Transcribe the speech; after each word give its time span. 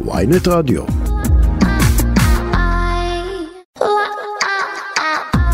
ויינט 0.00 0.48
רדיו. 0.48 0.82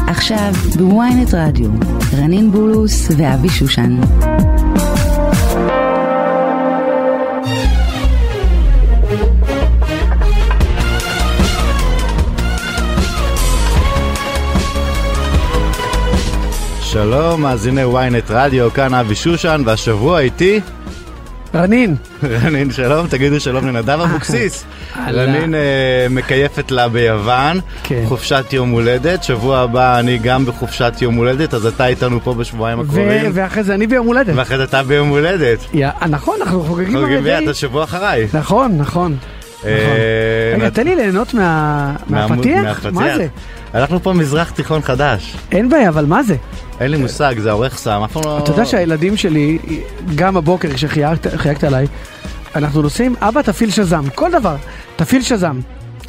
עכשיו 0.07 0.53
בוויינט 0.79 1.35
רדיו, 1.35 1.71
רנין 2.19 2.53
בולוס 2.53 3.09
ואבי 3.17 3.49
שושן. 3.49 4.01
שלום, 16.81 17.43
מאזיני 17.43 17.85
ynet 17.85 18.27
רדיו, 18.29 18.71
כאן 18.71 18.95
אבי 18.95 19.15
שושן, 19.15 19.63
והשבוע 19.67 20.21
איתי 20.21 20.61
רנין, 21.55 21.97
רנין, 22.43 22.71
שלום, 22.71 23.07
תגידו 23.07 23.41
שלום 23.41 23.67
לנדב 23.67 24.01
אבוקסיס. 24.01 24.65
אהלן. 24.97 25.35
רנין 25.35 25.55
אה, 25.55 26.07
מקייפת 26.11 26.71
לה 26.71 26.89
ביוון, 26.89 27.61
כן. 27.83 28.03
חופשת 28.07 28.45
יום 28.53 28.71
הולדת, 28.71 29.23
שבוע 29.23 29.59
הבא 29.59 29.99
אני 29.99 30.19
גם 30.19 30.47
בחופשת 30.47 30.93
יום 31.01 31.15
הולדת, 31.15 31.55
אז 31.55 31.67
אתה 31.67 31.87
איתנו 31.87 32.21
פה 32.21 32.35
בשבועיים 32.35 32.81
הקרובים, 32.81 33.31
ואחרי 33.35 33.63
זה 33.63 33.75
אני 33.75 33.87
ביום 33.87 34.07
הולדת. 34.07 34.33
ואחרי 34.37 34.57
זה 34.57 34.65
אתה 34.65 34.83
ביום 34.83 35.09
הולדת. 35.09 35.59
נכון, 36.09 36.37
אנחנו 36.41 36.63
חוגגים 36.63 36.99
חוגגים 37.01 37.23
די. 37.23 37.45
אתה 37.45 37.55
שבוע 37.55 37.85
אחריי. 37.85 38.27
נכון, 38.35 38.79
נכון. 38.79 39.17
אה, 39.65 39.71
נכון. 40.53 40.61
רגע, 40.61 40.71
תן 40.71 40.85
לי 40.85 40.97
ליהנות 40.97 41.35
מהפתיח? 42.09 42.87
מה 42.93 43.17
זה? 43.17 43.27
אנחנו 43.75 44.03
פה 44.03 44.13
מזרח 44.13 44.51
תיכון 44.51 44.83
חדש. 44.83 45.37
אין 45.53 45.69
בעיה, 45.69 45.89
אבל 45.89 46.05
מה 46.07 46.23
זה? 46.23 46.37
אין 46.81 46.91
לי 46.91 46.97
מושג, 46.97 47.35
זה 47.39 47.51
העורך 47.51 47.79
שם, 47.79 48.03
אף 48.05 48.13
פעם 48.13 48.23
לא... 48.25 48.39
אתה 48.39 48.51
יודע 48.51 48.65
שהילדים 48.65 49.17
שלי, 49.17 49.59
גם 50.15 50.37
הבוקר 50.37 50.69
כשחייגת 50.73 51.65
עליי, 51.65 51.87
אנחנו 52.57 52.83
נוסעים, 52.83 53.15
אבא 53.21 53.43
תפעיל 53.43 53.71
שזם, 53.71 54.05
כל 54.15 54.31
דבר, 54.33 54.57
תפעיל 54.97 55.23
שזם. 55.23 55.61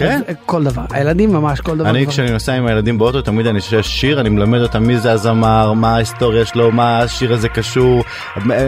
כן? 0.08 0.22
אה, 0.28 0.34
כל 0.46 0.64
דבר, 0.64 0.82
הילדים 0.90 1.34
ממש, 1.34 1.62
כל 1.62 1.78
דבר. 1.78 1.90
אני. 1.90 2.08
כשאני 2.08 2.32
נוסע 2.32 2.54
עם 2.54 2.68
הילדים 2.68 2.98
באוטו 2.98 3.22
תמיד 3.22 3.48
אני 3.48 3.62
שואל 3.62 3.82
שיר 3.82 4.22
אני 4.22 4.30
מלמד 4.30 4.62
אותם 4.62 4.84
מי 4.84 5.00
זה 5.00 5.12
הזמר 5.12 5.74
מה 5.74 5.96
ההיסטוריה 5.96 6.46
שלו 6.46 6.72
מה 6.72 7.00
השיר 7.00 7.34
הזה 7.34 7.50
קשור 7.50 8.04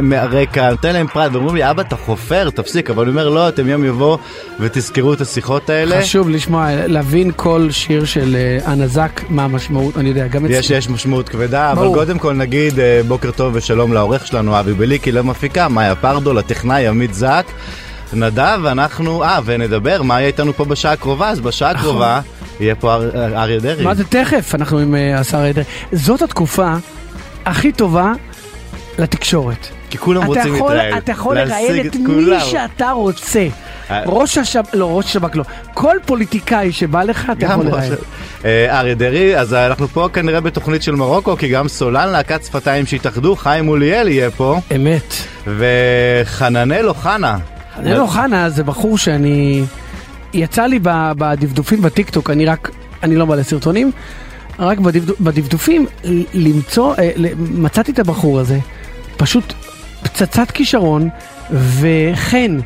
מהרקע 0.02 0.72
נותן 0.72 0.94
להם 0.94 1.08
פרט 1.08 1.32
ואומרים 1.34 1.56
לי 1.56 1.70
אבא 1.70 1.82
אתה 1.82 1.96
חופר 1.96 2.50
תפסיק 2.50 2.90
אבל 2.90 3.04
אני 3.04 3.12
אומר 3.12 3.30
לא 3.30 3.50
אתם 3.50 3.68
יום 3.68 3.86
יבוא 3.86 4.18
ותזכרו 4.60 5.14
את 5.14 5.22
השיחות 5.22 5.70
האלה 5.70 6.02
חשוב 6.02 6.30
לשמוע, 6.30 6.68
להבין 6.88 7.32
כל 7.36 7.68
שיר 7.72 8.06
של 8.06 8.36
אה, 8.36 8.72
הנזק, 8.72 9.22
מה 9.30 9.44
המשמעות, 9.44 9.98
אני 9.98 10.10
יודע, 10.10 10.28
גם 10.28 10.46
יש 10.50 10.70
יש 10.70 10.90
משמעות 10.90 11.30
כבדה 11.30 11.72
אבל. 11.72 11.88
קודם 11.94 12.20
כל 12.20 12.34
נגיד 12.34 12.80
אה, 12.80 13.02
בוקר 13.08 13.32
טוב 13.32 13.56
ושלום 13.56 13.94
לעורך 13.94 14.28
שלנו 14.28 14.60
אבי 14.60 14.74
בליקי 14.74 15.12
למפיקה 15.12 15.68
מאיה 15.68 15.96
פרדו 15.96 16.34
לטכנאי 16.34 16.88
עמית 16.88 17.14
זק. 17.14 17.46
נדב 18.16 18.60
ואנחנו 18.64 19.24
אה 19.24 19.40
ונדבר 19.46 20.02
מה 20.02 20.20
יהיה 20.20 20.28
איתנו 20.28 20.54
פה 20.54 20.66
בשעה 20.66 20.92
הקרובה 20.92 21.30
אז 21.30 21.40
בשעה 21.40 21.72
הקרובה 21.72 22.22
יהיה 22.60 22.76
פה 22.76 22.94
אר- 22.94 23.10
אריה 23.38 23.60
דרעי. 23.60 23.74
נכון. 23.74 23.86
מה 23.86 23.94
זה 23.96 24.04
תכף? 24.04 24.56
אנחנו 24.56 24.80
עם 24.80 24.96
אה, 24.96 25.20
השר 25.20 25.38
עדר. 25.40 25.62
זאת 25.92 26.22
התקופה 26.22 26.74
הכי 27.46 27.72
טובה 27.72 28.12
לתקשורת. 29.00 29.68
כי 29.90 29.98
כולם 29.98 30.24
רוצים 30.24 30.54
להתראיין. 30.54 30.98
אתה 30.98 31.12
יכול 31.12 31.36
לראיין 31.38 31.88
את 31.88 31.96
מי. 31.96 32.40
שאתה 32.40 32.92
רוצה. 32.92 33.48
אה. 33.90 34.02
ראש 34.06 34.38
השב"כ, 34.38 34.70
לא, 34.74 34.98
ראש 34.98 35.06
השב"כ 35.06 35.36
לא. 35.36 35.44
כל 35.74 35.98
פוליטיקאי 36.06 36.72
שבא 36.72 37.04
לך, 37.04 37.32
אתה 37.38 37.46
יכול 37.46 37.66
לראיין. 37.66 37.94
אה, 38.46 38.80
אריה 38.80 38.96
דרעי, 38.96 39.38
אז 39.38 39.54
אנחנו 39.54 39.88
פה 39.88 40.10
כנראה 40.14 40.42
בתוכנית 40.42 40.84
של 40.84 40.96
מרוקו, 40.96 41.38
כי 41.38 41.48
גם 41.48 41.68
סולן 41.68 42.10
להקת 42.10 42.44
שפתיים 42.44 42.86
שהתאחדו, 42.86 43.36
חיים 43.36 43.66
מוליאל 43.66 44.08
יהיה 44.08 44.32
פה, 44.32 44.60
אמת. 44.76 45.14
וחננאל 45.58 46.90
אוחנה. 46.90 47.38
נל 47.80 48.00
אוחנה 48.00 48.50
זה 48.50 48.64
בחור 48.64 48.98
שאני... 48.98 49.64
יצא 50.34 50.66
לי 50.66 50.80
בדפדופים 51.18 51.82
בטיקטוק, 51.82 52.30
אני 52.30 52.46
רק... 52.46 52.70
אני 53.04 53.16
לא 53.16 53.28
מעלה 53.28 53.44
סרטונים, 53.44 53.92
רק 54.60 54.78
בדפד- 54.80 55.22
בדפדופים 55.22 55.86
למצוא... 56.34 56.96
אה, 57.00 57.10
מצאתי 57.38 57.92
את 57.92 58.00
הבחור 58.00 58.40
הזה, 58.40 58.60
פשוט 59.18 59.54
פצצת 60.04 60.52
כישרון 60.52 61.10
וחן. 61.52 62.60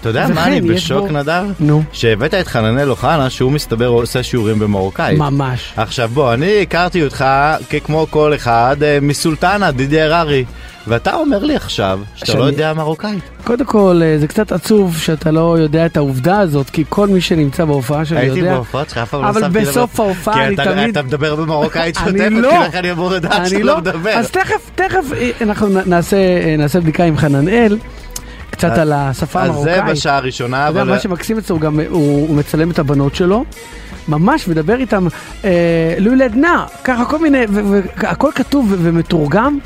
אתה 0.00 0.08
יודע 0.08 0.28
מה 0.34 0.46
אני 0.46 0.60
בשוק 0.60 1.08
בו- 1.08 1.12
נדב? 1.18 1.44
נו, 1.60 1.82
שהבאת 1.92 2.34
את 2.34 2.46
חננאל 2.46 2.90
אוחנה, 2.90 3.30
שהוא 3.30 3.52
מסתבר 3.52 3.86
עושה 3.86 4.22
שיעורים 4.22 4.58
במרוקאית. 4.58 5.18
ממש. 5.18 5.72
עכשיו 5.76 6.08
בוא, 6.14 6.34
אני 6.34 6.62
הכרתי 6.62 7.04
אותך 7.04 7.24
כמו 7.84 8.06
כל 8.10 8.34
אחד 8.34 8.76
אה, 8.82 8.98
מסולטנה, 9.02 9.70
דידי 9.70 10.00
הררי. 10.00 10.44
ואתה 10.86 11.14
אומר 11.14 11.38
לי 11.44 11.56
עכשיו 11.56 12.00
שאתה 12.14 12.26
שאני- 12.26 12.38
לא 12.38 12.44
יודע 12.44 12.72
מרוקאית. 12.74 13.22
קודם 13.44 13.64
כל, 13.64 14.00
אה, 14.04 14.18
זה 14.18 14.26
קצת 14.26 14.52
עצוב 14.52 14.96
שאתה 14.98 15.30
לא 15.30 15.56
יודע 15.58 15.86
את 15.86 15.96
העובדה 15.96 16.38
הזאת, 16.40 16.70
כי 16.70 16.84
כל 16.88 17.08
מי 17.08 17.20
שנמצא 17.20 17.64
בהופעה 17.64 18.04
שלי 18.04 18.18
הייתי 18.18 18.38
יודע... 18.38 18.54
בהופעות 18.54 18.88
שלך, 18.88 18.98
אף 18.98 19.10
פעם 19.10 19.22
לא 19.22 19.28
אבל 19.28 19.40
שמתי 19.40 19.58
לב. 19.58 19.68
בסוף 19.68 20.00
ההופעה 20.00 20.34
כי 20.34 20.40
אני 20.40 20.56
תמיד- 20.56 20.90
אתה 20.90 21.02
מדבר 21.02 21.36
במרוקאית 21.36 21.94
שוטפת, 21.94 22.14
לא. 22.30 22.50
כי 22.50 22.68
לך 22.68 22.74
אני 22.74 22.90
אמור 22.90 23.10
לדעת 23.10 23.46
שאתה 23.46 23.58
לא 23.58 23.64
לא, 23.66 23.78
מדבר. 23.78 24.10
אז 24.10 24.30
תכף, 24.30 24.70
תכף 24.74 25.12
אה, 25.16 25.30
אנחנו 25.40 25.68
נעשה 26.58 26.80
בדיקה 26.80 27.04
עם 27.04 27.16
חננאל, 27.16 27.78
קצת 28.58 28.70
אז- 28.70 28.78
על 28.78 28.92
השפה 28.92 29.40
אז 29.42 29.46
זה 29.46 29.50
המרוקאית. 29.52 29.84
בשעה 29.96 30.16
הראשונה, 30.16 30.62
אתה 30.62 30.70
יודע, 30.70 30.82
אבל... 30.82 30.90
מה 30.90 30.98
שמקסים 30.98 31.38
אצלו, 31.38 31.56
הוא 31.56 31.60
גם, 31.60 31.80
הוא, 31.80 31.86
הוא 32.28 32.36
מצלם 32.36 32.70
את 32.70 32.78
הבנות 32.78 33.14
שלו, 33.14 33.44
ממש 34.08 34.48
מדבר 34.48 34.76
איתם, 34.76 35.06
אה, 35.44 35.50
לואי 35.98 36.16
לדנה, 36.16 36.66
ככה 36.84 37.04
כל 37.04 37.18
מיני, 37.18 37.38
והכל 37.96 38.30
כתוב 38.34 38.74
ומתורגם, 38.78 39.58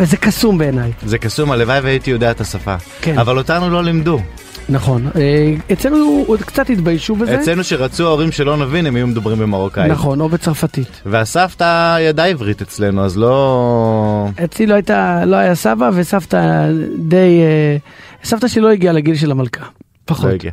וזה 0.00 0.16
קסום 0.16 0.58
בעיניי. 0.58 0.92
זה 1.06 1.18
קסום, 1.18 1.52
הלוואי 1.52 1.80
והייתי 1.80 2.10
יודע 2.10 2.30
את 2.30 2.40
השפה. 2.40 2.76
כן. 3.00 3.18
אבל 3.18 3.38
אותנו 3.38 3.70
לא 3.70 3.84
לימדו. 3.84 4.20
נכון. 4.68 5.06
אה, 5.16 5.54
אצלנו 5.72 6.24
עוד 6.26 6.42
קצת 6.42 6.70
התביישו 6.70 7.16
בזה. 7.16 7.40
אצלנו 7.40 7.64
שרצו 7.64 8.06
ההורים 8.06 8.32
שלא 8.32 8.56
נבין, 8.56 8.86
הם 8.86 8.96
היו 8.96 9.06
מדברים 9.06 9.38
במרוקאית. 9.38 9.92
נכון, 9.92 10.20
או 10.20 10.28
בצרפתית. 10.28 11.02
והסבתא 11.06 11.98
ידעה 12.00 12.26
עברית 12.26 12.62
אצלנו, 12.62 13.04
אז 13.04 13.16
לא... 13.16 14.28
אצלי 14.44 14.66
לא 14.66 14.74
הייתה, 14.74 15.24
לא 15.24 15.36
היה 15.36 15.54
סבא 15.54 15.90
וסבתא 15.94 16.68
די, 16.98 17.40
אה, 17.42 17.76
סבתא 18.24 18.48
שלי 18.48 18.62
לא 18.62 18.70
הגיעה 18.70 18.92
לגיל 18.92 19.16
של 19.16 19.30
המלכה. 19.30 19.64
פחות. 20.04 20.24
לא 20.24 20.30
הגיע. 20.30 20.50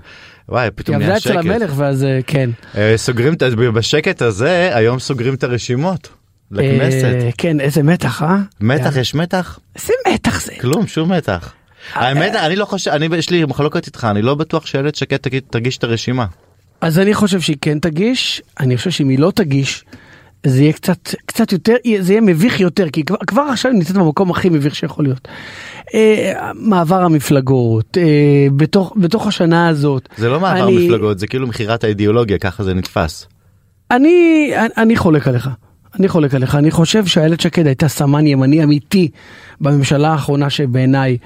וואי, 0.50 0.64
היא 0.64 0.72
פתאום 0.76 0.96
עבדה 0.96 1.08
נהיה 1.08 1.18
אצל 1.18 1.30
שקט. 1.30 1.46
המלך 1.46 1.72
ואז 1.76 2.04
אה, 2.04 2.20
כן. 2.28 2.50
סוגרים, 2.96 3.34
בשקט 3.74 4.22
הזה, 4.22 4.70
היום 4.74 5.00
סוגרים 5.00 5.34
את 5.34 5.44
הרשימות. 5.44 6.10
לכנסת. 6.52 7.16
כן, 7.38 7.60
איזה 7.60 7.84
מתח, 7.84 8.22
אה? 8.24 8.38
מתח. 8.62 8.98
יש 8.98 9.16
מתח? 9.16 9.60
איזה 9.76 9.94
מתח 10.14 10.42
זה. 10.42 10.52
כלום, 10.62 10.88
שום 10.88 11.12
מתח. 11.12 11.54
האמת, 11.94 12.36
אני 12.36 12.56
לא 12.56 12.66
חושב, 12.66 12.92
אני, 12.92 13.08
יש 13.18 13.30
לי 13.30 13.46
מחלוקת 13.46 13.86
איתך, 13.88 14.08
אני 14.12 14.22
לא 14.22 14.36
בטוח 14.36 14.66
שאיילת 14.66 14.96
שקד 14.96 15.18
תגיש 15.50 15.78
את 15.78 15.84
הרשימה. 15.84 16.26
אז 16.82 17.00
אני 17.00 17.14
חושב 17.14 17.42
שהיא 17.42 17.58
כן 17.62 17.80
תגיש, 17.80 18.42
אני 18.60 18.78
חושב 18.78 18.90
שאם 18.92 19.10
היא 19.10 19.20
לא 19.20 19.32
תגיש, 19.36 19.86
זה 20.46 20.62
יהיה 20.62 20.74
קצת, 20.74 21.10
קצת 21.26 21.52
יותר, 21.52 21.74
זה 22.00 22.14
יהיה 22.14 22.22
מביך 22.22 22.60
יותר, 22.60 22.90
כי 22.90 23.04
כבר, 23.04 23.18
כבר 23.28 23.42
עכשיו 23.42 23.72
היא 23.72 23.80
נמצאת 23.80 23.96
במקום 23.96 24.32
הכי 24.32 24.50
מביך 24.50 24.76
שיכול 24.76 25.06
להיות. 25.06 25.28
אה, 25.94 26.34
מעבר 26.56 27.02
המפלגות, 27.04 27.98
אה, 27.98 28.04
בתוך, 28.56 28.94
בתוך 28.98 29.28
השנה 29.28 29.68
הזאת. 29.68 30.10
זה 30.18 30.30
לא 30.30 30.40
מעבר 30.40 30.68
אני- 30.68 30.88
מפלגות, 30.88 31.20
זה 31.20 31.28
כאילו 31.28 31.48
מכירת 31.48 31.84
האידיאולוגיה, 31.84 32.38
ככה 32.38 32.64
זה 32.64 32.74
נתפס. 32.74 33.28
אני, 33.92 34.52
אני 34.78 34.96
חולק 34.98 35.28
עליך. 35.28 35.50
אני 36.00 36.08
חולק 36.08 36.36
עליך. 36.36 36.56
אני 36.56 36.72
חושב 36.72 37.06
שאיילת 37.06 37.42
שקד 37.42 37.66
הייתה 37.68 37.88
סמן 37.88 38.28
ימני 38.28 38.64
אמיתי 38.64 39.10
בממשלה 39.62 40.10
האחרונה 40.12 40.50
שבעיניי 40.50 41.18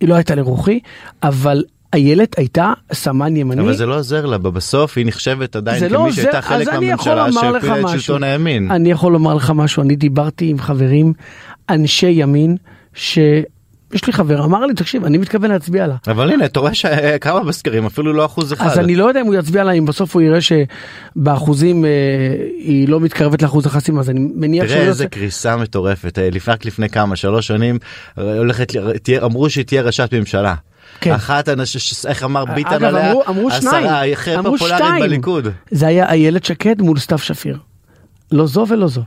היא 0.00 0.08
לא 0.08 0.14
הייתה 0.14 0.34
לרוחי, 0.34 0.80
אבל 1.22 1.64
איילת 1.92 2.38
הייתה 2.38 2.72
סמן 2.92 3.36
ימני. 3.36 3.60
אבל 3.60 3.74
זה 3.76 3.86
לא 3.86 3.98
עוזר 3.98 4.26
לה, 4.26 4.38
בסוף 4.38 4.98
היא 4.98 5.06
נחשבת 5.06 5.56
עדיין 5.56 5.78
זה 5.80 5.88
כמי 5.88 5.98
לא 5.98 6.12
שהייתה 6.12 6.42
חלק 6.42 6.68
מהממשלה 6.68 7.32
שהפילה 7.32 7.78
את 7.78 7.84
משהו. 7.84 8.00
שלטון 8.00 8.22
הימין. 8.22 8.70
אני 8.70 8.90
יכול 8.90 9.12
לומר 9.12 9.34
לך 9.34 9.50
משהו, 9.50 9.82
אני 9.82 9.96
דיברתי 9.96 10.48
עם 10.48 10.58
חברים, 10.58 11.12
אנשי 11.68 12.10
ימין, 12.10 12.56
שיש 13.92 14.06
לי 14.06 14.12
חבר, 14.12 14.44
אמר 14.44 14.66
לי, 14.66 14.74
תקשיב, 14.74 15.04
אני 15.04 15.18
מתכוון 15.18 15.50
להצביע 15.50 15.86
לה. 15.86 15.96
אבל 16.06 16.30
הנה, 16.30 16.44
אתה 16.44 16.60
רואה 16.60 16.74
שכמה 16.74 17.42
בסקרים, 17.44 17.86
אפילו 17.86 18.12
לא 18.12 18.24
אחוז 18.24 18.52
אחד. 18.52 18.66
אז 18.66 18.78
אני 18.78 18.96
לא 18.96 19.04
יודע 19.04 19.20
אם 19.20 19.26
הוא 19.26 19.34
יצביע 19.34 19.64
לה, 19.64 19.72
אם 19.72 19.84
בסוף 19.86 20.14
הוא 20.14 20.22
יראה 20.22 20.38
שבאחוזים 20.40 21.84
אה, 21.84 21.90
היא 22.58 22.88
לא 22.88 23.00
מתקרבת 23.00 23.42
לאחוז 23.42 23.66
החסימה, 23.66 24.00
אז 24.00 24.10
אני 24.10 24.20
מניח 24.34 24.64
תראה 24.66 24.76
איזה 24.78 24.88
יעשה... 25.04 25.08
קריסה 25.08 25.56
מטורפת, 25.56 26.18
אה, 26.18 26.28
לפני, 26.32 26.52
רק 26.54 26.64
לפני 26.64 26.88
כמה, 26.88 27.16
שלוש 27.16 27.46
שנים, 27.46 27.78
אה, 28.18 28.38
הולכת, 28.38 28.72
תהיה- 29.02 29.24
אמרו 29.24 29.50
שהיא 29.50 29.64
תהיה 29.64 29.82
ראשת 29.82 30.14
ממשלה. 30.14 30.54
כן. 31.00 31.12
אחת 31.12 31.48
אנשים, 31.48 31.80
איך 32.08 32.24
אמר 32.24 32.44
ביטן 32.44 32.68
אגב, 32.74 32.84
עליה, 32.84 33.10
אמרו- 33.10 33.22
אמרו 33.28 33.50
שניים. 33.50 33.84
השרה 33.86 34.06
הכי 34.12 34.36
אמרו 34.36 34.52
פופולרית. 34.58 35.00
בליכוד. 35.00 35.48
זה 35.70 35.86
היה 35.86 36.08
איילת 36.10 36.44
שקד 36.44 36.82
מול 36.82 36.98
סתיו 36.98 37.18
שפיר. 37.18 37.58
לא 38.32 38.46
זו 38.46 38.66
ולא 38.68 38.88
זו. 38.88 39.02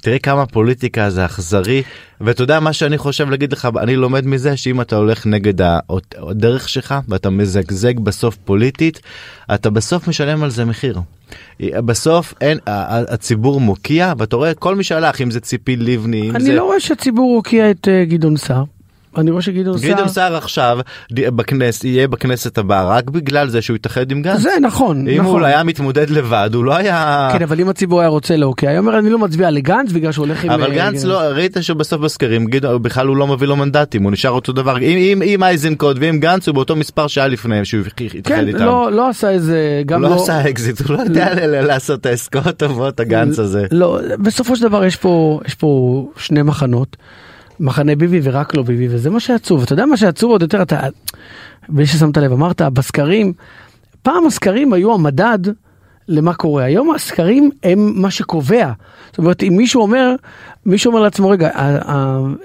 תראה 0.00 0.18
כמה 0.18 0.46
פוליטיקה 0.46 1.10
זה 1.10 1.24
אכזרי, 1.24 1.82
ואתה 2.20 2.42
יודע 2.42 2.60
מה 2.60 2.72
שאני 2.72 2.98
חושב 2.98 3.30
להגיד 3.30 3.52
לך, 3.52 3.68
אני 3.80 3.96
לומד 3.96 4.26
מזה 4.26 4.56
שאם 4.56 4.80
אתה 4.80 4.96
הולך 4.96 5.26
נגד 5.26 5.54
הדרך 6.16 6.68
שלך 6.68 6.94
ואתה 7.08 7.30
מזגזג 7.30 7.98
בסוף 8.00 8.36
פוליטית, 8.44 9.00
אתה 9.54 9.70
בסוף 9.70 10.08
משלם 10.08 10.42
על 10.42 10.50
זה 10.50 10.64
מחיר. 10.64 11.00
בסוף 11.60 12.34
אין, 12.40 12.58
הציבור 12.66 13.60
מוקיע, 13.60 14.12
ואתה 14.18 14.36
רואה 14.36 14.54
כל 14.54 14.76
מי 14.76 14.84
שהלך, 14.84 15.20
אם 15.20 15.30
זה 15.30 15.40
ציפי 15.40 15.76
לבני, 15.76 16.30
אני 16.30 16.44
זה... 16.44 16.54
לא 16.54 16.64
רואה 16.64 16.80
שהציבור 16.80 17.36
הוקיע 17.36 17.70
את 17.70 17.88
אה, 17.88 18.04
גדעון 18.04 18.36
סער. 18.36 18.64
אני 19.16 19.30
רואה 19.30 19.42
שגדעון 19.42 19.78
סער... 19.78 19.90
גדעון 19.90 20.08
סער 20.08 20.36
עכשיו 20.36 20.78
בכנס 21.12 21.84
יהיה 21.84 22.08
בכנסת 22.08 22.58
הבאה 22.58 22.88
רק 22.88 23.10
בגלל 23.10 23.48
זה 23.48 23.62
שהוא 23.62 23.74
התאחד 23.74 24.10
עם 24.10 24.22
גנץ. 24.22 24.40
זה 24.40 24.50
נכון, 24.62 25.08
אם 25.08 25.22
נכון. 25.22 25.40
הוא 25.40 25.46
היה 25.46 25.62
מתמודד 25.62 26.10
לבד 26.10 26.50
הוא 26.54 26.64
לא 26.64 26.76
היה. 26.76 27.28
כן, 27.32 27.42
אבל 27.42 27.60
אם 27.60 27.68
הציבור 27.68 28.00
היה 28.00 28.08
רוצה 28.08 28.36
להוקיע, 28.36 28.70
היה 28.70 28.78
אומר 28.78 28.98
אני 28.98 29.10
לא 29.10 29.18
מצביע 29.18 29.50
לגנץ 29.50 29.92
בגלל 29.92 30.12
שהוא 30.12 30.26
הולך 30.26 30.44
עם... 30.44 30.50
אבל 30.50 30.70
אה, 30.70 30.76
גנץ 30.76 31.04
לא 31.04 31.18
ראית 31.20 31.56
שבסוף 31.60 32.00
בסקרים 32.00 32.46
גדעון 32.46 32.82
בכלל 32.82 33.06
הוא 33.06 33.16
לא 33.16 33.26
מביא 33.26 33.46
לו 33.46 33.56
מנדטים 33.56 34.02
הוא 34.02 34.12
נשאר 34.12 34.30
אותו 34.30 34.52
דבר 34.52 34.78
אם 34.78 34.96
אם 34.98 35.22
אם 35.22 35.42
איזנקוט 35.44 35.96
ואם 36.00 36.18
גנץ 36.20 36.48
הוא 36.48 36.54
באותו 36.54 36.76
מספר 36.76 37.06
שהיה 37.06 37.28
לפני 37.28 37.64
שהוא 37.64 37.80
התאחד 37.86 38.18
כן, 38.24 38.48
איתם. 38.48 38.64
לא, 38.64 38.92
לא 38.92 39.08
עשה 39.08 39.30
איזה... 39.30 39.82
גם 39.86 40.02
לא... 40.02 40.08
לא 40.08 40.22
עשה 40.22 40.48
אקזיט 40.48 40.80
הוא 40.80 40.96
לא 40.96 41.02
יודע 41.02 41.34
ל- 41.34 41.46
ל- 41.46 41.66
לעשות 41.66 42.00
את 42.00 42.06
העסקאות 42.06 42.46
הטובות 42.46 43.00
הגנץ 43.00 43.38
הזה. 43.38 43.66
לא, 43.70 43.98
בסופו 44.18 44.56
של 44.56 44.62
דבר 44.62 44.84
יש 44.84 44.96
פה, 44.96 45.40
יש 45.46 45.54
פה 45.54 46.04
שני 46.16 46.42
מחנות, 46.42 46.96
מחנה 47.60 47.96
ביבי 47.96 48.20
ורק 48.22 48.54
לא 48.54 48.62
ביבי, 48.62 48.88
וזה 48.90 49.10
מה 49.10 49.20
שעצוב. 49.20 49.62
אתה 49.62 49.72
יודע 49.72 49.86
מה 49.86 49.96
שעצוב 49.96 50.30
עוד 50.30 50.42
יותר, 50.42 50.62
אתה, 50.62 50.80
בלי 51.68 51.86
ששמת 51.86 52.16
לב, 52.16 52.32
אמרת, 52.32 52.62
בסקרים, 52.62 53.32
פעם 54.02 54.26
הסקרים 54.26 54.72
היו 54.72 54.94
המדד 54.94 55.38
למה 56.08 56.34
קורה. 56.34 56.64
היום 56.64 56.94
הסקרים 56.94 57.50
הם 57.62 57.92
מה 57.94 58.10
שקובע. 58.10 58.72
זאת 59.06 59.18
אומרת, 59.18 59.42
אם 59.42 59.54
מישהו 59.56 59.82
אומר, 59.82 60.14
מישהו 60.66 60.90
אומר 60.90 61.00
לעצמו, 61.00 61.28
רגע, 61.28 61.50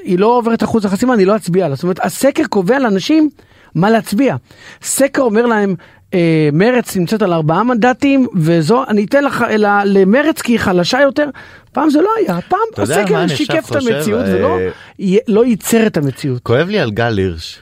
היא 0.03 0.19
לא 0.19 0.37
עוברת 0.37 0.63
אחוז 0.63 0.85
החסימה, 0.85 1.13
אני 1.13 1.25
לא 1.25 1.35
אצביע 1.35 1.67
לה. 1.67 1.75
זאת 1.75 1.83
אומרת, 1.83 2.05
הסקר 2.05 2.43
קובע 2.49 2.79
לאנשים 2.79 3.29
מה 3.75 3.89
להצביע. 3.89 4.35
סקר 4.81 5.21
אומר 5.21 5.45
להם, 5.45 5.75
אה, 6.13 6.49
מרץ 6.53 6.97
נמצאת 6.97 7.21
על 7.21 7.33
ארבעה 7.33 7.63
מנדטים, 7.63 8.27
וזו, 8.35 8.83
אני 8.87 9.05
אתן 9.05 9.23
לך 9.23 9.45
ל- 9.57 9.81
למרץ 9.85 10.41
כי 10.41 10.51
היא 10.51 10.59
חלשה 10.59 11.01
יותר. 11.01 11.29
פעם 11.71 11.89
זה 11.89 12.01
לא 12.01 12.09
היה, 12.19 12.39
פעם 12.41 12.59
הסקר 12.77 13.27
שיקף 13.27 13.71
את 13.71 13.75
המציאות? 13.75 14.25
ולא 14.27 14.57
אה, 15.01 15.17
לא 15.27 15.45
ייצר 15.45 15.87
את 15.87 15.97
המציאות. 15.97 16.41
כואב 16.43 16.67
לי 16.69 16.79
על 16.79 16.91
גל 16.91 17.17
הירש. 17.17 17.59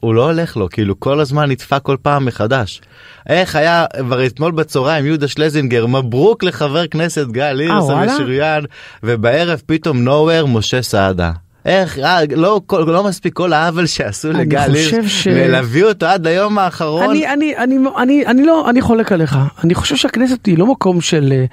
הוא 0.00 0.14
לא 0.14 0.24
הולך 0.30 0.56
לו 0.56 0.68
כאילו 0.70 1.00
כל 1.00 1.20
הזמן 1.20 1.50
נדפק 1.50 1.82
כל 1.82 1.96
פעם 2.02 2.24
מחדש. 2.24 2.80
איך 3.28 3.56
היה 3.56 3.84
כבר 3.98 4.26
אתמול 4.26 4.52
בצהריים 4.52 5.06
יהודה 5.06 5.28
שלזינגר 5.28 5.86
מברוק 5.86 6.44
לחבר 6.44 6.86
כנסת 6.86 7.26
גל 7.26 7.60
הירש 7.60 7.84
וואלה? 7.84 8.12
המשוריין 8.12 8.64
ובערב 9.02 9.62
פתאום 9.66 10.08
nowhere 10.08 10.46
משה 10.46 10.82
סעדה. 10.82 11.32
איך 11.64 11.98
אה, 11.98 12.18
לא 12.36 12.60
כל- 12.66 12.84
לא 12.86 13.04
מספיק 13.04 13.32
כל 13.34 13.52
העוול 13.52 13.86
שעשו 13.86 14.32
לגל 14.32 14.74
הירש 14.74 14.94
ש- 15.22 15.26
להביא 15.28 15.84
אותו 15.84 16.06
עד 16.06 16.26
היום 16.26 16.58
האחרון. 16.58 17.10
אני, 17.10 17.28
אני, 17.32 17.56
אני, 17.56 17.76
אני, 17.98 18.26
אני 18.26 18.44
לא, 18.46 18.70
אני 18.70 18.80
חולק 18.80 19.12
עליך. 19.12 19.38
אני 19.64 19.74
חושב 19.74 19.96
שהכנסת 19.96 20.46
היא 20.46 20.58
לא 20.58 20.66
מקום 20.66 21.00
של... 21.00 21.28
אה, 21.32 21.44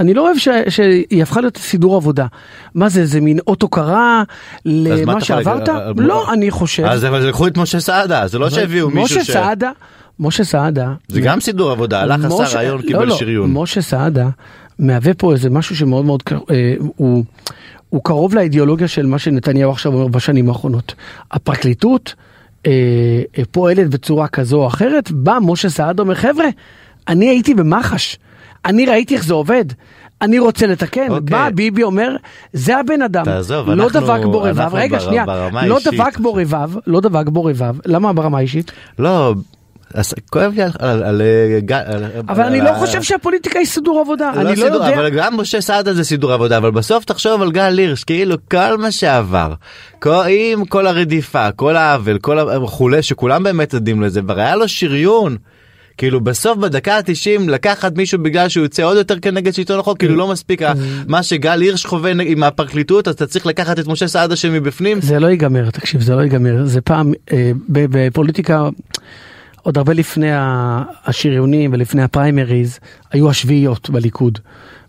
אני 0.00 0.14
לא 0.14 0.26
אוהב 0.26 0.36
ש, 0.38 0.48
שהיא 0.68 1.22
הפכה 1.22 1.40
להיות 1.40 1.56
סידור 1.56 1.96
עבודה. 1.96 2.26
מה 2.74 2.88
זה, 2.88 3.06
זה 3.06 3.20
מין 3.20 3.38
אות 3.46 3.62
הוקרה 3.62 4.22
למה 4.64 5.02
אתה 5.02 5.12
חולק? 5.12 5.24
שעברת? 5.24 5.68
אה, 5.68 5.90
לא, 5.96 6.32
אני 6.32 6.50
חושב. 6.50 6.84
אז 6.84 7.04
אבל 7.04 7.26
לקחו 7.28 7.46
את 7.46 7.56
משה 7.58 7.80
סעדה 7.80 8.26
זה 8.26 8.38
לא 8.38 8.50
שהביאו 8.50 8.90
מישהו 8.90 9.02
משה 9.20 9.24
ש... 9.24 9.30
סעדה, 9.30 9.70
משה 10.20 10.44
סעדה. 10.44 10.92
זה 11.08 11.20
גם 11.20 11.40
סידור 11.40 11.70
עבודה 11.70 12.00
הלך 12.00 12.24
משה- 12.24 12.44
עשה 12.44 12.56
רעיון 12.56 12.76
לא, 12.80 12.86
קיבל 12.86 13.04
לא, 13.04 13.16
שריון. 13.16 13.52
משה 13.52 13.82
סעדה 13.82 14.28
מהווה 14.78 15.14
פה 15.14 15.32
איזה 15.32 15.50
משהו 15.50 15.76
שמאוד 15.76 16.04
מאוד 16.04 16.22
אה, 16.50 16.74
הוא, 16.96 17.24
הוא 17.88 18.00
קרוב 18.04 18.34
לאידיאולוגיה 18.34 18.88
של 18.88 19.06
מה 19.06 19.18
שנתניהו 19.18 19.70
עכשיו 19.70 19.94
אומר 19.94 20.08
בשנים 20.08 20.48
האחרונות. 20.48 20.94
הפרקליטות 21.32 22.14
אה, 22.66 22.70
אה, 23.38 23.42
פועלת 23.50 23.88
בצורה 23.90 24.28
כזו 24.28 24.56
או 24.62 24.66
אחרת, 24.66 25.10
בא 25.12 25.38
משה 25.42 25.68
סעדה 25.70 26.02
אומר 26.02 26.14
חבר'ה, 26.14 26.46
אני 27.08 27.28
הייתי 27.28 27.54
במח"ש, 27.54 28.16
אני 28.64 28.86
ראיתי 28.86 29.14
איך 29.14 29.24
זה 29.24 29.34
עובד. 29.34 29.64
אני 30.22 30.38
רוצה 30.38 30.66
לתקן, 30.66 31.10
אוקיי. 31.10 31.20
בא 31.20 31.50
ביבי 31.54 31.82
אומר, 31.82 32.16
זה 32.52 32.76
הבן 32.78 33.02
אדם, 33.02 33.24
תעזוב, 33.24 33.70
לא 33.70 33.84
אנחנו- 33.84 34.00
דבק 34.00 34.24
בו 34.24 34.42
רבב, 34.42 34.74
רגע 34.74 34.98
בר- 34.98 35.04
שנייה, 35.04 35.24
לא. 35.66 35.78
דבק 35.84 36.18
בו 36.18 36.34
רבב, 36.34 36.70
לא 36.86 37.00
דבק 37.00 37.28
בו 37.28 37.44
רבב, 37.44 37.74
למה 37.86 38.12
ברמה 38.12 38.38
האישית? 38.38 38.72
לא. 38.98 39.34
אז 39.94 40.14
כואב 40.30 40.52
לי 40.56 40.62
על, 40.62 40.70
על, 40.78 41.02
על, 41.02 41.22
על 41.86 42.04
אבל 42.28 42.42
על 42.42 42.48
אני 42.48 42.60
ה- 42.60 42.64
לא 42.64 42.78
חושב 42.78 43.02
שהפוליטיקה 43.02 43.58
היא 43.58 43.66
סידור 43.66 44.00
עבודה, 44.00 44.30
אני 44.36 44.44
לא 44.44 44.54
סידור, 44.54 44.66
יודע. 44.74 44.94
אבל 44.94 45.08
גם 45.10 45.36
משה 45.36 45.60
סעדה 45.60 45.94
זה 45.94 46.04
סידור 46.04 46.32
עבודה 46.32 46.56
אבל 46.56 46.70
בסוף 46.70 47.04
תחשוב 47.04 47.42
על 47.42 47.50
גל 47.52 47.78
הירש 47.78 48.04
כאילו 48.04 48.36
כל 48.50 48.78
מה 48.78 48.90
שעבר 48.90 49.54
כל, 49.98 50.22
עם 50.28 50.64
כל 50.64 50.86
הרדיפה 50.86 51.50
כל 51.52 51.76
העוול 51.76 52.18
כל 52.18 52.38
וכולי 52.64 53.02
שכולם 53.02 53.42
באמת 53.42 53.74
עדים 53.74 54.02
לזה 54.02 54.20
כבר 54.22 54.40
היה 54.40 54.56
לו 54.56 54.68
שריון. 54.68 55.36
כאילו 55.98 56.20
בסוף 56.20 56.58
בדקה 56.58 56.96
ה-90 56.96 57.50
לקחת 57.50 57.96
מישהו 57.96 58.18
בגלל 58.22 58.48
שהוא 58.48 58.64
יוצא 58.64 58.82
עוד 58.82 58.96
יותר 58.96 59.18
כנגד 59.18 59.54
שלטון 59.54 59.78
החוק 59.80 59.98
כאילו 59.98 60.16
לא 60.16 60.28
מספיק 60.28 60.60
מה 61.08 61.22
שגל 61.22 61.60
הירש 61.60 61.86
חווה 61.86 62.10
עם 62.24 62.42
הפרקליטות 62.42 63.08
אז 63.08 63.14
אתה 63.14 63.26
צריך 63.26 63.46
לקחת 63.46 63.78
את 63.78 63.86
משה 63.86 64.08
סעדה 64.08 64.36
שמבפנים. 64.36 65.00
זה 65.00 65.18
לא 65.20 65.26
ייגמר, 65.26 65.70
תקשיב, 65.70 66.00
זה 66.00 66.14
לא 66.16 66.20
ייגמר. 66.20 66.64
זה 66.64 66.80
פעם, 66.80 67.12
אה, 67.32 67.50
בפוליטיקה, 67.70 68.68
עוד 69.64 69.78
הרבה 69.78 69.92
לפני 69.92 70.30
השריונים 71.06 71.72
ולפני 71.72 72.02
הפריימריז, 72.02 72.78
היו 73.12 73.30
השביעיות 73.30 73.90
בליכוד. 73.90 74.38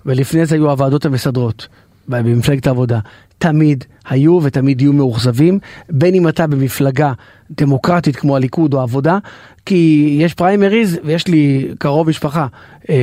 ולפני 0.05 0.45
זה 0.45 0.55
היו 0.55 0.69
הוועדות 0.69 1.05
המסדרות 1.05 1.67
במפלגת 2.07 2.67
העבודה. 2.67 2.99
תמיד 3.37 3.83
היו 4.09 4.39
ותמיד 4.43 4.81
יהיו 4.81 4.93
מאוכזבים, 4.93 5.59
בין 5.89 6.15
אם 6.15 6.27
אתה 6.27 6.47
במפלגה 6.47 7.13
דמוקרטית 7.51 8.15
כמו 8.15 8.35
הליכוד 8.35 8.73
או 8.73 8.79
העבודה, 8.79 9.17
כי 9.65 10.09
יש 10.21 10.33
פריימריז 10.33 10.99
ויש 11.03 11.27
לי 11.27 11.67
קרוב 11.77 12.09
משפחה, 12.09 12.47
אה, 12.89 12.95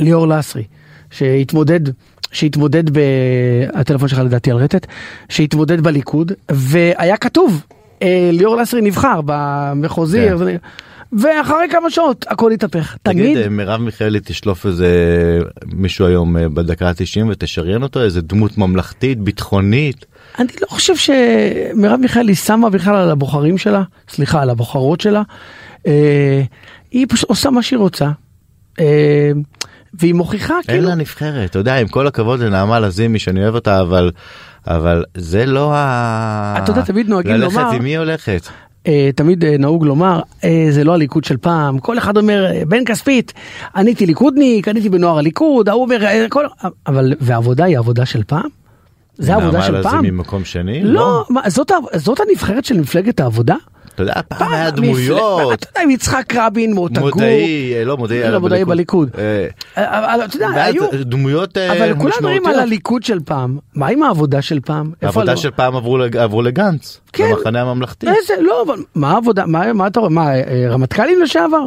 ליאור 0.00 0.28
לסרי, 0.28 0.64
שהתמודד 1.10 1.80
שהתמודד 2.32 2.90
ב... 2.90 3.00
הטלפון 3.74 4.08
שלך 4.08 4.18
לדעתי 4.18 4.50
על 4.50 4.56
רטט, 4.56 4.86
שהתמודד 5.28 5.80
בליכוד, 5.80 6.32
והיה 6.50 7.16
כתוב, 7.16 7.64
ליאור 8.32 8.56
לסרי 8.56 8.80
נבחר 8.80 9.20
במחוזי, 9.24 10.26
כן. 10.28 10.56
ואחרי 11.12 11.68
כמה 11.70 11.90
שעות 11.90 12.24
הכל 12.28 12.52
התהפך. 12.52 12.96
תגיד 13.02 13.24
תמיד, 13.24 13.36
אה, 13.36 13.48
מרב 13.48 13.80
מיכאלי 13.80 14.20
תשלוף 14.24 14.66
איזה 14.66 14.88
מישהו 15.66 16.06
היום 16.06 16.36
אה, 16.36 16.48
בדקה 16.48 16.88
ה-90 16.88 17.26
ותשריין 17.30 17.82
אותו 17.82 18.02
איזה 18.02 18.20
דמות 18.20 18.58
ממלכתית 18.58 19.20
ביטחונית. 19.20 20.06
אני 20.38 20.48
לא 20.62 20.66
חושב 20.66 20.96
שמרב 20.96 22.00
מיכאלי 22.00 22.34
שמה 22.34 22.70
בכלל 22.70 22.96
על 22.96 23.10
הבוחרים 23.10 23.58
שלה, 23.58 23.82
סליחה, 24.08 24.42
על 24.42 24.50
הבוחרות 24.50 25.00
שלה, 25.00 25.22
אה, 25.86 26.42
היא 26.90 27.06
פשוט 27.08 27.28
עושה 27.28 27.50
מה 27.50 27.62
שהיא 27.62 27.78
רוצה. 27.78 28.10
אה, 28.80 29.32
והיא 29.94 30.14
מוכיחה 30.14 30.54
אין 30.54 30.62
כאילו, 30.62 30.88
לה 30.88 30.94
נבחרת 30.94 31.50
אתה 31.50 31.58
יודע 31.58 31.76
עם 31.76 31.88
כל 31.88 32.06
הכבוד 32.06 32.40
לנעמה 32.40 32.80
לזימי 32.80 33.18
שאני 33.18 33.42
אוהב 33.42 33.54
אותה 33.54 33.80
אבל 33.80 34.10
אבל 34.66 35.04
זה 35.16 35.46
לא 35.46 35.70
ה... 35.74 36.54
אתה 36.62 36.70
יודע, 36.70 36.82
תמיד 36.82 37.08
נוהגים 37.08 37.32
ללכת 37.34 37.54
לומר- 37.56 37.70
עם 37.72 37.82
מי 37.82 37.96
הולכת. 37.96 38.48
אה, 38.86 39.10
תמיד 39.16 39.44
אה, 39.44 39.56
נהוג 39.58 39.84
לומר, 39.84 40.20
אה, 40.44 40.66
זה 40.70 40.84
לא 40.84 40.94
הליכוד 40.94 41.24
של 41.24 41.36
פעם, 41.36 41.78
כל 41.78 41.98
אחד 41.98 42.16
אומר, 42.16 42.46
בן 42.68 42.84
כספית, 42.84 43.32
אני 43.76 43.90
הייתי 43.90 44.06
ליכודניק, 44.06 44.68
אני 44.68 44.78
הייתי 44.78 44.88
בנוער 44.88 45.18
הליכוד, 45.18 45.68
ההוא 45.68 45.82
אומר, 45.82 45.98
כל... 46.28 46.44
אבל, 46.86 47.12
ועבודה 47.20 47.64
היא 47.64 47.78
עבודה 47.78 48.06
של 48.06 48.22
פעם? 48.26 48.48
זה 49.18 49.34
עבודה 49.34 49.62
של 49.62 49.72
נעמה 49.72 49.82
פעם? 49.82 49.98
לזימי 49.98 50.10
ממקום 50.10 50.44
שני? 50.44 50.80
לא, 50.84 51.24
מה, 51.30 51.40
זאת, 51.50 51.72
זאת 51.94 52.18
הנבחרת 52.28 52.64
של 52.64 52.80
מפלגת 52.80 53.20
העבודה? 53.20 53.56
אתה 53.94 54.02
יודע 54.02 54.12
פעם 54.28 54.52
היה 54.54 54.70
דמויות. 54.70 55.52
אתה 55.52 55.68
יודע, 55.70 55.82
עם 55.82 55.90
יצחק 55.90 56.34
רבין, 56.36 56.72
מוטה 56.72 57.00
גור, 57.00 57.10
מודעי, 57.14 57.74
אה, 57.74 57.84
לא 57.84 57.96
מודעי, 57.96 58.30
לא, 58.30 58.38
מודעי 58.40 58.64
בליכוד. 58.64 59.10
אה, 59.18 59.46
אבל 59.76 60.24
אתה 60.24 60.36
יודע, 60.36 60.48
היו, 60.64 60.84
דמויות 60.92 61.58
אה, 61.58 61.72
אבל 61.72 61.94
כולם 61.94 62.10
מדברים 62.16 62.32
על 62.32 62.40
משמעותיות. 62.40 62.62
הליכוד 62.62 63.02
של 63.02 63.18
פעם, 63.24 63.58
מה 63.74 63.86
עם 63.88 64.02
העבודה 64.02 64.42
של 64.42 64.60
פעם? 64.60 64.92
העבודה 65.02 65.32
לא- 65.32 65.36
של 65.36 65.50
פעם 65.50 65.76
עברו 65.76 65.98
לג- 65.98 66.16
עברו 66.16 66.42
לגנץ. 66.42 67.00
כן. 67.12 67.30
במחנה 67.36 67.60
הממלכתי. 67.60 68.06
לא, 68.40 68.62
אבל 68.66 68.82
מה 68.94 69.10
העבודה, 69.12 69.46
מה 69.46 69.86
אתה 69.86 70.00
רואה, 70.00 70.10
מה, 70.10 70.34
אה, 70.34 70.42
רמטכ"לים 70.70 71.22
לשעבר? 71.22 71.66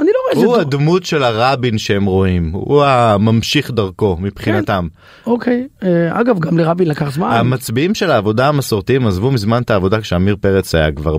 אני 0.00 0.08
לא 0.08 0.20
רואה 0.24 0.32
איזה... 0.32 0.46
הוא 0.46 0.54
דו- 0.56 0.60
הדמות 0.60 1.04
של 1.04 1.22
הרבין 1.22 1.78
שהם 1.78 2.04
רואים 2.04 2.50
הוא 2.52 2.84
הממשיך 2.84 3.70
דרכו 3.70 4.16
מבחינתם. 4.20 4.86
אוקיי, 5.26 5.66
אה, 5.82 6.20
אגב, 6.20 6.38
גם 6.38 6.58
לרבין 6.58 6.88
לקח 6.88 7.10
זמן. 7.12 7.30
המצביעים 7.30 7.94
של 7.94 8.10
העבודה 8.10 8.48
המסורתיים 8.48 9.06
עזבו 9.06 9.30
מזמן 9.30 9.62
את 9.62 9.70
העבודה 9.70 10.00
כשעמיר 10.00 10.36
פרץ 10.40 10.74
היה 10.74 10.92
כבר 10.92 11.16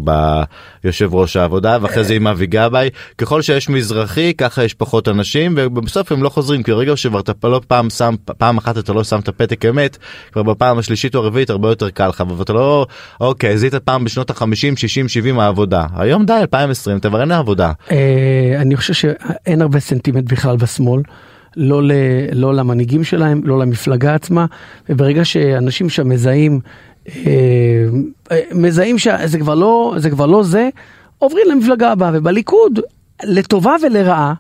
ביושב 0.84 1.16
ראש 1.16 1.36
העבודה 1.36 1.78
ואחרי 1.82 2.04
זה 2.04 2.14
עם 2.14 2.28
אבי 2.28 2.46
גבאי 2.48 2.90
ככל 3.18 3.42
שיש 3.42 3.70
מזרחי 3.70 4.34
ככה 4.34 4.64
יש 4.64 4.74
פחות 4.74 5.08
אנשים 5.08 5.54
ובסוף 5.58 6.12
הם 6.12 6.24
לא 6.24 6.30
חוזרים 6.30 6.64
כי 6.64 6.72
ברגע 6.72 6.98
שכבר 6.98 7.20
אתה 7.20 7.48
לא 7.48 7.62
פעם 7.68 7.90
שם 7.90 8.16
פעם 8.38 8.58
אחת 8.58 8.78
אתה 8.78 8.94
לא 8.94 9.04
שם 9.04 9.20
את 9.20 9.28
הפתק 9.28 9.66
אמת 9.66 9.98
כבר 10.32 10.44
בפעם 10.44 10.78
השלישית 10.78 11.16
או 11.16 11.20
הרביעית 11.20 11.50
הרבה 11.50 11.70
יותר 11.70 11.90
קל 11.90 12.08
לך 12.08 12.24
ואתה 12.38 12.54
לא 12.54 12.86
אוקיי 13.22 13.58
זיהית 13.58 13.76
פעם 13.76 14.04
בשנות 14.04 14.30
ה-50 14.30 14.46
60 14.76 15.10
70 15.10 15.40
העבודה 15.40 15.86
היום 15.96 16.26
די 16.26 16.34
2020 16.34 16.98
אתה 16.98 17.10
כבר 17.10 17.22
אין 17.22 17.32
העבודה. 17.32 17.72
אני 18.72 18.78
חושב 18.78 18.94
שאין 18.94 19.62
הרבה 19.62 19.80
סנטימנט 19.80 20.32
בכלל 20.32 20.58
בשמאל. 20.58 21.02
לא, 21.58 21.84
ל, 21.84 21.92
לא 22.34 22.54
למנהיגים 22.54 23.04
שלהם, 23.04 23.42
לא 23.44 23.60
למפלגה 23.60 24.16
עצמה, 24.16 24.46
וברגע 24.90 25.26
שאנשים 25.26 25.90
שם 25.90 26.10
מזהים, 26.10 26.60
אה, 27.08 27.86
מזהים 28.52 28.98
שזה 28.98 29.40
כבר 29.40 29.56
לא 29.56 29.94
זה, 29.98 30.10
כבר 30.10 30.26
לא 30.26 30.44
זה 30.44 30.70
עוברים 31.18 31.44
למפלגה 31.52 31.92
הבאה, 31.92 32.12
ובליכוד, 32.14 32.80
לטובה 33.24 33.76
ולרעה, 33.84 34.34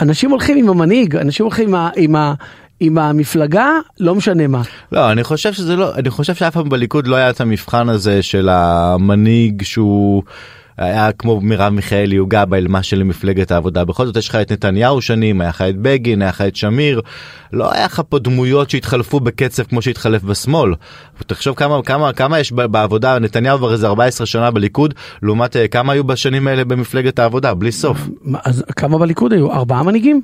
אנשים 0.00 0.30
הולכים 0.30 0.58
עם 0.58 0.68
המנהיג, 0.68 1.16
אנשים 1.16 1.44
הולכים 1.46 1.68
עם, 1.68 1.74
ה, 1.74 1.90
עם, 1.96 2.16
ה, 2.16 2.34
עם 2.80 2.98
המפלגה, 2.98 3.70
לא 4.00 4.14
משנה 4.14 4.46
מה. 4.46 4.62
לא, 4.92 5.12
אני 5.12 5.24
חושב 5.24 5.52
שזה 5.52 5.76
לא, 5.76 5.94
אני 5.94 6.10
חושב 6.10 6.34
שאף 6.34 6.54
פעם 6.54 6.68
בליכוד 6.68 7.06
לא 7.06 7.16
היה 7.16 7.30
את 7.30 7.40
המבחן 7.40 7.88
הזה 7.88 8.22
של 8.22 8.48
המנהיג 8.48 9.62
שהוא... 9.62 10.22
היה 10.80 11.12
כמו 11.12 11.40
מרב 11.40 11.72
מיכאלי 11.72 12.16
הוא 12.16 12.28
גבאי 12.28 12.60
מה 12.68 12.82
שלמפלגת 12.82 13.50
העבודה 13.50 13.84
בכל 13.84 14.06
זאת 14.06 14.16
יש 14.16 14.28
לך 14.28 14.34
את 14.34 14.52
נתניהו 14.52 15.00
שנים 15.00 15.40
היה 15.40 15.50
לך 15.50 15.62
את 15.62 15.76
בגין 15.76 16.22
היה 16.22 16.28
לך 16.28 16.40
את 16.40 16.56
שמיר 16.56 17.00
לא 17.52 17.72
היה 17.72 17.84
לך 17.84 18.02
פה 18.08 18.18
דמויות 18.18 18.70
שהתחלפו 18.70 19.20
בקצב 19.20 19.62
כמו 19.62 19.82
שהתחלף 19.82 20.22
בשמאל. 20.22 20.74
תחשוב 21.26 21.56
כמה 21.56 21.82
כמה 21.82 22.12
כמה 22.12 22.38
יש 22.38 22.52
בעבודה 22.52 23.18
נתניהו 23.18 23.58
כבר 23.58 23.72
איזה 23.72 23.86
14 23.86 24.26
שנה 24.26 24.50
בליכוד 24.50 24.94
לעומת 25.22 25.56
אה, 25.56 25.68
כמה 25.68 25.92
היו 25.92 26.04
בשנים 26.04 26.46
האלה 26.46 26.64
במפלגת 26.64 27.18
העבודה 27.18 27.54
בלי 27.54 27.72
סוף. 27.72 28.08
אז 28.44 28.64
כמה 28.76 28.98
בליכוד 28.98 29.32
היו 29.32 29.52
ארבעה 29.52 29.82
מנהיגים? 29.82 30.20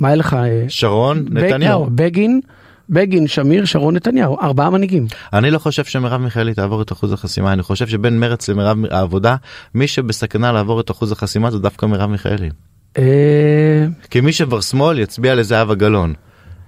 מה 0.00 0.08
היה 0.08 0.16
לך? 0.16 0.34
אה, 0.34 0.64
שרון 0.68 1.24
נתניהו. 1.30 1.86
בגין. 1.90 2.40
בגין, 2.90 3.26
שמיר, 3.26 3.64
שרון, 3.64 3.96
נתניהו, 3.96 4.40
ארבעה 4.40 4.70
מנהיגים. 4.70 5.06
אני 5.32 5.50
לא 5.50 5.58
חושב 5.58 5.84
שמרב 5.84 6.20
מיכאלי 6.20 6.54
תעבור 6.54 6.82
את 6.82 6.92
אחוז 6.92 7.12
החסימה, 7.12 7.52
אני 7.52 7.62
חושב 7.62 7.86
שבין 7.86 8.20
מרץ 8.20 8.48
למרב 8.48 8.76
העבודה, 8.90 9.36
מי 9.74 9.86
שבסכנה 9.86 10.52
לעבור 10.52 10.80
את 10.80 10.90
אחוז 10.90 11.12
החסימה 11.12 11.50
זה 11.50 11.58
דווקא 11.58 11.86
מרב 11.86 12.10
מיכאלי. 12.10 12.50
אה, 12.98 13.86
כי 14.10 14.20
מי 14.20 14.32
שבר 14.32 14.60
שמאל 14.60 14.98
יצביע 14.98 15.34
לזהבה 15.34 15.74
גלאון. 15.74 16.14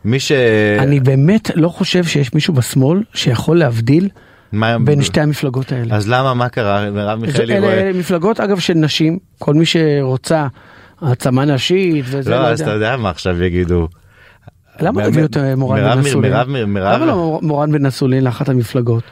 מי 0.04 0.20
ש... 0.20 0.32
אני 0.78 1.00
באמת 1.00 1.50
לא 1.54 1.68
חושב 1.68 2.04
שיש 2.04 2.34
מישהו 2.34 2.54
בשמאל 2.54 3.02
שיכול 3.14 3.58
להבדיל 3.58 4.08
מה... 4.52 4.78
בין 4.78 5.02
שתי 5.02 5.20
המפלגות 5.20 5.72
האלה. 5.72 5.96
אז 5.96 6.08
למה 6.08 6.34
מה 6.34 6.48
קרה 6.48 6.90
מרב 6.90 7.20
מיכאלי 7.20 7.56
אלה 7.56 7.66
רואה... 7.66 7.90
מפלגות 7.94 8.40
אגב 8.40 8.58
של 8.58 8.74
נשים, 8.74 9.18
כל 9.38 9.54
מי 9.54 9.66
שרוצה 9.66 10.46
העצמה 11.00 11.44
נשית 11.44 12.04
וזה, 12.08 12.30
לא, 12.30 12.36
לא 12.36 12.46
אז 12.46 12.60
אתה. 12.60 12.70
יודע 12.70 12.96
מה 12.96 13.10
עכשיו 13.10 13.42
יגידו. 13.42 13.88
למה 14.82 15.04
הביאו 15.04 15.24
את 15.26 15.36
אה, 15.36 15.56
מורן 15.56 15.80
בן 15.80 15.98
אסולין? 15.98 16.32
למה 16.74 17.06
לא 17.06 17.38
מורן 17.42 17.72
בן 17.72 17.86
אסולין 17.86 18.24
לאחת 18.24 18.48
המפלגות? 18.48 19.02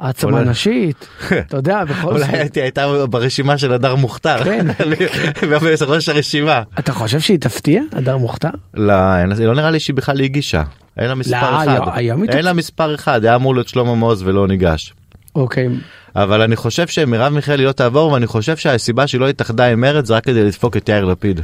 העצמה 0.00 0.30
אולי- 0.38 0.50
נשית, 0.50 1.08
אתה 1.46 1.56
יודע, 1.56 1.84
בכל 1.90 2.08
אולי 2.08 2.20
זאת. 2.24 2.34
הייתי- 2.34 2.60
הייתה 2.62 3.06
ברשימה 3.10 3.58
של 3.58 3.72
הדר 3.72 3.94
מוכתר. 3.94 4.44
כן. 4.44 4.66
בראש 5.50 6.08
הרשימה. 6.08 6.62
אתה 6.78 6.92
חושב 6.92 7.20
שהיא 7.20 7.38
תפתיע, 7.38 7.82
הדר 7.92 8.16
מוכתר? 8.16 8.48
לא, 8.74 8.94
לא 9.38 9.54
נראה 9.54 9.70
לי 9.70 9.80
שהיא 9.80 9.96
בכלל 9.96 10.20
הגישה. 10.20 10.62
אין 10.98 11.08
לה 11.08 11.14
מספר 11.14 11.50
לא, 11.50 11.62
אחד. 11.64 11.90
היה 11.94 12.14
מתעצ- 12.14 12.36
אין 12.36 12.44
לה 12.44 12.52
מספר 12.52 12.94
אחד, 12.94 13.24
היה 13.24 13.34
אמור 13.34 13.54
להיות 13.54 13.68
שלמה 13.68 13.94
מעוז 13.94 14.22
ולא 14.22 14.48
ניגש. 14.48 14.94
אוקיי. 15.34 15.68
אבל 16.16 16.42
אני 16.42 16.56
חושב 16.56 16.86
שמרב 16.86 17.32
מיכאלי 17.32 17.64
לא 17.64 17.72
תעבור 17.72 18.12
ואני 18.12 18.26
חושב 18.26 18.56
שהסיבה 18.56 19.06
שהיא 19.06 19.20
לא 19.20 19.28
התאחדה 19.28 19.66
עם 19.66 19.80
מרצ 19.80 20.06
זה 20.06 20.14
רק 20.16 20.24
כדי 20.24 20.44
לדפוק 20.44 20.76
את 20.76 20.88
יאיר 20.88 21.04
לפיד. 21.04 21.40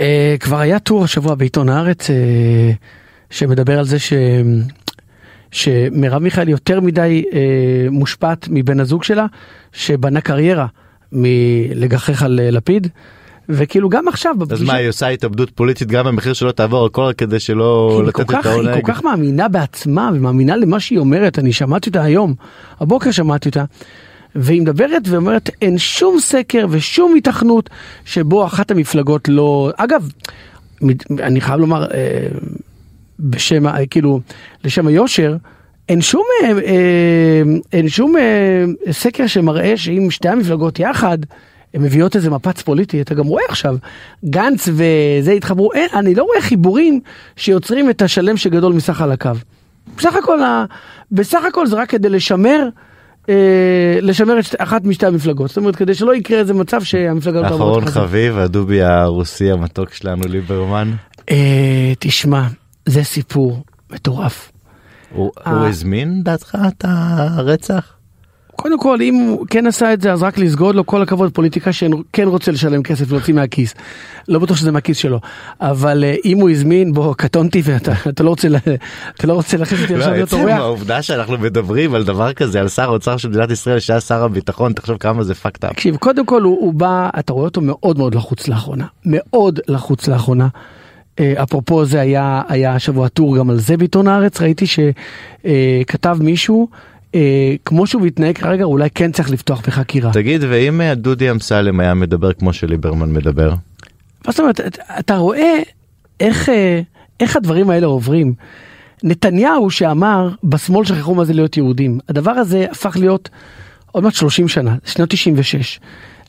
אה, 0.00 0.36
כבר 0.40 0.58
היה 0.58 0.78
טור 0.78 1.04
השבוע 1.04 1.34
בעיתון 1.34 1.68
הארץ 1.68 2.10
אה, 2.10 2.16
שמדבר 3.30 3.78
על 3.78 3.84
זה 3.84 3.98
ש... 3.98 4.12
שמרב 5.50 6.22
מיכאלי 6.22 6.50
יותר 6.50 6.80
מדי 6.80 7.24
אה, 7.32 7.40
מושפעת 7.90 8.46
מבן 8.50 8.80
הזוג 8.80 9.04
שלה 9.04 9.26
שבנה 9.72 10.20
קריירה 10.20 10.66
מלגחך 11.12 12.22
על 12.22 12.40
אה, 12.42 12.50
לפיד 12.50 12.88
וכאילו 13.48 13.88
גם 13.88 14.08
עכשיו 14.08 14.34
אז 14.40 14.48
בפגישה- 14.48 14.64
מה 14.66 14.74
היא 14.74 14.88
עושה 14.88 15.08
התאבדות 15.08 15.50
פוליטית 15.50 15.88
גם 15.88 16.04
במחיר 16.06 16.32
שלא 16.32 16.52
תעבור 16.52 16.86
הכל 16.86 17.12
כדי 17.18 17.40
שלא 17.40 18.02
לתת 18.06 18.20
את 18.20 18.26
כך, 18.30 18.46
היא 18.46 18.52
העונג. 18.52 18.74
כל 18.74 18.92
כך 18.92 19.04
מאמינה 19.04 19.48
בעצמה 19.48 20.10
ומאמינה 20.14 20.56
למה 20.56 20.80
שהיא 20.80 20.98
אומרת, 20.98 21.38
אני 21.38 21.52
שמעתי 21.52 21.88
אותה 21.90 22.02
היום, 22.02 22.34
הבוקר 22.80 23.10
שמעתי 23.10 23.48
אותה, 23.48 23.64
והיא 24.38 24.62
מדברת 24.62 25.02
ואומרת 25.08 25.50
אין 25.62 25.78
שום 25.78 26.20
סקר 26.20 26.66
ושום 26.70 27.14
התכנות 27.16 27.70
שבו 28.04 28.46
אחת 28.46 28.70
המפלגות 28.70 29.28
לא, 29.28 29.70
אגב, 29.76 30.10
אני 31.18 31.40
חייב 31.40 31.60
לומר, 31.60 31.84
אה, 31.94 32.28
בשם, 33.20 33.86
כאילו, 33.90 34.20
לשם 34.64 34.86
היושר, 34.86 35.36
אין 35.88 36.00
שום, 36.00 36.22
אה, 36.42 36.48
אה, 36.48 37.42
אין 37.72 37.88
שום 37.88 38.14
סקר 38.90 39.26
שמראה 39.26 39.76
שאם 39.76 40.10
שתי 40.10 40.28
המפלגות 40.28 40.78
יחד, 40.78 41.18
הן 41.74 41.82
מביאות 41.82 42.16
איזה 42.16 42.30
מפץ 42.30 42.62
פוליטי, 42.62 43.00
אתה 43.00 43.14
גם 43.14 43.26
רואה 43.26 43.42
עכשיו, 43.48 43.76
גנץ 44.24 44.68
וזה 44.68 45.32
התחברו, 45.32 45.72
אין, 45.72 45.88
אני 45.94 46.14
לא 46.14 46.22
רואה 46.22 46.40
חיבורים 46.40 47.00
שיוצרים 47.36 47.90
את 47.90 48.02
השלם 48.02 48.36
שגדול 48.36 48.72
מסך 48.72 49.00
על 49.00 49.12
הקו. 49.12 49.30
בסך 49.96 50.14
הכל, 50.14 50.38
בסך 51.12 51.44
הכל 51.48 51.66
זה 51.66 51.76
רק 51.76 51.90
כדי 51.90 52.08
לשמר, 52.08 52.68
אה, 53.28 53.34
לשמר 54.02 54.38
את 54.38 54.44
שתי- 54.44 54.56
אחת 54.60 54.84
משתי 54.84 55.06
המפלגות, 55.06 55.48
זאת 55.48 55.56
אומרת 55.56 55.76
כדי 55.76 55.94
שלא 55.94 56.14
יקרה 56.14 56.38
איזה 56.38 56.54
מצב 56.54 56.82
שהמפלגה 56.82 57.40
לא 57.40 57.46
אחרון. 57.46 57.86
חביב 57.86 58.38
הדובי 58.38 58.82
הרוסי 58.82 59.50
המתוק 59.50 59.92
שלנו 59.94 60.22
ליברמן. 60.28 60.92
אה, 61.30 61.92
תשמע, 61.98 62.46
זה 62.86 63.04
סיפור 63.04 63.62
מטורף. 63.92 64.52
הוא 65.14 65.30
אה. 65.46 65.52
הוא 65.52 65.66
הזמין 65.68 66.22
דעתך 66.22 66.56
את 66.68 66.84
הרצח? 66.88 67.92
קודם 68.60 68.78
כל, 68.78 69.02
אם 69.02 69.14
הוא 69.14 69.46
כן 69.50 69.66
עשה 69.66 69.92
את 69.92 70.00
זה, 70.00 70.12
אז 70.12 70.22
רק 70.22 70.38
לסגוד 70.38 70.74
לו 70.74 70.86
כל 70.86 71.02
הכבוד, 71.02 71.32
פוליטיקה 71.32 71.72
שכן 71.72 72.28
רוצה 72.28 72.52
לשלם 72.52 72.82
כסף 72.82 73.04
ולהוציא 73.08 73.34
מהכיס. 73.34 73.74
לא 74.28 74.38
בטוח 74.38 74.56
שזה 74.56 74.72
מהכיס 74.72 74.96
שלו. 74.96 75.20
אבל 75.60 76.04
אה, 76.04 76.14
אם 76.24 76.40
הוא 76.40 76.50
הזמין, 76.50 76.92
בוא, 76.92 77.14
קטונתי 77.14 77.62
ואתה 77.64 77.92
אתה 78.08 78.22
לא 78.22 78.30
רוצה, 78.30 78.48
אתה 79.16 79.26
לא 79.26 79.32
רוצה 79.32 79.56
להכניס 79.56 79.82
אותי 79.82 79.94
עכשיו 79.94 80.10
לא, 80.10 80.16
להיות 80.16 80.28
עצם 80.28 80.40
אורח. 80.40 80.58
העובדה 80.58 81.02
שאנחנו 81.02 81.38
מדברים 81.38 81.94
על 81.94 82.04
דבר 82.04 82.32
כזה 82.32 82.60
על 82.60 82.68
שר 82.68 82.82
האוצר 82.82 83.16
של 83.16 83.28
מדינת 83.28 83.50
ישראל 83.50 83.78
שהיה 83.78 84.00
שר 84.00 84.24
הביטחון 84.24 84.72
תחשוב 84.72 84.96
כמה 84.96 85.24
זה 85.24 85.32
fucked 85.32 85.64
up. 85.64 85.72
תקשיב, 85.72 85.96
קודם 85.96 86.26
כל 86.26 86.42
הוא, 86.42 86.74
בא, 86.74 87.10
אתה 87.18 87.32
רואה 87.32 87.44
אותו 87.44 87.60
מאוד 87.60 87.98
מאוד 87.98 88.14
לחוץ 88.14 88.48
לאחרונה. 88.48 88.86
מאוד 89.04 89.60
לחוץ 89.68 90.08
לאחרונה. 90.08 90.48
אה, 91.20 91.42
אפרופו 91.42 91.84
זה 91.84 92.00
היה, 92.00 92.42
היה 92.48 92.74
השבוע 92.74 93.08
טור 93.08 93.38
גם 93.38 93.50
על 93.50 93.56
זה 93.58 93.76
בעיתון 93.76 94.08
הארץ, 94.08 94.40
ראיתי 94.40 94.64
שכתב 94.66 96.18
מישהו, 96.20 96.68
אה, 97.14 97.54
כמו 97.64 97.86
שהוא 97.86 98.02
מתנהג 98.02 98.38
כרגע, 98.38 98.64
אולי 98.64 98.88
כן 98.94 99.12
צריך 99.12 99.30
לפתוח 99.30 99.60
בחקירה. 99.66 100.12
תגיד 100.12 100.44
ואם 100.48 100.80
אה, 100.80 100.94
דודי 100.94 101.30
אמסלם 101.30 101.80
היה 101.80 101.94
מדבר 101.94 102.32
כמו 102.32 102.52
שליברמן 102.52 103.12
מדבר 103.12 103.50
מה 104.26 104.32
זאת 104.32 104.40
אומרת, 104.40 104.60
אתה- 104.98 105.16
רואה 105.16 105.58
איך, 106.20 106.48
אה, 106.48 106.80
איך 107.20 107.36
הדברים 107.36 107.70
האלה 107.70 107.86
עוברים. 107.86 108.34
נתניהו 109.02 109.70
שאמר, 109.70 110.28
בשמאל 110.44 110.84
שכחו 110.84 111.14
מה 111.14 111.24
זה 111.24 111.32
להיות 111.32 111.56
יהודים. 111.56 111.98
הדבר 112.08 112.30
הזה 112.30 112.66
הפך 112.70 112.96
להיות 112.96 113.28
עוד 113.92 114.04
מעט 114.04 114.14
30 114.14 114.48
שנה, 114.48 114.76
שנת 114.84 115.08
96. 115.10 115.80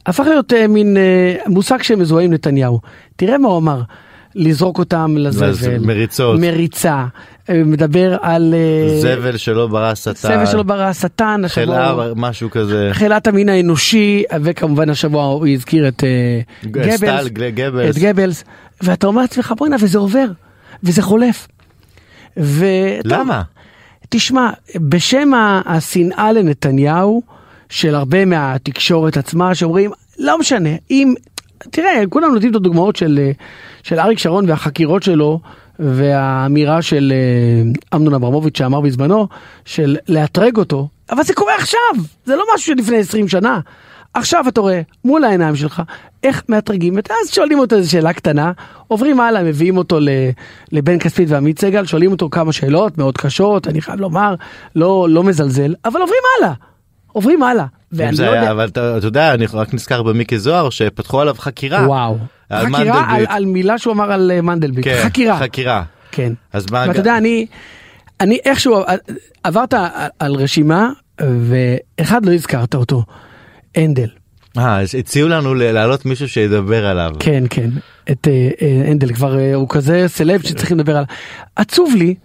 הפך 0.05 0.23
להיות 0.23 0.53
אה, 0.53 0.67
מין 0.67 0.97
אה, 0.97 1.35
מושג 1.47 1.81
שמזוהה 1.81 2.25
עם 2.25 2.33
נתניהו. 2.33 2.79
תראה 3.15 3.37
מה 3.37 3.47
הוא 3.47 3.57
אמר, 3.57 3.81
לזרוק 4.35 4.79
אותם 4.79 5.15
לזבל. 5.17 5.77
מריצות. 5.79 6.39
מריצה. 6.39 7.05
אה, 7.49 7.63
מדבר 7.65 8.17
על... 8.21 8.53
אה, 8.57 8.99
זבל 9.01 9.37
שלא 9.37 9.67
ברא 9.67 9.91
השטן. 9.91 10.13
סבל 10.13 10.45
שלו 10.45 10.63
ברא 10.63 10.83
השטן. 10.83 11.41
חלאה 11.47 11.95
משהו 12.15 12.49
כזה. 12.49 12.89
חילת 12.93 13.27
המין 13.27 13.49
האנושי, 13.49 14.23
וכמובן 14.43 14.89
השבוע 14.89 15.23
הוא 15.23 15.47
הזכיר 15.47 15.87
את 15.87 16.03
אה, 16.03 16.39
גבלס. 16.71 16.95
סטל 16.95 17.27
גל- 17.29 17.49
גבלס. 17.49 17.95
את 17.97 18.01
גבלס, 18.01 18.43
ואתה 18.81 19.07
אומר 19.07 19.21
לעצמך 19.21 19.53
בואנה 19.57 19.75
וזה 19.79 19.97
עובר, 19.97 20.25
וזה 20.83 21.01
חולף. 21.01 21.47
ו... 22.39 22.65
למה? 23.03 23.41
תשמע, 24.09 24.49
בשם 24.75 25.31
השנאה 25.65 26.31
לנתניהו, 26.31 27.21
של 27.69 27.95
הרבה 27.95 28.25
מהתקשורת 28.25 29.17
עצמה, 29.17 29.55
שאומרים, 29.55 29.91
לא 30.19 30.39
משנה, 30.39 30.69
אם, 30.91 31.13
תראה, 31.71 32.03
כולם 32.09 32.33
נותנים 32.33 32.51
את 32.51 32.55
הדוגמאות 32.55 32.95
של, 32.95 33.19
של 33.83 33.99
אריק 33.99 34.19
שרון 34.19 34.49
והחקירות 34.49 35.03
שלו, 35.03 35.39
והאמירה 35.79 36.81
של 36.81 37.13
אה, 37.15 37.97
אמנון 37.97 38.13
אברמוביץ' 38.13 38.57
שאמר 38.57 38.81
בזמנו, 38.81 39.27
של 39.65 39.97
לאתרג 40.09 40.57
אותו, 40.57 40.87
אבל 41.11 41.23
זה 41.23 41.33
קורה 41.33 41.55
עכשיו, 41.55 41.79
זה 42.25 42.35
לא 42.35 42.43
משהו 42.55 42.73
שלפני 42.75 42.97
20 42.97 43.27
שנה. 43.27 43.59
עכשיו 44.13 44.45
אתה 44.47 44.61
רואה 44.61 44.81
מול 45.05 45.23
העיניים 45.23 45.55
שלך 45.55 45.81
איך 46.23 46.43
מאתרגים, 46.49 46.93
ואז 46.93 47.31
שואלים 47.31 47.59
אותו 47.59 47.75
איזו 47.75 47.91
שאלה 47.91 48.13
קטנה, 48.13 48.51
עוברים 48.87 49.19
הלאה, 49.19 49.43
מביאים 49.43 49.77
אותו 49.77 49.99
לבן 50.71 50.99
כספית 50.99 51.29
ועמית 51.29 51.59
סגל, 51.59 51.85
שואלים 51.85 52.11
אותו 52.11 52.29
כמה 52.29 52.53
שאלות 52.53 52.97
מאוד 52.97 53.17
קשות, 53.17 53.67
אני 53.67 53.81
חייב 53.81 53.99
לומר, 53.99 54.35
לא, 54.75 55.07
לא 55.09 55.23
מזלזל, 55.23 55.73
אבל 55.85 56.01
עוברים 56.01 56.21
הלאה, 56.37 56.53
עוברים 57.07 57.43
הלאה. 57.43 57.65
ואני 57.91 58.17
לא 58.17 58.23
היה, 58.23 58.35
יודע, 58.35 58.51
אבל 58.51 58.67
אתה 58.67 58.97
אתה 58.97 59.07
יודע, 59.07 59.33
אני 59.33 59.45
רק 59.53 59.73
נזכר 59.73 60.03
במיקי 60.03 60.39
זוהר 60.39 60.69
שפתחו 60.69 61.21
עליו 61.21 61.35
חקירה. 61.37 61.87
וואו, 61.87 62.17
חקירה 62.53 62.65
על, 62.65 62.69
מנדלבליט. 62.69 63.29
על 63.29 63.45
מילה 63.45 63.77
שהוא 63.77 63.93
אמר 63.93 64.11
על 64.11 64.31
אה, 64.31 64.41
מנדלבליט, 64.41 64.85
כן, 64.85 65.01
חקירה, 65.03 65.39
חקירה. 65.39 65.83
כן. 66.11 66.33
אז 66.53 66.65
מה... 66.71 66.85
ואתה 66.87 66.99
יודע, 66.99 67.17
אני, 67.17 67.45
אני 68.21 68.37
איכשהו, 68.45 68.83
עברת 69.43 69.73
על- 70.19 70.35
רשימה, 70.35 70.89
ואחד 71.21 72.25
לא 72.25 72.33
הזכרת 72.33 72.75
אותו, 72.75 73.03
הנדל. 73.75 74.07
אה, 74.57 74.81
הציעו 74.99 75.29
לנו 75.29 75.53
להעלות 75.55 76.05
מישהו 76.05 76.29
שידבר 76.29 76.85
עליו. 76.85 77.11
כן, 77.19 77.43
כן, 77.49 77.69
את 78.11 78.27
אה, 78.27 78.49
אה, 78.61 78.83
הנדל 78.89 79.13
כבר 79.13 79.39
אה, 79.39 79.53
הוא 79.55 79.69
כזה 79.69 80.03
סלב 80.07 80.41
שצריכים 80.41 80.77
לדבר 80.77 80.91
עליו. 80.91 81.05
עצוב 81.55 81.93
לי 81.95 82.15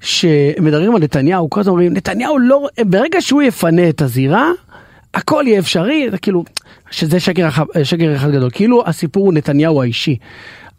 שמדברים 0.00 0.94
על 0.94 1.02
נתניהו, 1.02 1.50
כל 1.50 1.60
הזמן 1.60 1.70
אומרים, 1.70 1.92
נתניהו 1.92 2.38
לא, 2.38 2.68
ברגע 2.86 3.20
שהוא 3.20 3.42
יפנה 3.42 3.88
את 3.88 4.02
הזירה, 4.02 4.50
הכל 5.14 5.44
יהיה 5.46 5.58
אפשרי, 5.58 6.08
זה 6.10 6.18
כאילו, 6.18 6.44
שזה 6.92 7.20
שקר, 7.20 7.48
שקר 7.82 8.16
אחד 8.16 8.30
גדול, 8.30 8.50
כאילו 8.52 8.82
הסיפור 8.86 9.24
הוא 9.24 9.34
נתניהו 9.34 9.82
האישי. 9.82 10.16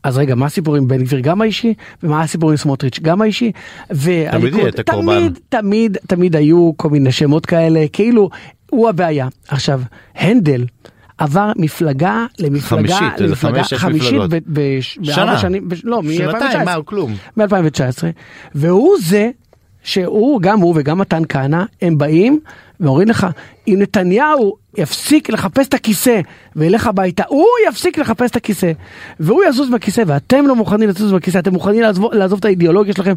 אז 0.04 0.18
רגע, 0.18 0.36
מה 0.36 0.46
הסיפור 0.46 0.76
עם 0.76 0.88
בן 0.88 1.04
גביר 1.04 1.20
גם 1.20 1.42
האישי, 1.42 1.74
ומה 2.04 2.22
הסיפור 2.22 2.50
עם 2.52 2.58
סמוטריץ' 2.58 3.00
גם 3.00 3.22
האישי, 3.22 3.52
והליכוד, 3.90 4.80
הקורבן. 4.80 5.06
תמיד, 5.20 5.40
תמיד, 5.50 5.98
תמיד 6.08 6.36
היו 6.36 6.72
כל 6.78 6.90
מיני 6.90 7.12
שמות 7.12 7.46
כאלה, 7.46 7.86
כאילו, 7.94 8.30
הוא 8.70 8.90
הבעיה. 8.90 9.28
עכשיו, 9.48 9.82
הנדל 10.16 10.66
עבר 11.18 11.52
מפלגה 11.56 12.26
למפלגה, 12.40 12.96
חמישית, 12.96 13.20
למפלגה 13.20 13.64
חמש, 13.64 13.74
חמישית 13.74 14.08
מפלגות. 14.14 14.30
ב- 14.30 14.36
ב- 14.36 14.54
בארבע 14.54 15.14
שנה. 15.14 15.38
שנים, 15.38 15.70
ב- 15.70 15.74
לא, 15.84 16.02
שנתיים, 16.18 16.60
מ-2019. 16.60 16.66
מה, 16.66 16.74
הוא 16.74 16.86
כלום. 16.86 17.16
מ-2019, 17.38 18.04
והוא 18.56 18.96
זה 19.02 19.30
שהוא, 19.84 20.42
גם 20.42 20.60
הוא 20.60 20.74
וגם 20.78 20.98
מתן 20.98 21.22
כהנא, 21.30 21.64
הם 21.82 21.98
באים 21.98 22.40
ואומרים 22.80 23.08
לך, 23.08 23.28
אם 23.68 23.76
נתניהו 23.78 24.56
יפסיק 24.78 25.30
לחפש 25.30 25.68
את 25.68 25.74
הכיסא 25.74 26.22
וילך 26.56 26.88
הביתה, 26.88 27.24
הוא 27.28 27.46
יפסיק 27.68 27.98
לחפש 27.98 28.32
את 28.32 28.36
הכיסא, 28.36 28.72
והוא 29.20 29.44
יזוז 29.44 29.70
בכיסא, 29.70 30.04
ואתם 30.08 30.48
לא 30.48 30.56
מוכנים 30.56 30.90
לזוז 30.90 31.12
בכיסא, 31.12 31.40
אתם 31.40 31.54
מוכנים 31.54 31.82
לעזוב, 31.82 32.14
לעזוב 32.14 32.40
את 32.40 32.46
האידיאולוגיה 32.46 32.94
שלכם. 32.94 33.14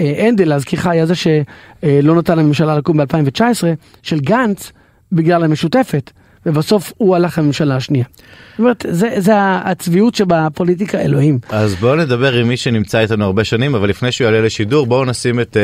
אה, 0.00 0.14
הנדל, 0.18 0.48
להזכירך, 0.48 0.86
היה 0.86 1.06
זה 1.06 1.14
שלא 1.14 2.14
נתן 2.14 2.38
לממשלה 2.38 2.76
לקום 2.76 2.96
ב-2019, 2.96 3.64
של 4.02 4.20
גנץ, 4.20 4.72
בגלל 5.12 5.44
המשותפת. 5.44 6.10
ובסוף 6.46 6.92
הוא 6.96 7.16
הלך 7.16 7.38
לממשלה 7.38 7.76
השנייה. 7.76 8.04
זאת 8.50 8.58
אומרת, 8.58 8.86
זה, 8.90 9.08
זה 9.18 9.32
הצביעות 9.38 10.14
שבפוליטיקה, 10.14 10.98
אלוהים. 11.00 11.38
אז 11.48 11.74
בואו 11.74 11.96
נדבר 11.96 12.32
עם 12.32 12.48
מי 12.48 12.56
שנמצא 12.56 12.98
איתנו 12.98 13.24
הרבה 13.24 13.44
שנים, 13.44 13.74
אבל 13.74 13.88
לפני 13.88 14.12
שהוא 14.12 14.24
יעלה 14.24 14.40
לשידור, 14.40 14.86
בואו 14.86 15.04
נשים 15.04 15.40
את 15.40 15.56
אה, 15.56 15.62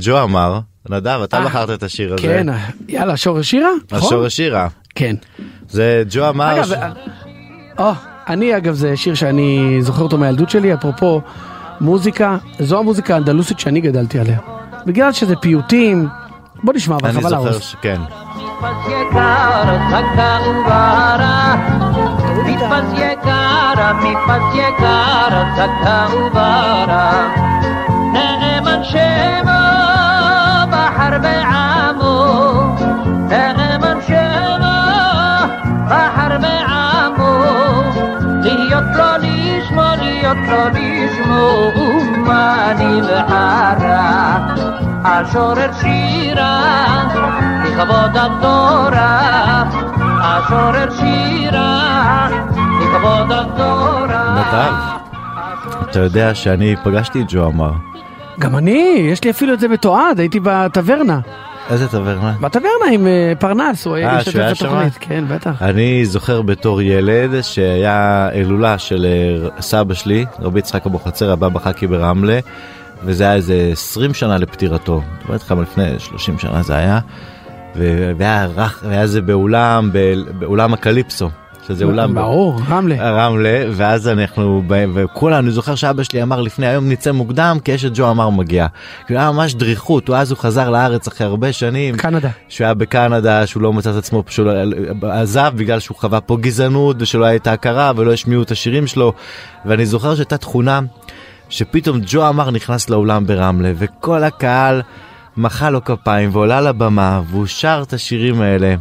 ג'ו 0.00 0.22
אמר. 0.22 0.58
נדב, 0.90 1.20
אתה 1.24 1.38
אה, 1.38 1.44
בחרת 1.44 1.70
את 1.70 1.82
השיר 1.82 2.14
הזה. 2.14 2.22
כן, 2.22 2.46
יאללה, 2.88 3.16
שורש 3.16 3.50
שירה? 3.50 3.70
נכון? 3.92 4.08
השורש 4.08 4.36
שירה. 4.36 4.68
כן. 4.94 5.16
זה 5.68 6.02
ג'ו 6.10 6.28
אמר. 6.28 6.56
אגב, 6.56 6.64
ש- 6.64 6.72
או, 7.78 7.90
אני 8.28 8.56
אגב 8.56 8.74
זה 8.74 8.96
שיר 8.96 9.14
שאני 9.14 9.78
זוכר 9.80 10.02
אותו 10.02 10.18
מהילדות 10.18 10.50
שלי, 10.50 10.74
אפרופו 10.74 11.20
מוזיקה, 11.80 12.36
זו 12.60 12.78
המוזיקה 12.78 13.14
האנדלוסית 13.14 13.58
שאני 13.58 13.80
גדלתי 13.80 14.18
עליה. 14.18 14.38
בגלל 14.86 15.12
שזה 15.12 15.36
פיוטים, 15.36 16.08
בוא 16.62 16.74
נשמע, 16.74 16.96
אבל 16.96 17.08
אני 17.08 17.18
Tipas 18.62 18.86
llegar, 18.86 19.66
sacan 19.90 20.44
vara. 20.64 21.34
Tipas 22.46 22.84
llegar, 22.94 23.94
mi 24.00 24.14
pas 24.24 24.54
llegar, 24.54 25.32
sacan 25.56 26.32
vara. 26.32 27.04
Neeman 28.12 28.84
Shema, 28.84 30.68
Bahar 30.70 31.18
Be'amu. 31.20 32.14
Neeman 33.26 33.98
Shema, 34.06 34.76
Bahar 35.90 36.38
Be'amu. 36.38 37.32
Diyot 38.44 38.86
lo 38.94 39.18
nishmo, 39.18 39.86
diyot 39.98 40.38
lo. 41.26 41.91
נבחרה. 42.78 44.38
השורר 45.04 45.72
שירה, 45.80 47.04
לכבוד 47.64 48.16
התורה. 48.16 49.64
השורר 50.22 50.90
שירה, 50.90 52.28
לכבוד 52.80 53.32
התורה. 53.32 54.34
נדב, 54.34 54.74
אתה 55.90 55.98
יודע 55.98 56.34
שאני 56.34 56.76
פגשתי 56.84 57.20
את 57.22 57.26
ג'ו 57.28 57.46
אמר. 57.46 57.72
גם 58.38 58.56
אני, 58.56 59.08
יש 59.12 59.24
לי 59.24 59.30
אפילו 59.30 59.54
את 59.54 59.60
זה 59.60 59.68
מתועד, 59.68 60.18
הייתי 60.18 60.40
בטברנה. 60.42 61.20
איזה 61.70 61.88
טברנה? 61.88 62.34
בטברנה 62.40 62.86
עם 62.92 63.06
אה, 63.06 63.32
פרנס, 63.38 63.86
הוא 63.86 63.96
אה, 63.96 63.98
היה 63.98 64.18
משתתף 64.18 64.54
שם? 64.54 64.66
בתוכנית, 64.66 64.96
כן, 65.00 65.24
בטח. 65.28 65.62
אני 65.62 66.06
זוכר 66.06 66.42
בתור 66.42 66.82
ילד 66.82 67.42
שהיה 67.42 68.28
הילולה 68.32 68.78
של 68.78 69.06
אה, 69.06 69.62
סבא 69.62 69.94
שלי, 69.94 70.24
רבי 70.40 70.58
יצחק 70.58 70.86
אבוחצירא, 70.86 71.32
הבבא 71.32 71.60
חכי 71.60 71.86
ברמלה, 71.86 72.38
וזה 73.04 73.24
היה 73.24 73.34
איזה 73.34 73.68
20 73.72 74.14
שנה 74.14 74.38
לפטירתו. 74.38 74.96
אני 74.96 75.24
אומר 75.24 75.36
לך, 75.36 75.54
לפני 75.62 75.98
30 75.98 76.38
שנה 76.38 76.62
זה 76.62 76.76
היה, 76.76 76.98
והיה 77.76 79.06
זה 79.06 79.22
באולם, 79.22 79.90
באולם 80.38 80.74
הקליפסו, 80.74 81.30
שזה 81.68 81.84
אולם... 81.84 82.14
ברור, 82.14 82.60
רמלה. 82.68 83.10
רמלה, 83.10 83.64
ואז 83.72 84.08
אנחנו, 84.08 84.62
באים, 84.66 84.92
וכולם, 84.94 85.38
אני 85.44 85.50
זוכר 85.50 85.74
שאבא 85.74 86.02
שלי 86.02 86.22
אמר 86.22 86.40
לפני 86.40 86.66
היום 86.66 86.88
נצא 86.88 87.12
מוקדם 87.12 87.58
כי 87.64 87.72
יש 87.72 87.84
את 87.84 87.92
ג'ו 87.94 88.10
אמר 88.10 88.30
מגיע. 88.30 88.66
כי 89.06 89.12
הוא 89.12 89.20
היה 89.20 89.30
ממש 89.30 89.54
דריכות, 89.54 90.08
הוא 90.08 90.16
אז 90.16 90.30
הוא 90.30 90.38
חזר 90.38 90.70
לארץ 90.70 91.08
אחרי 91.08 91.26
הרבה 91.26 91.52
שנים. 91.52 91.96
קנדה. 91.96 92.28
שהוא 92.48 92.64
היה 92.64 92.74
בקנדה, 92.74 93.46
שהוא 93.46 93.62
לא 93.62 93.72
מצא 93.72 93.90
את 93.90 93.96
עצמו, 93.96 94.22
שהוא 94.28 94.46
לא- 94.46 95.12
עזב 95.12 95.52
בגלל 95.56 95.80
שהוא 95.80 95.96
חווה 95.96 96.20
פה 96.20 96.36
גזענות 96.40 96.96
ושלא 97.02 97.24
הייתה 97.24 97.52
הכרה 97.52 97.92
ולא 97.96 98.12
השמיעו 98.12 98.42
את 98.42 98.50
השירים 98.50 98.86
שלו. 98.86 99.12
ואני 99.64 99.86
זוכר 99.86 100.14
שהייתה 100.14 100.36
תכונה 100.36 100.80
שפתאום 101.48 102.00
ג'ו 102.06 102.28
אמר 102.28 102.50
נכנס 102.50 102.90
לאולם 102.90 103.26
ברמלה 103.26 103.72
וכל 103.74 104.24
הקהל 104.24 104.82
מחא 105.36 105.70
לו 105.70 105.84
כפיים 105.84 106.30
ועולה 106.32 106.60
לבמה 106.60 107.20
והוא 107.26 107.46
שר 107.46 107.82
את 107.86 107.92
השירים 107.92 108.40
האלה. 108.40 108.74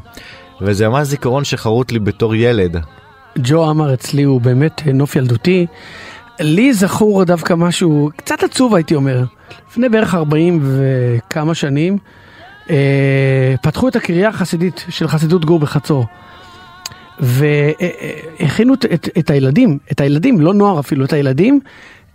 וזה 0.62 0.89
ממש 0.89 1.08
זיכרון 1.08 1.43
שחרוט 1.43 1.91
לי 1.91 2.00
בתור 2.00 2.36
ילד. 2.36 2.78
ג'ו 3.38 3.69
אמר 3.69 3.93
אצלי 3.93 4.24
הוא 4.24 4.41
באמת 4.41 4.82
נוף 4.93 5.15
ילדותי. 5.15 5.65
לי 6.39 6.74
זכור 6.74 7.24
דווקא 7.24 7.54
משהו 7.54 8.10
קצת 8.15 8.43
עצוב 8.43 8.76
הייתי 8.76 8.95
אומר. 8.95 9.24
לפני 9.69 9.89
בערך 9.89 10.15
40 10.15 10.60
וכמה 10.63 11.56
שנים 11.56 11.97
אה, 12.69 13.56
פתחו 13.62 13.88
את 13.88 13.95
הקריה 13.95 14.30
החסידית 14.30 14.86
של 14.89 15.08
חסידות 15.08 15.45
גור 15.45 15.60
בחצור. 15.60 16.06
והכינו 17.19 18.74
את, 18.74 18.86
את, 18.86 19.10
את 19.19 19.30
הילדים, 19.30 19.78
את 19.91 20.02
הילדים, 20.02 20.41
לא 20.41 20.54
נוער 20.54 20.80
אפילו, 20.80 21.06
את 21.06 21.13
הילדים, 21.13 21.60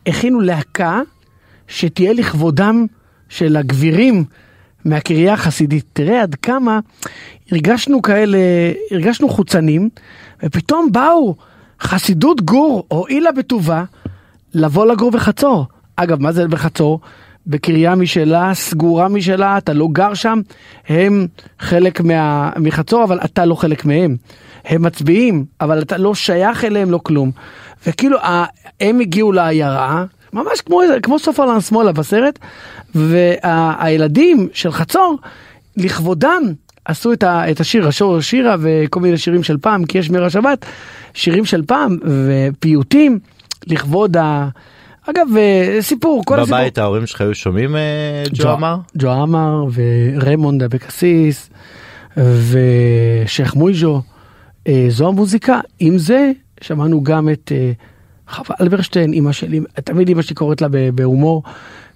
הכינו 0.07 0.41
להקה 0.41 1.01
שתהיה 1.69 2.13
לכבודם 2.13 2.87
של 3.29 3.57
הגבירים 3.57 4.25
מהקריה 4.85 5.33
החסידית. 5.33 5.85
תראה 5.93 6.23
עד 6.23 6.35
כמה 6.35 6.81
הרגשנו 7.53 8.03
כאלה, 8.03 8.39
הרגשנו 8.91 9.29
חוצנים, 9.29 9.89
ופתאום 10.43 10.93
באו 10.93 11.35
חסידות 11.81 12.41
גור, 12.41 12.85
הואילה 12.89 13.33
בטובה, 13.33 13.85
לבוא 14.55 14.87
לגור 14.87 15.11
בחצור. 15.11 15.67
אגב, 15.97 16.23
מה 16.23 16.33
זה 16.33 16.49
בחצור? 16.49 17.01
בקריה 17.47 17.95
משלה, 17.95 18.55
סגורה 18.55 19.09
משלה, 19.09 19.59
אתה 19.59 19.73
לא 19.73 19.89
גר 19.93 20.15
שם, 20.15 20.41
הם 20.89 21.27
חלק 21.59 22.01
מה, 22.01 22.51
מחצור, 22.57 23.05
אבל 23.05 23.21
אתה 23.25 23.45
לא 23.45 23.55
חלק 23.55 23.85
מהם. 23.85 24.17
הם 24.65 24.83
מצביעים, 24.83 25.45
אבל 25.61 25.83
אתה 25.83 25.97
לא 25.97 26.15
שייך 26.15 26.65
אליהם, 26.65 26.91
לא 26.91 27.01
כלום. 27.03 27.31
וכאילו, 27.87 28.19
הם 28.81 29.01
הגיעו 29.01 29.33
לעיירה, 29.33 30.05
ממש 30.33 30.61
כמו, 30.61 30.81
כמו 31.03 31.19
סופרלנד 31.19 31.61
שמאלה 31.61 31.93
בסרט, 31.93 32.39
והילדים 32.95 34.49
של 34.53 34.73
חצור, 34.73 35.19
לכבודם, 35.77 36.43
עשו 36.87 37.13
את, 37.13 37.23
ה, 37.23 37.51
את 37.51 37.61
השיר, 37.61 37.89
השור 37.89 38.21
שירה 38.21 38.57
וכל 38.61 39.01
מיני 39.01 39.19
שירים 39.19 39.43
של 39.43 39.59
פעם, 39.59 39.85
כי 39.85 39.99
יש 39.99 40.11
מרע 40.11 40.31
שבת, 40.31 40.67
שירים 41.15 41.45
של 41.45 41.63
פעם 41.67 41.99
ופיוטים 42.05 43.19
לכבוד 43.67 44.17
ה... 44.17 44.49
אגב, 45.11 45.27
אה, 45.37 45.79
סיפור, 45.81 46.23
כל 46.27 46.41
הסיפור. 46.41 46.59
בבית 46.59 46.79
ההורים 46.79 47.07
שלך 47.07 47.21
היו 47.21 47.35
שומעים 47.35 47.77
אה, 47.77 48.23
ג'ו 48.33 48.53
אמר? 48.53 48.77
ג'ו 48.99 49.11
עמר 49.11 49.65
וריימונד 49.75 50.63
אבקסיס 50.63 51.51
ושייח' 52.17 53.55
מויז'ו. 53.55 54.03
אה, 54.69 54.87
זו 54.89 55.09
המוזיקה. 55.09 55.61
עם 55.79 55.99
זה 55.99 56.33
שמענו 56.61 57.03
גם 57.03 57.29
את 57.29 57.53
חווה 58.29 58.57
אלברשטיין, 58.61 59.13
אימא 59.13 59.33
שלי, 59.33 59.61
תמיד 59.85 60.09
אימא 60.09 60.23
שלי 60.23 60.35
קוראת 60.35 60.63
לה 60.63 60.69
בהומור, 60.95 61.43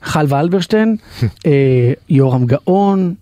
חלבה 0.02 0.40
אלברשטיין, 0.40 0.96
יורם 2.08 2.46
גאון, 2.46 3.14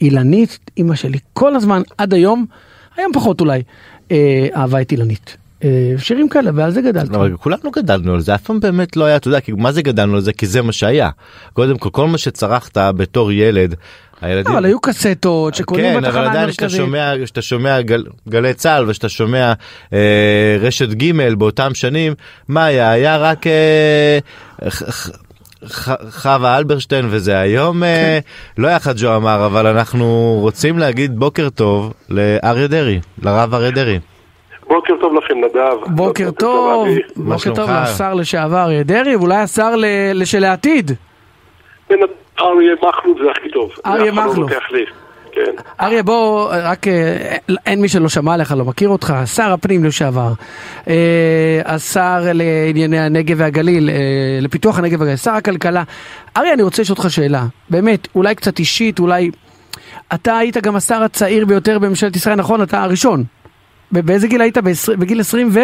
אילנית, 0.00 0.58
אימא 0.76 0.94
שלי 0.94 1.18
כל 1.32 1.56
הזמן, 1.56 1.82
עד 1.98 2.14
היום, 2.14 2.46
היום 2.96 3.12
פחות 3.12 3.40
אולי, 3.40 3.62
אה, 4.10 4.46
אהבה 4.56 4.80
את 4.80 4.92
אילנית. 4.92 5.36
אה, 5.64 5.94
שירים 5.98 6.28
כאלה, 6.28 6.50
ועל 6.54 6.70
זה 6.70 6.82
גדלתי. 6.82 7.14
אבל 7.14 7.36
כולנו 7.36 7.70
גדלנו 7.70 8.14
על 8.14 8.20
זה 8.20 8.34
אף 8.34 8.42
פעם 8.42 8.60
באמת 8.60 8.96
לא 8.96 9.04
היה 9.04 9.16
אתה 9.16 9.28
יודע 9.28 9.40
כי 9.40 9.52
מה 9.52 9.72
זה 9.72 9.82
גדלנו 9.82 10.14
על 10.14 10.20
זה 10.20 10.32
כי 10.32 10.46
זה 10.46 10.62
מה 10.62 10.72
שהיה 10.72 11.10
קודם 11.52 11.78
כל 11.78 11.90
כל 11.90 12.06
מה 12.06 12.18
שצרכת 12.18 12.78
בתור 12.78 13.32
ילד. 13.32 13.74
הילדים 14.20 14.52
אבל 14.52 14.64
היו 14.64 14.80
קסטות 14.80 15.54
שקונים 15.54 15.84
כן 15.84 15.96
אבל 15.96 16.06
בתחנה 16.06 16.30
עדיין 16.30 16.50
כשאתה 16.50 16.64
המרכזית. 16.64 16.80
שומע 16.80 17.12
כשאתה 17.24 17.42
שומע 17.42 17.80
גל, 17.80 18.04
גלי 18.28 18.54
צה"ל 18.54 18.84
וכשאתה 18.88 19.08
שומע 19.08 19.52
אה, 19.92 20.56
רשת 20.60 20.88
ג' 20.88 21.34
באותם 21.34 21.74
שנים 21.74 22.14
מה 22.48 22.64
היה 22.64 22.90
היה 22.90 23.16
רק 23.16 23.46
אה, 23.46 24.18
חווה 26.10 26.58
אלברשטיין 26.58 27.06
וזה 27.10 27.38
היום 27.38 27.82
אה, 27.82 28.18
כן. 28.56 28.62
לא 28.62 28.68
יחד 28.68 28.94
ג'ו 28.96 29.16
אמר 29.16 29.46
אבל 29.46 29.66
אנחנו 29.66 30.06
רוצים 30.40 30.78
להגיד 30.78 31.18
בוקר 31.18 31.48
טוב 31.48 31.92
לאריה 32.08 32.66
דרעי 32.66 33.00
לרב 33.22 33.54
אריה 33.54 33.70
דרעי. 33.70 33.98
בוקר 34.68 34.94
טוב 35.00 35.14
לכם, 35.14 35.34
נדב. 35.38 35.94
בוקר 35.96 36.30
טוב, 36.30 36.88
בוקר 37.16 37.54
טוב? 37.54 37.70
לשר 37.70 38.14
לשעבר 38.14 38.62
אריה 38.62 38.82
דרעי, 38.82 39.16
ואולי 39.16 39.36
השר 39.36 39.76
ל- 39.76 40.24
שלעתיד. 40.24 40.90
בן- 41.90 41.96
אריה 42.40 42.74
מכלוף 42.74 43.18
זה 43.24 43.30
הכי 43.30 43.50
טוב. 43.50 43.70
אריה 43.86 44.12
לא 44.12 44.24
מכלוף. 44.26 44.50
כן. 45.34 45.50
אריה, 45.80 46.02
בוא, 46.02 46.54
רק 46.62 46.88
אה, 46.88 47.36
אין 47.66 47.80
מי 47.80 47.88
שלא 47.88 48.08
שמע 48.08 48.34
עליך, 48.34 48.52
לא 48.52 48.64
מכיר 48.64 48.88
אותך, 48.88 49.14
שר 49.34 49.52
הפנים 49.52 49.84
לשעבר, 49.84 50.32
אה, 50.88 51.60
השר 51.64 52.26
לענייני 52.34 52.98
הנגב 52.98 53.36
והגליל, 53.38 53.90
אה, 53.90 53.94
לפיתוח 54.40 54.78
הנגב 54.78 55.00
והגליל, 55.00 55.16
שר 55.16 55.30
הכלכלה. 55.30 55.82
אריה, 56.36 56.52
אני 56.52 56.62
רוצה 56.62 56.82
לשאול 56.82 56.96
אותך 56.98 57.10
שאלה, 57.10 57.46
באמת, 57.70 58.08
אולי 58.14 58.34
קצת 58.34 58.58
אישית, 58.58 58.98
אולי... 58.98 59.30
אתה 60.14 60.38
היית 60.38 60.56
גם 60.56 60.76
השר 60.76 61.02
הצעיר 61.02 61.46
ביותר 61.46 61.78
בממשלת 61.78 62.16
ישראל, 62.16 62.34
נכון? 62.34 62.62
אתה 62.62 62.82
הראשון. 62.82 63.24
באיזה 63.92 64.26
גיל 64.28 64.40
היית? 64.40 64.58
בגיל 64.98 65.20
20 65.20 65.48
ו... 65.52 65.60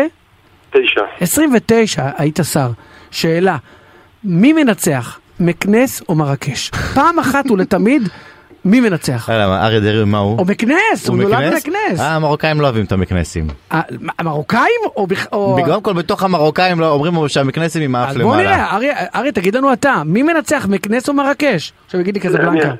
תשע. 0.70 1.00
29 1.20 2.10
היית 2.16 2.40
שר. 2.52 2.70
שאלה, 3.10 3.56
מי 4.24 4.52
מנצח, 4.52 5.20
מקנס 5.40 6.02
או 6.08 6.14
מרקש? 6.14 6.70
פעם 6.94 7.18
אחת 7.18 7.50
ולתמיד, 7.50 8.08
מי 8.64 8.80
מנצח? 8.80 9.28
למה, 9.32 9.66
אריה 9.66 9.80
דרעי 9.80 10.04
מה 10.04 10.18
הוא? 10.18 10.38
או 10.38 10.44
מקנס, 10.44 11.08
הוא 11.08 11.16
נולד 11.16 11.54
מקנס? 11.54 12.00
אה, 12.00 12.14
המרוקאים 12.14 12.60
לא 12.60 12.66
אוהבים 12.66 12.84
את 12.84 12.92
המקנסים. 12.92 13.46
אה, 13.72 13.80
המרוקאים 14.18 14.80
או... 15.32 15.56
קודם 15.64 15.82
כל 15.82 15.92
בתוך 15.92 16.22
המרוקאים 16.22 16.80
לא 16.80 16.90
אומרים 16.90 17.28
שהמקנסים 17.28 17.82
עם 17.82 17.94
האף 17.94 18.10
אז 18.10 18.16
בוא 18.16 18.36
למעלה. 18.36 18.42
נראה, 18.78 18.98
אריה, 19.14 19.32
תגיד 19.32 19.54
לנו 19.56 19.72
אתה, 19.72 20.02
מי 20.04 20.22
מנצח, 20.22 20.66
מקנס 20.70 21.08
או 21.08 21.14
מרקש? 21.14 21.72
עכשיו 21.86 22.00
יגיד 22.00 22.14
לי 22.14 22.20
כזה 22.20 22.38
בלנקה. 22.38 22.72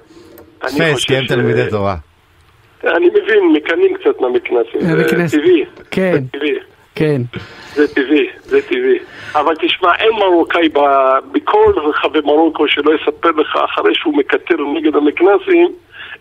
פס, 0.60 1.04
כי 1.06 1.16
הם 1.16 1.26
תלמידי 1.26 1.70
תורה. 1.70 1.96
אני 2.84 3.06
מבין, 3.06 3.52
מקנאים 3.56 3.96
קצת 4.00 4.20
מהמקנסים. 4.20 4.80
זה 4.80 4.96
מהמקנס. 4.96 5.30
טבעי. 5.30 5.64
כן. 5.90 6.24
כן. 6.94 7.22
זה 7.74 7.94
טבעי, 7.94 8.28
זה 8.40 8.62
טבעי. 8.62 8.98
אבל 9.34 9.54
תשמע, 9.60 9.94
אין 9.94 10.12
מרוקאי 10.12 10.68
ב- 10.68 11.18
בכל 11.32 11.72
רחבי 11.76 12.20
מרוקו 12.24 12.68
שלא 12.68 12.92
יספר 12.94 13.30
לך 13.30 13.58
אחרי 13.64 13.94
שהוא 13.94 14.16
מקטר 14.16 14.56
נגד 14.74 14.96
המקנסים, 14.96 15.68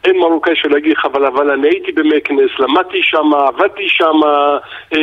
אין 0.04 0.18
מרוקאי 0.18 0.56
שלא 0.56 0.78
יגיד 0.78 0.92
לך, 0.92 1.06
אבל, 1.06 1.26
אבל 1.26 1.52
אני 1.52 1.68
הייתי 1.68 1.92
במקנס, 1.92 2.50
למדתי 2.60 2.98
שם, 3.02 3.34
עבדתי 3.34 3.88
שם, 3.88 4.16
אה, 4.94 5.00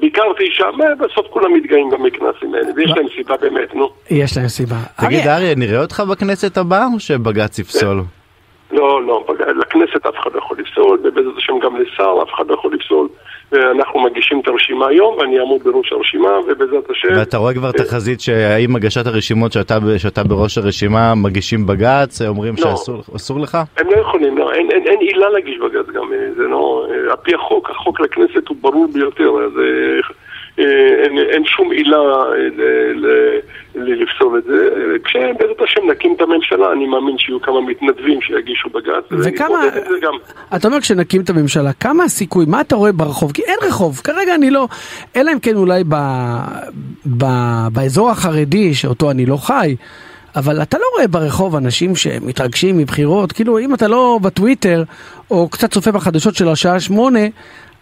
ביקרתי 0.00 0.44
שם, 0.50 0.78
בסוף 0.98 1.26
כולם 1.30 1.52
מתגאים 1.54 1.90
במקנסים 1.90 2.54
האלה, 2.54 2.66
ויש 2.76 2.90
להם 2.96 3.06
סיבה 3.16 3.36
באמת, 3.36 3.74
נו. 3.74 3.88
יש 4.10 4.36
להם 4.36 4.48
סיבה. 4.48 4.76
תגיד 5.00 5.18
אריה, 5.18 5.36
אריה, 5.36 5.54
נראה 5.54 5.82
אותך 5.82 6.02
בכנסת 6.10 6.56
הבאה 6.56 6.86
או 6.94 7.00
שבג"ץ 7.00 7.58
יפסול? 7.58 8.02
לא, 8.72 9.02
לא, 9.06 9.24
לכנסת 9.60 10.06
אף 10.06 10.14
אחד 10.20 10.30
לא 10.34 10.38
יכול 10.38 10.56
לפסול, 10.60 10.98
ובעזרת 11.04 11.36
השם 11.36 11.58
גם 11.58 11.76
לשר 11.76 12.14
אף 12.22 12.34
אחד 12.34 12.46
לא 12.48 12.54
יכול 12.54 12.74
לפסול. 12.74 13.08
ואנחנו 13.52 14.00
מגישים 14.00 14.40
את 14.40 14.48
הרשימה 14.48 14.88
היום, 14.88 15.14
ואני 15.18 15.38
אעמוד 15.38 15.62
בראש 15.64 15.92
הרשימה, 15.92 16.28
ובעזרת 16.48 16.90
השם... 16.90 17.08
ואתה 17.16 17.36
רואה 17.36 17.54
כבר 17.54 17.72
תחזית 17.72 18.20
שהאם 18.20 18.76
הגשת 18.76 19.06
הרשימות 19.06 19.52
שאתה 19.52 19.78
שאתה 19.98 20.24
בראש 20.24 20.58
הרשימה 20.58 21.14
מגישים 21.14 21.66
בג"ץ, 21.66 22.22
אומרים 22.22 22.54
לא. 22.58 22.62
שאסור 22.62 23.02
אסור 23.16 23.40
לך? 23.40 23.58
הם 23.76 23.86
לא 23.90 23.96
יכולים, 23.96 24.38
לא, 24.38 24.52
אין, 24.52 24.70
אין, 24.70 24.82
אין 24.86 24.98
עילה 25.00 25.30
להגיש 25.30 25.58
בג"ץ 25.58 25.86
גם, 25.94 26.12
אה, 26.12 26.32
זה 26.36 26.42
לא, 26.42 26.86
אה, 26.90 27.10
על 27.10 27.16
פי 27.22 27.34
החוק, 27.34 27.70
החוק 27.70 28.00
לכנסת 28.00 28.48
הוא 28.48 28.56
ברור 28.60 28.86
ביותר, 28.92 29.30
אז 29.44 29.52
אה, 29.58 30.64
אין, 31.04 31.18
אין 31.18 31.44
שום 31.44 31.70
עילה 31.70 31.98
ל- 32.56 33.06
ל- 33.06 33.38
לפסול 33.74 34.38
את 34.38 34.44
זה. 34.44 34.68
כשבעזרת 35.04 35.60
השם 35.64 35.80
נקים 35.90 36.14
את 36.16 36.20
הממשלה, 36.20 36.72
אני 36.72 36.86
מאמין 36.86 37.18
שיהיו 37.18 37.40
כמה 37.40 37.60
מתנדבים 37.60 38.20
שיגישו 38.20 38.68
בג"ץ, 38.68 39.04
וכמה, 39.10 39.62
זה 39.88 39.98
גם. 40.02 40.12
אתה 40.56 40.68
אומר 40.68 40.80
כשנקים 40.80 41.20
את 41.22 41.30
הממשלה, 41.30 41.72
כמה 41.72 42.04
הסיכוי, 42.04 42.44
מה 42.48 42.60
אתה 42.60 42.76
רואה 42.76 42.92
ברחוב? 42.92 43.32
כי 43.32 43.42
אין 43.42 43.56
רחוב, 43.62 44.00
כרגע 44.04 44.34
אני 44.34 44.50
לא, 44.50 44.68
אלא 45.16 45.32
אם 45.32 45.38
כן 45.38 45.56
אולי 45.56 45.84
ב, 45.88 45.94
ב, 47.18 47.24
באזור 47.72 48.10
החרדי, 48.10 48.74
שאותו 48.74 49.10
אני 49.10 49.26
לא 49.26 49.36
חי, 49.36 49.76
אבל 50.36 50.62
אתה 50.62 50.78
לא 50.78 50.84
רואה 50.96 51.08
ברחוב 51.08 51.56
אנשים 51.56 51.96
שמתרגשים 51.96 52.78
מבחירות, 52.78 53.32
כאילו 53.32 53.58
אם 53.58 53.74
אתה 53.74 53.88
לא 53.88 54.18
בטוויטר, 54.22 54.82
או 55.30 55.48
קצת 55.48 55.70
צופה 55.70 55.92
בחדשות 55.92 56.34
של 56.34 56.48
השעה 56.48 56.80
שמונה, 56.80 57.20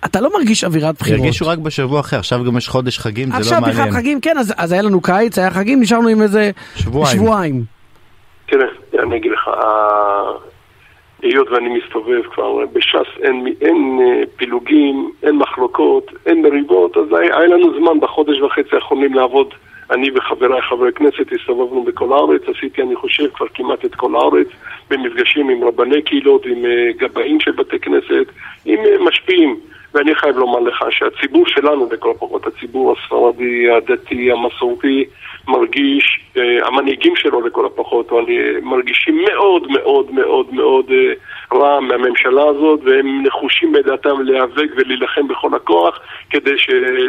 אתה 0.05 0.21
לא 0.21 0.31
מרגיש 0.35 0.65
אווירת 0.65 0.95
בחירות. 0.99 1.21
ירגישו 1.21 1.47
רק 1.47 1.59
בשבוע 1.59 2.01
אחר, 2.01 2.17
עכשיו 2.19 2.45
גם 2.45 2.57
יש 2.57 2.69
חודש 2.69 2.99
חגים, 2.99 3.27
זה 3.27 3.33
לא 3.33 3.39
עכשיו 3.39 3.61
בכלל 3.61 3.75
מעניין. 3.75 3.93
חגים, 3.93 4.21
כן, 4.21 4.39
אז, 4.39 4.55
אז 4.57 4.73
היה 4.73 4.83
לנו 4.83 5.01
קיץ, 5.01 5.39
היה 5.39 5.51
חגים, 5.51 5.81
נשארנו 5.81 6.09
עם 6.09 6.23
איזה 6.23 6.51
שבועיים. 6.77 7.17
שבועיים. 7.19 7.63
תראה, 8.47 8.67
אני 9.03 9.17
אגיד 9.17 9.33
לך, 9.33 9.49
ה- 9.49 10.51
היות 11.23 11.49
ואני 11.51 11.79
מסתובב 11.79 12.23
כבר 12.35 12.67
בש"ס, 12.73 13.23
אין, 13.23 13.47
אין 13.61 13.99
אה, 14.01 14.23
פילוגים, 14.37 15.11
אין 15.23 15.37
מחלוקות, 15.37 16.11
אין 16.27 16.43
מריבות, 16.43 16.97
אז 16.97 17.05
היה, 17.21 17.39
היה 17.39 17.47
לנו 17.47 17.79
זמן 17.81 18.01
בחודש 18.01 18.41
וחצי 18.41 18.75
האחרונים 18.77 19.15
לעבוד. 19.15 19.47
אני 19.91 20.11
וחבריי 20.17 20.63
חברי 20.63 20.89
הכנסת 20.89 21.33
הסתובבנו 21.41 21.85
בכל 21.85 22.13
הארץ, 22.13 22.43
עשיתי 22.57 22.83
אני 22.83 22.97
חושב 22.97 23.25
כבר 23.35 23.47
כמעט 23.55 23.85
את 23.85 23.95
כל 23.95 24.15
הארץ, 24.17 24.47
במפגשים 24.91 25.49
עם 25.49 25.65
רבני 25.65 26.03
קהילות, 26.03 26.47
עם 26.47 26.65
אה, 26.65 26.93
גבאים 26.99 27.41
של 27.41 27.51
בתי 27.53 27.79
כנסת, 27.79 28.27
עם 28.65 28.79
אה, 28.79 29.05
משפיעים. 29.09 29.57
ואני 29.95 30.15
חייב 30.15 30.37
לומר 30.37 30.61
לך 30.61 30.85
שהציבור 30.91 31.45
שלנו, 31.47 31.89
לכל 31.93 32.11
הפחות, 32.11 32.47
הציבור 32.47 32.95
הספרדי, 32.99 33.71
הדתי, 33.71 34.33
המסורתי, 34.33 35.05
מרגיש, 35.49 36.21
המנהיגים 36.37 37.17
שלו 37.17 37.41
לכל 37.47 37.67
הפחות, 37.67 38.13
אני, 38.13 38.39
מרגישים 38.63 39.25
מאוד 39.29 39.67
מאוד 39.71 40.11
מאוד 40.13 40.47
מאוד 40.55 40.85
אה, 40.91 41.13
רע 41.59 41.81
מהממשלה 41.81 42.43
הזאת, 42.49 42.81
והם 42.85 43.23
נחושים 43.27 43.73
בדעתם 43.73 44.21
להיאבק 44.23 44.71
ולהילחם 44.77 45.29
בכל 45.29 45.55
הכוח 45.55 46.01
כדי 46.31 46.55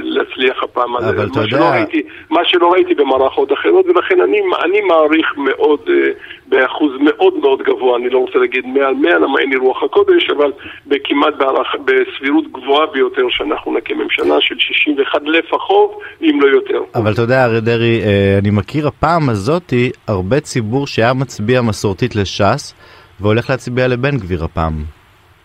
להצליח 0.03 0.63
הפעם 0.63 0.95
הזה. 0.95 1.09
אבל 1.09 1.27
אתה 1.27 1.39
מה 1.39 1.45
יודע- 1.45 1.57
שלא 1.57 1.65
ראיתי, 1.65 2.01
מה 2.29 2.41
שלא 2.45 2.71
ראיתי 2.71 2.95
במערכות 2.95 3.53
אחרות, 3.53 3.85
ולכן 3.85 4.21
אני, 4.21 4.41
אני 4.63 4.81
מעריך 4.81 5.33
מאוד, 5.37 5.79
אה, 5.89 6.11
באחוז 6.47 6.91
מאוד 6.99 7.33
מאוד 7.41 7.61
גבוה, 7.61 7.97
אני 7.97 8.09
לא 8.09 8.17
רוצה 8.17 8.39
להגיד 8.39 8.65
מעל 8.67 8.93
100, 8.93 9.19
למה 9.19 9.39
אין 9.39 9.49
לי 9.49 9.55
רוח 9.55 9.83
הקודש, 9.83 10.29
אבל 10.29 10.51
בערך, 10.85 11.75
בסבירות 11.85 12.51
גבוהה 12.51 12.85
ביותר 12.87 13.21
שאנחנו 13.29 13.73
נקים 13.77 13.97
ממשלה 13.99 14.35
של 14.39 14.55
61 14.59 15.21
לפחות, 15.25 15.99
אם 16.21 16.39
לא 16.41 16.47
יותר. 16.47 16.81
אבל 16.95 17.13
אתה 17.13 17.21
יודע, 17.21 17.45
אריה 17.45 17.59
דרעי, 17.59 18.01
אה, 18.01 18.37
אני 18.41 18.49
מכיר 18.49 18.87
הפעם 18.87 19.10
הזאתי 19.29 19.91
הרבה 20.07 20.39
ציבור 20.39 20.87
שהיה 20.87 21.13
מצביע 21.13 21.61
מסורתית 21.61 22.15
לש"ס, 22.15 22.73
והולך 23.19 23.49
להצביע 23.49 23.87
לבן 23.87 24.17
גביר 24.17 24.43
הפעם. 24.43 24.73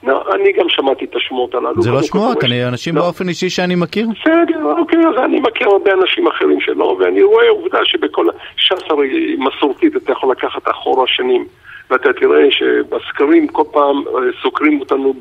לא, 0.02 0.24
אני 0.34 0.52
גם 0.52 0.66
שמעתי 0.68 1.04
את 1.04 1.16
השמות 1.16 1.54
הללו. 1.54 1.82
זה 1.82 1.90
לא 1.90 2.02
שמועות, 2.02 2.44
אני 2.44 2.68
אנשים 2.68 2.96
לא. 2.96 3.02
באופן 3.02 3.28
אישי 3.28 3.50
שאני 3.50 3.74
מכיר. 3.74 4.08
בסדר, 4.20 4.64
אוקיי, 4.78 4.98
אז 4.98 5.24
אני 5.24 5.40
מכיר 5.40 5.68
הרבה 5.68 5.90
אנשים 5.92 6.26
אחרים 6.26 6.60
שלא, 6.60 6.96
ואני 7.00 7.22
רואה 7.22 7.48
עובדה 7.48 7.78
שבכל... 7.84 8.26
ש"ס 8.56 8.82
הרי 8.90 9.36
מסורתית, 9.38 9.96
אתה 9.96 10.12
יכול 10.12 10.30
לקחת 10.30 10.62
אחורה 10.70 11.06
שנים, 11.06 11.46
ואתה 11.90 12.12
תראה 12.12 12.50
שבסקרים 12.50 13.48
כל 13.48 13.62
פעם 13.72 13.96
אה, 14.08 14.12
סוקרים 14.42 14.80
אותנו 14.80 15.14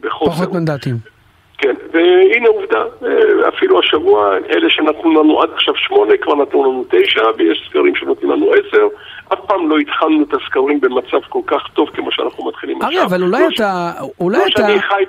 בחוסר. 0.00 0.32
פחות 0.32 0.52
מנדטים. 0.52 1.17
כן, 1.58 1.74
והנה 1.92 2.48
עובדה, 2.48 2.84
אה, 3.06 3.48
אפילו 3.48 3.78
השבוע, 3.78 4.36
אלה 4.50 4.70
שנתנו 4.70 5.22
לנו 5.22 5.42
עד 5.42 5.50
עכשיו 5.54 5.74
שמונה, 5.76 6.16
כבר 6.16 6.34
נתנו 6.34 6.64
לנו 6.64 6.84
תשע, 6.90 7.22
ויש 7.36 7.64
סקרים 7.68 7.94
שנותנים 7.96 8.30
לנו 8.30 8.52
עשר. 8.52 8.86
אף 9.32 9.38
פעם 9.46 9.70
לא 9.70 9.78
התחלנו 9.78 10.22
את 10.22 10.34
הסקרים 10.34 10.80
במצב 10.80 11.18
כל 11.28 11.40
כך 11.46 11.62
טוב 11.74 11.88
כמו 11.94 12.12
שאנחנו 12.12 12.48
מתחילים 12.48 12.76
עכשיו. 12.76 12.88
אריה, 12.88 13.04
אבל 13.04 13.22
אולי 13.22 13.42
לא 13.42 13.48
אתה, 13.54 13.90
אולי 14.20 14.38
לא 14.38 14.44
אתה, 14.46 14.62
שאני 14.62 14.82
חי 14.82 15.04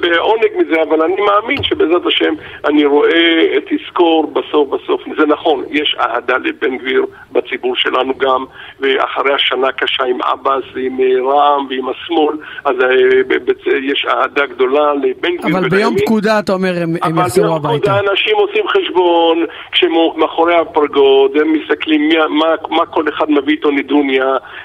בעונג 0.00 0.50
מזה, 0.58 0.82
אבל 0.88 1.02
אני 1.02 1.16
מאמין 1.20 1.62
שבעזרת 1.62 2.06
השם 2.06 2.34
אני 2.64 2.84
רואה, 2.84 3.46
תזכור 3.70 4.32
בסוף 4.32 4.68
בסוף, 4.68 5.02
זה 5.18 5.26
נכון, 5.26 5.64
יש 5.70 5.96
אהדה 6.00 6.36
לבן 6.36 6.76
גביר 6.76 7.06
בציבור 7.32 7.76
שלנו 7.76 8.14
גם, 8.18 8.44
ואחרי 8.80 9.34
השנה 9.34 9.68
הקשה 9.68 10.04
עם 10.04 10.22
עבאס 10.22 10.64
ועם 10.74 11.00
אה, 11.00 11.32
רע"מ 11.32 11.66
ועם 11.70 11.88
השמאל, 11.88 12.36
אז 12.64 12.74
אה, 12.82 13.78
יש 13.82 14.06
אהדה 14.08 14.46
גדולה 14.46 14.94
לבן 14.94 15.36
גביר 15.36 15.58
אבל 15.58 15.68
ביום. 15.68 15.94
פקודה 15.98 16.38
אתה 16.38 16.52
אומר 16.52 16.72
הם 16.82 16.94
הם 17.02 17.12
אבל 17.12 17.20
יחזרו 17.20 17.44
ביום 17.44 17.56
הביתה. 17.56 17.78
פקודה 17.78 18.10
אנשים 18.10 18.36
עושים 18.36 18.68
חשבון 18.68 19.46
כשמאחורי 19.72 20.56
הפרגוד, 20.56 21.36
הם 21.36 21.52
מסתכלים 21.52 22.08
מי, 22.08 22.14
מה, 22.28 22.46
מה 22.70 22.86
כל 22.86 23.04
אחד 23.08 23.30
מביא 23.30 23.53
איתו 23.54 23.70
נדוניה, 23.70 24.24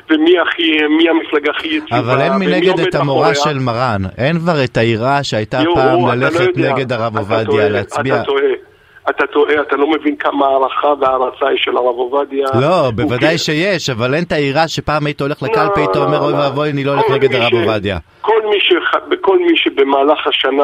ומי 0.10 0.40
הכי, 0.40 0.78
מי 0.98 1.10
המפלגה 1.10 1.52
הכי 1.58 1.68
יציבה, 1.68 2.00
אבל 2.00 2.22
אין 2.22 2.34
מנגד 2.34 2.80
את 2.80 2.96
המורה 2.96 3.28
מאחוריה. 3.28 3.54
של 3.54 3.60
מרן. 3.60 4.02
אין 4.18 4.40
כבר 4.40 4.64
את 4.64 4.78
היראה 4.78 5.24
שהייתה 5.24 5.58
יו, 5.58 5.76
פעם 5.76 6.08
לא 6.08 6.14
ללכת 6.16 6.40
יודע. 6.58 6.74
נגד 6.74 6.92
הרב 6.94 7.18
עובדיה, 7.18 7.70
להצביע. 7.70 8.16
אתה 8.16 8.24
טועה. 8.24 8.44
אתה 9.10 9.28
טועה, 9.28 9.62
אתה 9.62 9.76
לא 9.76 9.92
מבין 9.92 10.16
כמה 10.16 10.46
הערכה 10.46 10.88
והערצה 11.02 11.54
יש 11.54 11.62
של 11.64 11.78
הרב 11.78 11.86
עובדיה. 11.96 12.48
לא, 12.62 12.92
בוודאי 12.96 13.30
כן- 13.32 13.38
שיש, 13.38 13.90
אבל 13.90 14.16
אין 14.16 14.24
את 14.24 14.32
היראה 14.32 14.68
שפעם 14.68 15.06
היית 15.06 15.22
הולך 15.22 15.44
לקלפי, 15.44 15.80
לא, 15.80 15.86
היית 15.86 15.96
אומר 15.96 16.20
אוי 16.20 16.34
לא. 16.34 16.38
ואבוי, 16.38 16.70
אני 16.70 16.84
לא 16.84 16.92
הולך 16.92 17.06
נגד 17.12 17.36
הרב 17.36 17.54
עובדיה. 17.54 17.98
כל 18.30 18.42
מי, 18.50 18.60
שח... 18.60 18.92
כל 19.22 19.40
מי 19.40 19.58
שבמהלך 19.58 20.28
השנה, 20.28 20.64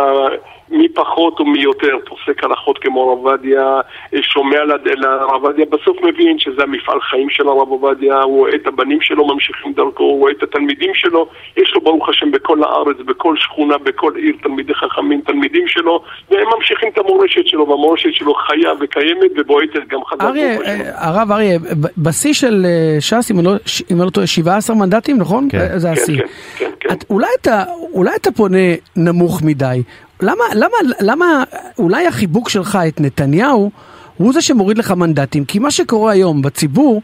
מי 0.70 0.90
פחות 0.90 1.40
ומי 1.42 1.60
יותר, 1.60 1.98
פוסק 2.10 2.44
הלכות 2.44 2.78
כמו 2.78 3.02
הרב 3.10 3.26
עובדיה, 3.26 3.80
שומע 4.22 4.64
לד- 4.64 4.88
לרב 4.88 5.32
עובדיה, 5.32 5.66
בסוף 5.66 5.98
מבין 6.04 6.40
שזה 6.40 6.64
המפעל 6.64 7.02
חיים 7.02 7.30
של 7.30 7.48
הרב 7.48 7.68
עובדיה, 7.70 8.22
הוא 8.22 8.38
רואה 8.38 8.56
את 8.56 8.68
הבנים 8.68 9.02
שלו 9.02 9.28
ממשיכים 9.28 9.74
דרכו, 9.74 10.04
הוא 10.04 10.20
רואה 10.20 10.32
את 10.32 10.44
התלמידים 10.44 10.92
שלו, 10.94 11.28
יש 11.58 11.72
לו 11.76 11.82
ברוך 11.82 12.10
השם 12.10 12.32
בכל 12.32 12.64
הארץ, 12.64 12.98
בכל 13.06 13.36
שכונה, 13.38 13.78
בכל 13.78 14.12
עיר, 14.16 14.36
תלמידי 14.44 14.74
חכמים, 14.74 15.22
תלמידים 15.22 15.68
שלו, 15.68 16.02
והם 16.32 16.48
ממשיכים 16.58 16.90
את 16.94 16.98
המורשת 16.98 17.46
שלו, 17.48 17.68
והמורשת 17.68 18.10
שלו 18.14 18.34
חיה 18.34 18.72
וקיימת 18.80 19.32
ובועטת 19.38 19.88
גם 19.88 20.00
חזק. 20.06 20.22
אריה, 20.22 20.56
ברוך 20.56 20.62
השם. 20.68 20.82
אה, 20.82 21.08
הרב 21.10 21.32
אריה, 21.32 21.60
בשיא 21.98 22.34
של 22.34 22.66
אה, 22.66 23.02
ש"ס, 23.02 23.32
אם 23.32 23.40
אני 23.40 23.46
לא- 23.46 23.54
ש- 23.66 23.82
לא 24.06 24.10
טועה, 24.10 24.28
17 24.28 24.76
מנדטים, 24.76 25.18
נכון? 25.18 25.48
כן. 25.52 25.78
זה 25.78 25.88
כן, 25.88 25.94
השיא. 25.94 26.18
כן, 26.18 26.26
כן, 26.58 26.72
כן. 26.80 26.90
את, 26.94 27.06
אולי, 27.10 27.28
אתה, 27.42 27.55
אולי 27.94 28.16
אתה 28.16 28.32
פונה 28.32 28.58
נמוך 28.96 29.42
מדי. 29.42 29.84
למה, 30.22 30.44
למה, 30.54 30.78
למה 31.00 31.44
אולי 31.80 32.08
החיבוק 32.08 32.50
שלך 32.50 32.80
את 32.88 33.02
נתניהו 33.02 33.72
הוא 34.18 34.34
זה 34.34 34.42
שמוריד 34.42 34.78
לך 34.78 34.92
מנדטים? 34.92 35.46
כי 35.46 35.60
מה 35.60 35.72
שקורה 35.72 36.12
היום 36.12 36.42
בציבור, 36.42 37.02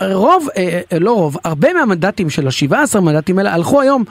רוב, 0.00 0.48
אה, 0.56 0.80
אה, 0.92 0.98
לא 0.98 1.12
רוב, 1.12 1.36
הרבה 1.44 1.72
מהמנדטים 1.72 2.30
של 2.30 2.46
ה-17 2.46 3.00
מנדטים 3.00 3.38
האלה 3.38 3.54
הלכו 3.54 3.80
היום 3.80 4.04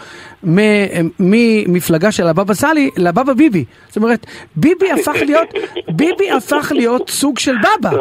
ממפלגה 1.20 2.12
של 2.12 2.28
הבבא 2.28 2.54
סאלי 2.54 2.90
לבבא 2.98 3.34
ביבי. 3.34 3.66
זאת 3.88 3.98
אומרת, 3.98 4.26
ביבי 4.56 4.92
הפך 4.92 5.16
להיות, 5.16 5.48
ביבי 5.90 6.32
הפך 6.32 6.72
להיות 6.76 7.10
סוג 7.10 7.40
של 7.40 7.56
בבא. 7.58 7.92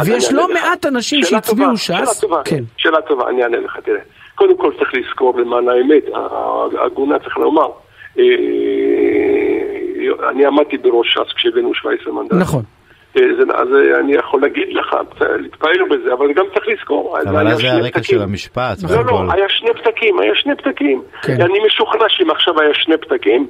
אז 0.00 0.08
ויש 0.08 0.32
לא. 0.32 0.48
מעט 0.54 0.86
אנשים 0.86 1.24
שהצביעו 1.24 1.76
ש"ס. 1.76 1.86
שאלה 1.86 2.14
טובה, 2.20 2.42
כן. 2.44 2.64
שאלה 2.76 3.02
טובה, 3.08 3.28
אני 3.30 3.42
אענה 3.42 3.56
לך, 3.56 3.76
תראה. 3.84 3.98
קודם 4.36 4.56
כל 4.56 4.72
צריך 4.78 4.94
לזכור 4.94 5.38
למען 5.40 5.68
האמת, 5.68 6.02
הגונה 6.84 7.18
צריך 7.18 7.36
לומר. 7.38 7.68
אה, 8.18 8.24
אני 10.30 10.46
עמדתי 10.46 10.78
בראש 10.78 11.08
ש"ס 11.14 11.32
כשהבאנו 11.36 11.74
17 11.74 12.12
מנדטים. 12.12 12.38
נכון. 12.38 12.62
אה, 13.16 13.22
זה- 13.38 13.56
אז 13.56 13.68
אה, 13.74 14.00
אני 14.00 14.14
יכול 14.14 14.40
להגיד 14.42 14.68
לך, 14.72 14.96
להתפאר 15.40 15.70
בזה, 15.90 16.12
אבל 16.12 16.32
גם 16.32 16.44
צריך 16.54 16.68
לזכור. 16.68 17.18
אבל 17.28 17.48
אז 17.48 17.56
זה 17.56 17.62
שני 17.62 17.70
הרקע 17.70 18.00
פתקים. 18.00 18.16
של 18.18 18.22
המשפט. 18.22 18.76
לא. 18.90 19.04
לא, 19.04 19.32
היה 19.32 19.48
שני 19.48 19.70
פתקים, 19.74 20.18
היה 20.20 20.32
שני 20.34 20.54
פתקים. 20.56 21.02
כן. 21.22 21.40
אני 21.42 21.58
משוכנע 21.66 22.04
שאם 22.08 22.30
עכשיו 22.30 22.60
היה 22.60 22.74
שני 22.74 22.96
פתקים, 22.96 23.46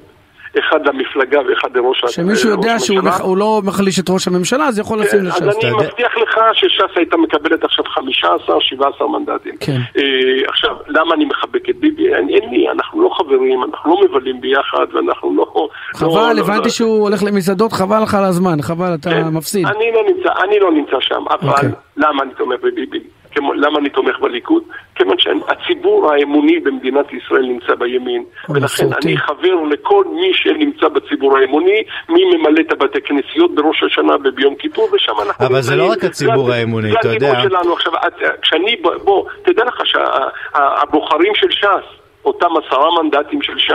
אחד 0.59 0.87
למפלגה 0.87 1.41
ואחד 1.49 1.77
לראש 1.77 2.05
ה- 2.05 2.09
שמישהו 2.09 2.51
יודע 2.51 2.79
שהוא 2.79 2.99
הממשלה, 2.99 3.15
מח- 3.19 3.37
לא 3.37 3.61
מחליש 3.65 3.99
את 4.01 4.11
ראש 4.11 4.27
הממשלה, 4.29 4.65
אז 4.69 4.79
יכול 4.79 5.01
לשים 5.01 5.19
כן, 5.21 5.27
לש"ס. 5.27 5.43
אז 5.43 5.57
אני 5.57 5.71
יודע- 5.71 5.85
מבטיח 5.85 6.17
לך 6.23 6.39
שש"ס 6.53 6.97
הייתה 6.97 7.17
מקבלת 7.17 7.65
עכשיו 7.65 7.85
15, 7.85 8.61
17 8.61 9.09
מנדטים. 9.09 9.55
כן. 9.61 9.73
אה, 9.99 10.03
עכשיו, 10.49 10.71
למה 10.89 11.15
אני 11.15 11.25
מחבק 11.25 11.69
את 11.71 11.77
ביבי? 11.77 12.15
אין, 12.15 12.29
אין 12.29 12.51
לי, 12.51 12.71
אנחנו 12.71 13.03
לא 13.03 13.11
חברים, 13.19 13.63
אנחנו 13.65 13.91
לא 13.91 14.09
מבלים 14.09 14.41
ביחד, 14.41 14.87
ואנחנו 14.95 15.37
לא... 15.37 15.47
לא- 15.55 15.69
חבל, 15.95 16.33
לא- 16.37 16.41
הבנתי 16.41 16.63
לא- 16.63 16.69
שהוא 16.69 17.03
הולך 17.03 17.23
למסעדות, 17.23 17.73
חבל 17.73 18.03
לך 18.03 18.15
על 18.15 18.25
הזמן, 18.25 18.63
חבל, 18.63 18.95
אתה 19.01 19.11
כן. 19.11 19.29
מפסיד. 19.29 19.67
אני 19.67 19.93
לא 19.95 20.03
נמצא, 20.09 20.29
אני 20.45 20.59
לא 20.61 20.73
נמצא 20.73 20.97
שם, 21.01 21.25
אבל 21.31 21.49
אוקיי. 21.49 21.69
למה 21.97 22.23
אני 22.23 22.31
תומך 22.39 22.57
בביבי? 22.63 23.01
כמו, 23.37 23.53
למה 23.55 23.79
אני 23.79 23.89
תומך 23.91 24.19
בליכוד? 24.21 24.63
כיוון 24.95 25.17
שהציבור 25.19 26.13
האמוני 26.13 26.61
במדינת 26.61 27.07
ישראל 27.13 27.43
נמצא 27.43 27.75
בימין, 27.75 28.25
ולכן. 28.49 28.87
אני 29.05 29.17
חבר 29.17 29.55
לכל 29.71 30.05
מי 30.13 30.31
שנמצא 30.35 30.89
בציבור 30.89 31.39
האמוני, 31.39 31.83
מי 32.09 32.25
ממלא 32.25 32.61
את 32.61 32.73
הבתי 32.73 33.01
כנסיות 33.01 33.55
בראש 33.55 33.83
השנה 33.83 34.13
וביום 34.25 34.55
כיפור, 34.55 34.89
ושם 34.93 35.13
אנחנו 35.27 35.47
אבל 35.47 35.61
זה. 35.61 35.77
לא 35.77 35.91
רק 35.93 36.05
הציבור 36.05 36.53
האמוני, 36.53 36.93
אתה 36.93 37.09
יודע. 37.09 37.33
הציבור 37.33 37.49
שלנו 37.61 37.73
עכשיו, 37.73 37.93
את- 38.07 38.41
כשאני, 38.43 38.77
בוא, 39.05 39.25
תדע 39.43 39.65
לך 39.65 39.83
שהבוחרים 39.85 41.33
של 41.35 41.51
ש"ס, 41.51 41.87
אותם 42.25 42.47
עשרה 42.67 43.03
מנדטים 43.03 43.43
של 43.43 43.59
ש"ס, 43.59 43.73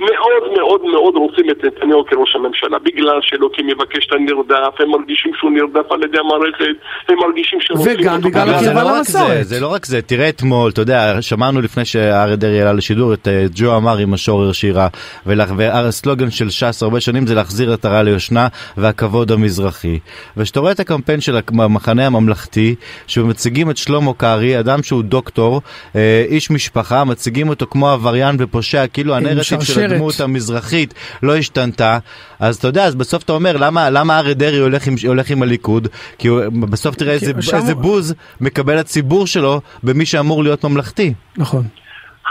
מאוד 0.00 0.52
מאוד 0.56 0.80
מאוד 0.84 1.14
רוצים 1.14 1.50
את 1.50 1.64
נתניהו 1.64 2.04
כראש 2.06 2.36
הממשלה, 2.36 2.78
בגלל 2.78 3.18
שאלוקים 3.22 3.66
מבקש 3.66 4.06
את 4.06 4.12
הנרדף, 4.12 4.80
הם 4.80 4.90
מרגישים 4.90 5.32
שהוא 5.38 5.50
נרדף 5.50 5.92
על 5.92 6.02
ידי 6.04 6.18
המערכת, 6.18 6.64
הם 7.08 7.18
מרגישים 7.18 7.60
שהם 7.60 7.76
רוצים 7.76 8.00
וגם 8.00 8.20
בגלל 8.20 8.50
הקרבה 8.50 8.82
לא 8.82 8.88
רק 8.88 9.02
זה, 9.04 9.18
למסורת. 9.18 9.46
זה 9.46 9.60
לא 9.60 9.66
רק 9.66 9.86
זה, 9.86 10.02
תראה 10.02 10.28
אתמול, 10.28 10.70
אתה 10.70 10.80
יודע, 10.80 11.16
שמענו 11.20 11.60
לפני 11.60 11.84
שאריה 11.84 12.36
דרעי 12.36 12.60
עלה 12.60 12.72
לשידור 12.72 13.14
את 13.14 13.28
אה, 13.28 13.44
ג'ו 13.54 13.76
אמר 13.76 13.96
עם 13.96 14.14
השורר 14.14 14.52
שירה, 14.52 14.88
והסלוגן 15.26 16.30
של 16.30 16.50
ש"ס 16.50 16.82
הרבה 16.82 17.00
שנים 17.00 17.26
זה 17.26 17.34
להחזיר 17.34 17.72
עטרה 17.72 18.02
ליושנה 18.02 18.48
והכבוד 18.76 19.32
המזרחי. 19.32 19.98
וכשאתה 20.36 20.60
רואה 20.60 20.72
את 20.72 20.80
הקמפיין 20.80 21.20
של 21.20 21.36
המחנה 21.58 22.06
הממלכתי, 22.06 22.74
שמציגים 23.06 23.70
את 23.70 23.76
שלמה 23.76 24.12
קרעי, 24.14 24.58
אדם 24.58 24.82
שהוא 24.82 25.02
דוקטור, 25.02 25.60
אה, 25.96 26.24
איש 26.28 26.50
משפחה, 26.50 27.04
מציגים 27.04 27.48
אותו 27.48 27.66
כמו 27.70 27.88
עבריין 27.88 28.36
ופושע, 28.38 28.86
כאילו 28.86 29.14
הנרטיב 29.14 29.60
של. 29.60 29.89
הדמות 29.90 30.20
המזרחית 30.20 30.94
לא 31.22 31.36
השתנתה, 31.36 31.98
אז 32.40 32.56
אתה 32.56 32.68
יודע, 32.68 32.84
אז 32.84 32.94
בסוף 32.94 33.22
אתה 33.22 33.32
אומר, 33.32 33.56
למה, 33.56 33.90
למה 33.90 34.18
אריה 34.18 34.34
דרעי 34.34 34.58
הולך 34.58 34.86
עם, 34.86 34.94
הולך 35.06 35.30
עם 35.30 35.42
הליכוד? 35.42 35.88
כי 36.18 36.28
הוא, 36.28 36.40
בסוף 36.70 36.94
תראה 36.94 37.12
איזה, 37.12 37.32
שם 37.40 37.56
איזה 37.56 37.74
בוז 37.74 38.14
מקבל 38.40 38.78
הציבור 38.78 39.26
שלו 39.26 39.60
במי 39.82 40.06
שאמור 40.06 40.42
להיות 40.42 40.64
ממלכתי. 40.64 41.14
נכון. 41.36 41.62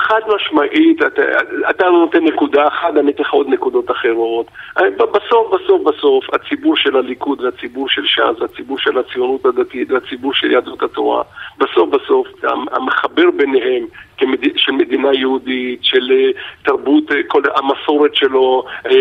חד 0.07 0.19
משמעית, 0.35 1.01
אתה, 1.07 1.21
אתה 1.69 1.85
נותן 1.85 2.23
נקודה 2.23 2.67
אחת, 2.67 2.97
אני 2.99 3.11
אתן 3.11 3.23
לך 3.23 3.33
עוד 3.33 3.47
נקודות 3.49 3.91
אחרות. 3.91 4.45
בסוף, 4.97 5.53
בסוף, 5.53 5.81
בסוף, 5.85 6.33
הציבור 6.33 6.77
של 6.77 6.97
הליכוד 6.97 7.41
והציבור 7.41 7.89
של 7.89 8.05
ש"ס 8.05 8.41
והציבור 8.41 8.77
של 8.79 8.97
הציונות 8.97 9.45
הדתית 9.45 9.91
והציבור 9.91 10.33
של 10.33 10.51
יהדות 10.51 10.83
התורה, 10.83 11.23
בסוף, 11.57 11.89
בסוף, 11.89 12.27
המחבר 12.71 13.31
ביניהם 13.37 13.85
כמד... 14.19 14.37
של 14.55 14.71
מדינה 14.71 15.07
יהודית, 15.13 15.79
של 15.81 16.11
אה, 16.11 16.31
תרבות, 16.65 17.11
אה, 17.11 17.17
כל 17.27 17.41
המסורת 17.55 18.15
שלו, 18.15 18.63
אה, 18.85 18.91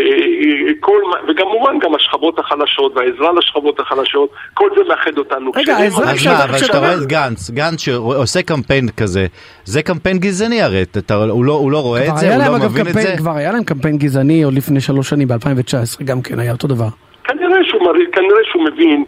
כל, 0.80 0.98
וכמובן 1.28 1.78
גם 1.82 1.94
השכבות 1.94 2.38
החלשות 2.38 2.92
והעזרה 2.96 3.32
לשכבות 3.32 3.80
החלשות, 3.80 4.30
כל 4.54 4.68
זה 4.76 4.82
מאחד 4.88 5.18
אותנו. 5.18 5.50
רגע, 5.56 5.76
העזרה- 5.76 6.10
אז 6.12 6.26
מה, 6.26 6.44
אבל 6.44 6.54
כשאתה 6.54 6.78
רואה 6.78 6.94
את 6.94 7.06
גנץ, 7.06 7.50
גנץ 7.50 7.80
שעושה 7.80 8.42
קמפיין 8.42 8.88
כזה, 8.96 9.26
זה 9.64 9.82
קמפיין 9.82 10.18
גזעני 10.18 10.62
הרי, 10.62 10.82
אתה, 10.82 11.14
הוא, 11.14 11.44
לא, 11.44 11.52
הוא 11.52 11.70
לא 11.72 11.82
רואה 11.82 12.08
את 12.08 12.16
זה, 12.16 12.36
הוא 12.36 12.58
לא 12.58 12.64
מבין 12.64 12.82
את 12.82 12.86
קמפיין, 12.86 13.06
זה. 13.06 13.16
כבר 13.16 13.36
היה 13.36 13.52
להם 13.52 13.64
קמפיין 13.64 13.98
גזעני 13.98 14.42
עוד 14.42 14.54
לפני 14.54 14.80
שלוש 14.80 15.08
שנים, 15.08 15.28
ב-2019, 15.28 16.04
גם 16.04 16.22
כן 16.22 16.38
היה 16.38 16.52
אותו 16.52 16.68
דבר. 16.68 16.88
כנראה 17.24 17.58
שהוא, 17.64 17.82
מר- 17.82 18.10
כנראה 18.12 18.38
שהוא 18.52 18.64
מבין 18.64 19.04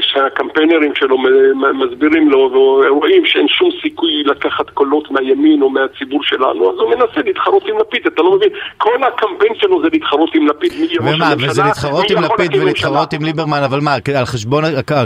שהקמפיינרים 0.00 0.94
שלו 0.94 1.18
מסבירים 1.74 2.30
לו 2.30 2.38
ורואים 2.38 3.26
שאין 3.26 3.48
שום 3.48 3.70
סיכוי 3.82 4.22
לקחת 4.24 4.70
קולות 4.70 5.10
מהימין 5.10 5.62
או 5.62 5.70
מהציבור 5.70 6.20
שלנו, 6.22 6.70
אז 6.70 6.78
הוא 6.78 6.90
מנסה 6.90 7.20
להתחרות 7.24 7.62
עם 7.66 7.78
לפיד, 7.78 8.06
אתה 8.06 8.22
לא 8.22 8.36
מבין? 8.36 8.48
כל 8.78 9.02
הקמפיין 9.02 9.52
שלו 9.54 9.82
זה 9.82 9.88
להתחרות 9.92 10.34
עם 10.34 10.46
לפיד, 10.46 10.72
מי 10.80 10.86
יהיה 10.86 11.00
ראש 11.00 11.14
ומה, 11.16 11.26
הממשלה, 11.26 11.50
וזה 11.50 11.62
להתחרות 11.62 12.10
עם 12.10 12.22
לפיד 12.22 12.54
ולהתחרות. 12.54 13.12
עם 13.12 13.24
ליברמן, 13.24 13.62
אבל 13.64 13.80
מה, 13.80 13.94
על 14.18 14.24
חשבון, 14.24 14.64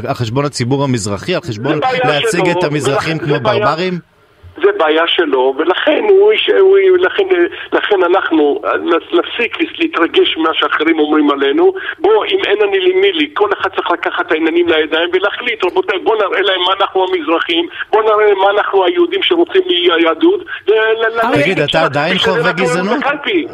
על 0.09 0.15
חשבון 0.15 0.45
הציבור 0.45 0.85
המזרחי? 0.85 1.35
על 1.35 1.41
חשבון 1.41 1.81
להציג 2.05 2.45
שלו, 2.45 2.59
את 2.59 2.65
המזרחים 2.65 3.19
כמו 3.19 3.35
ברברים? 3.43 4.12
זה 4.57 4.69
בעיה 4.79 5.03
שלו, 5.07 5.55
ולכן 5.59 6.03
הוא, 6.09 6.33
איש- 6.33 6.51
הוא, 6.61 6.77
לכן, 6.99 7.23
לכן 7.73 7.97
אנחנו 8.11 8.61
נפסיק 9.13 9.57
להתרגש 9.81 10.37
ממה 10.37 10.51
שאחרים 10.55 10.99
אומרים 10.99 11.31
עלינו. 11.31 11.73
בוא, 11.99 12.25
אם 12.25 12.39
אין 12.47 12.57
אני 12.69 12.81
לי 12.81 12.93
מי 12.95 13.13
לי, 13.13 13.31
כל 13.35 13.49
אחד 13.61 13.69
צריך 13.77 13.91
לקחת 13.91 14.27
את 14.27 14.33
העניינים 14.33 14.69
לידיים 14.69 15.09
ולהחליט, 15.13 15.65
רבותיי, 15.65 15.99
בוא 15.99 16.17
נראה 16.17 16.41
להם 16.43 16.61
מה 16.61 16.73
אנחנו 16.81 17.05
המזרחים, 17.09 17.67
בוא 17.93 18.03
נראה 18.03 18.27
להם 18.27 18.39
מה 18.39 18.51
אנחנו 18.51 18.85
היהודים 18.85 19.21
שרוצים 19.23 19.63
מהיהדות. 19.67 20.41
ול- 20.69 20.75
תגיד, 21.43 21.59
אתה 21.61 21.85
עדיין 21.85 22.19
חווה 22.19 22.53
גזענות? 22.53 22.99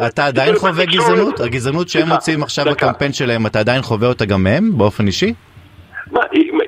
אתה 0.06 0.26
עדיין 0.26 0.54
חווה 0.54 0.84
גזענות? 0.84 1.40
הגזענות 1.40 1.88
שהם 1.88 2.08
מוצאים 2.08 2.42
עכשיו. 2.42 2.64
בקמפיין 2.64 3.12
שלהם, 3.12 3.46
אתה 3.46 3.60
עדיין 3.60 3.82
חווה 3.82 4.08
אותה 4.08 4.24
גם 4.24 4.44
מהם, 4.44 4.78
באופן 4.78 5.06
אישי? 5.06 5.32
מה, 6.12 6.20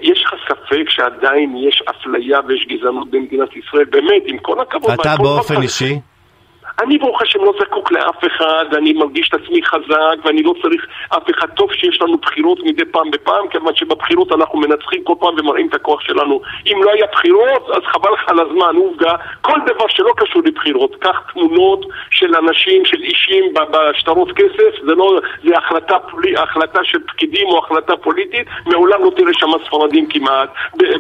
יש 0.03 0.25
לך 0.25 0.35
ספק 0.49 0.91
שעדיין 0.91 1.57
יש 1.57 1.83
אפליה 1.91 2.41
ויש 2.47 2.67
גזענות 2.69 3.11
במדינת 3.11 3.57
ישראל? 3.57 3.85
באמת, 3.85 4.23
עם 4.27 4.39
כל 4.39 4.61
הכבוד. 4.61 4.91
אתה 4.91 5.09
והכל 5.09 5.23
באופן. 5.23 5.63
אישי? 5.63 5.99
אני 6.83 6.99
ברוך 6.99 7.23
השם 7.23 7.45
לא 7.45 7.53
זקוק 7.61 7.93
לאף 7.93 8.25
אחד, 8.27 8.65
ואני 8.73 8.93
מרגיש 8.93 9.29
את 9.29 9.35
עצמי 9.35 9.63
חזק, 9.65 10.25
ואני 10.25 10.43
לא 10.43 10.55
צריך 10.63 10.87
אף 11.09 11.31
אחד. 11.31 11.47
טוב 11.51 11.73
שיש 11.73 12.03
לנו 12.03 12.17
בחירות 12.19 12.59
מדי 12.65 12.85
פעם 12.85 13.11
בפעם, 13.11 13.49
כיוון 13.49 13.75
שבבחירות 13.75 14.33
אנחנו 14.33 14.59
מנצחים 14.59 15.05
כל 15.05 15.15
פעם 15.21 15.35
ומראים 15.39 15.69
את 15.69 15.75
הכוח 15.75 16.01
שלנו. 16.01 16.41
אם 16.67 16.83
לא 16.83 16.91
היה 16.91 17.07
בחירות, 17.13 17.71
אז 17.71 17.83
חבל 17.85 18.11
לך 18.13 18.29
על 18.29 18.41
הזמן, 18.41 18.77
עובדה. 18.77 19.15
כל 19.41 19.59
דבר 19.67 19.85
שלא 19.89 20.13
קשור 20.17 20.43
לבחירות, 20.45 20.97
קח 20.97 21.21
תמונות 21.33 21.87
של 22.11 22.37
אנשים, 22.37 22.85
של 22.85 23.03
אישים 23.03 23.45
בשטרות 23.71 24.33
כסף, 24.33 24.85
זה 24.87 24.95
לא, 24.95 25.21
זה 25.45 25.59
החלטה, 25.59 25.97
החלטה 26.37 26.81
של 26.85 26.99
פקידים 27.07 27.47
או 27.49 27.59
החלטה 27.59 27.97
פוליטית, 27.97 28.47
מעולם 28.67 29.05
לא 29.05 29.11
תראה 29.17 29.33
שם 29.33 29.51
ספרדים 29.67 30.09
כמעט, 30.09 30.49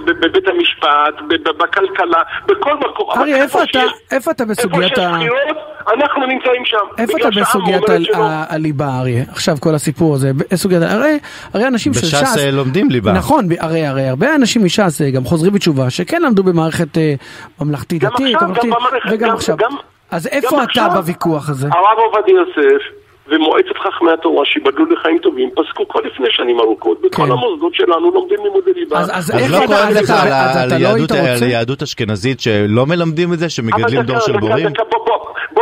בבית 0.05 0.49
המשפט, 0.49 1.15
בכלכלה, 1.59 2.23
בכל 2.47 2.75
מקום. 2.75 3.11
אריה, 3.11 3.43
איפה 3.43 3.63
אתה, 3.63 3.83
איפה 4.13 4.31
אתה 4.31 4.45
בסוגיית 4.45 4.99
איפה 4.99 5.03
ה... 5.03 5.21
שיש 5.21 5.29
בחירות, 5.31 5.70
אנחנו 5.89 6.27
נמצאים 6.27 6.63
שם. 6.65 6.77
איפה 6.99 7.19
אתה 7.19 7.29
בסוגיית 7.41 7.83
הליבה, 8.49 8.99
אריה? 9.01 9.25
עכשיו 9.29 9.57
כל 9.61 9.75
הסיפור 9.75 10.15
הזה, 10.15 10.31
בסוגיית... 10.53 10.83
הרי, 10.83 11.19
הרי 11.55 11.67
אנשים 11.67 11.95
של 11.95 12.01
בש"ס 12.01 12.15
ש"ס... 12.15 12.39
אה, 12.39 12.51
לומדים 12.51 12.91
ליבה. 12.91 13.13
נכון, 13.13 13.49
הרי, 13.61 13.87
הרי 13.87 14.09
הרבה 14.09 14.35
אנשים 14.35 14.65
מש"ס 14.65 15.03
אה, 15.03 15.11
גם 15.11 15.25
חוזרים 15.25 15.53
בתשובה, 15.53 15.91
שכן 15.91 16.23
למדו 16.23 16.43
במערכת 16.43 16.99
אה, 16.99 17.15
ממלכתית 17.61 18.03
גם 18.03 18.11
דתית, 18.15 18.35
עכשיו, 18.35 18.49
ממלכתית, 18.49 18.71
גם 18.71 18.77
במערכת, 18.79 19.09
וגם 19.13 19.29
גם- 19.29 19.35
עכשיו. 19.35 19.57
גם- 19.57 19.77
אז 20.11 20.27
גם 20.27 20.33
איפה 20.33 20.63
אתה. 20.63 20.89
בוויכוח 20.95 21.49
הזה? 21.51 21.67
הרב 21.73 21.99
עובדיה 22.15 22.35
יוסף 22.35 22.83
ומועצת 23.29 23.77
חכמי 23.79 24.11
התורה, 24.13 24.45
שיבדלו 24.47 24.85
לחיים 24.87 25.19
טובים, 25.19 25.51
פסקו 25.51 25.89
כבר 25.89 26.01
לפני 26.01 26.27
שנים 26.31 26.61
ארוכות. 26.61 26.99
בכל 27.03 27.25
כן. 27.27 27.31
המוסדות 27.33 27.75
שלנו 27.75 28.11
לומדים 28.11 28.39
לימודי 28.45 28.71
ליבה. 28.77 28.99
אז- 28.99 29.11
אז 29.13 29.31
אז 29.31 29.31
איך 29.43 29.53
לא 29.53 29.59
אתה- 29.59 29.67
כואב 29.67 29.89
לך 29.91 30.05
אתה- 30.11 30.23
על 30.63 30.73
על 30.73 30.83
לא 30.83 30.89
על 30.89 31.01
רוצה? 31.01 31.47
יהדות 31.47 31.83
אשכנזית 31.83 32.41
שלא 32.41 32.87
מלמדים 32.87 33.33
את 33.33 33.39
זה, 33.39 33.49
שמגדלים 33.49 34.03
דור 34.03 34.21
של 34.21 34.37
בורים? 34.41 34.69
דקה, 34.69 34.83
בוא, 34.91 34.99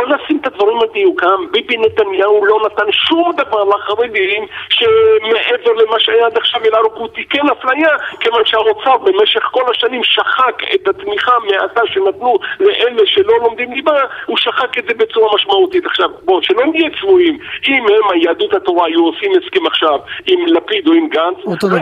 בוא 0.09 0.17
נשים 0.23 0.37
את 0.41 0.47
הדברים 0.47 0.69
דברים 0.69 0.81
על 0.81 0.87
דיוקם, 0.93 1.41
ביבי 1.51 1.77
נתניהו 1.77 2.45
לא 2.45 2.59
נתן 2.65 2.91
שום 2.91 3.31
דבר 3.37 3.63
לחרדים 3.63 4.45
שמעבר 4.69 5.73
למה 5.73 5.99
שהיה 5.99 6.25
עד 6.25 6.37
עכשיו, 6.37 6.61
אלא 6.65 6.77
הוא 6.93 7.07
תיקן 7.07 7.49
אפליה, 7.49 7.89
כיוון 8.19 8.41
שהאוצר 8.45 8.97
במשך 8.97 9.41
כל 9.51 9.63
השנים 9.75 10.01
שחק 10.03 10.63
את 10.75 10.87
התמיכה 10.87 11.31
המעטה 11.35 11.81
שנתנו 11.93 12.39
לאלה 12.59 13.01
שלא 13.05 13.33
לומדים 13.43 13.71
ליבה, 13.71 14.01
הוא 14.25 14.37
שחק 14.37 14.77
את 14.77 14.83
זה 14.87 14.93
בצורה 14.93 15.35
משמעותית. 15.35 15.85
עכשיו, 15.85 16.09
בואו, 16.25 16.43
שלא 16.43 16.65
נהיה 16.65 16.89
צבועים, 17.01 17.37
אם 17.67 17.83
הם, 17.87 18.11
היהדות 18.13 18.53
התורה, 18.53 18.87
היו 18.87 19.05
עושים 19.05 19.31
הסכם 19.31 19.65
עכשיו 19.65 19.99
עם 20.27 20.39
לפיד 20.45 20.87
או 20.87 20.93
עם 20.93 21.07
גנץ, 21.09 21.37
אותו 21.45 21.67
דבר. 21.67 21.77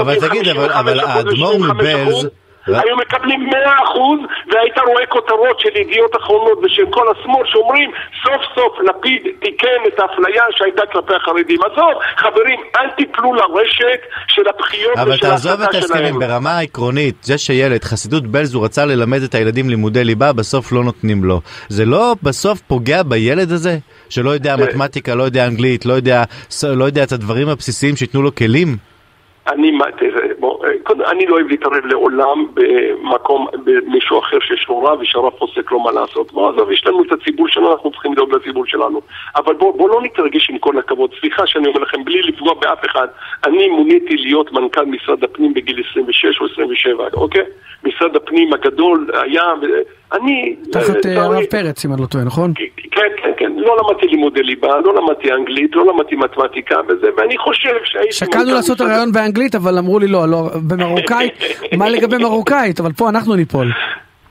אבל 0.00 0.14
תגיד, 0.28 0.48
אבל- 0.48 0.68
55% 0.68 0.80
אבל 0.80 1.00
האדמו"ר 1.00 1.60
ו-75%, 1.60 1.72
מבעלז- 1.72 2.43
היו 2.66 2.96
מקבלים 2.96 3.50
100% 3.50 3.54
והיית 4.52 4.78
רואה 4.78 5.06
כותרות 5.06 5.60
של 5.60 5.76
ידיעות 5.76 6.16
אחרונות 6.16 6.58
ושל 6.64 6.82
כל 6.90 7.06
השמאל 7.12 7.46
שאומרים 7.46 7.90
סוף 8.22 8.42
סוף 8.54 8.72
לפיד 8.88 9.22
תיקן 9.40 9.66
את 9.88 10.00
האפליה 10.00 10.42
שהייתה 10.50 10.82
כלפי 10.92 11.14
החרדים. 11.14 11.58
עזוב, 11.72 11.92
חברים, 12.16 12.60
אל 12.76 12.90
תיפלו 12.90 13.34
לרשת 13.34 14.00
של 14.28 14.42
הבכיות 14.48 14.96
אבל 14.98 15.10
ושל 15.12 15.20
תעזוב 15.26 15.52
את 15.52 15.60
ההסתה 15.60 15.76
ההסכמים, 15.78 16.06
שלהם. 16.14 16.18
ברמה 16.18 16.50
העקרונית, 16.58 17.14
זה 17.22 17.38
שילד, 17.38 17.84
חסידות 17.84 18.26
בלז, 18.26 18.54
הוא 18.54 18.64
רצה 18.64 18.84
ללמד 18.84 19.22
את 19.22 19.34
הילדים 19.34 19.70
לימודי 19.70 20.04
ליבה, 20.04 20.32
בסוף 20.32 20.72
לא 20.72 20.84
נותנים 20.84 21.24
לו. 21.24 21.40
זה 21.68 21.84
לא 21.84 22.14
בסוף 22.22 22.60
פוגע 22.60 23.02
בילד 23.02 23.52
הזה? 23.52 23.78
שלא 24.08 24.30
יודע 24.30 24.56
זה- 24.56 24.64
מתמטיקה, 24.64 25.14
לא 25.14 25.22
יודע 25.22 25.46
אנגלית, 25.46 25.86
לא 25.86 25.92
יודע, 25.92 26.22
לא 26.64 26.84
יודע 26.84 27.02
את 27.02 27.12
הדברים 27.12 27.48
הבסיסיים 27.48 27.96
שייתנו 27.96 28.22
לו 28.22 28.34
כלים? 28.34 28.76
אני, 29.52 29.70
אני 31.10 31.26
לא 31.26 31.34
אוהב 31.34 31.46
להתערב 31.48 31.86
לעולם 31.86 32.46
במקום, 32.54 33.46
במישהו 33.64 34.18
אחר 34.18 34.40
שיש 34.40 34.66
לו 34.68 34.82
רב 34.82 34.98
ושהרב 35.00 35.32
פוסק 35.38 35.72
לו 35.72 35.80
מה 35.80 35.92
לעשות. 35.92 36.32
בוא, 36.32 36.50
עזוב, 36.50 36.70
יש 36.70 36.86
לנו 36.86 37.02
את 37.02 37.12
הציבור 37.12 37.48
שלנו, 37.48 37.72
אנחנו 37.72 37.90
צריכים 37.90 38.12
לדאוג 38.12 38.34
לציבור 38.34 38.66
שלנו. 38.66 39.00
אבל 39.36 39.54
בוא, 39.54 39.78
בוא 39.78 39.88
לא 39.88 40.02
נתרגש 40.02 40.50
עם 40.50 40.58
כל 40.58 40.78
הכבוד. 40.78 41.10
סליחה 41.20 41.46
שאני 41.46 41.68
אומר 41.68 41.80
לכם, 41.80 42.04
בלי 42.04 42.22
לפגוע 42.22 42.54
באף 42.54 42.84
אחד, 42.84 43.08
אני 43.44 43.68
מוניתי 43.68 44.16
להיות 44.16 44.52
מנכ"ל 44.52 44.84
משרד 44.84 45.24
הפנים 45.24 45.54
בגיל 45.54 45.82
26 45.90 46.40
או 46.40 46.46
27, 46.46 47.04
אוקיי? 47.14 47.44
משרד 47.84 48.16
הפנים 48.16 48.52
הגדול 48.52 49.10
היה, 49.14 49.42
אני... 50.12 50.56
תחת 50.72 51.06
אה, 51.06 51.16
אה, 51.16 51.22
הרב 51.22 51.44
פרץ, 51.44 51.84
אם 51.84 51.92
אני 51.92 52.00
לא 52.00 52.06
טועה, 52.06 52.24
נכון? 52.24 52.52
כן, 52.90 53.00
כן, 53.16 53.30
כן, 53.36 53.52
לא 53.56 53.76
למדתי 53.82 54.06
לימודי 54.06 54.42
ליבה, 54.42 54.80
לא 54.84 54.94
למדתי 54.94 55.32
אנגלית, 55.32 55.76
לא 55.76 55.86
למדתי 55.86 56.16
מתמטיקה 56.16 56.76
וזה, 56.88 57.06
ואני 57.16 57.38
חושב 57.38 57.74
שהייתי... 57.84 58.12
שקלנו 58.12 58.44
מנכ"ל 58.44 58.52
לעשות 58.52 58.80
הרעיון 58.80 59.12
באנגלית, 59.12 59.54
אבל 59.54 59.78
אמרו 59.78 59.98
לי 59.98 60.08
לא, 60.08 60.28
לא, 60.28 60.50
במרוקאית, 60.68 61.32
מה 61.78 61.88
לגבי 61.88 62.16
מרוקאית? 62.16 62.80
אבל 62.80 62.92
פה 62.92 63.08
אנחנו 63.08 63.34
ניפול. 63.34 63.66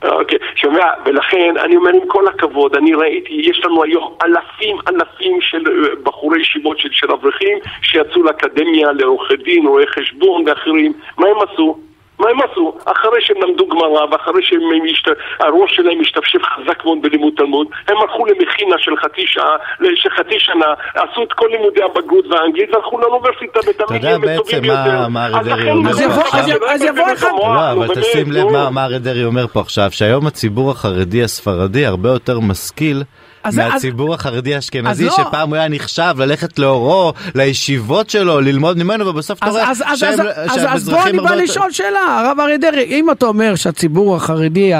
אוקיי, 0.04 0.38
שומע, 0.54 0.86
ולכן 1.06 1.54
אני 1.64 1.76
אומר 1.76 1.90
עם 1.90 2.08
כל 2.08 2.28
הכבוד, 2.28 2.76
אני 2.76 2.94
ראיתי, 2.94 3.32
יש 3.32 3.60
לנו 3.64 3.82
היום 3.82 4.14
אלפים 4.24 4.76
אלפים 4.88 5.40
של 5.40 5.64
אה, 5.66 5.88
בחורי 6.02 6.40
ישיבות 6.40 6.78
של, 6.78 6.88
של 6.92 7.12
אברכים 7.12 7.58
שיצאו 7.82 8.22
לאקדמיה 8.22 8.92
לעורכי 8.92 9.36
דין, 9.36 9.66
רואי 9.66 9.86
חשבון 9.86 10.44
ואחרים, 10.46 10.92
מה 11.18 11.26
הם 11.26 11.36
עשו? 11.48 11.78
מה 12.18 12.26
הם 12.30 12.36
עשו? 12.52 12.76
אחרי 12.84 13.18
שהם 13.20 13.36
למדו 13.42 13.66
גמרא 13.68 14.04
ואחרי 14.10 14.42
שהראש 14.42 15.76
שלהם 15.76 16.00
השתפשף 16.00 16.38
חזק 16.42 16.84
מאוד 16.84 16.98
בלימוד 17.02 17.32
תלמוד, 17.36 17.66
הם 17.88 17.96
הלכו 18.02 18.26
למכינה 18.26 18.76
של 18.78 18.96
חצי 18.96 19.22
שעה, 19.26 19.56
של 19.94 20.10
חצי 20.10 20.38
שנה, 20.38 20.66
עשו 20.94 21.22
את 21.22 21.32
כל 21.32 21.46
לימודי 21.52 21.80
הבגרות 21.82 22.24
והאנגלית 22.30 22.74
והלכו 22.74 22.98
לאוניברסיטה 22.98 23.60
ותמיד 23.60 24.04
יודע 24.04 24.14
הם 24.14 24.36
טובים 24.36 24.62
בעצם 24.62 25.12
מה 25.12 25.26
אז 25.26 25.46
דרעי 25.46 25.70
אומר 25.70 25.90
יבוא- 26.02 26.22
אומר, 26.54 26.66
אז 26.70 26.82
יבוא 26.82 27.04
אחד- 27.12 27.28
לא, 27.38 27.70
אבל 27.72 27.94
תשים 27.94 28.32
לב 28.32 28.44
מה 28.70 28.84
אריה 28.84 28.98
דרעי 28.98 29.24
אומר 29.24 29.46
פה 29.46 29.60
עכשיו, 29.60 29.86
שהיום 29.90 30.26
הציבור 30.26 30.70
החרדי 30.70 31.22
הספרדי 31.22 31.86
הרבה 31.86 32.08
יותר 32.08 32.40
משכיל. 32.40 33.02
אז- 33.44 33.58
מהציבור 33.58 34.14
החרדי 34.14 34.54
האשכנזי 34.54 35.06
אז 35.08 35.18
לא. 35.18 35.24
שפעם 35.24 35.48
הוא 35.48 35.56
היה 35.56 35.68
נחשב 35.68 36.14
ללכת 36.18 36.58
לאורו, 36.58 37.12
לישיבות 37.34 38.10
שלו, 38.10 38.40
ללמוד 38.40 38.78
ממנו 38.78 39.06
ובסוף 39.06 39.38
אתה 39.38 39.46
אז, 39.46 39.52
רואה 39.54 39.70
אז, 39.70 39.82
אז, 39.86 39.98
שהם- 39.98 40.10
אז, 40.20 40.26
אז, 40.50 40.66
אז 40.68 40.88
בוא 40.88 41.02
אני 41.02 41.18
בא 41.18 41.34
לשאול 41.34 41.70
שאלה, 41.70 42.00
הרב 42.20 42.40
אריה 42.40 42.56
דרעי, 42.58 42.84
אם 43.00 43.10
אתה 43.10 43.26
אומר 43.26 43.54
שהציבור 43.54 44.16
החרדי 44.16 44.72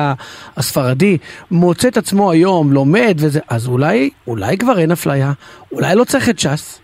הספרדי 0.56 1.18
מוצא 1.50 1.88
את 1.88 1.96
עצמו 1.96 2.30
היום, 2.30 2.72
לומד 2.72 3.14
וזה, 3.20 3.40
אז 3.48 3.68
אולי, 3.68 4.10
אולי 4.26 4.58
כבר 4.58 4.78
אין 4.78 4.92
אפליה, 4.92 5.32
אולי 5.72 5.94
לא 5.94 6.04
צריך 6.04 6.28
את 6.28 6.38
ש"ס. 6.38 6.80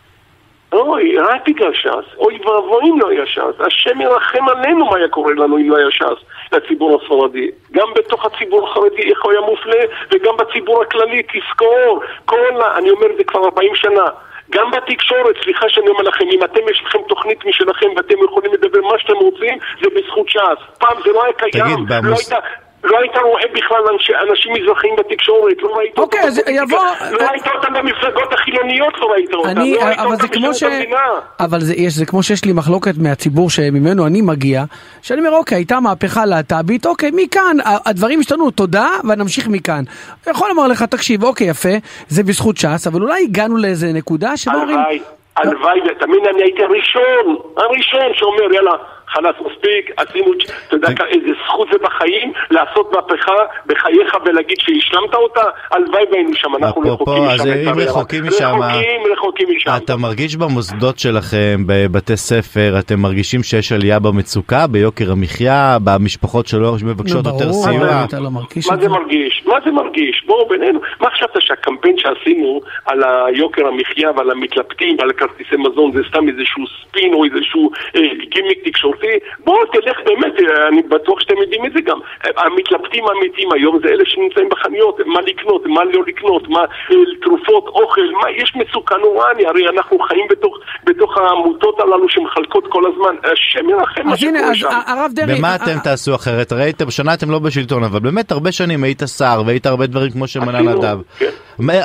אוי, 0.72 1.18
רק 1.18 1.40
בגלל 1.48 1.70
ש"ס. 1.74 2.16
אוי 2.18 2.34
ואבוי 2.34 2.90
אם 2.90 3.00
לא 3.00 3.08
היה 3.10 3.26
ש"ס. 3.26 3.40
השם 3.66 4.00
ירחם 4.00 4.48
עלינו 4.56 4.86
מה 4.90 4.96
היה 4.96 5.08
קורה 5.08 5.32
לנו 5.34 5.58
אם 5.58 5.70
לא 5.70 5.76
היה 5.76 5.86
ש"ס 5.90 6.24
לציבור 6.52 7.00
הספרדי. 7.02 7.50
גם 7.72 7.86
בתוך 7.96 8.24
הציבור 8.24 8.68
החרדי 8.68 9.02
איך 9.10 9.24
הוא 9.24 9.32
היה 9.32 9.40
מופלה, 9.40 9.80
וגם 10.12 10.36
בציבור 10.36 10.82
הכללי, 10.82 11.22
תזכור. 11.22 12.02
כל 12.24 12.36
ה... 12.62 12.78
אני 12.78 12.90
אומר 12.90 13.06
את 13.10 13.16
זה 13.18 13.24
כבר 13.24 13.44
40 13.44 13.74
שנה. 13.74 14.04
גם 14.50 14.70
בתקשורת, 14.70 15.36
סליחה 15.44 15.68
שאני 15.68 15.88
אומר 15.88 16.02
לכם, 16.02 16.24
אם 16.32 16.44
אתם 16.44 16.60
יש 16.70 16.82
לכם 16.86 16.98
תוכנית 17.08 17.44
משלכם 17.44 17.86
ואתם 17.96 18.14
יכולים 18.24 18.52
לדבר 18.54 18.80
מה 18.80 18.98
שאתם 18.98 19.16
רוצים, 19.16 19.58
זה 19.82 19.88
בזכות 19.96 20.28
ש"ס. 20.28 20.38
פעם 20.78 20.96
זה 21.04 21.12
לא 21.12 21.24
היה 21.24 21.32
קיים. 21.32 21.64
תגיד, 21.64 21.90
לא 21.90 22.00
במוס- 22.00 22.32
היית... 22.32 22.44
לא 22.84 22.98
היית 22.98 23.16
רואה 23.22 23.42
בכלל 23.54 23.78
אנשי, 23.92 24.12
אנשים 24.30 24.52
מזרחיים 24.52 24.94
בתקשורת, 24.98 25.54
לא 25.62 25.68
ראית 25.76 25.90
אותם 25.98 26.02
אוקיי, 26.02 26.20
בפוליטיקה, 26.20 26.50
יבוא- 26.50 26.78
לא 27.10 27.26
ראית 27.30 27.42
אותם 27.56 27.74
במפלגות 27.74 28.32
החילוניות, 28.34 28.94
לא 28.98 29.06
ראית 29.06 29.34
אותם. 29.34 29.48
אני, 29.48 29.74
לא 29.74 29.84
ראית 29.84 29.98
אבל 29.98 30.12
אותם 30.12 30.28
כמו 30.28 30.54
ש... 30.54 30.56
בשירות 30.56 30.74
המדינה. 30.74 30.98
אבל 31.40 31.60
זה, 31.60 31.74
יש, 31.74 31.92
זה 31.94 32.06
כמו 32.06 32.22
שיש 32.22 32.44
לי 32.44 32.52
מחלוקת 32.52 32.92
מהציבור 32.98 33.50
שממנו 33.50 34.06
אני 34.06 34.20
מגיע, 34.22 34.64
שאני 35.02 35.20
אומר, 35.20 35.32
אוקיי, 35.32 35.56
הייתה 35.58 35.80
מהפכה 35.80 36.26
להט"בית, 36.26 36.86
אוקיי, 36.86 37.10
מכאן, 37.12 37.56
הדברים 37.86 38.20
השתנו, 38.20 38.50
תודה, 38.50 38.88
ונמשיך 39.08 39.48
מכאן. 39.48 39.82
אני 40.26 40.32
יכול 40.34 40.48
לומר 40.48 40.66
לך, 40.66 40.82
תקשיב, 40.82 41.24
אוקיי, 41.24 41.46
יפה, 41.46 41.68
זה 42.08 42.22
בזכות 42.22 42.56
ש"ס, 42.56 42.86
אבל 42.86 43.02
אולי 43.02 43.22
הגענו 43.22 43.56
לאיזה 43.56 43.86
נקודה 43.94 44.36
שבה 44.36 44.54
אומרים... 44.54 44.78
הלוואי, 44.78 45.00
הלוואי, 45.36 45.80
ותאמין, 45.90 46.20
אני 46.34 46.42
הייתי 46.42 46.62
הראשון, 46.62 47.36
הראשון 47.56 48.00
שאומר, 48.14 48.54
יאללה, 48.54 48.72
חלאס 49.12 49.34
מספיק, 49.40 49.90
עשינו, 49.96 50.32
אתה 50.66 50.76
יודע 50.76 50.88
איזה 51.08 51.32
זכות 51.44 51.68
זה 51.72 51.78
בחיים, 51.82 52.32
לעשות 52.50 52.92
מהפכה 52.92 53.32
בחייך 53.66 54.14
ולהגיד 54.24 54.56
שהשלמת 54.60 55.14
אותה, 55.14 55.42
הלוואי 55.70 56.04
והיינו 56.12 56.34
שם, 56.34 56.48
אנחנו 56.56 56.82
אפרופו, 56.82 57.04
רחוקים 57.04 57.24
אז 57.24 57.40
משם. 57.40 57.52
אם 57.52 57.58
לצערי 57.58 57.82
הרב. 57.82 57.88
רחוקים 57.88 58.24
משם, 58.26 58.44
רחוקים, 58.44 59.00
רחוקים 59.12 59.48
משם. 59.56 59.70
אתה 59.84 59.96
מרגיש 59.96 60.36
במוסדות 60.36 60.98
שלכם, 60.98 61.56
בבתי 61.66 62.16
ספר, 62.16 62.78
אתם 62.78 63.00
מרגישים 63.00 63.42
שיש 63.42 63.72
עלייה 63.72 63.98
במצוקה, 63.98 64.66
ביוקר 64.66 65.12
המחיה, 65.12 65.78
במשפחות 65.84 66.46
שלא 66.46 66.72
מבקשות 66.84 67.26
נו, 67.26 67.32
יותר 67.32 67.52
סיוע? 67.52 67.74
לא 68.20 68.30
מה 68.30 68.76
זה. 68.80 68.88
מרגיש? 68.88 69.46
מה 69.46 69.56
זה 69.64 69.70
מרגיש? 69.70 70.24
בואו 70.26 70.48
בינינו. 70.48 70.80
מה 71.00 71.10
חשבת 71.10 71.30
שהקמפיין 71.40 71.98
שעשינו 71.98 72.60
על 72.86 73.02
היוקר 73.04 73.66
המחיה 73.66 74.10
ועל 74.16 74.30
המתלבטים 74.30 74.96
ועל 74.98 75.12
כרטיסי 75.12 75.56
מזון 75.56 75.92
זה 75.92 76.00
סתם 76.08 76.28
איזשהו 76.28 76.64
ספין 76.66 77.14
או 77.14 77.24
איזשהו 77.24 77.70
אה, 77.96 78.00
גימיק 78.30 78.58
תקשורתי? 78.64 78.99
בואו 79.44 79.66
תלך 79.66 79.96
באמת, 80.06 80.32
אה, 80.40 80.68
אני 80.68 80.82
בטוח 80.82 81.20
שאתם 81.20 81.36
יודעים 81.42 81.66
את 81.66 81.72
זה 81.72 81.80
גם. 81.80 81.98
אה, 82.24 82.42
המתלבטים 82.44 83.04
האמיתיים 83.08 83.52
היום 83.52 83.78
זה 83.82 83.88
אלה 83.88 84.04
שנמצאים 84.06 84.48
בחנויות, 84.48 85.00
מה 85.06 85.20
לקנות, 85.20 85.66
מה 85.66 85.84
לא 85.84 86.02
לקנות, 86.06 86.48
מה 86.48 86.60
אה, 86.60 86.96
תרופות, 87.22 87.66
אוכל, 87.66 88.00
מה, 88.22 88.30
יש 88.30 88.52
מצוקה 88.56 88.96
נוראה, 88.96 89.30
הרי 89.46 89.68
אנחנו 89.68 89.98
חיים 89.98 90.26
בתוך, 90.30 90.58
בתוך 90.84 91.18
העמותות 91.18 91.80
הללו 91.80 92.08
שמחלקות 92.08 92.64
כל 92.68 92.82
הזמן. 92.92 93.14
השם 93.32 93.68
ירחם 93.70 94.06
מה 94.06 94.16
שקורה 94.16 94.40
אז 94.50 94.56
שם. 94.56 94.68
הרב 94.86 95.10
דרעי... 95.14 95.38
במה 95.38 95.48
ה- 95.48 95.56
אתם 95.56 95.78
תעשו 95.84 96.14
אחרת? 96.14 96.52
הרי 96.52 96.62
הייתם, 96.62 96.90
שנה 96.90 97.14
אתם 97.14 97.30
לא 97.30 97.38
בשלטון, 97.38 97.84
אבל 97.84 98.00
באמת 98.00 98.32
הרבה 98.32 98.52
שנים 98.52 98.84
היית 98.84 99.02
שר 99.18 99.42
והיית 99.46 99.66
הרבה 99.66 99.86
דברים 99.86 100.10
כמו 100.10 100.26
שמנה 100.26 100.60
נדב. 100.60 100.98
כן. 101.18 101.30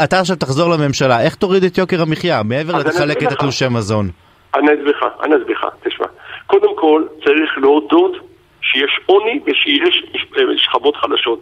אתה 0.03 0.19
עכשיו 0.19 0.35
תחזור 0.35 0.69
לממשלה, 0.69 1.21
איך 1.21 1.35
תוריד 1.35 1.63
את 1.63 1.77
יוקר 1.77 2.01
המחיה, 2.01 2.41
מעבר 2.43 2.77
אסביר 2.77 3.11
את. 3.27 3.31
התלושי 3.31 3.65
מזון? 3.71 4.09
אני 4.55 4.67
אסביר 4.67 4.97
לך, 4.97 5.05
אני 5.23 5.35
אסביר 5.35 5.57
לך, 5.57 5.65
תשמע. 5.83 6.07
קודם 6.59 6.75
כל, 6.75 7.03
צריך 7.25 7.57
להודות 7.57 8.11
שיש 8.61 8.99
עוני 9.05 9.39
ושיש 9.45 10.03
אה, 10.37 10.43
שכבות 10.57 10.95
חלשות. 10.95 11.41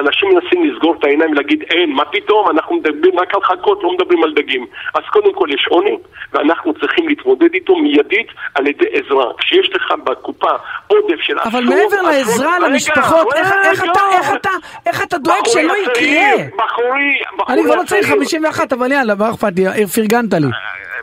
אנשים 0.00 0.28
מנסים 0.28 0.70
לסגור 0.70 0.94
את 0.98 1.04
העיניים 1.04 1.30
ולהגיד 1.30 1.62
אין, 1.70 1.90
מה 1.92 2.04
פתאום, 2.04 2.50
אנחנו 2.50 2.76
מדברים 2.76 3.18
רק 3.18 3.34
על 3.34 3.40
חכות, 3.42 3.82
לא 3.82 3.92
מדברים 3.92 4.24
על 4.24 4.32
דגים. 4.34 4.66
אז 4.94 5.02
קודם 5.12 5.32
כל 5.34 5.48
יש 5.54 5.66
עוני, 5.70 5.96
ואנחנו 6.32 6.74
צריכים 6.74 7.08
להתמודד 7.08 7.54
איתו 7.54 7.76
מיידית 7.76 8.26
על 8.54 8.66
ידי 8.66 8.84
עזרה. 8.92 9.24
כשיש 9.38 9.70
לך 9.74 9.94
בקופה 10.04 10.50
עודף 10.86 11.20
של 11.20 11.38
אבל 11.38 11.48
עשרות- 11.48 11.64
מעבר 11.64 12.02
לעזרה 12.02 12.58
למשפחות, 12.58 13.26
איך- 13.34 13.52
איך. 13.64 13.84
אתה, 13.84 14.00
איך 14.12 14.34
אתה, 14.34 14.50
איך 14.86 15.02
אתה 15.02 15.18
דואג 15.18 15.44
שלא 15.46 15.72
יקרה? 15.76 16.46
בחורי, 16.56 17.18
בחורי 17.38 17.54
אני 17.54 17.62
כבר 17.64 17.74
לא 17.74 17.82
צריך 17.86 18.04
הצעיר. 18.06 18.14
51, 18.18 18.72
אבל 18.72 18.92
יאללה, 18.92 19.14
מה 19.14 19.30
אכפת 19.30 19.52
לי, 19.56 19.86
פרגנת 19.86 20.32
לי. 20.34 20.46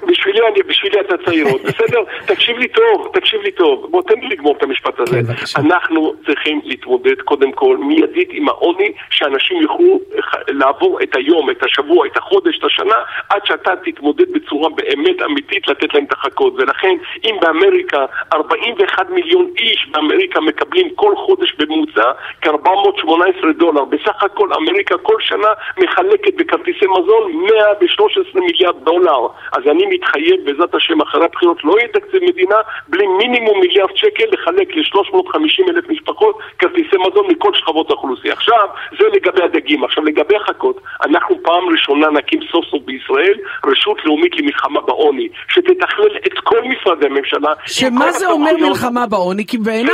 בשבילי, 0.07 0.39
אני, 0.47 0.63
בשבילי 0.67 0.99
אתה 0.99 1.15
צעיר 1.25 1.47
עוד, 1.47 1.61
בסדר? 1.67 1.99
תקשיב 2.25 2.57
לי 2.57 2.67
טוב, 2.67 3.09
תקשיב 3.13 3.41
לי 3.41 3.51
טוב. 3.51 3.87
בוא 3.91 4.01
תן 4.01 4.19
לי 4.19 4.27
לגמור 4.27 4.55
את 4.57 4.63
המשפט 4.63 4.99
הזה. 4.99 5.19
כן. 5.27 5.61
אנחנו 5.61 6.13
צריכים 6.25 6.61
להתמודד 6.63 7.21
קודם 7.21 7.51
כל 7.51 7.77
מיידית 7.77 8.29
עם 8.31 8.49
העוני, 8.49 8.91
שאנשים 9.09 9.61
יוכלו 9.61 9.99
ח- 10.21 10.35
לעבור 10.47 10.99
את 11.03 11.15
היום, 11.15 11.49
את 11.49 11.63
השבוע, 11.63 12.07
את 12.07 12.17
החודש, 12.17 12.57
את 12.59 12.63
השנה, 12.63 12.95
עד 13.29 13.45
שאתה 13.45 13.71
תתמודד 13.85 14.31
בצורה 14.33 14.69
באמת 14.69 15.21
אמיתית 15.25 15.67
לתת 15.67 15.93
להם 15.93 16.03
את 16.05 16.13
החכות. 16.13 16.53
ולכן, 16.57 16.95
אם 17.25 17.35
באמריקה 17.41 18.05
41 18.33 19.09
מיליון 19.09 19.47
איש 19.59 19.87
באמריקה 19.91 20.41
מקבלים 20.41 20.89
כל 20.95 21.13
חודש 21.15 21.53
בממוצע 21.57 22.11
כ-418 22.41 23.51
דולר, 23.57 23.85
בסך 23.85 24.23
הכל 24.23 24.53
אמריקה 24.53 24.97
כל 24.97 25.15
שנה 25.19 25.47
מחלקת 25.77 26.33
בכרטיסי 26.35 26.85
מזון 26.85 27.31
113 27.79 28.41
מיליארד 28.41 28.75
דולר. 28.83 29.19
אז 29.51 29.63
אני 29.71 29.82
מתחייב 29.89 30.35
בעזרת 30.45 30.75
השם 30.75 31.01
אחרי 31.01 31.25
הבחירות 31.25 31.57
לא 31.63 31.75
יהיה 31.79 31.87
תקציב 31.87 32.23
מדינה 32.23 32.55
בלי 32.87 33.07
מינימום 33.07 33.59
מיליארד 33.59 33.95
שקל 33.95 34.23
לחלק 34.31 34.67
ל-350 34.75 35.69
אלף 35.69 35.89
משפחות 35.89 36.37
כרטיסי 36.59 36.95
מזון 37.07 37.25
מכל 37.31 37.51
שכבות 37.53 37.89
האוכלוסייה. 37.89 38.33
עכשיו, 38.33 38.67
זה 38.99 39.05
לגבי 39.15 39.43
הדגים. 39.43 39.83
עכשיו 39.83 40.03
לגבי 40.05 40.35
החכות, 40.35 40.77
אנחנו 41.05 41.35
פעם 41.43 41.63
ראשונה 41.71 42.07
נקים 42.09 42.39
סוף 42.51 42.65
סוף 42.65 42.81
בישראל 42.85 43.33
רשות 43.65 43.97
לאומית 44.05 44.31
למלחמה 44.39 44.81
בעוני, 44.81 45.27
שתתכלל 45.49 46.17
את 46.27 46.39
כל 46.43 46.59
משרדי 46.63 47.05
הממשלה. 47.05 47.53
שמה 47.65 48.11
זה 48.11 48.27
אומר. 48.27 48.51
מלחמה 48.57 49.07
בעוני? 49.07 49.45
כי 49.45 49.57
בעיניי, 49.57 49.93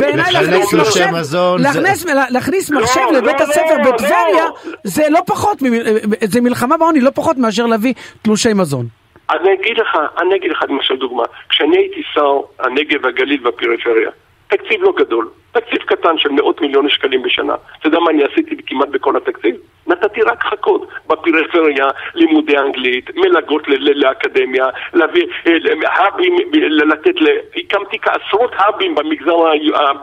בעיניי 0.00 0.32
להכניס 0.32 0.74
מחשב, 0.74 1.06
מזון, 1.12 1.58
זה- 1.58 1.64
להכניס- 1.80 2.06
להכניס 2.30 2.70
מחשב 2.70 3.00
לא, 3.12 3.18
לבית 3.18 3.40
לא, 3.40 3.44
הספר 3.44 3.76
לא, 3.84 3.90
בטבריה. 3.92 4.46
זה 4.84 5.02
לא 5.10 5.20
פחות, 5.26 5.62
מ- 5.62 5.68
זה 6.24 6.40
מלחמה 6.40 6.76
בעוני 6.76 7.00
לא 7.00 7.10
פחות 7.14 7.36
מאשר 7.38 7.66
להביא 7.66 7.94
תלושי 8.22 8.52
מזון. 8.54 8.86
אני 9.30 9.52
אגיד 9.54 9.78
לך, 9.78 9.98
אני 10.18 10.36
אגיד 10.36 10.50
לך 10.50 10.64
למשל 10.68 10.96
דוגמה. 10.96 11.22
כשאני 11.48 11.76
הייתי 11.76 12.02
שר 12.14 12.40
הנגב, 12.58 13.06
הגליל 13.06 13.46
והפריפריה, 13.46 14.10
תקציב 14.48 14.82
לא 14.82 14.92
גדול, 14.96 15.28
תקציב 15.54 15.78
קטן 15.86 16.18
של 16.18 16.28
מאות 16.28 16.60
מיליוני 16.60 16.90
שקלים 16.90 17.22
בשנה. 17.22 17.54
אתה 17.78 17.86
יודע 17.88 17.98
מה 17.98 18.10
אני 18.10 18.22
עשיתי 18.24 18.56
כמעט 18.66 18.88
בכל 18.88 19.16
התקציב? 19.16 19.56
נתתי 19.86 20.20
רק 20.22 20.44
חכות 20.44 20.88
בפריפריה, 21.06 21.88
לימודי 22.14 22.58
אנגלית, 22.58 23.10
מלגות 23.16 23.62
לאקדמיה, 23.94 24.66
להביא 24.94 25.26
אה, 25.46 25.52
האבים, 25.86 26.36
ל- 26.52 26.92
לתת, 26.92 27.14
הקמתי 27.56 27.98
כעשרות 27.98 28.50
האבים 28.56 28.94
במגזר, 28.94 29.36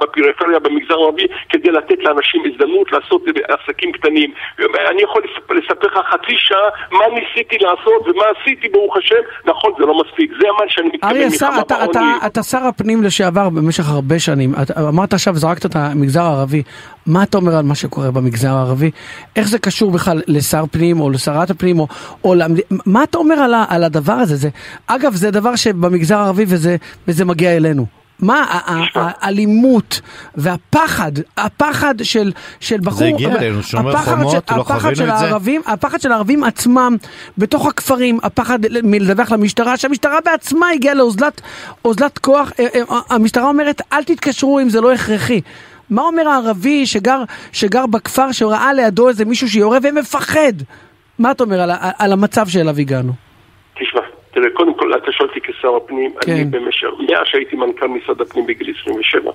בפריפריה, 0.02 0.60
במגזר 0.60 0.93
הערבי, 0.93 1.28
כדי 1.49 1.72
לתת 1.72 1.99
לאנשים 2.04 2.43
הזדמנות 2.45 2.91
לעשות 2.91 3.24
עסקים 3.47 3.91
קטנים. 3.91 4.34
אני 4.91 5.02
יכול 5.02 5.22
לספר, 5.47 5.88
לך 5.88 5.99
חצי 6.10 6.36
שעה 6.38 6.70
מה 6.91 7.06
ניסיתי 7.08 7.58
לעשות 7.62 8.08
ומה 8.08 8.24
עשיתי, 8.38 8.70
ברוך 8.70 8.97
השם. 8.97 9.16
נכון, 9.45 9.72
זה 9.80 9.86
לא 9.86 10.02
מספיק, 10.06 10.32
זה 10.41 10.47
מה 10.60 10.66
שאני 10.68 10.88
מתכוון 10.88 11.12
אריה, 11.12 11.28
מלחמה 11.28 11.64
בעוני. 11.70 11.89
אתה, 11.91 12.28
אתה 12.28 12.43
שר 12.43 12.58
הפנים 12.58 13.04
לשעבר 13.04 13.49
במשך 13.49 13.84
הרבה 13.89 14.20
שנים. 14.20 14.52
אמרת 14.89 15.14
עכשיו, 15.14 15.36
זרקת 15.41 15.65
את 15.65 15.75
המגזר 15.75 16.23
הערבי. 16.23 16.63
מה 17.05 17.23
אתה 17.23 17.37
אומר 17.37 17.55
על 17.55 17.65
מה 17.65 17.75
שקורה 17.75 18.11
במגזר 18.11 18.53
הערבי? 18.53 18.91
איך 19.35 19.47
זה 19.47 19.59
קשור 19.59 19.91
בכלל 19.91 20.21
לשר 20.27 20.63
פנים 20.71 20.99
או 20.99 21.09
לשרת 21.09 21.49
הפנים? 21.49 21.79
או, 21.79 21.87
או 22.23 22.35
למד... 22.35 22.59
מה 22.85 23.03
אתה 23.03 23.17
אומר 23.17 23.35
על, 23.35 23.53
על 23.69 23.83
הדבר 23.83 24.13
הזה? 24.13 24.35
זה, 24.35 24.49
אגב, 24.87 25.15
זה 25.15 25.31
דבר 25.31 25.55
שבמגזר 25.55 26.17
הערבי 26.17 26.45
וזה, 26.47 26.75
וזה 27.07 27.25
מגיע 27.25 27.57
אלינו. 27.57 28.01
מה. 28.22 28.59
האלימות 28.95 30.01
והפחד, 30.36 31.11
הפחד 31.38 31.95
של, 32.03 32.32
של 32.59 32.78
בחור, 32.84 33.07
הגיע 33.07 33.36
אלינו, 33.36 33.63
שומר 33.63 33.95
חומות, 33.97 34.32
של- 34.32 34.55
לא 34.57 34.63
חווינו 34.63 34.95
של 34.95 35.03
את 35.09 35.17
זה? 35.17 35.26
הערבים, 35.26 35.61
הפחד 35.65 36.01
של 36.01 36.11
הערבים 36.11 36.43
עצמם 36.43 36.95
בתוך 37.38 37.67
הכפרים, 37.67 38.19
הפחד 38.24 38.59
מלדווח 38.84 39.32
למשטרה, 39.32 39.78
שהמשטרה 39.78 40.17
בעצמה 40.26 40.69
הגיעה 40.69 40.95
לאוזלת 40.95 41.41
אוזלת 41.86 42.17
כוח, 42.17 42.51
אה, 42.59 42.65
אה, 42.76 42.99
המשטרה 43.09 43.47
אומרת 43.49 43.82
אל 43.93 44.03
תתקשרו 44.03 44.59
אם 44.59 44.69
זה 44.69 44.82
לא 44.82 44.93
הכרחי. 44.93 45.41
מה 45.89 46.01
אומר 46.01 46.28
הערבי 46.28 46.86
שגר, 46.86 47.24
שגר 47.51 47.86
בכפר 47.86 48.32
שראה 48.32 48.74
לידו 48.74 49.09
איזה 49.09 49.26
מישהו 49.26 49.49
שיורה 49.49 49.78
ומפחד? 49.84 50.53
מה 51.19 51.32
אתה 51.32 51.43
אומר 51.43 51.61
על, 51.61 51.72
על 51.99 52.11
המצב 52.13 52.47
שאליו 52.47 52.78
הגענו? 52.80 53.13
תשמע, 53.74 54.01
תראה, 54.34 54.45
קודם 54.57 54.72
כל, 54.91 55.03
אתה 55.03 55.11
שואל 55.11 55.29
אותי 55.29 55.39
כשר 55.41 55.75
הפנים, 55.75 56.11
כן. 56.21 56.31
אני 56.31 56.43
במשך, 56.43 56.87
מאז 56.99 57.21
שהייתי 57.25 57.55
מנכ"ל 57.55 57.87
משרד 57.87 58.21
הפנים 58.21 58.45
בגיל 58.45 58.73
27, 58.81 59.31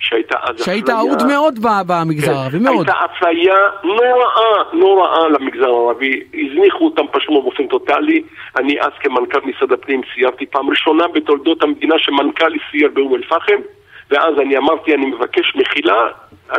שהייתה 0.00 0.38
אז 0.42 0.64
שהיית 0.64 0.84
אפליה- 0.84 0.98
אהוד 0.98 1.26
מאוד 1.26 1.58
במגזר 1.86 2.26
כן, 2.26 2.32
הערבי, 2.38 2.58
מאוד. 2.58 2.76
הייתה 2.88 3.04
אפליה 3.04 3.54
נוראה, 3.84 4.62
נוראה 4.72 5.28
למגזר 5.28 5.68
הערבי, 5.68 6.20
הזניחו 6.34 6.84
אותם 6.84 7.02
פשוט 7.12 7.30
באופן 7.42 7.66
טוטאלי. 7.66 8.22
אני 8.56 8.80
אז 8.80 8.92
כמנכ"ל 9.00 9.40
משרד 9.44 9.72
הפנים 9.72 10.00
סיירתי 10.14 10.46
פעם 10.46 10.70
ראשונה 10.70 11.08
בתולדות 11.08 11.62
המדינה 11.62 11.94
שמנכ"ל 11.98 12.52
סייר 12.70 12.90
באום 12.94 13.14
אל-פחם, 13.14 13.60
ואז 14.10 14.34
אני 14.40 14.56
אמרתי, 14.56 14.94
אני 14.94 15.06
מבקש 15.06 15.56
מחילה 15.56 16.06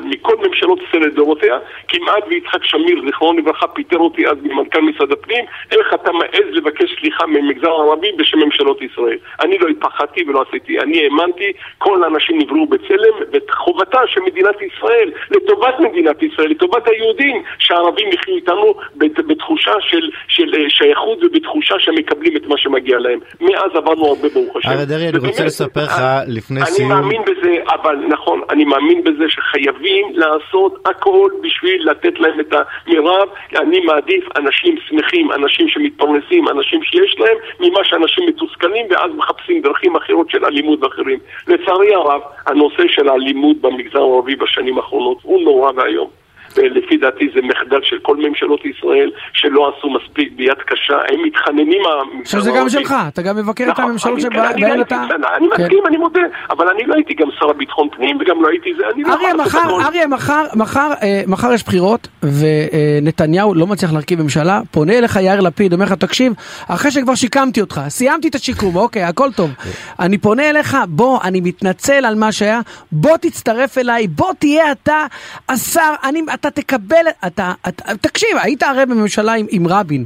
מכל 0.04 0.36
ממשלות 0.48 0.80
ישראל 0.88 1.04
לדורותיה, 1.04 1.58
כמעט 1.88 2.24
ויצחק 2.30 2.64
שמיר, 2.64 3.02
זיכרונו 3.06 3.40
לברכה, 3.40 3.68
פיטר 3.68 3.98
אותי 3.98 4.28
אז 4.28 4.38
ממנכ"ל 4.44 4.82
משרד 4.82 5.12
הפנים, 5.12 5.46
איך 5.72 5.94
אתה 5.94 6.12
מעז 6.12 6.46
לבקש 6.52 6.96
סליחה 7.00 7.26
ממגזר 7.28 7.70
הערבי 7.70 8.08
בשם 8.18 8.38
ממשלות 8.40 8.82
ישראל? 8.82 9.18
אני 9.42 9.58
לא 9.58 9.68
התפחדתי 9.68 10.24
ולא 10.28 10.44
עשיתי, 10.50 10.80
אני 10.80 11.04
האמנתי, 11.04 11.44
כל 11.78 12.04
האנשים 12.04 12.38
נבראו 12.42 12.66
בצלם, 12.68 13.14
וחובתה 13.34 14.00
של 14.08 14.22
מדינת 14.22 14.56
ישראל, 14.62 15.12
לטובת 15.32 15.76
מדינת 15.80 16.24
ישראל, 16.24 16.52
לטובת 16.52 16.88
היהודים, 16.88 17.36
שהערבים 17.60 18.08
יחיו 18.14 18.36
איתנו 18.36 18.74
בת- 18.96 19.26
בתחושה 19.28 19.72
של, 19.80 20.10
של 20.28 20.54
אה, 20.56 20.70
שייכות 20.70 21.24
ובתחושה 21.24 21.76
שהם 21.80 21.96
מקבלים 21.96 22.38
את 22.38 22.46
מה 22.48 22.58
שמגיע 22.58 23.00
להם. 23.00 23.20
מאז 23.42 23.72
עברנו 23.76 24.06
הרבה 24.08 24.30
ברוך 24.34 24.56
השם. 24.58 24.70
אריה 24.70 24.86
דרעי, 24.86 25.10
אני 25.10 25.18
רוצה 25.28 25.46
לספר 25.46 25.84
לך 25.84 26.00
אני- 26.00 26.36
לפני 26.36 26.60
אני 26.62 26.66
סיום- 26.66 26.90
מאמין 26.90 27.22
בזה, 27.22 27.41
אבל 27.68 27.96
נכון, 27.96 28.42
אני 28.50 28.66
מאמין 28.66 29.04
בזה 29.04 29.30
שחייבים 29.30 30.06
לעשות 30.14 30.88
הכל 30.88 31.32
בשביל 31.42 31.90
לתת 31.90 32.20
להם 32.20 32.40
את 32.40 32.54
המרב. 32.88 33.30
אני 33.56 33.80
מעדיף 33.80 34.24
אנשים 34.38 34.76
שמחים, 34.88 35.32
אנשים 35.32 35.68
שמתפרנסים, 35.68 36.48
אנשים 36.48 36.84
שיש 36.84 37.16
להם, 37.20 37.38
ממה 37.60 37.84
שאנשים 37.84 38.26
מתוסכלים 38.28 38.86
ואז 38.90 39.12
מחפשים 39.16 39.62
דרכים 39.62 39.96
אחרות 39.96 40.30
של 40.30 40.46
אלימות 40.46 40.84
ואחרים. 40.84 41.20
לצערי 41.48 41.94
הרב, 41.94 42.22
הנושא 42.48 42.84
של 42.88 43.10
האלימות 43.10 43.58
במגזר 43.58 44.02
הערבי 44.02 44.36
בשנים 44.36 44.78
האחרונות 44.78 45.18
הוא 45.24 45.42
נורא 45.42 45.72
ואיום. 45.76 46.21
ולפי 46.56 46.98
דעתי 46.98 47.30
זה 47.36 47.42
מחדל 47.42 47.80
של 47.84 48.00
כל 48.02 48.16
ממשלות 48.18 48.66
ישראל 48.66 49.12
שלא 49.34 49.74
עשו 49.78 49.90
מספיק 49.90 50.32
ביד 50.36 50.58
קשה, 50.66 50.98
הם 51.10 51.24
מתחננים 51.24 51.82
עכשיו 52.22 52.42
זה 52.42 52.52
גם 52.58 52.70
שלך, 52.70 52.96
אתה 53.08 53.22
גם 53.22 53.38
מבקר 53.38 53.64
את 53.64 53.70
נכון, 53.70 53.86
הממשלות 53.86 54.22
שבהן 54.22 54.82
אתה... 54.82 55.04
אני 55.38 55.48
כן. 55.58 55.64
מסכים, 55.64 55.84
אני 55.88 55.98
מודה, 55.98 56.22
אבל 56.50 56.68
אני 56.68 56.84
לא 56.86 56.94
הייתי 56.94 57.14
גם 57.14 57.28
שר 57.40 57.46
לביטחון 57.46 57.90
פנים 57.90 58.18
וגם 58.22 58.44
לא 58.44 58.50
הייתי 58.50 58.70
זה, 58.78 58.84
אני 58.94 59.04
לא 59.04 59.14
אריה, 59.14 59.30
יכול 59.30 59.38
לעשות 59.38 59.62
מחר, 59.62 59.76
הכל. 59.76 59.84
אריה, 59.84 60.08
מחר, 60.08 60.46
מחר, 60.56 60.92
אה, 61.04 61.22
מחר 61.28 61.54
יש 61.54 61.64
בחירות, 61.64 62.08
ונתניהו 62.24 63.54
לא 63.54 63.68
מצליח 63.68 63.94
להרכיב 63.94 64.22
ממשלה, 64.22 64.62
פונה 64.72 64.98
אליך 64.98 65.16
יאיר 65.16 65.40
לפיד, 65.40 65.74
אומר 65.74 65.86
לך, 65.86 65.94
תקשיב, 65.94 66.34
אחרי 66.68 66.92
שכבר 66.92 67.16
שיקמתי 67.16 67.62
אותך, 67.62 67.82
סיימתי 67.88 68.28
את 68.28 68.36
השיקום, 68.36 68.76
אוקיי, 68.76 69.04
הכל 69.04 69.32
טוב. 69.32 69.52
אני 70.00 70.18
פונה 70.18 70.50
אליך, 70.50 70.78
בוא, 70.88 71.20
אני 71.24 71.42
מתנצל 71.42 72.06
על 72.06 72.16
מה 72.16 72.32
שהיה, 72.32 72.60
בוא 72.92 73.18
תצטרף 73.18 73.78
אליי, 73.78 74.08
בוא 74.08 74.34
תהיה 74.40 74.72
אתה 74.72 75.06
השר, 75.50 75.94
אני, 76.04 76.22
אתה 76.42 76.52
תקבל, 76.52 77.06
אתה, 77.28 77.54
אתה, 77.68 77.96
תקשיב, 78.02 78.30
היית 78.42 78.64
הרי 78.64 78.86
בממשלה 78.86 79.34
עם, 79.34 79.46
עם 79.50 79.68
רבין, 79.68 80.06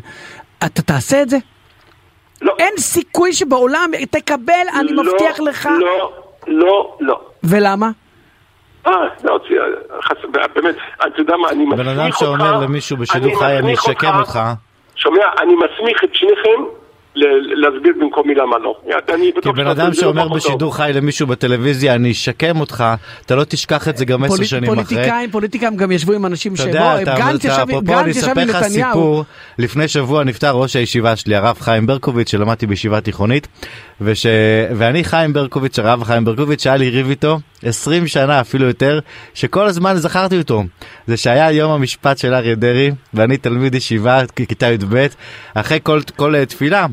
אתה 0.66 0.82
תעשה 0.82 1.22
את 1.22 1.30
זה? 1.30 1.38
לא, 2.42 2.56
אין 2.60 2.74
סיכוי 2.78 3.34
שבעולם 3.34 3.92
תקבל, 4.12 4.68
אני 4.80 4.94
לא, 4.94 5.04
מבטיח 5.04 5.40
לך. 5.40 5.70
לא, 5.80 6.12
לא, 6.48 6.98
לא. 7.00 7.20
ולמה? 7.44 7.90
אה, 8.88 8.92
לא, 9.24 9.40
באמת, 10.56 10.76
אתה 10.98 11.22
יודע 11.22 11.38
מה, 11.38 11.50
אני 11.50 11.66
מסמיך 11.66 11.80
בן 11.80 11.88
אותך... 11.88 12.00
אדם 12.00 12.12
שאומר 12.12 12.60
למישהו 12.60 12.98
בשידור 12.98 13.40
חי, 13.40 13.58
אני 13.58 13.74
אשקם 13.74 14.16
אותך. 14.20 14.40
שומע, 14.96 15.26
אני 15.42 15.54
מסמיך 15.56 16.04
את 16.04 16.16
שניכם 16.16 16.64
ל- 17.16 17.66
להסביר 17.66 17.94
במקומי 18.02 18.36
למה 18.36 18.58
לא. 18.58 18.76
אני 19.14 19.32
בטוח 19.32 19.56
כי 19.56 19.62
בן 19.62 19.68
אדם 19.68 19.94
שאומר. 19.94 20.28
בשידור 20.28 20.76
חי 20.76 20.92
למישהו 20.94 21.28
בטלוויזיה, 21.28 21.96
אני 21.96 22.12
אשקם 22.12 22.60
אותך, 22.60 22.84
אתה 23.26 23.36
לא 23.36 23.44
תשכח 23.44 23.88
את 23.88 23.98
זה 23.98 24.06
גם 24.06 24.24
עשר 24.24 24.44
שנים 24.44 24.64
אחרי. 24.74 24.86
פוליטיקאים, 24.86 25.32
פוליטיקאים 25.32 25.76
גם 25.76 25.92
ישבו 25.92 26.14
עם 26.14 26.26
אנשים 26.26 26.54
אתה 26.54 26.64
יודע, 26.64 27.02
אתה- 27.02 27.16
ישב 27.44 27.50
אפרופו, 27.70 28.00
אני 28.00 28.12
אספר 28.12 28.44
לך. 28.46 28.64
סיפור, 28.64 29.24
לפני 29.60 29.88
שבוע 29.88 30.24
נפטר 30.24 30.52
ראש 30.52 30.76
הישיבה 30.76 31.16
שלי, 31.16 31.36
הרב 31.36 31.58
חיים 31.60 31.88
ברקוביץ', 31.88 32.32
שלמדתי 32.32 32.68
בישיבה 32.68 33.02
תיכונית, 33.02 33.48
וש... 34.02 34.26
ואני 34.76 35.04
חיים 35.04 35.34
ברקוביץ', 35.34 35.80
הרב 35.80 36.04
חיים 36.04 36.26
ברקוביץ', 36.26 36.64
שהיה 36.64 36.78
לי 36.78 36.90
ריב 36.90 37.10
איתו 37.10 37.40
20 37.64 38.08
שנה, 38.08 38.42
אפילו 38.42 38.68
יותר, 38.68 39.00
שכל 39.34 39.66
הזמן 39.66 39.96
זכרתי 39.96 40.38
אותו. 40.38 40.64
זה 41.08 41.18
שהיה 41.18 41.52
יום 41.52 41.72
המשפט 41.72 42.18
של 42.18 42.34
אריה 42.34 42.56
דרעי, 42.56 42.92
ואני 43.14 43.38
תלמיד 43.38 43.76
ישיבה, 43.76 44.22
כיתה 44.36 44.66
י"ב, 44.72 45.06
אחרי 45.54 45.80
כל, 45.84 46.00
כל 46.16 46.46
תפילה. 46.46 46.86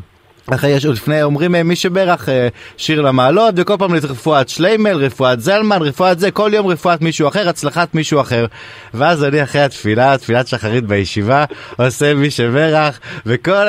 אחרי 0.51 0.71
יש 0.71 0.85
לפני 0.85 1.23
אומרים 1.23 1.55
אה, 1.55 1.63
מי 1.63 1.77
שברך 1.77 2.29
אה, 2.29 2.49
שיר 2.77 3.01
למעלות 3.01 3.55
וכל 3.57 3.77
פעם 3.79 3.95
רפואת 3.95 4.49
שליימל, 4.49 4.97
רפואת 4.97 5.41
זלמן, 5.41 5.83
רפואת 5.83 6.19
זה, 6.19 6.31
כל 6.31 6.51
יום 6.55 6.67
רפואת 6.67 7.03
מישהו 7.03 7.29
אחר, 7.29 7.49
הצלחת 7.49 7.95
מישהו 7.95 8.21
אחר. 8.21 8.47
ואז 8.95 9.25
אני 9.25 9.43
אחרי 9.43 9.63
התפילה, 9.63 10.19
תפילת 10.19 10.49
שחרית 10.49 10.85
בישיבה, 10.85 11.45
עושה 11.77 12.15
מי 12.15 12.31
שברך, 12.31 13.01
וכל 13.27 13.67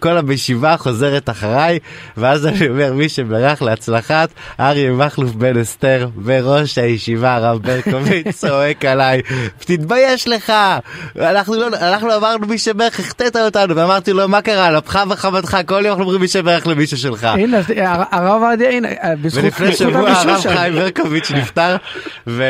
כל 0.00 0.18
הישיבה 0.28 0.76
חוזרת 0.76 1.30
אחריי, 1.30 1.78
ואז 2.16 2.46
אני 2.46 2.68
אומר 2.68 2.92
מי 2.92 3.08
שברך 3.08 3.62
להצלחת, 3.62 4.28
אריה 4.60 4.92
מכלוף 4.92 5.30
בן 5.30 5.58
אסתר, 5.58 6.08
וראש 6.24 6.78
הישיבה 6.78 7.34
הרב 7.34 7.62
ברקוביץ 7.62 8.36
צועק 8.40 8.84
עליי, 8.84 9.22
תתבייש 9.58 10.28
לך, 10.28 10.52
אנחנו 11.20 11.54
לא, 11.54 11.66
אנחנו 11.66 12.16
אמרנו 12.16 12.46
מי 12.46 12.58
שברך, 12.58 13.00
החטאת 13.00 13.36
אותנו, 13.36 13.76
ואמרתי 13.76 14.12
לו 14.12 14.28
מה 14.28 14.42
קרה, 14.42 14.66
על 14.66 14.78
אפך 14.78 14.98
וחמתך, 15.10 15.58
כל 15.66 15.82
יום 15.86 15.98
אנחנו 15.98 16.11
אומרים 16.12 16.20
מי 16.20 16.28
שברך 16.28 16.66
למישהו 16.66 16.96
שלך. 16.98 17.24
הנה, 17.24 17.58
אה, 17.76 18.02
הרב 18.10 18.42
עובדיה, 18.42 18.70
הנה, 18.70 18.88
אה, 18.88 19.16
בזכות 19.22 19.44
ולפני 19.44 19.72
שבוע 19.72 20.10
הרב. 20.10 20.40
חיים 20.48 20.74
ברקוביץ' 20.74 21.30
נפטר, 21.30 21.76
ו... 22.26 22.42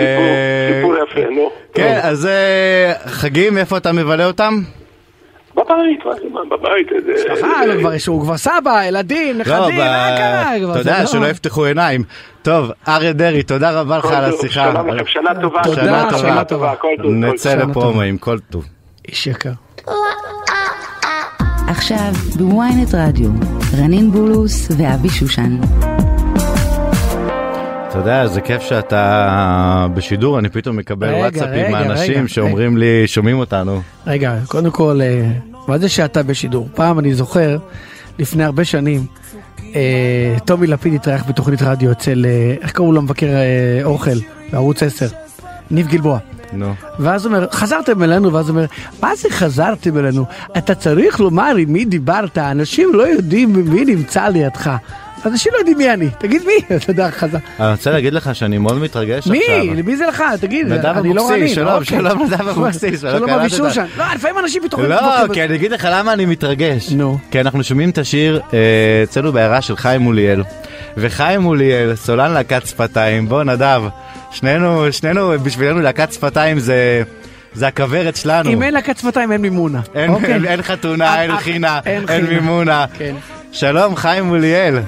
סיפור 0.79 0.95
יפה, 0.97 1.31
נו. 1.31 1.51
כן, 1.75 2.01
אז 2.03 2.27
אה, 2.27 2.93
חגים, 3.07 3.59
איפה 3.59 3.77
אתה 3.77 3.93
מבלה 3.93 4.27
אותם? 4.27 4.61
בבית, 5.57 6.01
בבית. 6.51 6.89
אה, 7.45 7.73
הוא 7.73 7.81
כבר- 7.81 7.99
שהוא 7.99 8.23
כבר 8.23 8.37
סבא, 8.37 8.85
ילדים, 8.85 9.39
נכדים, 9.39 9.57
לא, 9.57 9.69
מה 9.69 10.15
קרה? 10.19 10.57
אתה 10.71 10.79
יודע, 10.79 11.01
לא- 11.01 11.07
שלא 11.07 11.27
יפתחו 11.27 11.65
עיניים. 11.65 12.03
טוב, 12.43 12.71
אריה 12.89 13.13
דרעי, 13.13 13.43
תודה 13.43 13.81
רבה 13.81 13.99
לך 13.99 14.05
על 14.05 14.25
השיחה. 14.25 14.73
שנה 15.07 15.35
טובה. 15.41 15.65
שנה 15.75 16.05
טובה. 16.11 16.45
טובה. 16.45 16.75
כל 16.77 16.89
טוב, 17.03 17.13
נצא 17.13 17.51
שנה 17.53 17.65
לפרומואים, 17.65 18.19
כל 18.19 18.39
טוב. 18.51 18.65
איש 19.09 19.27
יקר. 19.27 19.51
עכשיו 21.73 22.13
בוויינט 22.37 22.95
רדיו, 22.95 23.31
רנין 23.79 24.11
בולוס 24.11 24.69
ואבי 24.77 25.09
שושן. 25.09 25.57
אתה 27.89 27.99
יודע, 27.99 28.27
זה 28.27 28.41
כיף 28.41 28.63
שאתה 28.63 29.87
בשידור, 29.95 30.39
אני 30.39 30.49
פתאום 30.49 30.77
מקבל 30.77 31.09
רגע, 31.09 31.19
וואטסאפים 31.19 31.53
רגע, 31.53 31.71
מאנשים 31.71 32.19
רגע, 32.19 32.29
שאומרים 32.29 32.77
לי, 32.77 33.07
שומעים 33.07 33.39
אותנו. 33.39 33.81
רגע, 34.07 34.39
קודם 34.49 34.71
כל, 34.71 35.01
אה, 35.03 35.31
מה 35.69 35.79
זה 35.79 35.89
שאתה 35.89 36.23
בשידור? 36.23 36.69
פעם 36.75 36.99
אני 36.99 37.15
זוכר, 37.15 37.59
לפני 38.19 38.45
הרבה 38.45 38.65
שנים, 38.65 39.07
אה, 39.75 40.37
טומי 40.45 40.67
לפיד 40.67 40.95
התארח 40.95 41.25
בתוכנית 41.29 41.63
רדיו 41.63 41.93
אצל, 41.93 42.27
אה, 42.29 42.55
איך 42.63 42.73
קראו 42.73 42.93
לו 42.93 43.03
מבקר 43.03 43.27
אה, 43.27 43.85
אוכל 43.85 44.19
בערוץ 44.53 44.83
10? 44.83 45.07
ניב 45.71 45.89
גלבוע. 45.89 46.19
נו. 46.53 46.75
ואז 46.99 47.27
אומר, 47.27 47.47
חזרתם 47.53 48.03
אלינו, 48.03 48.33
ואז 48.33 48.49
אומר, 48.51 48.65
מה 49.03 49.17
זה 49.17 49.31
חזרתם 49.31 49.99
אלינו? 49.99 50.25
אתה 50.59 50.75
צריך 50.75 51.21
לומר 51.21 51.57
עם 51.57 51.73
מי 51.73 51.85
דיברת, 51.85 52.39
אנשים 52.39 52.95
לא 52.95 53.09
יודעים 53.09 53.53
מי 53.53 53.85
נמצא 53.85 54.29
לידך. 54.29 54.71
אנשים 55.27 55.53
לא 55.55 55.59
יודעים 55.59 55.79
מי 55.79 55.93
אני, 55.93 56.09
תגיד 56.19 56.43
מי, 56.47 56.53
אתה 56.77 56.91
יודע, 56.91 57.11
חזר. 57.11 57.39
אני 57.61 57.71
רוצה 57.71 57.91
להגיד 57.91 58.13
לך 58.13 58.35
שאני 58.35 58.59
מאוד 58.59 58.79
מתרגש 58.79 59.27
מי? 59.27 59.39
עכשיו. 59.39 59.85
מי 59.85 59.97
זה 59.97 60.07
לך? 60.07 60.23
תגיד, 60.41 60.73
אני 60.73 61.15
לא 61.15 61.31
רנין. 61.31 61.49
שלום, 61.49 61.69
אוקיי. 61.69 61.99
שלום, 61.99 62.23
נדב 62.23 62.49
אבוקסיס, 62.49 63.01
שלום. 63.13 63.31
אבי 63.31 63.51
שושן. 63.51 63.85
לא, 63.99 64.05
לפעמים 64.15 64.39
אנשים 64.39 64.63
פתאום... 64.63 64.83
לא, 64.83 65.25
כי 65.33 65.45
אני 65.45 65.55
אגיד 65.55 65.73
לך 65.73 65.89
למה 65.91 66.13
אני 66.13 66.27
מתרגש. 66.27 66.93
נו. 66.93 67.19
כי 67.31 67.41
אנחנו 67.41 67.65
שומעים 67.65 67.91
את 67.91 67.99
השיר 67.99 68.41
אה, 68.55 68.59
אצלנו 69.03 69.33
בעיירה 69.33 69.63
של 69.63 69.77
חיים 69.77 70.01
מוליאל. 70.01 70.43
וחיים 70.97 71.41
מוליאל, 71.41 71.97
סולן 71.97 72.31
להקת 72.31 72.67
שפתיים, 72.67 73.29
בוא 73.29 73.45
נדב, 73.45 73.83
שנינו, 74.33 74.93
שנינו, 74.93 75.33
בשבילנו 75.43 75.81
להקת 75.81 76.13
שפתיים 76.13 76.59
זה... 76.59 77.03
זה 77.55 77.67
הכוורת 77.67 78.17
שלנו. 78.17 78.51
אם 78.51 78.63
אין 78.63 78.75
להקת 78.75 78.99
שפתיים 78.99 79.33
אין 79.33 79.41
מימונה. 79.41 79.81
אין, 79.95 80.11
אוקיי. 80.15 80.35
אין, 80.35 80.45
אין 80.47 80.63
חתונה, 80.63 81.23
אין 81.23 81.31
אה, 81.31 81.37
חינה, 81.37 81.81
אין 81.87 82.05
אין. 82.09 82.27
מימונה. 82.27 82.85
כן. 82.99 83.15
שלום, 83.53 83.97
חיים 83.97 84.25
מוליאל. 84.25 84.79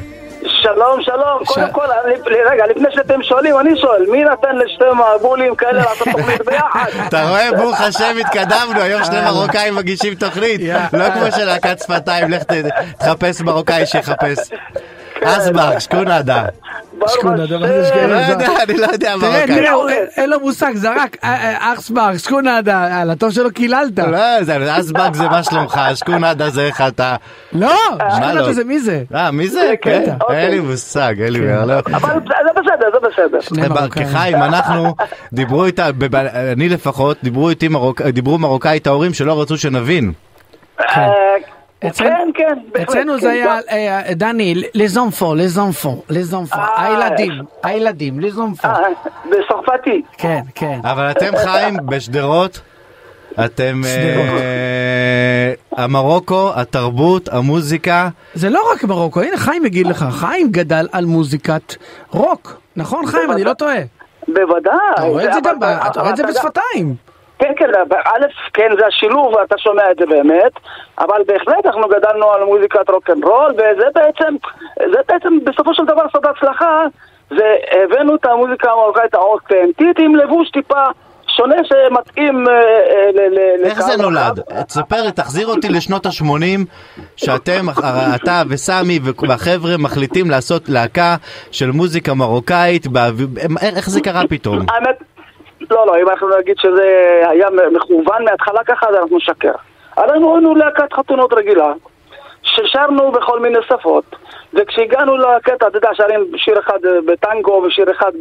שלום, 0.46 1.02
שלום. 1.02 1.44
ש- 1.44 1.48
קודם 1.48 1.72
כל, 1.72 1.84
אני- 2.04 2.14
רגע, 2.52 2.64
לפני 2.70 2.88
שאתם 2.94 3.22
שואלים, 3.22 3.58
אני 3.60 3.70
שואל, 3.80 4.06
מי 4.10 4.24
נתן 4.24 4.56
לשתי 4.64 4.84
מבולים 5.18 5.54
כאלה 5.56 5.78
לעשות 5.78 6.08
תוכנית 6.12 6.40
ביחד? 6.46 6.86
אתה 7.08 7.28
רואה, 7.28 7.48
ברוך 7.56 7.80
השם, 7.80 8.16
התקדמנו, 8.20 8.80
היום 8.80 9.04
שני 9.04 9.20
מרוקאים 9.24 9.74
מגישים 9.74 10.14
תוכנית. 10.14 10.60
לא 10.92 11.10
כמו 11.10 11.32
של 11.36 11.44
להקת 11.44 11.78
שפתיים, 11.78 12.30
לך 12.30 12.42
תחפש 12.98 13.40
מרוקאי 13.40 13.86
שיחפש. 13.86 14.38
שקונדה. 15.78 16.44
ברוך 16.98 17.10
שכונה, 17.12 17.42
השם. 17.44 17.56
דבר 17.56 17.66
זה 17.66 17.86
שכונה. 17.88 18.06
לא 18.06 18.32
יודע, 18.32 18.46
אני 18.62 18.76
לא 18.78 18.86
יודע 18.86 18.96
תראה, 18.96 19.16
מרוקאי. 19.16 19.46
תראה, 19.46 19.72
הוא- 19.72 19.88
אין- 19.88 20.06
אין 20.16 20.30
לו 20.30 20.40
מושג, 20.40 20.72
זרק, 20.74 21.16
אה, 21.24 21.28
אה, 21.34 21.72
אכסבר, 21.72 22.16
שכונדה, 22.16 23.00
על 23.00 23.10
הטוב 23.10 23.30
שלו 23.30 23.50
קיללת. 23.52 23.98
לא, 23.98 24.42
זה 24.42 24.78
אסבק 24.80 25.14
זה 25.14 25.28
מה 25.28 25.42
שלומך, 25.42 25.80
שקונדה 25.94 26.50
זה 26.50 26.66
איך 26.66 26.80
אתה. 26.80 27.16
לא, 27.52 27.74
מה 27.98 28.34
לא? 28.34 28.52
זה 28.52 28.64
מי 28.64 28.78
זה? 28.80 29.02
אה, 29.14 29.30
מי 29.30 29.48
זה? 29.48 29.72
כן, 29.82 29.90
כן, 29.90 30.06
כן, 30.06 30.16
אוקיי. 30.20 30.36
אין 30.42 30.50
לי 30.50 30.60
מושג, 30.60 31.14
אין 31.22 31.32
לי 31.32 31.40
לא. 31.66 31.74
אבל 31.92 32.14
זה 32.24 32.60
בסדר, 32.60 32.88
זה 32.92 32.98
בסדר. 33.08 33.40
שני 33.40 33.68
מרוקאים. 33.68 34.06
כחיים, 34.08 34.36
אנחנו, 34.36 34.94
דיברו 35.32 35.64
איתה, 35.64 35.88
אני 36.52 36.68
לפחות, 36.68 37.16
דיברו 38.12 38.38
מרוקאית 38.38 38.86
ההורים 38.86 39.14
שלא 39.14 39.40
רצו 39.42 39.56
שנבין. 39.58 40.12
אה, 41.84 41.88
אצלנו- 41.90 42.10
כן, 42.10 42.30
כן, 42.34 42.58
בהחלט, 42.72 42.88
אצלנו 42.88 43.12
כן, 43.14 43.20
זה 43.20 43.30
היה, 43.30 43.58
אה, 43.70 44.14
דני, 44.14 44.54
לזונפו, 44.74 45.34
לזונפו, 45.34 46.02
לזונפו, 46.10 46.56
אה. 46.56 46.84
הילדים, 46.86 47.32
הילדים, 47.62 48.20
לזונפו. 48.20 48.68
אה, 48.68 48.74
בצרפתי. 49.30 50.02
כן, 50.18 50.40
כן. 50.54 50.80
אבל 50.84 51.10
אתם 51.10 51.36
חיים 51.36 51.76
בשדרות, 51.86 52.60
אתם 53.44 53.80
אה, 53.84 55.52
המרוקו, 55.84 56.50
התרבות, 56.54 57.28
המוזיקה, 57.28 58.08
זה 58.34 58.50
לא 58.50 58.60
רק 58.72 58.84
מרוקו, 58.84 59.20
הנה 59.20 59.36
חיים 59.36 59.66
יגיד 59.66 59.86
לך, 59.86 60.04
חיים 60.10 60.48
גדל 60.50 60.88
על 60.92 61.04
מוזיקת 61.04 61.74
רוק, 62.10 62.56
נכון 62.76 63.06
חיים? 63.06 63.30
אני 63.30 63.44
לא 63.44 63.52
טועה. 63.52 63.76
בוודאי. 64.28 64.74
אתה 64.94 65.02
רואה 65.02 65.24
את 65.24 65.34
זה 65.34 65.40
גם, 65.40 65.56
אתה 65.86 66.00
רואה 66.00 66.10
את 66.10 66.16
זה 66.16 66.22
בשפתיים. 66.26 66.94
כן, 67.44 67.52
כן, 67.56 67.70
א', 68.04 68.26
כן, 68.54 68.70
זה 68.78 68.86
השילוב, 68.86 69.34
ואתה 69.34 69.58
שומע 69.58 69.90
את 69.90 69.96
זה 69.96 70.06
באמת, 70.06 70.52
אבל 70.98 71.22
בהחלט 71.26 71.66
אנחנו 71.66 71.88
גדלנו 71.88 72.30
על 72.30 72.44
מוזיקת 72.44 72.90
רוקנרול, 72.90 73.50
וזה 73.52 73.86
בעצם, 73.94 74.34
זה 74.92 74.98
בעצם 75.08 75.38
בסופו 75.44 75.74
של 75.74 75.84
דבר 75.84 76.02
סוד 76.12 76.26
הצלחה, 76.26 76.82
זה 77.30 77.56
הבאנו 77.70 78.14
את 78.14 78.24
המוזיקה 78.26 78.70
המרוקאית 78.72 79.14
האותנטית 79.14 79.98
עם 79.98 80.16
לבוש 80.16 80.50
טיפה 80.50 80.84
שונה 81.36 81.56
שמתאים 81.64 82.48
אה, 82.48 82.52
אה, 82.52 83.10
ל- 83.12 83.34
ל- 83.34 83.64
איך 83.64 83.80
זה 83.80 83.92
לקהל 83.92 84.02
נולד? 84.06 84.40
תספר 84.66 85.10
תחזיר 85.10 85.46
אותי 85.46 85.68
לשנות 85.68 86.06
ה-80, 86.06 86.60
שאתם, 87.16 87.66
אתה 88.14 88.42
וסמי 88.48 88.98
והחבר'ה 89.28 89.76
מחליטים 89.78 90.30
לעשות 90.30 90.68
להקה 90.68 91.16
של 91.50 91.70
מוזיקה 91.70 92.14
מרוקאית, 92.14 92.86
איך 93.76 93.90
זה 93.90 94.00
קרה 94.00 94.22
פתאום? 94.28 94.58
האמת, 94.70 95.13
לא, 95.70 95.86
לא, 95.86 96.02
אם 96.02 96.08
אנחנו 96.08 96.28
נגיד 96.38 96.56
שזה 96.58 97.12
היה 97.28 97.48
מכוון 97.72 98.24
מההתחלה 98.24 98.64
ככה, 98.64 98.86
אז 98.88 98.94
אנחנו 98.94 99.16
נשקר. 99.16 99.52
אנחנו 99.98 100.34
היינו 100.34 100.54
להקת 100.54 100.92
חתונות 100.92 101.32
רגילה, 101.32 101.72
ששרנו 102.42 103.12
בכל 103.12 103.40
מיני 103.40 103.58
שפות, 103.68 104.16
וכשהגענו 104.54 105.16
לקטע, 105.16 105.66
אתה 105.68 105.78
יודע, 105.78 105.88
שרים 105.92 106.30
שיר 106.36 106.58
אחד 106.58 106.78
בטנגו 107.06 107.62
ושיר 107.66 107.90
אחד 107.90 108.12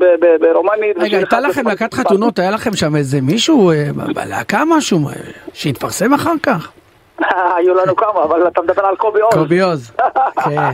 ברומנית. 0.41 0.98
רגע, 0.98 1.18
הייתה 1.18 1.39
לכם 1.39 1.68
להקת 1.68 1.94
חתונות, 1.94 2.39
היה 2.39 2.52
לכם 2.52 2.74
שם 2.74 2.96
איזה 2.96 3.22
מישהו 3.22 3.72
אה, 3.72 3.89
בלהקה 4.16 4.64
משהו 4.68 5.08
אה, 5.08 5.14
שהתפרסם 5.54 6.14
אחר 6.14 6.34
כך? 6.44 6.72
היו 7.56 7.74
לנו 7.74 7.96
כמה, 7.96 8.24
אבל 8.24 8.48
אתה 8.48 8.62
מדבר 8.62 8.86
על 8.86 8.96
קובי 8.96 9.22
עוז. 9.22 9.34
קובי 9.34 9.62
עוז. 9.62 9.91
כן. 10.44 10.72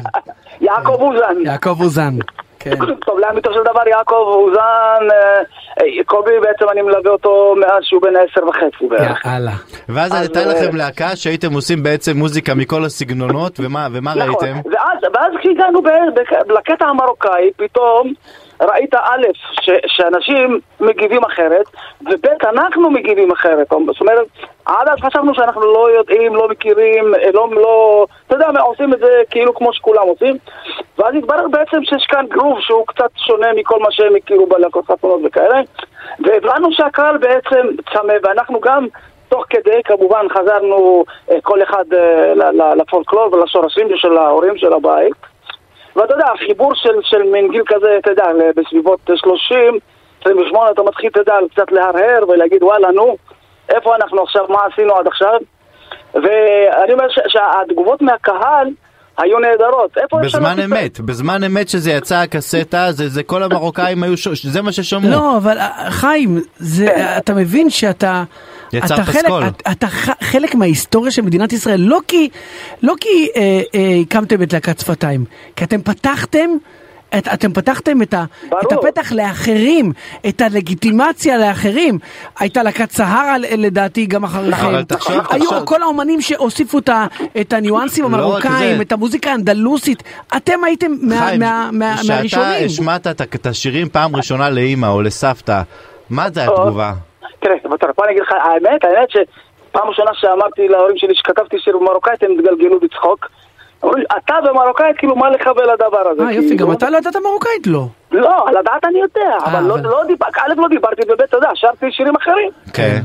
יעקב 0.61 1.01
אוזן. 1.01 1.45
יעקב 1.45 1.81
אוזן. 1.81 2.17
כן. 2.59 2.95
טוב, 3.05 3.19
לאמיתו 3.19 3.53
של 3.53 3.63
דבר 3.63 3.87
יעקב 3.87 4.13
אוזן, 4.15 5.07
אה, 5.11 6.03
קובי 6.05 6.39
בעצם 6.41 6.69
אני 6.71 6.81
מלווה 6.81 7.11
אותו 7.11 7.55
מאז 7.59 7.83
שהוא 7.83 8.01
בן 8.01 8.13
עשר 8.15 8.47
וחצי 8.47 8.87
בערך. 8.89 9.25
יאללה. 9.25 9.51
ואז 9.89 10.13
אז, 10.13 10.21
הייתה 10.21 10.39
אה, 10.39 10.45
לכם 10.45 10.75
להקה 10.75 11.15
שהייתם 11.15 11.53
עושים 11.53 11.83
בעצם 11.83 12.17
מוזיקה 12.17 12.55
מכל 12.55 12.85
הסגנונות, 12.85 13.59
ומה 13.59 13.87
ומה 13.93 14.15
נכון, 14.15 14.29
ראיתם? 14.29 14.69
ואז, 14.71 14.97
ואז 15.13 15.33
כשהגענו 15.39 15.81
לקטע 16.49 16.85
המרוקאי, 16.85 17.51
פתאום 17.57 18.13
ראית 18.61 18.93
א', 18.93 19.25
ש, 19.61 19.69
שאנשים 19.87 20.59
מגיבים 20.79 21.23
אחרת, 21.23 21.65
וב', 22.01 22.25
אנחנו 22.43 22.91
מגיבים 22.91 23.31
אחרת. 23.31 23.67
זאת 23.69 24.01
אומרת, 24.01 24.27
עד 24.65 24.87
אז 24.89 24.99
חשבנו 24.99 25.35
שאנחנו 25.35 25.61
לא 25.61 25.91
יודעים, 25.97 26.35
לא 26.35 26.47
מכירים, 26.49 27.15
אה, 27.15 27.31
לא, 27.33 27.49
לא, 27.51 28.05
אתה 28.27 28.35
יודע, 28.35 28.51
מה, 28.51 28.59
עושים 28.59 28.93
את 28.93 28.99
זה 28.99 29.21
כאילו 29.29 29.55
כמו 29.55 29.73
שכולם 29.73 30.07
עושים, 30.07 30.37
ואז 30.99 31.15
התברר 31.15 31.47
בעצם 31.47 31.83
שיש 31.83 32.05
כאן 32.09 32.25
גרוב 32.29 32.59
שהוא 32.61 32.87
קצת 32.87 33.11
שונה 33.15 33.53
מכל 33.53 33.79
מה 33.79 33.91
שהם 33.91 34.15
הכירו 34.15 34.47
בלהקות 34.47 34.85
חתונות 34.85 35.21
וכאלה, 35.23 35.61
והבנו 36.19 36.67
שהקהל 36.71 37.17
בעצם 37.17 37.67
צמא, 37.93 38.13
ואנחנו 38.23 38.59
גם... 38.59 38.87
תוך 39.29 39.45
כדי 39.49 39.81
כמובן 39.85 40.25
חזרנו 40.29 41.03
אה, 41.31 41.41
כל 41.41 41.63
אחד 41.63 41.85
אה, 41.93 42.73
לפולקלור 42.75 43.33
ולשורשים 43.33 43.87
של 43.95 44.17
ההורים 44.17 44.57
של 44.57 44.73
הבית. 44.73 45.13
ואתה 45.95 46.13
יודע, 46.13 46.25
החיבור 46.35 46.75
של, 46.75 46.95
של 47.01 47.23
מין 47.23 47.51
גיל 47.51 47.63
כזה, 47.67 47.97
אתה 47.97 48.11
יודע, 48.11 48.25
בסביבות 48.55 48.99
30, 49.15 49.79
28, 50.21 50.71
אתה 50.71 50.83
מתחיל, 50.83 51.09
אתה 51.09 51.19
יודע, 51.19 51.37
קצת 51.51 51.71
להרהר 51.71 52.23
ולהגיד 52.27 52.63
וואלה 52.63 52.91
נו, 52.91 53.17
איפה 53.69 53.95
אנחנו 53.95 54.23
עכשיו, 54.23 54.45
מה 54.49 54.59
עשינו 54.73 54.95
עד 54.95 55.07
עכשיו? 55.07 55.39
ואני 56.13 56.93
אומר 56.93 57.07
שהתגובות 57.27 58.01
מהקהל 58.01 58.67
היו 59.23 59.39
נהדרות. 59.39 59.97
איפה 60.03 60.17
יש 60.25 60.35
בזמן 60.35 60.59
אמת, 60.59 60.99
בזמן 60.99 61.43
אמת 61.43 61.69
שזה 61.69 61.91
יצא 61.91 62.15
הקסטה, 62.17 62.91
זה 62.91 63.09
זה 63.09 63.23
כל 63.23 63.43
המרוקאים 63.43 64.03
היו, 64.03 64.17
ש- 64.17 64.45
זה 64.45 64.61
מה 64.61 64.71
ששמעו. 64.71 65.11
לא, 65.11 65.37
אבל 65.37 65.57
אה, 65.57 65.91
חיים, 65.91 66.39
זה, 66.57 67.17
אתה 67.17 67.33
מבין 67.33 67.69
שאתה... 67.69 68.23
יצר 68.73 68.95
אתה 68.95 69.03
חלק, 69.03 69.15
פסקול. 69.23 69.43
אתה, 69.47 69.71
אתה 69.71 69.87
ח- 69.87 70.23
חלק 70.23 70.55
מההיסטוריה 70.55 71.11
של 71.11 71.21
מדינת 71.21 71.53
ישראל, 71.53 71.79
לא 71.79 71.99
כי, 72.07 72.29
לא 72.83 72.93
כי 73.01 73.27
אה, 73.35 73.41
אה, 73.75 73.95
הקמתם 74.01 74.41
את 74.43 74.53
להקת 74.53 74.79
שפתיים, 74.79 75.25
כי 75.55 75.63
אתם 75.63 75.81
פתחתם, 75.81 76.49
את, 77.17 77.27
אתם 77.33 77.53
פתחתם 77.53 78.01
את, 78.01 78.13
ה, 78.13 78.25
ברור. 78.49 78.61
את 78.61 78.71
הפתח 78.71 79.11
לאחרים, 79.11 79.91
את 80.29 80.41
הלגיטימציה 80.41 81.37
לאחרים. 81.37 81.99
הייתה 82.39 82.63
להקת 82.63 82.91
סהרה 82.91 83.37
לדעתי 83.37 84.05
גם 84.05 84.23
אחריכם. 84.23 84.83
תחשוב, 84.83 85.15
היו 85.29 85.43
תחשוב. 85.43 85.65
כל 85.65 85.81
האומנים 85.81 86.21
שהוסיפו 86.21 86.77
את, 86.79 86.89
ה, 86.89 87.05
את 87.41 87.53
הניואנסים 87.53 88.11
לא 88.11 88.17
המרוקאים. 88.17 88.81
את 88.81 88.91
המוזיקה 88.91 89.31
האנדלוסית, 89.31 90.03
אתם 90.37 90.63
הייתם 90.63 90.91
מה, 91.01 91.15
חיים, 91.17 91.39
מה, 91.39 91.69
מה, 91.71 91.95
מהראשונים. 92.07 92.65
השמעת 92.65 93.07
את 93.07 93.21
את 93.21 93.45
השירים 93.45 93.89
פעם 93.89 94.15
ראשונה 94.15 94.49
לאימא 94.49 94.85
או 94.85 95.01
לסבתא, 95.01 95.61
מה 96.09 96.29
זה. 96.29 96.43
התגובה? 96.43 96.93
תראה, 97.39 97.55
בוא 97.63 97.77
בוא 97.97 98.05
אני 98.05 98.11
אגיד 98.13 98.23
לך, 98.23 98.31
האמת, 98.31 98.83
האמת 98.83 99.09
שפעם 99.09 99.87
ראשונה 99.87 100.11
שאמרתי 100.13 100.67
להורים 100.67 100.97
שלי 100.97 101.15
שכתבתי 101.15 101.59
שיר 101.59 101.77
במרוקאית, 101.77 102.23
הם 102.23 102.31
התגלגלו 102.31 102.79
בצחוק. 102.79 103.25
אתה 104.17 104.35
במרוקאית, 104.43 104.97
כאילו, 104.97 105.15
מה 105.15 105.29
לך 105.29 105.49
ולדבר 105.57 106.07
הזה? 106.11 106.23
אה, 106.23 106.31
יופי, 106.31 106.47
כאילו? 106.49 106.67
גם 106.67 106.71
אתה 106.73 106.89
לא 106.89 106.97
ידעת 106.97 107.15
מרוקאית? 107.15 107.67
לא. 107.67 107.83
לא, 108.11 108.47
על 108.47 108.57
הדעת 108.57 108.85
אני 108.85 108.99
יודע, 108.99 109.37
אבל 109.45 109.63
לא- 109.63 109.77
לא 109.83 110.03
דיברתי, 110.07 110.39
א', 110.39 110.53
לא 110.57 110.67
דיברתי, 110.67 111.01
וב', 111.09 111.21
אתה 111.21 111.37
יודע, 111.37 111.49
שרתי 111.53 111.91
שירים 111.91 112.15
אחרים. 112.15 112.49
כן. 112.73 112.99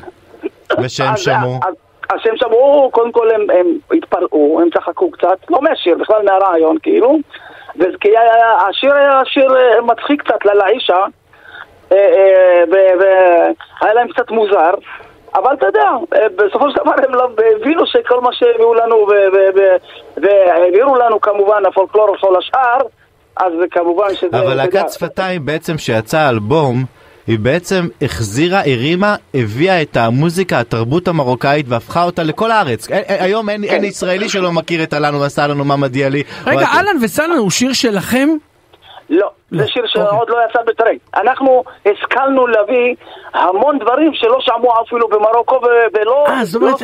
ושהם 0.82 1.16
שמעו. 1.16 1.54
אז- 1.68 1.74
שהם 2.18 2.36
שמעו, 2.36 2.90
קודם 2.92 3.12
כל 3.12 3.30
הם, 3.30 3.40
הם 3.50 3.66
התפרעו, 3.96 4.60
הם 4.62 4.68
צחקו 4.70 5.10
קצת, 5.10 5.36
לא 5.50 5.62
מהשיר, 5.62 5.96
בכלל 6.00 6.22
מהרעיון, 6.24 6.76
כאילו. 6.82 7.18
וכי 7.76 8.08
השיר 8.68 8.94
היה 8.94 9.20
שיר 9.24 9.56
אה, 9.56 9.80
מצחיק 9.82 10.22
קצת 10.22 10.44
ללאישה, 10.44 10.96
אה, 11.92 11.96
אה, 11.96 12.62
והיה 13.80 13.94
להם 13.94 14.08
קצת 14.08 14.30
מוזר. 14.30 14.70
אבל 15.34 15.54
אתה 15.58 15.66
יודע, 15.66 15.80
אה, 16.14 16.18
בסופו 16.36 16.70
של 16.70 16.76
דבר 16.82 16.92
הם 17.08 17.14
לא- 17.14 17.28
הבינו 17.60 17.86
שכל 17.86 18.20
מה 18.20 18.30
שהביאו 18.32 18.74
לנו 18.74 18.96
ו- 18.96 19.08
ו- 19.08 19.58
ו- 19.58 19.76
והעבירו 20.22 20.96
לנו 20.96 21.20
כמובן 21.20 21.62
הפולקלור 21.68 22.10
וכל 22.10 22.36
השאר, 22.38 22.78
אז 23.36 23.52
כמובן 23.70 24.14
שזה... 24.14 24.38
אבל 24.40 24.54
להקת 24.54 24.90
שפתיים 24.90 25.46
בעצם 25.46 25.78
שיצא 25.78 26.28
אלבום, 26.28 26.84
היא 27.26 27.38
בעצם 27.38 27.88
החזירה, 28.02 28.60
הרימה, 28.60 29.16
הביאה 29.34 29.82
את 29.82 29.96
המוזיקה, 29.96 30.60
התרבות 30.60 31.08
המרוקאית 31.08 31.66
והפכה 31.68 32.04
אותה 32.04 32.22
לכל 32.22 32.50
הארץ. 32.50 32.90
א- 32.90 32.94
א- 32.94 32.98
היום 33.08 33.48
אין 33.50 33.64
אין 33.64 33.84
ישראלי 33.84 34.28
שלא 34.28 34.52
מכיר 34.52 34.82
את 34.82 34.94
אהלן 34.94 35.14
ועשה 35.14 35.46
לנו 35.46 35.64
מה 35.64 35.76
מגיע 35.76 36.08
לי. 36.08 36.22
רגע, 36.46 36.66
אהלן 36.66 36.96
וסהלן 37.02 37.36
הוא 37.36 37.50
שיר 37.50 37.72
שלכם? 37.72 38.28
לא, 39.10 39.30
לא, 39.52 39.62
זה 39.62 39.68
שיר 39.68 39.84
אוקיי. 39.84 40.02
שעוד 40.02 40.30
לא 40.30 40.38
יצא 40.50 40.62
בטרנד. 40.66 40.98
אנחנו 41.14 41.64
השכלנו 41.86 42.46
להביא 42.46 42.94
המון 43.34 43.78
דברים 43.78 44.14
שלא 44.14 44.38
שמעו 44.40 44.82
אפילו 44.82 45.08
במרוקו 45.08 45.60
ולא... 45.94 46.24
אה, 46.28 46.44
זאת 46.44 46.62
לא 46.62 46.66
אומרת, 46.66 46.82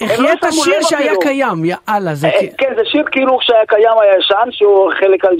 הם 0.00 0.08
לא 0.22 0.28
שמו 0.40 0.48
השיר 0.48 0.82
שהיה 0.82 1.00
אפילו. 1.06 1.20
קיים, 1.20 1.64
יאללה, 1.64 2.14
זה 2.14 2.26
אה, 2.26 2.40
כי... 2.40 2.50
כן, 2.58 2.72
זה 2.76 2.82
שיר 2.84 3.04
כאילו 3.12 3.38
שהיה 3.40 3.66
קיים 3.68 3.92
הישן, 4.00 4.48
שהוא 4.50 4.90
חלק 5.00 5.24
אה, 5.24 5.30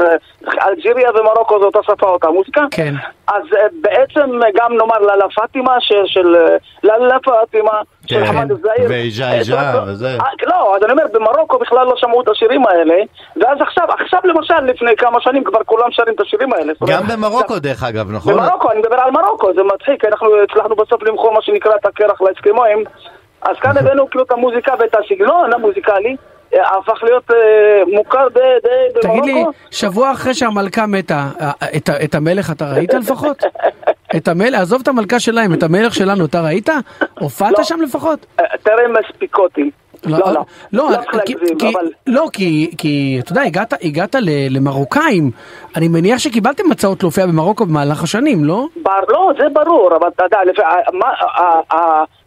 אה, 0.00 0.68
אלג'יריה 0.68 1.10
ומרוקו 1.10 1.58
זה 1.60 1.66
אותה 1.66 1.78
שפה, 1.82 2.06
אותה 2.08 2.30
מוזיקה. 2.30 2.60
כן. 2.70 2.94
אז 3.28 3.42
בעצם 3.80 4.30
גם 4.56 4.76
נאמר 4.76 4.98
לאלה 4.98 5.24
פאטימה, 5.34 5.76
של- 5.80 6.06
של 6.06 6.36
לאלה 6.84 7.16
פאטימה, 7.24 7.72
של 8.06 8.20
כן, 8.20 8.26
חמד 8.26 8.52
א-זעיר. 8.52 8.86
ואיג'ה 8.88 9.32
איג'ה 9.32 9.82
וזה. 9.86 10.18
לא, 10.46 10.76
אז 10.76 10.82
אני 10.84 10.92
אומר, 10.92 11.04
במרוקו 11.12 11.58
בכלל 11.58 11.86
לא 11.86 11.92
שמעו 11.96 12.20
את 12.22 12.28
השירים 12.28 12.66
האלה, 12.66 12.94
ואז 13.36 13.58
עכשיו, 13.60 13.84
עכשיו 14.00 14.20
למשל, 14.24 14.60
לפני 14.60 14.96
כמה 14.96 15.20
שנים 15.20 15.44
כבר 15.44 15.60
כולם 15.66 15.88
שרים 15.90 16.14
את 16.14 16.20
השירים 16.20 16.52
האלה. 16.52 16.72
גם 16.86 17.02
במרוקו 17.12 17.58
דרך 17.58 17.82
אגב, 17.82 18.10
נכון? 18.12 18.34
במרוקו, 18.34 18.70
אני 18.70 18.78
מדבר 18.80 18.96
על 18.96 19.10
מרוקו, 19.10 19.54
זה 19.54 19.62
מצחיק, 19.62 20.04
אנחנו 20.04 20.28
הצלחנו 20.50 20.76
בסוף 20.76 21.02
למכור 21.02 21.32
מה 21.32 21.42
שנקרא 21.42 21.72
את 21.80 21.86
הקרח 21.86 22.20
לאסקימואים, 22.22 22.84
אז 23.50 23.56
כאן 23.60 23.78
הבאנו 23.78 24.10
כאילו 24.10 24.24
את 24.24 24.30
המוזיקה 24.30 24.74
ואת 24.78 24.94
הסגנון 24.94 25.52
המוזיקלי, 25.52 26.16
אה, 26.54 26.76
הפך 26.78 27.02
להיות 27.02 27.30
אה, 27.30 27.36
מוכר 27.96 28.28
די 28.34 28.40
די 28.62 29.00
תגיד 29.00 29.24
לי, 29.24 29.32
במרוקו. 29.32 29.50
שבוע 29.70 30.12
אחרי 30.12 30.34
שהמלכה 30.34 30.86
מתה, 30.86 31.28
אה, 31.40 31.52
את 32.04 32.14
המלך 32.14 32.50
אתה 32.50 32.64
ראית 32.72 32.94
לפחות? 32.94 33.42
את 34.16 34.28
המלך, 34.28 34.60
עזוב 34.60 34.80
את 34.82 34.88
המלכה 34.88 35.20
שלהם, 35.20 35.54
את 35.54 35.62
המלך 35.62 35.94
שלנו 35.94 36.24
אתה 36.24 36.40
ראית? 36.40 36.68
הופעת 37.20 37.58
לא. 37.58 37.64
שם 37.64 37.80
לפחות? 37.80 38.26
אה, 38.40 38.44
טרם 38.62 38.92
מספיק 39.00 39.38
אותי. 39.38 39.70
לא, 40.06 40.18
לא, 40.18 40.32
לא, 40.72 40.90
לא 41.12 41.22
כי-. 41.26 41.34
לא, 42.06 42.28
אתה 43.20 43.32
יודע, 43.32 43.42
הגעת, 43.82 44.14
למרוקאים, 44.50 45.30
אני 45.76 45.88
מניח 45.88 46.18
שקיבלתם 46.18 46.70
הצעות 46.72 47.02
להופיע 47.02 47.26
במרוקו 47.26 47.66
במהלך 47.66 48.02
השנים, 48.02 48.44
לא? 48.44 48.66
בר, 48.82 49.00
לא, 49.08 49.32
זה 49.38 49.44
ברור, 49.52 49.96
אבל 49.96 50.08
אתה 50.08 50.24
יודע, 50.24 50.38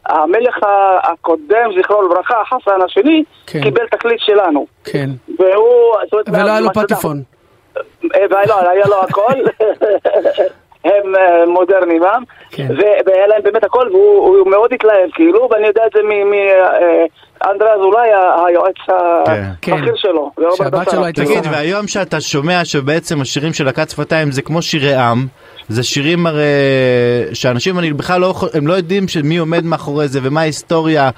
המלך 0.09 0.57
הקודם, 1.03 1.69
זכרו 1.79 2.01
לברכה, 2.01 2.35
חסן 2.45 2.81
השני, 2.85 3.23
כן. 3.47 3.61
קיבל 3.61 3.87
תקליט 3.91 4.19
שלנו. 4.19 4.65
כן. 4.83 5.09
והוא... 5.39 5.95
ולא 6.27 6.51
היה 6.51 6.59
לו 6.59 6.69
פטיפון. 6.73 7.21
אה, 8.15 8.25
ולא, 8.29 8.69
היה 8.69 8.85
לו 8.87 9.03
הכל. 9.03 9.33
הם 10.83 11.15
אה, 11.15 11.45
מודרניים, 11.47 12.03
אה? 12.03 12.17
כן. 12.51 12.67
והיה 13.05 13.27
להם 13.27 13.41
באמת 13.43 13.63
הכל, 13.63 13.87
והוא 13.91 14.37
הוא 14.37 14.47
מאוד 14.51 14.73
התלהב, 14.73 15.09
כאילו, 15.13 15.49
ואני 15.51 15.67
יודע 15.67 15.81
את 15.85 15.91
זה 15.93 15.99
מאנדרה 16.03 17.73
אזולאי, 17.73 18.09
היועץ 18.47 18.75
כן. 19.61 19.73
הבכיר 19.73 19.91
כן. 19.91 19.97
שלו. 19.97 20.31
ורוברט 20.37 20.57
שהבת. 20.57 20.89
שלו 20.89 21.05
הייתה 21.05 21.25
תגיד. 21.25 21.43
והיום 21.51 21.87
שאתה 21.87 22.21
שומע 22.21 22.65
שבעצם 22.65 23.21
השירים 23.21 23.53
של 23.53 23.65
להקת 23.65 23.89
שפתיים 23.89 24.31
זה 24.31 24.41
כמו 24.41 24.61
שירי 24.61 24.95
עם, 24.95 25.27
זה 25.69 25.83
שירים 25.83 26.27
הרי 26.27 26.43
שאנשים 27.33 27.79
אני 27.79 27.93
בכלל 27.93 28.21
לא, 28.21 28.25
יכול- 28.27 28.49
הם 28.53 28.67
לא 28.67 28.73
יודעים 28.73 29.03
מי 29.23 29.37
עומד 29.37 29.65
מאחורי 29.65 30.07
זה 30.07 30.19
ומה 30.23 30.41
ההיסטוריה. 30.41 31.09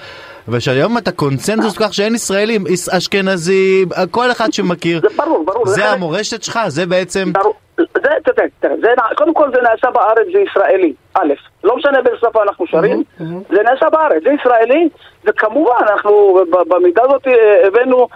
ושהיום 0.47 0.97
אתה 0.97 1.11
קונצנזוס 1.11 1.77
כך 1.77 1.93
שאין 1.93 2.15
ישראלים, 2.15 2.63
יש- 2.69 2.89
אשכנזים, 2.89 3.87
כל 4.11 4.31
אחד 4.31 4.53
שמכיר. 4.53 5.01
זה 5.01 5.07
ברור, 5.15 5.45
ברור. 5.45 5.67
זה 5.67 5.81
חלק- 5.81 5.93
המורשת 5.93 6.43
שלך, 6.43 6.59
זה 6.67 6.85
בעצם... 6.85 7.33
ברור. 7.33 7.53
זה, 7.77 7.83
תראה, 8.23 8.45
תראה, 8.59 8.75
זה, 8.81 8.87
נע- 8.97 9.15
קודם 9.15 9.33
כל 9.33 9.49
זה 9.55 9.61
נעשה 9.61 9.91
בארץ, 9.91 10.27
זה 10.33 10.39
ישראלי, 10.39 10.93
א', 11.13 11.33
לא 11.63 11.75
משנה 11.77 12.01
באיזה 12.01 12.17
שפה 12.19 12.43
אנחנו 12.43 12.67
שרים, 12.67 13.03
זה 13.49 13.61
נעשה 13.63 13.89
בארץ, 13.89 14.23
זה 14.23 14.29
ישראלי, 14.41 14.89
וכמובן, 15.25 15.71
אנחנו 15.91 16.39
במידה 16.69 17.01
הזאת 17.03 17.27
אה, 17.27 17.33
הבאנו 17.67 18.07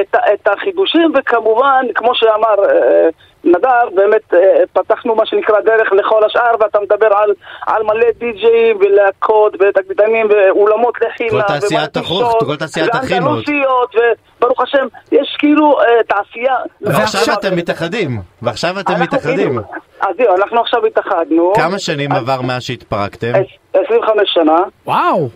את, 0.00 0.16
החידושים, 0.48 1.12
וכמובן, 1.18 1.84
כמו 1.94 2.10
שאמר 2.14 2.64
אה, 2.70 3.08
נדב, 3.44 3.68
באמת 3.94 4.34
אה, 4.34 4.38
פתחנו 4.72 5.14
מה 5.14 5.26
שנקרא 5.26 5.60
דרך 5.60 5.92
לכל 5.92 6.24
השאר, 6.24 6.54
ואתה 6.60 6.78
מדבר 6.80 7.06
על, 7.16 7.30
על 7.66 7.82
מלא 7.82 8.06
די-ג'אים 8.18 8.76
ולהקות 8.80 9.52
ותקליטנים 9.60 10.26
ואולמות 10.30 10.94
לחימה, 11.00 11.30
כל 11.30 11.42
תעשיית 11.42 11.96
החוק, 11.96 12.44
כל 12.46 12.56
תעשיית 12.56 12.94
החינות. 12.94 13.28
ואנדלוסיות, 13.30 13.94
וברוך 14.40 14.60
השם, 14.60 14.86
יש 15.12 15.36
כאילו 15.38 15.80
אה, 15.80 15.86
תעשייה. 16.08 16.54
ועכשיו 16.80 17.00
ועכשיו- 17.20 17.34
אתם 17.38 17.56
מתאחדים, 17.56 18.20
ועכשיו 18.42 18.80
אתם 18.80 18.92
אנחנו 18.92 19.04
מתאחדים. 19.04 19.36
כאילו- 19.48 19.62
אז 20.00 20.16
זהו, 20.16 20.36
אנחנו 20.36 20.60
עכשיו 20.60 20.86
התאחדנו. 20.86 21.52
כמה 21.56 21.78
שנים 21.78 22.12
אז- 22.12 22.18
עבר 22.22 22.40
מאז 22.42 22.62
שהתפרקתם? 22.62 23.32
עש- 23.34 23.58
25 23.86 24.30
שנה. 24.34 24.56
וואו. 24.86 25.28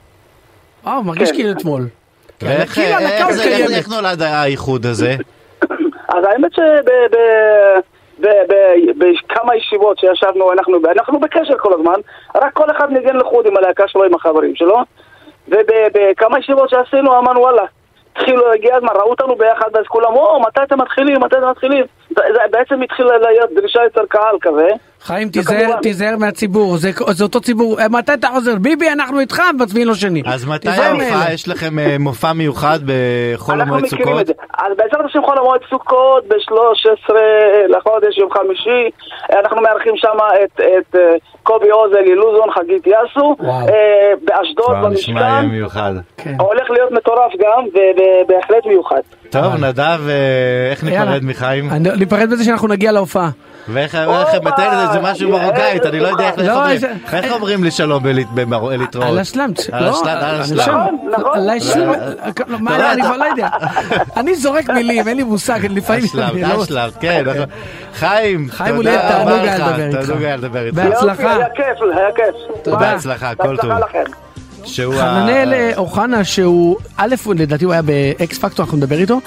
וואו, 0.85 1.03
מרגיש 1.03 1.31
כן. 1.31 1.37
כאילו 1.37 1.51
אתמול. 1.53 1.83
ואיך. 2.43 2.79
איך 3.77 3.89
נולד 3.89 4.23
האיחוד 4.23 4.87
הזה? 4.87 5.15
אז 6.15 6.25
האמת 6.33 6.53
שבכמה 8.19 9.57
ישיבות 9.57 9.99
שישבנו, 9.99 10.53
אנחנו, 10.53 10.79
אנחנו 10.93 11.21
בקשר 11.21 11.59
כל 11.59 11.73
הזמן, 11.75 12.01
רק 12.35 12.53
כל 12.53 12.71
אחד 12.71 12.91
ניגן 12.91 13.17
לחוד 13.17 13.47
עם 13.47 13.57
הלהקה 13.57 13.89
שלו, 13.89 14.05
עם 14.05 14.15
החברים 14.15 14.55
שלו, 14.57 14.77
ובכמה 15.49 16.39
ישיבות 16.39 16.71
שעשינו 16.71 17.19
אמרנו 17.19 17.41
וואלה, 17.41 17.63
התחילו, 18.13 18.53
הגיע 18.53 18.77
הזמן, 18.77 18.89
ראו 18.95 19.11
אותנו 19.11 19.37
ביחד, 19.37 19.77
אז 19.77 19.87
כולם, 19.89 20.13
או, 20.17 20.41
מתי 20.41 20.63
אתם 20.63 20.81
מתחילים, 20.81 21.21
מתי 21.21 21.37
אתם 21.37 21.51
מתחילים? 21.51 21.85
זה, 22.09 22.23
בעצם 22.51 22.83
התחילה 22.83 23.19
להיות 23.19 23.51
דרישה 23.55 23.81
יותר 23.85 24.03
קהל 24.09 24.37
כזה. 24.41 24.69
חיים, 25.01 25.29
תיזהר, 25.29 25.77
תיזהר 25.83 26.17
מהציבור, 26.17 26.77
זה, 26.77 26.91
זה 27.11 27.25
אותו 27.25 27.41
ציבור, 27.41 27.81
אה, 27.81 27.89
מתי 27.89 28.15
אתה 28.15 28.29
חוזר? 28.29 28.55
ביבי, 28.57 28.91
אנחנו 28.93 29.21
איתך, 29.21 29.43
מצביעים 29.59 29.89
לו 29.89 29.95
שני. 29.95 30.23
אז 30.27 30.45
מתי? 30.45 30.69
מאלה. 30.69 31.33
יש 31.33 31.49
לכם 31.49 31.79
אה, 31.79 31.97
מופע 31.99 32.33
מיוחד 32.33 32.79
בחול 32.85 33.55
אנחנו 33.55 33.75
המועד 33.75 33.85
מכירים 33.85 34.05
סוכות? 34.05 34.21
את 34.21 34.27
זה. 34.27 34.33
אז 34.59 34.73
בעזרת 34.77 35.05
השם 35.05 35.23
חול 35.23 35.39
המועד 35.39 35.61
סוכות 35.71 36.25
ב-13 36.29 37.15
לחודש, 37.69 38.19
יום 38.19 38.31
חמישי. 38.31 38.91
אנחנו 39.39 39.63
מארחים 39.63 39.93
שם 39.97 40.19
את, 40.45 40.61
את 40.61 40.97
אה, 40.97 41.15
קובי 41.43 41.71
עוז, 41.71 41.93
אלי 41.93 42.15
לוזון, 42.15 42.51
חגית 42.51 42.87
יאסו. 42.87 43.37
אה, 43.43 44.13
באשדוד, 44.25 44.67
כבר 44.67 44.89
נשמע 44.89 45.21
במשכן. 45.21 45.47
מיוחד. 45.47 45.93
כן. 46.17 46.35
הולך 46.41 46.71
להיות 46.71 46.91
מטורף 46.93 47.33
גם, 47.39 47.65
ובהחלט 47.75 48.67
מיוחד. 48.67 49.01
טוב, 49.31 49.55
נדב, 49.55 50.01
אה, 50.09 50.71
איך. 50.71 50.85
ניפרד 50.85 51.25
מחיים? 51.25 51.71
אני- 51.71 51.89
ניפרד 51.97 52.31
בזה 52.31 52.45
שאנחנו 52.45 52.69
נגיע 52.69 52.93
להופעה. 52.93 53.31
ואיך 53.69 53.95
מתאר 54.45 54.85
את 54.85 54.89
זה, 54.89 54.93
זה 54.93 55.13
משהו 55.13 55.31
מרוקאית, 55.31 55.87
אני 55.87 56.01
לא 56.01 56.09
יודע 56.09 56.25
איך 56.29 56.39
לא, 56.39 56.55
אומרים. 56.55 56.81
איך 57.13 57.33
אומרים 57.33 57.65
לי 57.65 57.71
שלום 57.71 58.03
בלהתראות? 58.35 59.07
על 59.07 59.19
השלאמצ', 59.19 59.71
על 59.73 59.85
לא, 59.85 59.91
השלאם, 59.91 60.17
על 60.17 60.41
אני 60.41 60.57
נכון. 61.19 61.39
עליי 61.39 61.61
שום, 61.61 61.89
לא, 61.89 63.03
כבר 63.03 63.17
לא 63.17 63.25
יודע, 63.25 63.49
אני 64.17 64.35
זורק 64.35 64.71
מילים, 64.71 65.09
אין 65.09 65.17
לי 65.17 65.23
מושג, 65.23 65.59
לפעמים, 65.71 66.05
לא- 66.15 66.63
השלב, 66.63 66.93
כן, 67.01 67.25
נכון. 67.27 67.45
חיים, 67.95 68.49
תודה 68.77 69.23
רבה 69.23 69.43
לך. 69.43 69.63
תענוג 70.07 70.23
היה 70.23 70.37
לדבר 70.37 70.67
איתך. 70.67 70.77
בהצלחה. 70.77 71.37
היה 71.37 71.47
כיף, 71.55 71.67
היה 71.97 72.09
כיף. 72.17 72.77
בהצלחה, 72.79 73.35
כל 73.35 73.57
טוב. 73.57 73.71
שהוא 74.69 74.95
חננאל 74.95 75.53
אה, 75.55 75.73
אוחנה 75.77 76.25
שהוא 76.25 76.77
א' 76.97 77.15
הוא- 77.25 77.35
לדעתי 77.35 77.65
הוא 77.65 77.73
היה 77.73 77.83
באקס 77.83 78.39
פקטור 78.39 78.65
אנחנו 78.65 78.77
נדבר 78.79 78.99
איתו 78.99 79.21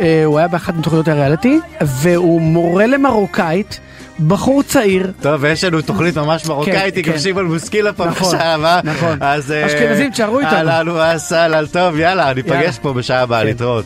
אה, 0.00 0.22
הוא 0.24 0.38
היה 0.38 0.48
באחת 0.48 0.74
מתוכניות 0.74 1.08
הריאליטי 1.08 1.58
והוא 1.82 2.40
מורה 2.40 2.86
למרוקאית 2.86 3.80
בחור 4.26 4.62
צעיר 4.62 5.10
טוב, 5.20 5.36
ויש 5.40 5.64
לנו 5.64 5.82
תוכנית 5.82 6.18
ממש 6.18 6.46
מרוקאית, 6.46 6.94
כן, 6.94 7.00
עם 7.00 7.12
כן. 7.12 7.18
שמעון 7.18 7.48
בוסקילה 7.48 7.92
פה 7.92 8.06
נכון, 8.06 8.28
בשעה 8.28 8.54
הבאה. 8.54 8.80
נכון. 8.84 9.18
אז, 9.20 9.52
אה, 9.52 9.66
אשכנזים, 9.66 10.10
תשארו 10.10 10.40
איתנו. 10.40 10.52
אהלן 10.56 10.88
וסהלן, 11.16 11.66
טוב, 11.66 11.98
יאללה, 11.98 12.34
ניפגש. 12.34 12.78
פה 12.78 12.92
בשעה 12.92 13.20
הבאה, 13.22 13.40
כן. 13.40 13.46
להתראות. 13.46 13.84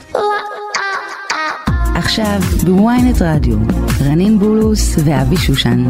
עכשיו 1.94 2.38
בוויינט 2.64 3.22
רדיו, 3.22 3.56
רנין 4.06 4.38
בולוס 4.38 4.94
ואבי 5.04 5.36
שושן. 5.36 5.84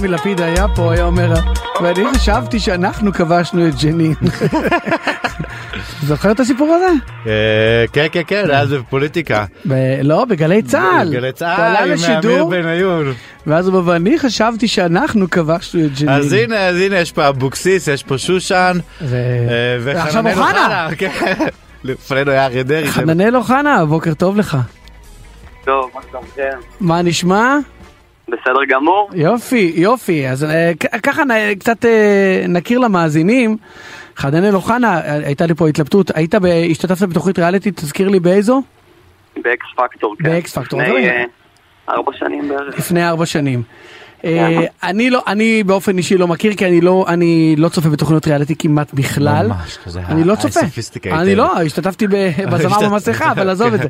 טומי 0.00 0.12
לפיד 0.12 0.40
היה 0.40 0.66
פה 0.68 0.82
הוא 0.82 0.92
היה 0.92 1.04
אומר 1.04 1.34
ואני 1.82 2.04
חשבתי 2.14 2.60
שאנחנו 2.60 3.12
כבשנו 3.12 3.68
את 3.68 3.74
ג'נין. 3.82 4.14
זוכר 6.08 6.30
את 6.30 6.40
הסיפור 6.40 6.74
הזה? 6.74 6.86
אה, 7.26 7.84
כן, 7.92 8.06
כן, 8.12 8.22
כן, 8.26 8.44
היה 8.50 8.66
זה 8.66 8.78
בפוליטיקה. 8.78 9.44
לא 10.02 10.24
בגלי 10.24 10.62
צה"ל. 10.62 11.12
גלי 11.12 11.32
צה"ל, 11.32 11.90
עם 11.92 12.18
אמיר 12.24 12.44
בניון. 12.44 13.12
ואז 13.46 13.68
הוא 13.68 13.76
אומר 13.76 13.92
ואני 13.92 14.18
חשבתי 14.18 14.68
שאנחנו 14.68 15.30
כבשנו 15.30 15.84
את 15.84 15.98
ג'נין. 15.98 16.08
אז 16.08 16.32
הנה, 16.32 16.66
אז 16.66 16.76
הנה, 16.76 16.96
יש 16.96 17.12
פה 17.12 17.28
אבוקסיס, 17.28 17.88
יש 17.88 18.02
פה 18.02 18.18
שושן. 18.18 18.78
אה, 19.02 19.06
ועכשיו 19.80 20.28
אוחנה. 20.28 20.88
כן. 20.98 21.34
לפנינו 21.84 22.30
היה 22.30 22.46
אריה 22.46 22.62
דרעי. 22.62 22.88
חננאל 22.88 23.36
אוחנה 23.36 23.84
בוקר 23.86 24.14
טוב 24.14 24.36
לך. 24.36 24.56
טוב, 25.64 25.90
מה 25.94 26.00
שלומכם? 26.10 26.58
מה 26.80 27.02
נשמע? 27.02 27.56
בסדר 28.30 28.64
גמור? 28.68 29.10
יופי, 29.14 29.72
יופי. 29.76 30.28
אז 30.28 30.44
אה, 30.44 30.72
ככה 31.02 31.24
נ- 31.24 31.54
קצת 31.58 31.84
אה, 31.84 32.44
נכיר 32.48 32.78
למאזינים. 32.78 33.56
חננאל 34.16 34.54
אוחנה, 34.54 35.00
אה, 35.00 35.14
הייתה 35.26 35.46
לי 35.46 35.54
פה 35.54 35.68
התלבטות, 35.68 36.10
היית, 36.14 36.34
ב- 36.34 36.46
השתתפת 36.70 37.08
בתוכנית 37.08 37.38
ריאליטי, 37.38 37.70
תזכיר 37.70 38.08
לי 38.08 38.20
באיזו? 38.20 38.62
באקס 39.44 39.66
פקטור, 39.76 40.14
כן. 40.18 40.24
באקס 40.24 40.58
פקטור, 40.58 40.82
לפני 40.82 41.08
ארבע 41.88 42.12
שנים 42.18 42.48
בערך. 42.48 42.78
לפני 42.78 43.08
ארבע 43.08 43.26
שנים. 43.26 43.62
אה, 44.24 44.60
אני 44.82 45.10
לא, 45.10 45.22
אני 45.26 45.62
באופן 45.62 45.98
אישי 45.98 46.18
לא 46.18 46.28
מכיר 46.28 46.54
כי 46.54 46.66
אני 46.66 46.80
לא, 46.80 47.04
אני 47.08 47.54
לא 47.58 47.68
צופה 47.68 47.88
בתוכניות 47.88 48.26
ריאליטי 48.26 48.54
כמעט 48.58 48.94
בכלל. 48.94 49.46
ממש, 49.48 49.78
כזה 49.84 50.00
אני 50.08 50.24
לא 50.24 50.34
צופה. 50.34 50.60
אני 51.20 51.34
לא, 51.34 51.56
השתתפתי 51.66 52.06
בזמר 52.52 52.88
במסכה, 52.88 53.32
אבל 53.32 53.50
עזוב 53.50 53.74
את 53.74 53.80
זה. 53.82 53.88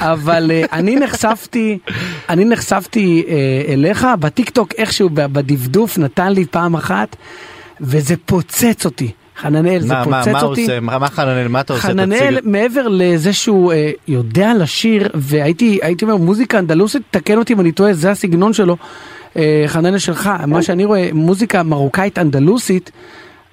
אבל 0.00 0.50
אה, 0.54 0.64
אני 0.72 0.96
נחשפתי, 0.96 1.78
אני 2.28 2.44
נחשפתי 2.44 3.24
אה, 3.28 3.34
אליך 3.72 4.06
בטיקטוק 4.20 4.72
איכשהו 4.78 5.08
ב- 5.14 5.26
בדפדוף 5.26 5.98
נתן 5.98 6.32
לי 6.32 6.44
פעם 6.50 6.74
אחת 6.74 7.16
וזה 7.80 8.14
פוצץ 8.26 8.84
אותי. 8.84 9.10
חננאל, 9.40 9.78
זה 9.80 9.88
מה, 9.94 10.04
מה, 10.06 10.22
פוצץ 10.22 10.32
מה 10.32 10.42
אותי. 10.42 10.60
עושה? 10.62 10.80
מה 10.80 10.98
מה 10.98 11.08
חננאל? 11.08 11.48
מה 11.48 11.60
אתה 11.60 11.72
עושה? 11.72 11.82
חננאל 11.88 12.34
תציג- 12.38 12.48
מעבר 12.48 12.88
לזה 12.88 13.32
שהוא 13.32 13.72
אה, 13.72 13.90
יודע 14.08 14.52
לשיר 14.58 15.08
והייתי 15.14 15.78
הייתי 15.82 16.04
אומר 16.04 16.16
מוזיקה 16.16 16.58
אנדלוסית 16.58 17.02
תקן 17.10 17.38
אותי 17.38 17.52
אם 17.52 17.60
אני 17.60 17.72
טועה 17.72 17.92
זה 17.92 18.10
הסגנון 18.10 18.52
שלו 18.52 18.76
אה, 19.36 19.64
חננאל 19.66 19.98
שלך 19.98 20.30
מה 20.46 20.62
שאני 20.62 20.84
רואה 20.84 21.08
מוזיקה 21.12 21.62
מרוקאית 21.62 22.18
אנדלוסית. 22.18 22.90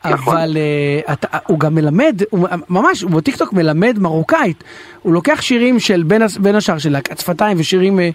נכון. 0.06 0.38
אבל 0.38 0.58
אה, 0.58 1.14
הוא 1.48 1.60
גם 1.60 1.76
מלמד, 1.76 2.22
הוא, 2.30 2.48
ממש, 2.70 3.02
הוא 3.02 3.12
בטיקטוק 3.12 3.54
מלמד 3.54 3.98
מרוקאית. 4.00 4.64
הוא 5.02 5.14
לוקח 5.14 5.42
שירים 5.42 5.80
של 5.80 6.04
בין, 6.40 6.56
השאר 6.56 6.78
של 6.78 6.92
להקת 6.92 7.18
שפתיים 7.20 7.60
ושירים 7.60 8.00
אה, 8.00 8.10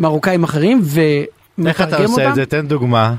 מרוקאים 0.00 0.44
אחרים 0.44 0.80
ומתרגם 0.82 1.66
איך 1.68 1.80
אתה 1.82 1.96
אותם. 1.96 2.02
עושה 2.04 2.28
את 2.30 2.34
זה? 2.34 2.46
תן 2.46 2.66
דוגמה. 2.66 3.14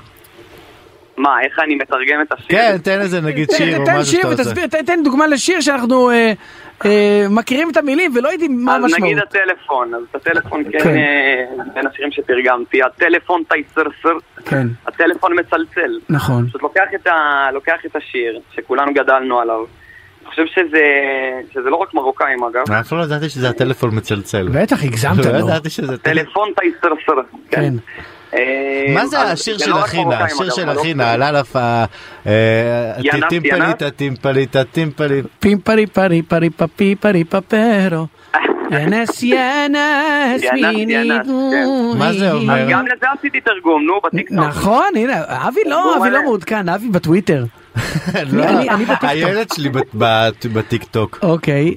מה, 1.18 1.30
איך 1.45 1.60
אני 1.66 1.76
מתרגם 1.76 2.22
את 2.28 2.32
השיר? 2.32 2.48
כן, 2.50 2.78
תן 2.84 3.00
איזה 3.00 3.22
נגיד 3.22 3.50
שיר 3.58 3.78
או 3.78 3.84
משהו 3.84 4.06
שיר 4.06 4.22
שאתה 4.22 4.30
עושה. 4.30 4.41
ותסביר, 4.41 4.68
תן- 4.68 5.04
דוגמה 5.04 5.28
לשיר 5.28 5.62
שאנחנו 5.62 6.10
מכירים 7.30 7.69
את 7.71 7.78
המילים 7.78 8.11
ולא 8.15 8.30
יודעים 8.30 8.65
מה 8.65 8.75
אז 8.75 8.84
המשמעות. 8.84 9.03
נגיד 9.03 9.17
הטלפון, 9.17 9.93
אז 9.93 10.01
את 10.11 10.15
הטלפון 10.15 10.63
כן. 10.63 10.80
כן, 10.80 10.97
אה, 10.97 11.63
בין 11.73 11.88
השירים 11.88 12.11
שתרגמתי, 12.11 12.84
הטלפון 12.84 13.43
תייסרסר, 13.49 14.17
כן, 14.45 14.67
הטלפון 14.88 15.39
מצלצל. 15.39 15.99
נכון. 16.09 16.47
פשוט 16.47 16.61
לוקח 16.61 17.86
את, 17.86 17.95
השיר, 17.95 18.39
שכולנו 18.55 18.93
גדלנו 18.93 19.39
עליו. 19.39 19.65
אני 20.21 20.30
חושב 20.30 20.45
שזה, 20.45 20.84
שזה 21.53 21.69
לא 21.69 21.75
רק 21.75 21.93
מרוקאים 21.93 22.43
אגב, 22.43 22.71
אני 22.71 22.80
אפילו 22.80 23.01
לא 23.01 23.05
ידעתי 23.05 23.30
שזה 23.30 23.49
הטלפון 23.49 23.89
מצלצל. 23.97 24.49
בטח 24.53 24.84
הגזמת 24.84 25.25
לא 25.25 25.32
לו. 25.32 25.39
ידעתי 25.39 25.69
שזה 25.69 25.97
טלפון. 25.97 26.23
טלפון 26.23 26.49
תייסרסר. 26.55 27.21
כן. 27.51 27.73
אה, 28.38 28.93
מה 28.93 29.05
זה 29.07 29.21
השיר 29.21 29.57
של 29.57 29.69
לא 29.69 29.79
אחינה? 29.79 30.23
השיר 30.23 30.49
של 30.49 30.65
לא 30.65 30.81
אחינה. 30.81 31.13
עלה 31.13 31.31
לפה. 31.31 31.83
ינס, 32.25 33.23
טימפליטה, 33.29 33.91
טימפליטה, 33.91 34.63
טימפליטה. 34.63 35.27
פימפרי 35.39 35.85
פרי 35.88 36.21
פרי 36.21 36.49
פפי 36.49 36.95
פרי 36.95 37.23
פפרו. 37.23 38.07
ינס 38.71 39.23
ינס 39.23 40.43
מיני 40.53 40.93
ינס, 40.93 41.27
גורי. 41.27 41.99
מה 41.99 42.13
זה 42.13 42.31
אומר? 42.31 42.67
גם 42.69 42.85
לזה 42.85 43.07
עשיתי 43.19 43.41
תרגום, 43.41 43.85
נו, 43.85 43.93
בטיקטוק. 44.03 44.38
נכון, 44.38 44.88
הנה, 44.95 45.23
אבי 45.27 45.59
לא, 45.65 45.97
אבי 45.97 46.09
לא. 46.09 46.23
מעודכן, 46.23 46.69
אבי 46.69 46.89
בטוויטר. 46.89 47.45
לא. 48.31 48.43
הילד 49.01 49.47
שלי 49.53 49.69
בטיקטוק. 50.53 51.19
אוקיי. 51.21 51.75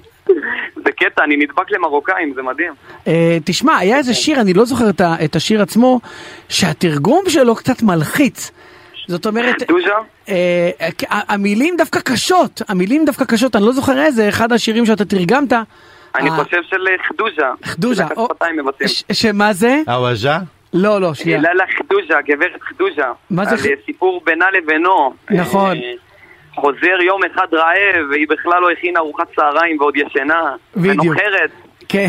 זה 0.84 0.92
קטע, 0.92 1.24
אני 1.24 1.36
נדבק 1.36 1.70
למרוקאים, 1.70 2.32
זה 2.34 2.42
מדהים. 2.42 2.72
אה, 3.06 3.38
תשמע, 3.44 3.76
היה 3.76 3.96
איזה 3.96 4.14
שיר, 4.14 4.40
אני 4.40 4.54
לא 4.54 4.64
זוכר 4.64 4.90
את 4.90 5.00
ה- 5.00 5.14
את 5.24 5.36
השיר 5.36 5.62
עצמו, 5.62 6.00
שהתרגום 6.48 7.24
שלו 7.28 7.54
קצת 7.54 7.82
מלחיץ. 7.82 8.50
זאת 9.08 9.26
אומרת, 9.26 9.62
דוז'ה? 9.68 9.88
אה, 10.28 10.70
ה- 11.10 11.32
המילים 11.34 11.74
דווקא 11.78 12.00
קשות, 12.00 12.62
המילים 12.68 13.04
דווקא 13.04 13.24
קשות, 13.24 13.56
אני 13.56 13.64
לא 13.64 13.72
זוכר 13.72 14.02
איזה, 14.02 14.28
אחד 14.28 14.52
השירים 14.52 14.86
שאתה 14.86 15.04
תרגמת. 15.04 15.52
אני 16.14 16.30
אה, 16.30 16.44
חושב 16.44 16.58
של 16.70 16.76
חדוזה. 17.08 17.42
חדוזה, 17.64 18.04
או- 18.16 18.28
שמה 19.12 19.52
זה? 19.52 19.82
הוואז'ה? 19.86 20.38
לא, 20.74 21.00
לא, 21.00 21.14
שנייה. 21.14 21.40
לאללה 21.40 21.64
חדוזה, 21.78 22.14
גברת 22.28 22.60
חדוזה. 22.62 23.02
מה 23.30 23.44
זה 23.44 23.50
על 23.50 23.56
ח- 23.56 23.66
אה, 23.66 23.70
סיפור 23.86 24.22
בינה 24.24 24.46
לבינו. 24.58 25.14
נכון. 25.30 25.76
אה, 26.56 26.62
חוזר 26.62 27.02
יום 27.06 27.20
אחד 27.34 27.46
רעב, 27.52 28.10
והיא 28.10 28.26
בכלל 28.28 28.60
לא 28.62 28.70
הכינה 28.70 29.00
ארוחת 29.00 29.28
צהריים 29.36 29.80
ועוד 29.80 29.96
ישנה. 29.96 30.56
בדיוק. 30.76 31.04
ונוחרת. 31.04 31.50
כן. 31.88 32.08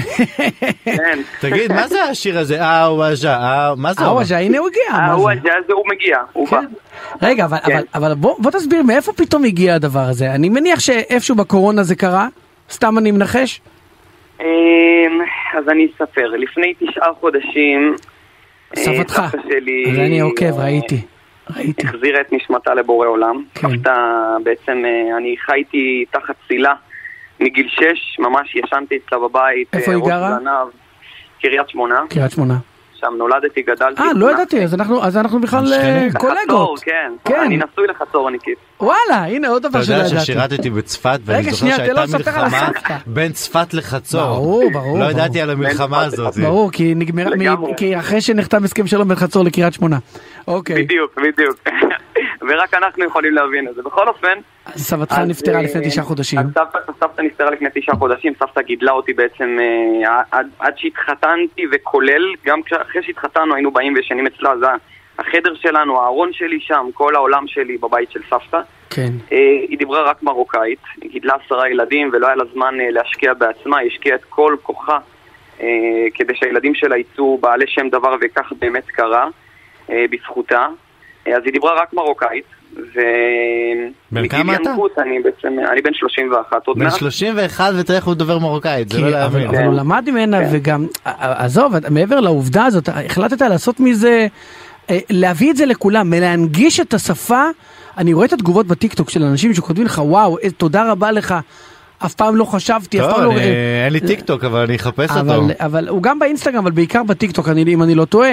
כן. 0.85 1.19
תגיד, 1.41 1.71
מה 1.71 1.87
זה 1.87 2.03
השיר 2.03 2.39
הזה? 2.39 2.61
אה, 2.61 2.93
וואז'ה, 2.93 3.33
אה, 3.33 3.73
מה 3.77 3.93
זה? 3.93 4.01
אומר? 4.01 4.11
הוואז'ה, 4.11 4.37
הנה 4.37 4.57
הוא 4.57 4.67
הגיע. 4.67 4.91
מה 4.91 5.05
ההוא 5.05 5.29
זה? 5.33 5.39
הזה, 5.39 5.57
אז 5.57 5.63
הוא 5.69 5.83
מגיע, 5.87 6.17
הוא 6.33 6.47
בא. 6.49 6.61
כן. 6.61 6.67
רגע, 7.21 7.45
אבל, 7.45 7.57
כן. 7.65 7.81
בוא, 8.17 8.51
תסביר 8.51 8.83
מאיפה 8.83 9.13
פתאום 9.13 9.43
הגיע 9.43 9.75
הדבר 9.75 9.99
הזה. 9.99 10.31
אני 10.31 10.49
מניח 10.49 10.79
שאיפשהו 10.79 11.35
בקורונה 11.35 11.83
זה 11.83 11.95
קרה, 11.95 12.27
סתם 12.69 12.97
אני 12.97 13.11
מנחש. 13.11 13.61
אמ, 14.39 14.45
אז 15.57 15.69
אני 15.69 15.87
אספר. 15.95 16.27
לפני 16.27 16.73
תשעה 16.73 17.09
חודשים... 17.19 17.95
אה, 18.77 18.83
סבתך. 18.83 19.21
אז 19.91 19.99
אני 19.99 20.19
עוקב, 20.19 20.59
אה, 20.59 20.63
ראיתי. 20.63 21.01
ראיתי. 21.49 21.87
החזירה 21.87 22.21
את 22.21 22.33
נשמתה 22.33 22.73
לבורא 22.73 23.07
עולם. 23.07 23.43
כן. 23.55 23.67
סבתא, 23.67 23.93
בעצם, 24.43 24.83
אה, 24.85 25.17
אני 25.17 25.35
חייתי 25.45 26.05
תחת 26.11 26.35
צילה 26.47 26.73
מגיל 27.39 27.67
6, 27.69 28.19
ממש 28.19 28.55
ישנתי 28.55 28.97
אצלה 28.97 29.19
בבית. 29.19 29.67
איפה 29.73 29.91
אה, 29.91 29.95
היא 29.97 30.05
גרה? 30.05 30.37
קריית 31.41 31.69
שמונה, 31.69 32.03
קריית 32.09 32.31
שמונה. 32.31 32.57
שם 32.93 33.13
נולדתי, 33.17 33.61
גדלתי. 33.61 34.01
אה, 34.01 34.13
לא. 34.15 34.31
ידעתי, 34.31 34.63
אז 34.63 34.73
אנחנו, 34.73 35.03
אז 35.03 35.17
אנחנו 35.17 35.41
בכלל. 35.41 35.73
אה, 35.73 36.07
קולגות. 36.17 36.37
לחצור, 36.37 36.75
כן. 36.81 37.13
כן. 37.25 37.41
אני 37.45 37.57
נשוי 37.57 37.87
לחצורניקית. 37.87 38.57
וואלה, 38.81 39.25
הנה 39.25 39.47
עוד 39.47 39.65
אתה 39.65 39.69
דבר 39.69 39.83
שלא 39.83 39.93
יודע 39.95 40.07
ידעתי. 40.07 40.25
ששירתתי 40.25 40.69
בצפת 40.69 41.19
ואני 41.25 41.43
זוכר 41.51 41.75
שהייתה 41.77 42.03
מלחמה. 42.17 42.71
בין 43.05 43.31
צפת 43.31 43.73
לחצור. 43.73 44.21
ברור, 44.21 44.71
ברור, 44.73 44.99
לא. 44.99 45.03
ידעתי 45.05 45.41
על 45.41 45.49
המלחמה 45.49 46.01
הזאת. 46.03 46.37
ברור, 46.37 46.71
כי 46.71 46.93
נגמר, 46.95 47.29
לגמרי. 47.29 47.71
מ- 47.71 47.75
כי 47.75 47.99
אחרי 47.99 48.21
שנחתם 48.21 48.63
הסכם 48.63 48.87
שלום 48.87 49.07
בין 49.07 49.17
חצור 49.17 49.45
לקריית 49.45 49.73
שמונה. 49.73 49.97
אוקיי, 50.47 50.83
בדיוק, 50.83 51.19
בדיוק. 51.19 51.55
ורק 52.49 52.73
אנחנו 52.73 53.05
יכולים 53.05 53.33
להבין 53.33 53.67
את 53.67 53.75
זה. 53.75 53.81
בכל 53.81 54.07
אופן... 54.07 54.37
סבתך 54.75 55.17
נפטרה 55.17 55.55
אה, 55.57 55.61
לפני 55.61 55.89
תשעה 55.89 56.03
חודשים. 56.03 56.39
סבתא, 56.99 57.21
נפטרה 57.21 57.51
לפני 57.51 57.67
תשעה 57.75 57.95
חודשים, 57.95 58.33
סבתא 58.39 58.61
גידלה 58.61 58.91
אותי 58.91 59.13
בעצם 59.13 59.57
אה, 60.07 60.21
עד, 60.59 60.73
שהתחתנתי 60.77 61.61
וכולל, 61.71 62.21
גם 62.45 62.59
אחרי 62.81 63.03
שהתחתנו 63.03 63.55
היינו 63.55 63.71
באים 63.71 63.93
וישנים 63.93 64.27
אצלה, 64.27 64.49
זה 64.59 64.65
החדר 65.21 65.55
שלנו, 65.55 66.01
הארון 66.01 66.33
שלי 66.33 66.59
שם, 66.59 66.89
כל 66.93 67.15
העולם 67.15 67.47
שלי 67.47 67.77
בבית 67.77 68.11
של 68.11 68.19
סבתא. 68.29 68.59
כן. 68.89 69.11
אה, 69.31 69.37
היא 69.69 69.77
דיברה 69.77 70.09
רק 70.09 70.23
מרוקאית, 70.23 70.79
היא 71.01 71.11
גידלה 71.11 71.33
עשרה 71.45 71.69
ילדים 71.69 72.09
ולא 72.13 72.27
היה 72.27 72.35
לה 72.35 72.43
זמן 72.53 72.79
אה, 72.79 72.91
להשקיע 72.91 73.33
בעצמה, 73.33 73.77
היא 73.77 73.87
השקיעה 73.91 74.15
את 74.15 74.23
כל 74.23 74.55
כוחה 74.61 74.97
אה, 75.61 75.67
כדי 76.13 76.33
שהילדים 76.35 76.75
שלה 76.75 76.97
יצאו 76.97 77.37
בעלי 77.37 77.65
שם 77.67 77.89
דבר 77.91 78.15
וכך 78.21 78.53
באמת 78.59 78.85
קרה 78.85 79.27
אה, 79.89 80.05
בזכותה. 80.11 80.67
אה, 81.27 81.37
אז 81.37 81.41
היא 81.45 81.53
דיברה 81.53 81.81
רק 81.81 81.93
מרוקאית. 81.93 82.45
ו... 82.95 82.99
בן 84.11 84.27
כמה 84.27 84.55
אתה? 84.55 84.69
ינקות 84.69 84.99
אני 84.99 85.19
בעצם, 85.19 85.59
אני 85.71 85.81
בן 85.81 85.93
31 85.93 86.67
עוד 86.67 86.77
בן 86.79 86.85
מעט. 86.85 86.95
31 86.95 87.73
ותראה 87.79 87.97
איך 87.97 88.05
הוא 88.05 88.13
דובר 88.13 88.39
מרוקאית, 88.39 88.89
זה 88.89 89.01
לא 89.01 89.09
להאמין. 89.09 89.47
אבל 89.47 89.63
הוא 89.63 89.73
למד 89.73 90.09
ממנה 90.09 90.39
כן. 90.39 90.49
וגם, 90.51 90.85
עזוב, 91.05 91.73
מעבר 91.89 92.19
לעובדה 92.19 92.65
הזאת, 92.65 92.89
החלטת 92.89 93.41
לעשות 93.41 93.79
מזה, 93.79 94.27
להביא 95.09 95.51
את 95.51 95.57
זה 95.57 95.65
לכולם, 95.65 96.13
להנגיש 96.13 96.79
את 96.79 96.93
השפה. 96.93 97.43
אני 97.97 98.13
רואה 98.13 98.25
את 98.25 98.33
התגובות 98.33 98.67
בטיקטוק 98.67 99.09
של 99.09 99.23
אנשים 99.23 99.53
שכותבים 99.53 99.85
לך, 99.85 100.01
וואו, 100.05 100.37
אה, 100.43 100.49
תודה 100.51 100.91
רבה 100.91 101.11
לך, 101.11 101.35
אף 102.05 102.13
פעם 102.13 102.35
לא 102.35 102.45
חשבתי, 102.45 103.01
אף 103.01 103.05
פעם 103.11 103.23
לא... 103.23 103.31
אני- 103.31 103.39
אה, 103.39 103.85
אין 103.85 103.93
לי 103.93 103.99
טיק 103.99 104.21
טוק 104.21 104.43
אבל 104.43 104.59
אני 104.59 104.75
אחפש 104.75 105.11
אבל, 105.11 105.35
אותו. 105.35 105.47
אבל 105.59 105.87
הוא 105.87 106.03
גם 106.03 106.19
באינסטגרם, 106.19 106.57
אבל 106.57 106.71
בעיקר 106.71 107.03
בטיקטוק, 107.03 107.49
אני, 107.49 107.61
אם 107.73 107.83
אני 107.83 107.95
לא 107.95 108.05
טועה. 108.05 108.31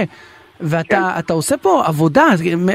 ואתה 0.60 0.86
כן. 1.26 1.32
עושה 1.34 1.56
פה 1.56 1.82
עבודה, 1.86 2.24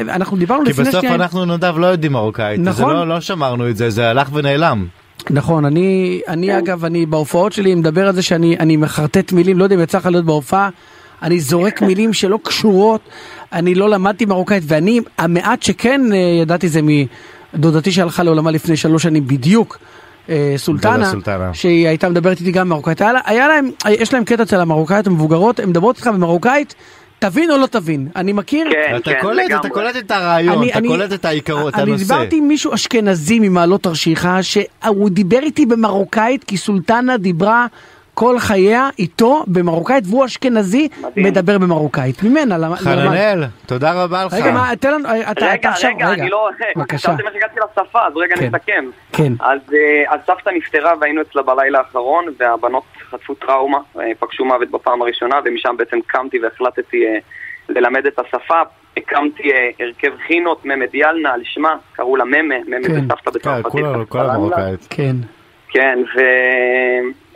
אנחנו 0.09 0.37
דיברנו 0.37 0.63
כי 0.65 0.69
לפני 0.69 0.85
בסוף 0.85 1.01
שנייה. 1.01 1.15
אנחנו 1.15 1.45
נדב 1.45 1.73
לא 1.77 1.87
יודעים 1.87 2.11
מרוקאית, 2.11 2.59
אז 2.59 2.75
זה 2.75 2.81
נכון. 2.83 2.93
לא- 2.95 3.07
לא 3.07 3.21
שמרנו 3.21 3.69
את 3.69 3.77
זה, 3.77 3.89
זה 3.89 4.09
הלך 4.09 4.29
ונעלם. 4.33 4.85
נכון, 5.29 5.65
אני, 5.65 6.21
אני 6.27 6.57
אגב, 6.57 6.85
אני 6.85 7.05
בהופעות 7.05 7.53
שלי 7.53 7.75
מדבר 7.75 8.07
על 8.07 8.15
זה 8.15 8.21
שאני 8.21 8.57
אני 8.59 8.77
מחרטט 8.77 9.31
מילים, 9.31 9.59
לא 9.59 9.63
יודע 9.63 9.75
אם 9.75 9.81
יצא 9.81 9.97
לך 9.97 10.05
להיות 10.05 10.25
בהופעה, 10.25 10.69
אני 11.23 11.39
זורק 11.39 11.81
מילים 11.81 12.13
שלא 12.13 12.39
קשורות, 12.43 13.01
אני 13.53 13.75
לא 13.75 13.89
למדתי 13.89 14.25
מרוקאית, 14.25 14.63
ואני, 14.67 14.99
המעט 15.17 15.63
שכן 15.63 16.01
אה, 16.13 16.17
ידעתי 16.17 16.69
זה 16.69 16.79
מדודתי 17.53 17.91
שהלכה 17.91 18.23
לעולמה 18.23 18.51
לפני 18.51 18.77
שלוש 18.77 19.03
שנים 19.03 19.27
בדיוק. 19.27 19.77
אה, 20.29 20.53
סולטנה. 20.57 21.11
שהיא 21.53 21.87
הייתה 21.87 22.09
מדברת 22.09 22.39
איתי 22.39 22.51
גם 22.51 22.69
מרוקאית, 22.69 23.01
היה, 23.01 23.11
היה 23.25 23.47
להם, 23.47 23.69
יש 23.89 24.13
להם 24.13 24.23
קטע 24.23 24.43
אצל 24.43 24.59
המרוקאיות 24.59 25.07
המבוגרות, 25.07 25.59
הן 25.59 25.69
מדברות 25.69 25.95
איתך 25.97 26.07
במרוקאית, 26.07 26.75
תבין 27.19 27.51
או 27.51 27.57
לא 27.57 27.65
תבין, 27.65 28.07
אני 28.15 28.33
מכיר, 28.33 28.67
כן, 28.71 28.95
אתה 28.95 29.11
כן, 29.13 29.17
קולט, 29.21 29.45
אתה 29.45 29.53
לגמרי. 29.55 29.69
קולט 29.69 29.95
את 29.97 30.11
הרעיון, 30.11 30.57
אני- 30.57 30.69
אתה 30.69 30.77
אני- 30.79 30.87
קולט 30.87 31.13
את 31.13 31.25
העיקרות, 31.25 31.73
את 31.73 31.79
אני 31.79 31.89
הנושא. 31.91 32.03
דיברתי 32.03 32.37
עם 32.37 32.47
מישהו 32.47 32.73
אשכנזי 32.73 33.39
ממעלות 33.39 33.83
תרשיחא, 33.83 34.41
שהוא 34.41 35.09
דיבר 35.09 35.39
איתי 35.39 35.65
במרוקאית, 35.65 36.43
כי 36.43 36.57
סולטנה 36.57 37.17
דיברה 37.17 37.65
כל 38.13 38.39
חייה 38.39 38.89
איתו 38.99 39.43
במרוקאית, 39.47 40.03
והוא 40.07 40.25
אשכנזי, 40.25 40.87
מדהים. 41.01 41.25
מדבר 41.25 41.57
במרוקאית. 41.57 42.23
ממנה, 42.23 42.57
למה? 42.57 42.75
חננאל, 42.75 43.43
תודה 43.65 44.03
רבה 44.03 44.25
לך. 44.25 44.33
רגע, 44.33 44.51
מה, 44.51 44.71
תן 44.79 44.93
לנו, 44.93 45.09
אתה 45.09 45.31
אתה 45.31 45.45
רגע, 45.45 45.69
עכשיו, 45.69 45.91
רגע, 45.95 46.13
אני 46.13 46.29
לא... 46.29 46.49
בבקשה. 46.75 46.97
חשבתם 46.97 47.27
איך 47.27 47.35
הגעתי 47.35 47.59
לשפה, 47.59 48.07
אז 48.07 48.13
רגע 48.15 48.35
כן. 48.35 48.45
נסכם. 48.45 48.85
כן. 49.13 49.33
אז, 49.39 49.59
אה, 49.73 50.13
אז 50.13 50.19
סבתא 50.27 50.49
נפטרה 50.49 50.93
והיינו 51.01 51.21
אצלה 51.21 51.41
בלילה 51.41 51.79
האחרון, 51.79 52.25
והבנות 52.39 52.83
חטפו 53.09 53.35
טראומה, 53.35 53.77
אה, 53.99 54.11
פגשו 54.19 54.45
מוות 54.45 54.71
בפעם 54.71 55.01
הראשונה, 55.01 55.39
ומשם 55.45 55.75
בעצם 55.77 55.97
קמתי 56.07 56.39
והחלטתי 56.39 57.05
אה, 57.05 57.17
ללמד 57.69 58.05
את 58.05 58.19
השפה. 58.19 58.61
הקמתי 58.97 59.51
אה, 59.51 59.69
הרכב 59.79 60.11
חינות, 60.27 60.65
ממה 60.65 60.85
דיאלנה, 60.91 61.33
על 61.33 61.41
שמה, 61.43 61.75
קראו 61.93 62.15
לה 62.15 62.25
ממה, 62.25 62.55
ממה 62.67 62.87
כן. 62.87 62.93
זה 62.93 62.99
סבתא 62.99 63.31
כן, 63.31 63.39
בצרפתית. 63.39 63.71
כולנו, 63.71 64.09
כל. 64.09 64.19
המרוקאית. 64.19 64.87
כן. 64.89 65.15
כן, 65.69 65.99
ו... 66.15 66.21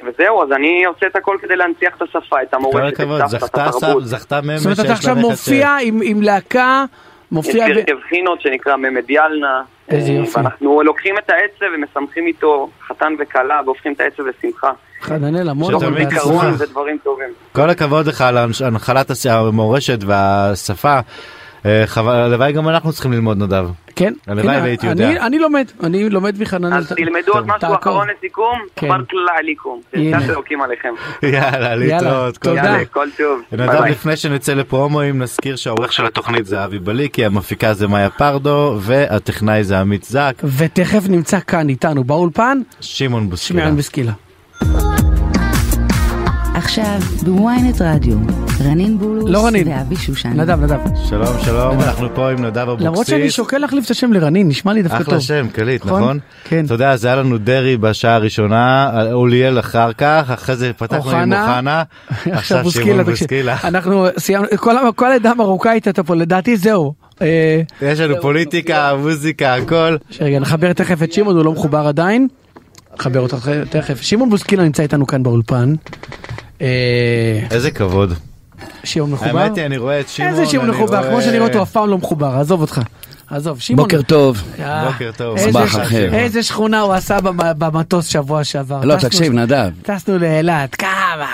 וזהו, 0.05 0.43
אז 0.43 0.51
אני 0.51 0.85
עושה 0.85 1.07
את 1.07 1.15
הכל 1.15 1.37
כדי 1.41 1.55
להנציח 1.55 1.95
את 1.97 2.01
השפה, 2.01 2.41
את 2.41 2.53
המורשת, 2.53 2.93
את 2.93 2.97
סבתא, 2.97 3.23
את 3.23 3.29
זכתה 3.29 3.65
התרבות. 3.65 4.03
סב, 4.03 4.09
זכתה 4.09 4.41
ממה 4.41 4.57
זאת 4.57 4.65
אומרת, 4.65 4.79
אתה 4.79 4.93
עכשיו 4.93 5.15
מופיע 5.15 5.77
עם 5.81 5.99
עם 6.03 6.21
להקה, 6.21 6.85
יש 6.91 7.31
מופיע... 7.31 7.67
לי 7.67 7.73
ב- 7.73 7.77
הרכב 7.77 7.97
חינות 8.09 8.41
שנקרא 8.41 8.75
ממה 8.75 9.01
דיאלנה. 9.01 9.61
איזה 9.89 10.11
אה, 10.11 10.15
יופי. 10.15 10.39
ואנחנו 10.39 10.83
לוקחים 10.83 11.15
את 11.17 11.29
העצב 11.29 11.65
ומשמחים 11.75 12.27
איתו 12.27 12.69
חתן 12.87 13.13
וכלה 13.19 13.61
והופכים 13.65 13.93
את 13.93 13.99
העצב 13.99 14.23
לשמחה. 14.23 14.71
חננאל, 15.01 15.49
המון. 15.49 15.79
קרוב. 15.79 15.97
זיכרון 15.97 16.53
ודברים 16.59 16.97
טובים. 17.03 17.29
כל 17.51 17.69
הכבוד 17.69 18.07
לך 18.07 18.21
על 18.21 18.37
הנחלת 18.65 19.11
המורשת 19.29 19.99
והשפה. 20.03 20.99
אה, 21.65 21.83
חבל, 21.85 22.15
הלוואי 22.15 22.51
גם 22.51 22.69
אנחנו 22.69 22.93
צריכים 22.93 23.11
ללמוד 23.13 23.37
נדב. 23.37 23.67
כן, 23.95 24.13
הלוואי 24.27 24.55
הנה, 24.55 24.63
והייתי 24.63 24.87
אני- 24.89 25.03
יודע. 25.03 25.25
אני 25.25 25.39
לומד, 25.39 25.65
אני 25.83 26.09
לומד 26.09 26.41
מחננאל. 26.41 26.73
אז 26.77 26.87
תלמדו 26.87 27.33
עוד 27.33 27.47
משהו. 27.47 27.75
אחרון 27.75 28.07
לסיכום, 28.17 28.59
כן. 28.75 28.87
תשתת 29.91 30.29
אלוקים 30.29 30.61
עליכם. 30.61 30.89
יאללה, 31.23 31.75
להתראות. 31.75 32.37
תודה. 32.37 32.85
כל 32.91 33.07
טוב. 33.17 33.41
נדב. 33.51 33.83
לפני 33.83 34.15
שנצא 34.17 34.53
לפרומואים 34.53 35.21
נזכיר 35.21 35.55
שהעורך 35.55 35.93
של 35.93 36.05
התוכנית 36.05 36.45
זה 36.45 36.63
אבי 36.65 36.79
בליקי, 36.79 37.25
המפיקה 37.25 37.73
זה 37.73 37.87
מאיה 37.87 38.09
פרדו 38.09 38.77
והטכנאי 38.81 39.63
זה 39.63 39.79
עמית 39.79 40.03
זק, 40.03 40.41
ותכף 40.57 41.03
נמצא 41.09 41.39
כאן 41.39 41.69
איתנו 41.69 42.03
באולפן, 42.03 42.61
שמעון 42.81 43.29
בוסקילה. 43.75 44.11
עכשיו 46.68 46.99
בוויינט 47.24 47.82
רדיו, 47.82 48.18
רנין 48.65 48.97
בולוס 48.97 49.30
לא 49.30 49.45
רנין. 49.45 49.68
ואבי 49.68 49.95
שושן. 49.95 50.30
נדב, 50.30 50.59
נדב. 50.63 50.80
שלום 51.09 51.36
שלום, 51.45 51.80
אנחנו 51.82 52.07
פה 52.15 52.30
עם 52.32 52.45
נדב 52.45 52.57
אבוקסיס. 52.57 52.86
למרות 52.88 53.07
שאני 53.07 53.30
שוקל 53.30 53.57
להחליף 53.57 53.86
את 53.86 53.91
השם 53.91 54.13
לרנין, 54.13 54.47
נשמע 54.47 54.74
לי 54.74 54.82
דווקא 54.84 54.97
טוב. 54.97 55.07
אחלה 55.07 55.22
שם, 55.22 55.47
קליט, 55.53 55.86
נכון? 55.86 56.01
נכון? 56.01 56.20
כן. 56.43 56.65
אתה 56.65 56.74
יודע, 56.74 56.95
זה 56.95 57.07
היה 57.07 57.15
לנו 57.15 57.38
דרעי 57.38 57.78
בשעה 57.78 58.15
הראשונה, 58.15 58.91
אוליאל 59.13 59.59
אחר 59.59 59.93
כך, 59.93 60.32
אחרי 60.34 60.55
זה 60.55 60.72
פתחנו 60.78 61.11
עם 61.11 61.34
אוחנה. 61.34 61.84
עכשיו 62.26 62.63
בוסקילה, 62.63 62.86
שמעון. 62.86 63.03
בוסקילה. 63.03 63.57
אנחנו 63.63 64.07
סיימנו, 64.18 64.47
כל 64.57 64.78
ה- 64.78 64.91
כל 64.95 65.11
העדה 65.11 65.32
המרוקאית 65.32 65.88
אתה 65.88 66.03
פה, 66.03 66.15
לדעתי 66.15 66.57
זהו. 66.57 66.93
אה, 67.22 67.61
יש 67.82 67.99
לנו 67.99 68.15
פוליטיקה, 68.22 68.95
מוזיקה, 69.01 69.55
הכל. 69.55 69.97
רגע, 70.22 70.39
נחבר 70.39 70.74
תכף 70.74 71.03
את 71.03 71.13
שמעון, 71.13 71.36
הוא 71.36 71.45
לא 71.45 71.51
מחובר 71.51 71.88
עדיין. 71.88 72.28
נחבר 72.99 73.20
אותו 73.20 73.38
תכף. 73.70 74.01
שמעון 74.01 74.30
בוסקילה 74.30 74.63
נמצא 74.63 74.84
איתנו 74.84 75.07
כאן 75.07 75.24
באולפן. 75.24 75.74
אה, 76.61 76.67
איזה 77.51 77.71
כבוד. 77.71 78.13
שמעון 78.83 79.11
מחובר? 79.11 79.39
האמת 79.39 79.57
היא, 79.57 79.65
אני 79.65 79.77
רואה 79.77 79.99
את 79.99 80.09
שמעון, 80.09 80.31
איזה 80.31 80.45
שמעון 80.45 80.69
אני 80.69 80.77
מחובר? 80.77 81.09
כמו 81.09 81.21
שאני 81.21 81.39
רואה 81.39 81.49
אותו 81.49 81.63
אף 81.63 81.71
פעם 81.71 81.89
לא 81.89 81.97
מחובר, 81.97 82.27
עזוב 82.39 82.61
אותך. 82.61 82.81
עזוב, 83.29 83.59
שמעון. 83.59 83.83
בוקר 83.83 84.01
טוב. 84.01 84.43
אה, 84.59 84.91
בוקר 84.91 85.11
טוב. 85.17 85.37
איזה 86.13 86.43
שכונה 86.43 86.79
הוא 86.81 86.93
עשה 86.93 87.19
במ- 87.21 87.31
במטוס 87.57 88.07
שבוע 88.07 88.43
שעבר. 88.43 88.79
לא, 88.83 88.95
תקשיב, 88.95 89.33
נדב. 89.33 89.69
טסנו 89.81 90.17
לאילת, 90.17 90.75
כמה, 90.75 91.25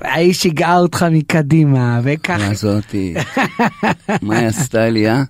האיש 0.00 0.42
שיגעה 0.42 0.78
אותך 0.78 1.06
מקדימה, 1.10 2.00
וככה. 2.02 2.38
מה 2.48 2.54
זאתי? 2.54 3.14
מה 4.22 4.38
היא 4.38 4.46
עשתה 4.46 4.88
לי, 4.88 5.08
אה? 5.10 5.22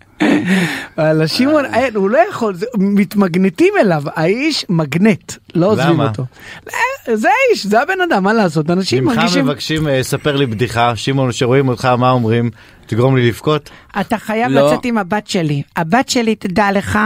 וואלה, 0.99 1.29
שמעון, 1.29 1.65
אין, 1.75 1.95
הוא 1.97 2.11
לא 2.11 2.19
יכול, 2.31 2.55
מתמגנטים 2.79 3.75
אליו, 3.81 4.03
האיש 4.07 4.67
מגנט, 4.69 5.33
לא 5.55 5.67
עוזבים? 5.67 6.01
אותו. 6.01 6.25
לא, 6.67 7.15
זה 7.17 7.29
האיש, 7.29 7.67
זה 7.67 7.81
הבן 7.83 8.01
אדם, 8.09 8.25
מה 8.25 8.33
לעשות, 8.33 8.71
אנשים 8.71 9.05
ממך 9.05 9.17
מרגישים, 9.17 9.45
מבקשים, 9.45 9.89
אה, 9.89 10.03
ספר 10.03 10.37
לי 10.37 10.47
בדיחה, 10.47 10.97
שמעון, 10.97 11.33
שרואים 11.33 11.69
אותך, 11.69 11.85
מה 11.85 12.11
אומרים? 12.11 12.51
תגרום 12.87 13.17
לי 13.17 13.29
לבכות? 13.29 13.71
אתה 14.01 14.19
חייב 14.19 14.51
לא. 14.53 14.67
לצאת 14.73 14.85
עם 14.85 14.99
הבת 14.99 15.27
שלי. 15.27 15.63
הבת 15.77 16.09
שלי, 16.09 16.35
תדע 16.35 16.73
לך, 16.73 16.99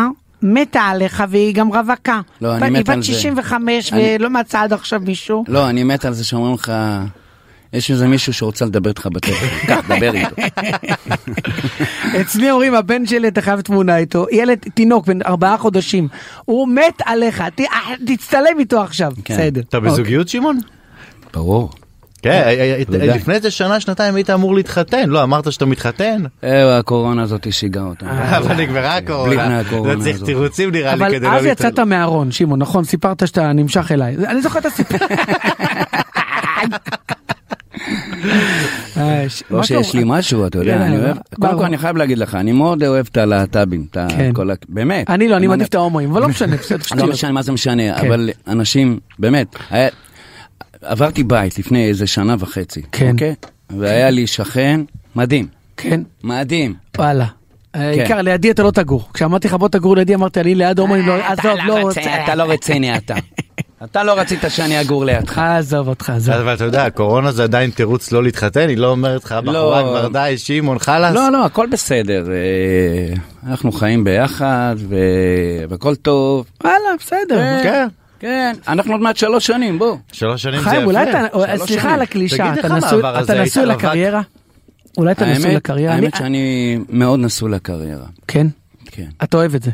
מתה 0.42 0.80
עליך 0.80 1.24
והיא 1.28 1.54
גם 1.54 1.68
רווקה. 1.68 2.20
לא, 2.40 2.56
אני 2.56 2.64
היא 2.66 2.72
מת 2.72 2.80
בת 2.84 2.88
על 2.88 3.02
זה. 3.02 3.12
65 3.12 3.92
אני- 3.92 4.16
ולא 4.20 4.30
מצאה 4.30 4.62
עד 4.62 4.72
עכשיו 4.72 5.00
מישהו. 5.00 5.44
לא, 5.48 5.68
אני 5.68 5.84
מת 5.84 6.04
על 6.04 6.12
זה 6.12 6.24
שאומרים 6.24 6.54
לך, 6.54 6.72
יש 7.72 7.90
איזה 7.90 8.08
מישהו 8.08 8.32
שרוצה 8.32 8.64
לדבר 8.64 8.88
איתך 8.90 9.06
בטלפון. 9.06 9.48
קח, 9.68 9.80
דבר 9.88 10.14
איתו. 10.14 10.36
אצלי 12.20 12.50
אומרים, 12.50 12.74
הבן 12.74 13.06
שלי, 13.06 13.28
אתה 13.28 13.42
חייב 13.42 13.60
תמונה 13.60 13.96
איתו, 13.96 14.26
ילד, 14.32 14.58
תינוק 14.74 15.06
בן 15.06 15.22
ארבעה 15.26 15.58
חודשים, 15.58 16.08
הוא 16.44 16.68
מת 16.68 17.02
עליך, 17.04 17.42
ת- 17.56 17.60
תצטלם 18.06 18.58
איתו 18.58 18.80
עכשיו. 18.82 19.12
כן. 19.24 19.34
בסדר. 19.34 19.60
אתה 19.68 19.80
בזוגיות, 19.80 20.28
שמעון? 20.28 20.58
ברור. 21.34 21.70
כן, 22.22 22.30
אה, 22.30 22.82
אה. 23.00 23.14
לפני 23.16 23.34
איזה 23.34 23.50
שנה, 23.50 23.80
שנתיים 23.80 24.14
היית 24.14 24.30
אמור 24.30 24.54
להתחתן, 24.54 25.08
לא 25.08 25.22
אמרת 25.22 25.52
שאתה 25.52 25.66
מתחתן? 25.66 26.22
אה, 26.44 26.78
הקורונה 26.78 27.22
הזאת 27.22 27.52
שיגעה 27.52 27.84
אותנו. 27.84 28.10
אבל 28.10 28.54
נגמרה 28.56 28.80
בלי 29.00 29.04
הקורונה, 29.04 29.44
בני 29.44 29.54
הקורונה 29.58 29.94
לא 29.94 30.00
צריך 30.00 30.16
הזאת. 30.16 30.26
תירוצים 30.26 30.70
נראה 30.70 30.94
לי 30.94 31.04
אבל 31.04 31.12
כדי 31.12 31.26
לא 31.26 31.32
אז 31.32 31.44
להתחתן. 31.44 31.68
יצאת 31.68 31.78
מהארון, 31.78 32.32
שמעון, 32.32 32.58
נכון? 32.58 32.84
סיפרת 32.84 33.26
שאתה 33.28 33.52
נמשך 33.52 33.92
אליי. 33.92 34.16
אני 34.26 34.42
זוכר 34.42 34.58
את 34.58 34.66
הסיפור. 34.66 34.98
אה, 38.96 39.26
לא 39.50 39.62
שיש? 39.62 39.94
לי 39.94 40.02
משהו, 40.06 40.46
אתה 40.46 40.58
יודע, 40.58 40.78
כן, 40.78 40.82
אני 40.82 40.98
אוהב. 40.98 41.16
קודם 41.40 41.58
כל 41.58 41.64
אני 41.64 41.78
חייב 41.78 41.96
להגיד 41.96 42.18
לך, 42.18 42.34
אני 42.34 42.52
מאוד 42.52 42.82
אוהב 42.82 43.06
את 43.10 43.16
הלהט"בים, 43.16 43.86
כן. 43.92 44.32
באמת. 44.68 45.10
אני 45.10 45.28
לא, 45.28 45.36
אני 45.36 45.46
מעדיף 45.46 45.68
את 45.68 45.74
ההומואים, 45.74 46.10
אבל 46.10 46.20
לא 46.20 46.28
משנה, 46.28 46.56
בסדר, 46.56 46.76
לא 46.82 46.84
שטויות. 46.84 47.10
משנה 47.10 47.32
מה 47.32 47.42
זה 47.42 47.52
משנה, 47.52 48.00
כן. 48.00 48.06
אבל 48.06 48.30
אנשים, 48.48 48.98
באמת, 49.18 49.56
עברתי 50.82 51.22
בית 51.22 51.58
לפני 51.58 51.88
איזה 51.88 52.06
שנה 52.06 52.36
וחצי. 52.38 52.82
אוקיי? 53.10 53.34
והיה 53.70 54.10
לי 54.10 54.26
שכן 54.26 54.80
מדהים, 55.16 55.46
כן, 55.76 56.00
מדהים. 56.24 56.74
וואלה. 56.98 57.26
כן. 57.72 57.80
העיקר, 57.80 58.22
לידי 58.22 58.50
אתה 58.50 58.62
לא 58.62 58.70
תגור. 58.70 59.08
כשאמרתי 59.14 59.48
לך 59.48 59.54
בוא 59.54 59.68
תגור 59.68 59.96
לידי, 59.96 60.14
אמרתי 60.14 60.40
אני 60.40 60.54
ליד 60.54 60.78
הומואים, 60.78 61.06
לא, 61.06 61.14
עזוב, 61.26 61.58
לא 61.66 61.80
רוצה. 61.80 62.24
אתה 62.24 62.34
לא 62.34 62.42
רציני 62.42 62.96
אתה. 62.96 63.14
אתה 63.84 64.04
לא 64.04 64.12
רצית 64.20 64.38
שאני 64.48 64.80
אגור 64.80 65.04
לידך. 65.04 65.38
עזוב 65.38 65.88
אותך, 65.88 66.10
עזוב. 66.10 66.34
אבל 66.34 66.54
אתה 66.54 66.64
יודע, 66.64 66.84
הקורונה 66.84 67.32
זה 67.32 67.42
עדיין 67.42 67.70
תירוץ 67.70 68.12
לא 68.12 68.22
להתחתן, 68.22 68.68
היא 68.68 68.78
לא 68.78 68.86
אומרת 68.90 69.24
לך, 69.24 69.32
בחורה 69.32 69.82
כבר 69.82 70.08
די, 70.08 70.34
שמעון, 70.38 70.78
חלאס. 70.78 71.14
לא, 71.14 71.32
לא, 71.32 71.44
הכל 71.44 71.66
בסדר. 71.72 72.24
אה, 72.32 73.14
אנחנו 73.50 73.72
חיים 73.72 74.04
ביחד, 74.04 74.76
ו- 74.88 74.96
והכל 75.68 75.94
טוב. 75.94 76.46
וואלה, 76.64 76.76
בסדר. 77.00 77.62
כן, 77.62 77.88
כן, 78.20 78.52
אנחנו 78.68 78.92
עוד 78.92 79.00
מעט 79.00 79.16
שלוש 79.16 79.46
שנים, 79.46 79.78
בוא. 79.78 79.96
שלוש 80.12 80.42
שנים 80.42 80.58
זה 80.62 80.70
חיים, 80.70 80.84
אולי 80.86 81.10
אתה, 81.10 81.20
שלוש 81.56 81.68
סליחה 81.68 81.82
שנים. 81.82 81.94
על 81.94 82.02
הקלישה, 82.02 82.36
תגיד, 82.52 82.64
אתה 83.24 83.42
נשוי-? 83.42 83.66
לקריירה? 83.66 84.20
אולי 84.96 85.12
אתה 85.12 85.26
נשוי 85.26 85.54
לקריירה? 85.54 85.94
האמת 85.94 86.14
אני- 86.14 86.18
שאני 86.18 86.78
מאוד 86.88 87.20
נשוי 87.20 87.50
לקריירה. 87.50 88.06
כן, 88.28 88.46
כן. 88.86 89.06
אתה 89.22 89.36
אוהב 89.36 89.54
את 89.54 89.62
זה. 89.62 89.70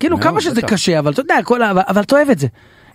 כאילו 0.00 0.20
כמה 0.20 0.40
שזה. 0.40 0.62
קשה, 0.62 0.98
אבל 0.98 1.12
אתה 1.12 1.20
יודע, 1.20 1.34
כל 1.44 1.62
ה- 1.62 1.70
אבל- 1.70 1.82
אבל 1.88 2.00
אתה 2.02 2.14
אוהב 2.16 2.30
את 2.30 2.38
זה. 2.38 2.46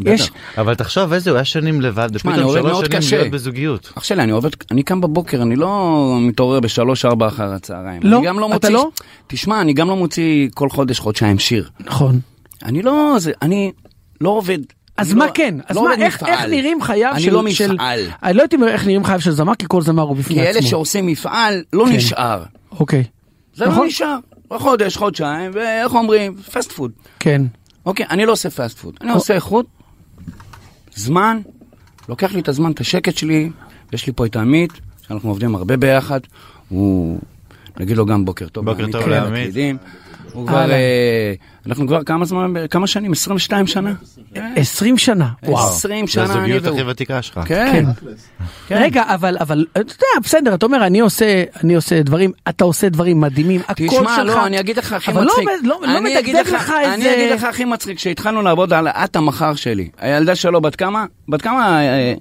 יש, 0.06 0.32
אבל 0.58 0.76
תחשוב 0.76 1.14
איזה, 1.14 1.30
הוא 1.30 1.36
היה 1.38 1.46
שנים 1.46 1.82
לבד, 1.82 2.10
תשמע, 2.14 2.32
ופתאום 2.32 2.34
אני 2.34 2.60
עובד 2.60 2.60
שלוש 2.62 2.72
מאוד 2.72 2.86
שנים 2.86 2.98
קשה. 2.98 3.18
להיות 3.18 3.32
בזוגיות. 3.32 3.93
אח 3.98 4.04
שלי, 4.04 4.24
אני 4.24 4.32
עובד, 4.32 4.50
אני 4.72 4.84
קם 4.84 5.02
בבוקר, 5.02 5.41
אני 5.41 5.56
לא 5.56 5.98
מתעורר 6.22 6.60
בשלוש 6.60 7.06
ארבע 7.06 7.28
אחר 7.28 7.54
הצהריים. 7.54 8.02
לא? 8.04 8.18
אני 8.18 8.28
גם 8.28 8.39
לא 8.39 8.46
אתה 8.46 8.54
מוציא, 8.54 8.70
לא? 8.70 8.89
תשמע, 9.28 9.62
אני 9.62 9.74
גם 9.74 9.88
לא 9.88 9.96
מוציא 9.96 10.50
כל 10.54 10.70
חודש 10.70 11.00
חודשיים 11.00 11.39
שיר. 11.39 11.70
נכון. 11.80 12.20
אני 12.64 12.82
לא, 12.82 13.16
זה, 13.20 13.32
אני 13.41 13.72
לא 14.22 14.30
עובד. 14.30 14.60
אז 14.98 15.10
אני 15.12 15.20
מה 15.20 15.26
לא- 15.26 15.32
כן? 15.34 15.56
אז 15.68 15.76
לא 15.76 15.84
מה, 15.84 15.89
עובד 15.89 16.02
איך 16.02 16.16
מפעל. 16.24 16.32
איך 16.34 16.41
נראים 16.46 16.82
חייו 16.82 17.12
אני 17.14 17.22
של... 17.22 17.32
לא 17.34 17.50
של- 17.50 17.74
מפעל. 17.74 18.00
אני 18.24 18.34
לא 18.34 18.41
יודעת 18.43 18.54
אם- 18.60 18.68
איך 18.68 18.86
נראים 18.86 19.04
חייו 19.04 19.22
של 19.22 19.32
זמר, 19.32 19.56
כי 19.56 19.66
כל 19.70 19.82
זמר 19.82 20.04
הוא 20.04 20.16
בפני 20.16 20.36
כי 20.36 20.41
עצמו. 20.41 20.60
אלה 20.60 20.68
שעושים 20.70 21.08
מפעל, 21.08 21.64
לא 21.74 21.86
כן. 21.89 21.96
נשאר. 21.96 22.43
אוקיי. 22.80 23.04
זה 23.56 23.66
נכון. 23.66 23.80
לא 23.82 23.86
נשאר. 23.88 24.16
חודש, 24.54 24.98
חודשיים, 24.98 25.52
ואיך 25.54 25.93
אומרים? 25.96 26.36
fast 26.36 26.72
food. 26.72 26.91
כן. 27.20 27.41
אוקיי, 27.86 28.06
אני 28.10 28.26
לא 28.26 28.32
עושה 28.32 28.50
fast 28.50 28.78
food, 28.78 28.93
אני 29.02 29.12
עושה 29.12 29.34
איכות, 29.34 29.66
זמן, 30.96 31.39
לוקח 32.10 32.34
לי 32.34 32.39
את 32.39 32.48
הזמן, 32.48 32.72
את 32.72 32.80
השקט 32.80 33.18
שלי, 33.18 33.50
יש 33.93 34.08
לי 34.08 34.14
פה 34.16 34.26
את 34.26 34.36
עמית, 34.36 34.72
שאנחנו 35.08 35.30
עובדים 35.30 35.56
הרבה 35.56 35.78
ביחד, 35.78 36.20
הוא, 36.70 37.20
נגיד 37.80 37.98
לו 37.98 38.06
גם 38.06 38.26
בוקר 38.26 38.48
טוב, 38.48 38.66
בוקר 38.66 38.86
טוב 38.91 39.04
כן, 39.04 39.10
לעמית. 39.10 39.56
הוא 40.36 40.48
כבר. 40.48 40.72
אה, 40.72 41.34
אנחנו 41.68 41.88
כבר 41.88 42.04
כמה 42.04 42.26
זמן, 42.26 42.54
כמה 42.70 42.88
שנים? 42.88 43.12
22 43.12 43.68
שנה? 43.68 43.94
20 44.56 44.98
שנה. 44.98 45.30
וואו. 45.44 45.68
20 45.70 46.08
זה 46.08 46.12
שנה 46.14 46.24
אני 46.24 46.32
הזוגיות 46.32 46.64
והוא. 46.64 46.80
הכי 46.80 46.90
ותיקה 46.90 47.22
שלך. 47.22 47.40
כן, 47.46 47.86
כן. 48.68 48.76
רגע, 48.82 49.04
אבל, 49.14 49.38
אבל, 49.40 49.66
אתה 49.72 49.80
יודע, 49.80 49.94
בסדר, 50.24 50.54
אתה 50.54 50.66
אומר, 50.66 50.86
אני 50.86 51.00
עושה, 51.00 51.44
אני 51.64 51.76
עושה 51.76 52.02
דברים, 52.04 52.32
אתה 52.50 52.64
עושה 52.64 52.90
דברים 52.90 53.22
מדהימים, 53.22 53.62
הקול 53.68 53.88
שלך. 53.90 53.98
תשמע, 54.00 54.24
לא, 54.24 54.46
אני 54.46 54.60
אגיד 54.60 54.78
לך 54.78 54.94
הכי 54.94 55.12
אבל 55.12 55.22
לא 55.24 55.28
מצחיק. 55.28 55.50
עומד- 55.50 55.66
לא- 55.68 55.80
לא 55.82 55.98
אני 55.98 56.20
אגיד 56.20 56.36
מדגדג 56.36 56.54
לך- 56.54 56.62
לך 56.62 56.74
אני 56.86 56.96
איזה- 56.96 57.14
אגיד 57.16 57.32
לך 57.32 57.44
הכי 57.44 57.66
מצחיק, 57.66 57.98
כשהתחלנו 57.98 58.42
לעבוד 58.42 58.74
על 58.74 58.88
את 58.88 59.16
המחר 59.16 59.56
שלי, 59.56 59.90
הילדה 59.98 60.36
שלו 60.36 60.62
בת 60.62 60.76
כמה? 60.76 61.06
בת 61.30 61.42
כמה? 61.42 61.82
אה, 61.88 62.14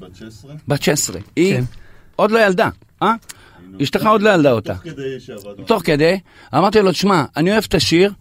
בת 0.68 0.82
16. 0.82 1.20
היא 1.36 1.54
כן. 1.56 1.64
עוד 2.16 2.30
לא 2.30 2.46
ילדה, 2.46 2.68
אה? 3.02 3.12
אשתך 3.82 4.06
עוד 4.06 4.22
לא 4.22 4.30
ילדה 4.30 4.52
אותה. 4.52 4.74
תוך 5.66 5.82
כדי, 5.84 6.18
אמרתי 6.54 6.80
לו, 6.80 6.92
תשמע, 6.92 7.24
אני 7.36 7.52
אוהב 7.52 7.64
את 7.68 7.74
השיר, 7.74 8.12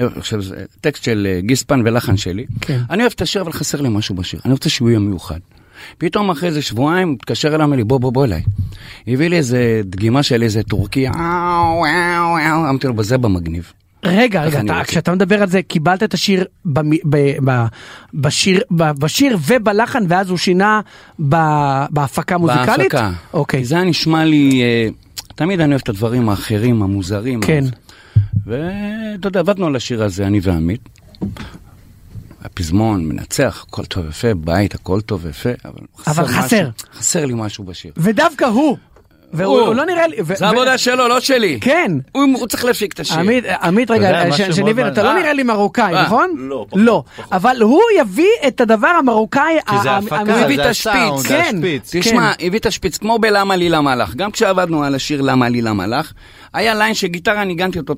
אה, 0.00 0.06
עכשיו 0.16 0.42
זה 0.42 0.64
טקסט 0.80 1.04
של 1.04 1.26
אה, 1.30 1.40
גיספן 1.40 1.82
ולחן 1.84 2.16
שלי, 2.16 2.46
כן. 2.60 2.80
אני 2.90 3.02
אוהב 3.02 3.12
את 3.16 3.22
השיר 3.22 3.42
אבל 3.42 3.52
חסר 3.52 3.80
לי 3.80 3.88
משהו 3.88 4.14
בשיר, 4.14 4.40
אני 4.44 4.52
רוצה 4.52 4.68
שהוא 4.68 4.90
יהיה 4.90 4.98
מיוחד. 4.98 5.38
פתאום 5.98 6.30
אחרי 6.30 6.48
איזה 6.48 6.62
שבועיים 6.62 7.08
הוא 7.08 7.16
התקשר 7.16 7.54
אליי, 7.54 7.64
אמר 7.64 7.76
לי 7.76 7.84
בוא 7.84 7.98
בוא 7.98 8.12
בוא 8.12 8.24
אליי. 8.24 8.42
הביא 9.06 9.28
לי 9.28 9.36
איזה 9.36 9.80
דגימה 9.84 10.22
של 10.22 10.42
איזה 10.42 10.62
טורקי, 10.62 11.08
אמרתי 12.68 12.86
לו 12.86 12.94
בזה 12.94 13.18
במגניב. 13.18 13.72
רגע, 14.04 14.42
רגע, 14.42 14.60
אתה? 14.60 14.80
כשאתה 14.84 15.12
מדבר 15.14 15.42
על 15.42 15.48
זה, 15.48 15.62
קיבלת 15.62 16.02
את 16.02 16.14
השיר 16.14 16.44
במ- 16.64 16.90
ב- 17.10 17.36
ב- 17.50 17.64
בשיר, 18.14 18.60
ב- 18.70 18.90
בשיר 19.00 19.38
ובלחן, 19.46 20.04
ואז 20.08 20.30
הוא 20.30 20.38
שינה 20.38 20.80
ב- 21.28 21.84
בהפקה 21.90 22.34
המוזיקלית? 22.34 22.78
בהפקה. 22.94 23.10
אוקיי, 23.34 23.64
זה 23.64 23.74
היה 23.74 23.84
נשמע 23.84 24.24
לי, 24.24 24.62
אה, 24.62 24.88
תמיד 25.34 25.60
אני 25.60 25.70
אוהב 25.70 25.80
את 25.82 25.88
הדברים 25.88 26.28
האחרים, 26.28 26.82
המוזרים. 26.82 27.40
כן. 27.40 27.64
ואתה 28.46 29.28
יודע, 29.28 29.40
עבדנו 29.40 29.66
על 29.66 29.76
השיר 29.76 30.02
הזה, 30.04 30.26
אני 30.26 30.40
ועמית. 30.42 30.88
הפזמון, 32.44 33.04
מנצח, 33.08 33.64
הכל 33.68 33.84
טוב 33.84 34.04
ויפה, 34.06 34.34
בית, 34.34 34.74
הכל 34.74 35.00
טוב 35.00 35.20
ויפה, 35.24 35.50
אבל 35.64 35.72
אבל 36.06 36.24
משהו- 36.24 36.36
חסר. 36.42 36.68
חסר 36.94 37.26
לי 37.26 37.34
משהו 37.36 37.64
בשיר. 37.64 37.92
ודווקא 37.96 38.44
הוא, 38.44 38.76
והוא 39.32 39.60
הוא 39.60 39.74
לא 39.74 39.86
נראה 39.86 40.06
לי... 40.06 40.16
ו- 40.24 40.36
זה 40.36 40.44
ו- 40.44 40.48
עבודה 40.48 40.78
שלו, 40.78 41.08
לא 41.08 41.20
שלי. 41.20 41.58
כן. 41.60 41.92
הוא 42.12 42.24
הוא 42.34 42.46
צריך 42.46 42.64
להפיק 42.64 42.92
את 42.92 43.00
השיר. 43.00 43.18
עמית, 43.62 43.90
רגע, 43.90 44.32
שאני 44.36 44.72
מבין, 44.72 44.88
אתה. 44.88 45.02
לא 45.02 45.14
נראה 45.14 45.32
לי 45.32 45.42
מרוקאי, 45.42 45.94
אה, 45.94 46.02
נכון? 46.02 46.34
לא, 46.38 46.66
פחות, 46.68 46.82
לא, 46.82 47.02
אבל 47.32 47.56
הוא 47.60 47.82
יביא 48.00 48.28
את 48.48 48.60
הדבר 48.60 48.88
המרוקאי 48.88 49.58
כי 49.66 49.74
זה 49.82 49.90
הפקה, 49.90 50.24
זה 50.56 50.68
השפיץ, 50.68 51.16
זה 51.16 51.28
כן. 51.28 51.56
השפיץ. 51.56 51.96
תשמע, 51.96 52.32
הביא 52.40 52.58
את 52.58 52.66
השפיץ 52.66 52.98
כמו 52.98 53.18
בלמה 53.18 53.56
לי 53.56 53.68
למה 53.68 53.96
לך. 53.96 54.14
גם 54.14 54.30
כשעבדנו 54.30 54.84
על 54.84 54.94
השיר 54.94 55.20
למה 55.20 55.48
לי 55.48 55.62
למה 55.62 55.86
לך, 55.86 56.12
היה 56.54 56.74
ליין 56.74 56.94
שגיטרה 56.94 57.44
ניגנתי 57.44 57.78
אותו 57.78 57.94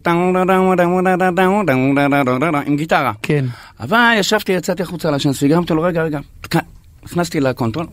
עם 2.67 2.77
גיטרה. 2.77 3.13
כן. 3.23 3.45
אבל 3.81 3.99
ישבתי, 4.17 4.53
יצאתי 4.53 4.83
החוצה 4.83 5.11
לשנס 5.11 5.43
וגרמתי 5.43 5.75
לו, 5.75 5.83
רגע, 5.83 6.03
רגע, 6.03 6.19
כאן." 6.51 6.61
נכנסתי 7.07 7.41
לקונטרול, 7.41 7.87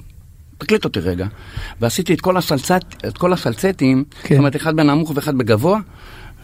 תקליט 0.57 0.85
אותי 0.85 0.99
רגע, 0.99 1.27
ועשיתי 1.81 2.13
את 2.13 2.21
כל, 2.21 2.37
הפלצט, 2.37 3.05
את 3.07 3.17
כל 3.17 3.33
הפלצטים, 3.33 4.03
כן. 4.23 4.35
זאת 4.35 4.39
אומרת, 4.39 4.55
אחד 4.55 4.75
בנמוך 4.75 5.11
ואחד 5.15 5.37
בגבוה, 5.37 5.79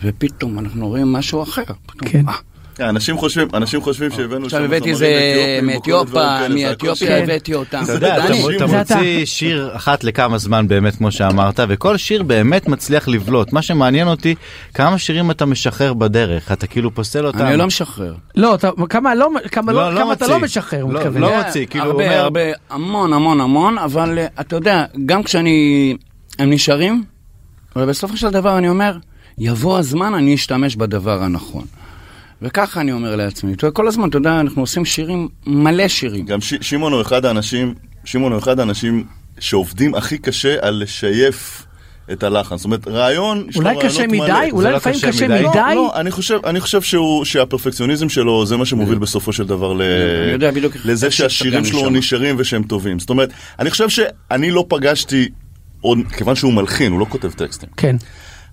ופתאום 0.03 0.59
אנחנו 0.59 0.87
רואים 0.87 1.13
משהו 1.13 1.43
אחר. 1.43 1.63
פתאום, 1.85 2.09
כן. 2.11 2.25
כן, 2.25 2.31
אנשים 2.81 3.17
חושבים, 3.17 3.47
אנשים 3.53 3.81
חושבים 3.81 4.11
שהבאנו 4.11 4.45
עכשיו 4.45 4.59
שם 4.59 4.65
הבאתי 4.65 4.95
זמרים 4.95 5.13
איזה 5.13 5.59
הדברים 6.01 6.65
מאתיופיה. 6.67 7.17
הבאתי 7.23 7.53
אותם. 7.53 7.81
אתה 7.83 7.91
יודע, 7.91 8.17
אתה. 8.25 8.65
מוציא 8.67 9.25
שיר 9.25 9.69
אחת 9.75 10.03
לכמה 10.03 10.37
זמן 10.37 10.67
באמת, 10.67 10.95
כמו 10.95 11.11
שאמרת, 11.11 11.59
וכל 11.67 11.97
שיר 11.97 12.23
באמת 12.23 12.67
מצליח 12.67 13.07
לבלוט. 13.07 13.53
מה 13.53 13.61
שמעניין 13.61 14.07
אותי, 14.07 14.35
כמה 14.73 14.97
שירים 14.97 15.31
אתה 15.31 15.45
משחרר 15.45 15.93
בדרך, 15.93 16.51
אתה 16.51 16.67
כאילו 16.67 16.93
פוסל 16.95 17.25
אותם. 17.25 17.39
אני 17.45 17.57
לא 17.57 17.67
משחרר. 17.67 18.13
לא, 18.35 18.57
כמה 18.89 19.15
לא- 19.15 19.29
כמה 19.51 19.71
לא- 19.71 19.93
לא, 19.93 19.99
כמה 19.99 20.13
אתה. 20.13 20.27
לא 20.27 20.39
משחרר, 20.39 20.81
הוא 20.81 20.93
לא, 20.93 20.99
מתכוון. 20.99 21.21
לא 21.21 21.37
מוציא, 21.37 21.65
כאילו 21.65 21.85
הוא 21.85 21.91
הרבה, 21.91 22.03
אומר- 22.05 22.23
הרבה, 22.23 22.39
המון, 22.69 23.13
המון, 23.13 23.41
המון, 23.41 23.77
אבל 23.77 24.19
אה, 24.19 24.27
אתה 24.39 24.55
יודע, 24.55 24.85
גם 25.05 25.23
כשאני... 25.23 25.95
הם 26.39 26.49
נשארים, 26.49 27.03
ובסופו 27.75 28.17
של 28.17 28.29
דבר 28.29 28.57
אני 28.57 28.69
אומר, 28.69 28.97
יבוא 29.37 29.77
הזמן, 29.77 30.13
אני 30.13 30.35
אשתמש 30.35 30.75
בדבר 30.75 31.23
הנכון. 31.23 31.63
וככה 32.41 32.81
אני 32.81 32.91
אומר 32.91 33.15
לעצמי. 33.15 33.53
אתה 33.53 33.65
יודע, 33.65 33.75
כל 33.75 33.87
הזמן, 33.87 34.09
אתה 34.09 34.17
יודע, 34.17 34.39
אנחנו 34.39 34.61
עושים 34.61 34.85
שירים, 34.85 35.27
מלא 35.47 35.87
שירים. 35.87 36.25
גם 36.25 36.41
ש- 36.41 36.53
שמעון 36.61 36.93
הוא 36.93 37.01
אחד 37.01 37.25
האנשים, 37.25 37.73
שמעון 38.05 38.31
הוא 38.31 38.39
אחד 38.39 38.59
האנשים 38.59 39.03
שעובדים 39.39 39.95
הכי 39.95 40.17
קשה 40.17 40.55
על 40.61 40.81
לשייף 40.83 41.65
את 42.11 42.23
הלחן. 42.23 42.57
זאת 42.57 42.65
אומרת, 42.65 42.87
רעיון, 42.87 43.45
יש 43.49 43.55
לו 43.55 43.61
אולי 43.61 43.75
רעיונות 43.75 43.91
קשה 43.93 44.07
מלא. 44.07 44.23
מדי? 44.23 44.49
אולי 44.51 44.69
לא 44.69 44.75
לפעמים 44.75 44.97
קשה 44.99 45.07
קשה 45.07 45.27
מדי? 45.27 45.47
מדי? 45.47 45.57
לא, 45.57 45.75
לא, 45.75 45.91
אני 45.95 46.11
חושב, 46.11 46.39
אני 46.45 46.59
חושב 46.59 46.81
שהוא, 46.81 47.25
שהפרפקציוניזם 47.25 48.09
שלו 48.09 48.45
זה 48.45 48.57
מה 48.57 48.65
שמוביל 48.65 48.97
בסופו 48.97 49.33
של 49.33 49.43
דבר 49.47 49.73
ל... 49.73 49.81
יודע 50.31 50.51
בדיוק 50.51 50.73
לזה 50.85 51.11
שהשירים 51.11 51.65
שלו. 51.65 51.89
נשארים 51.89 52.35
ושהם 52.39 52.63
טובים. 52.63 52.99
זאת 52.99 53.09
אומרת, 53.09 53.29
אני 53.59 53.69
חושב 53.69 53.89
שאני 53.89 54.51
לא 54.51 54.65
פגשתי, 54.69 55.29
עוד, 55.81 55.97
כיוון 56.17 56.35
שהוא 56.35 56.53
מלחין, 56.53 56.91
הוא 56.91 56.99
לא 56.99 57.05
כותב 57.09 57.31
טקסטים. 57.31 57.69
כן. 57.77 57.95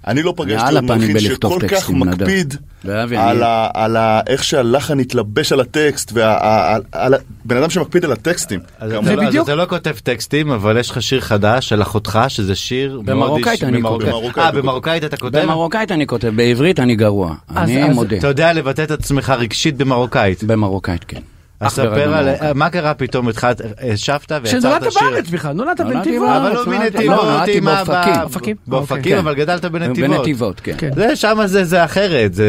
אני 0.07 0.23
לא 0.23 0.33
פגשתי 0.37 0.75
עוד 0.75 0.85
הפנים 0.85 1.13
מלחין 1.13 1.21
שכל 1.35 1.59
כך. 1.69 1.91
מקפיד 1.91 2.55
ואבי, 2.85 3.17
על, 3.17 3.43
ה, 3.43 3.69
על 3.75 3.97
ה, 3.97 4.21
איך 4.27 4.45
שהלחן 4.45 5.01
התלבש 5.01 5.53
על 5.53 5.61
הטקסט, 5.61 6.13
והבן 6.15 7.57
אדם 7.57 7.71
שמקפיד 7.71 8.05
על 8.05 8.13
הטקסטים. 8.13 8.61
אז. 8.79 8.93
אתה 8.93 9.03
זה 9.05 9.17
לא- 9.17 9.23
אז 9.23 9.29
בדיוק- 9.29 9.45
אתה 9.49 9.55
לא 9.55 9.67
כותב 9.69 9.95
טקסטים, 10.03 10.51
אבל 10.51 10.77
יש 10.79 10.91
לך 10.91 11.03
שיר 11.03 11.21
חדש 11.21 11.69
של 11.69 11.83
אחותך, 11.83 12.19
שזה 12.29 12.55
שיר 12.55 13.01
במרוקאית 13.05 13.65
אני. 13.65 13.83
כותב. 13.83 14.07
אה, 14.39 14.53
במרוקאית 14.53 15.05
אתה 15.05 15.17
כותב? 15.17 15.39
במרוקאית 15.39 15.93
אני 15.93 16.07
כותב, 16.07 16.33
בעברית 16.37 16.81
אני 16.81 16.97
גרוע. 16.97 17.35
אני 17.57 17.85
מודה. 17.89 18.17
אתה 18.17 18.27
יודע 18.27 18.53
לבטא 18.53 18.83
את 18.83 18.91
עצמך 18.91 19.31
רגשית 19.39 19.77
במרוקאית. 19.77 20.45
במרוקאית, 20.45 21.05
כן. 21.05 21.21
אז 21.61 21.73
ספר 21.73 22.15
על. 22.15 22.29
מה 22.55 22.71
קרה 22.71 22.95
פתאום 22.95 23.29
התחלת, 23.29 23.61
השבת 23.93 24.33
ויצרת 24.43 24.63
שנולדת 24.63 24.93
שיר. 24.93 25.03
בארץ 25.11 25.29
בכלל, 25.31 25.53
נולדת 25.53 25.81
נולדתי 25.81 25.97
בנתיבות. 25.97 26.29
בארץ. 26.29 26.43
אבל 26.43 26.73
לא 26.73 26.79
בנתיבות, 26.79 27.17
לא, 27.25 27.31
נולדתי 27.33 27.57
עם 27.59 27.69
אבא- 27.69 27.85
באופקים. 27.95 28.23
אופקים? 28.23 28.57
באופקים, 28.67 28.99
אוקיי. 28.99 29.19
אבל 29.19 29.35
גדלת 29.35 29.65
בנתיבות. 29.65 30.11
בנתיבות, 30.11 30.61
כן. 30.61 30.75
כן. 30.79 30.91
זה 30.95 31.17
שם 31.17 31.39
זה 31.47 31.65
זה 31.65 31.85
אחרת, 31.85 32.35
זה 32.35 32.45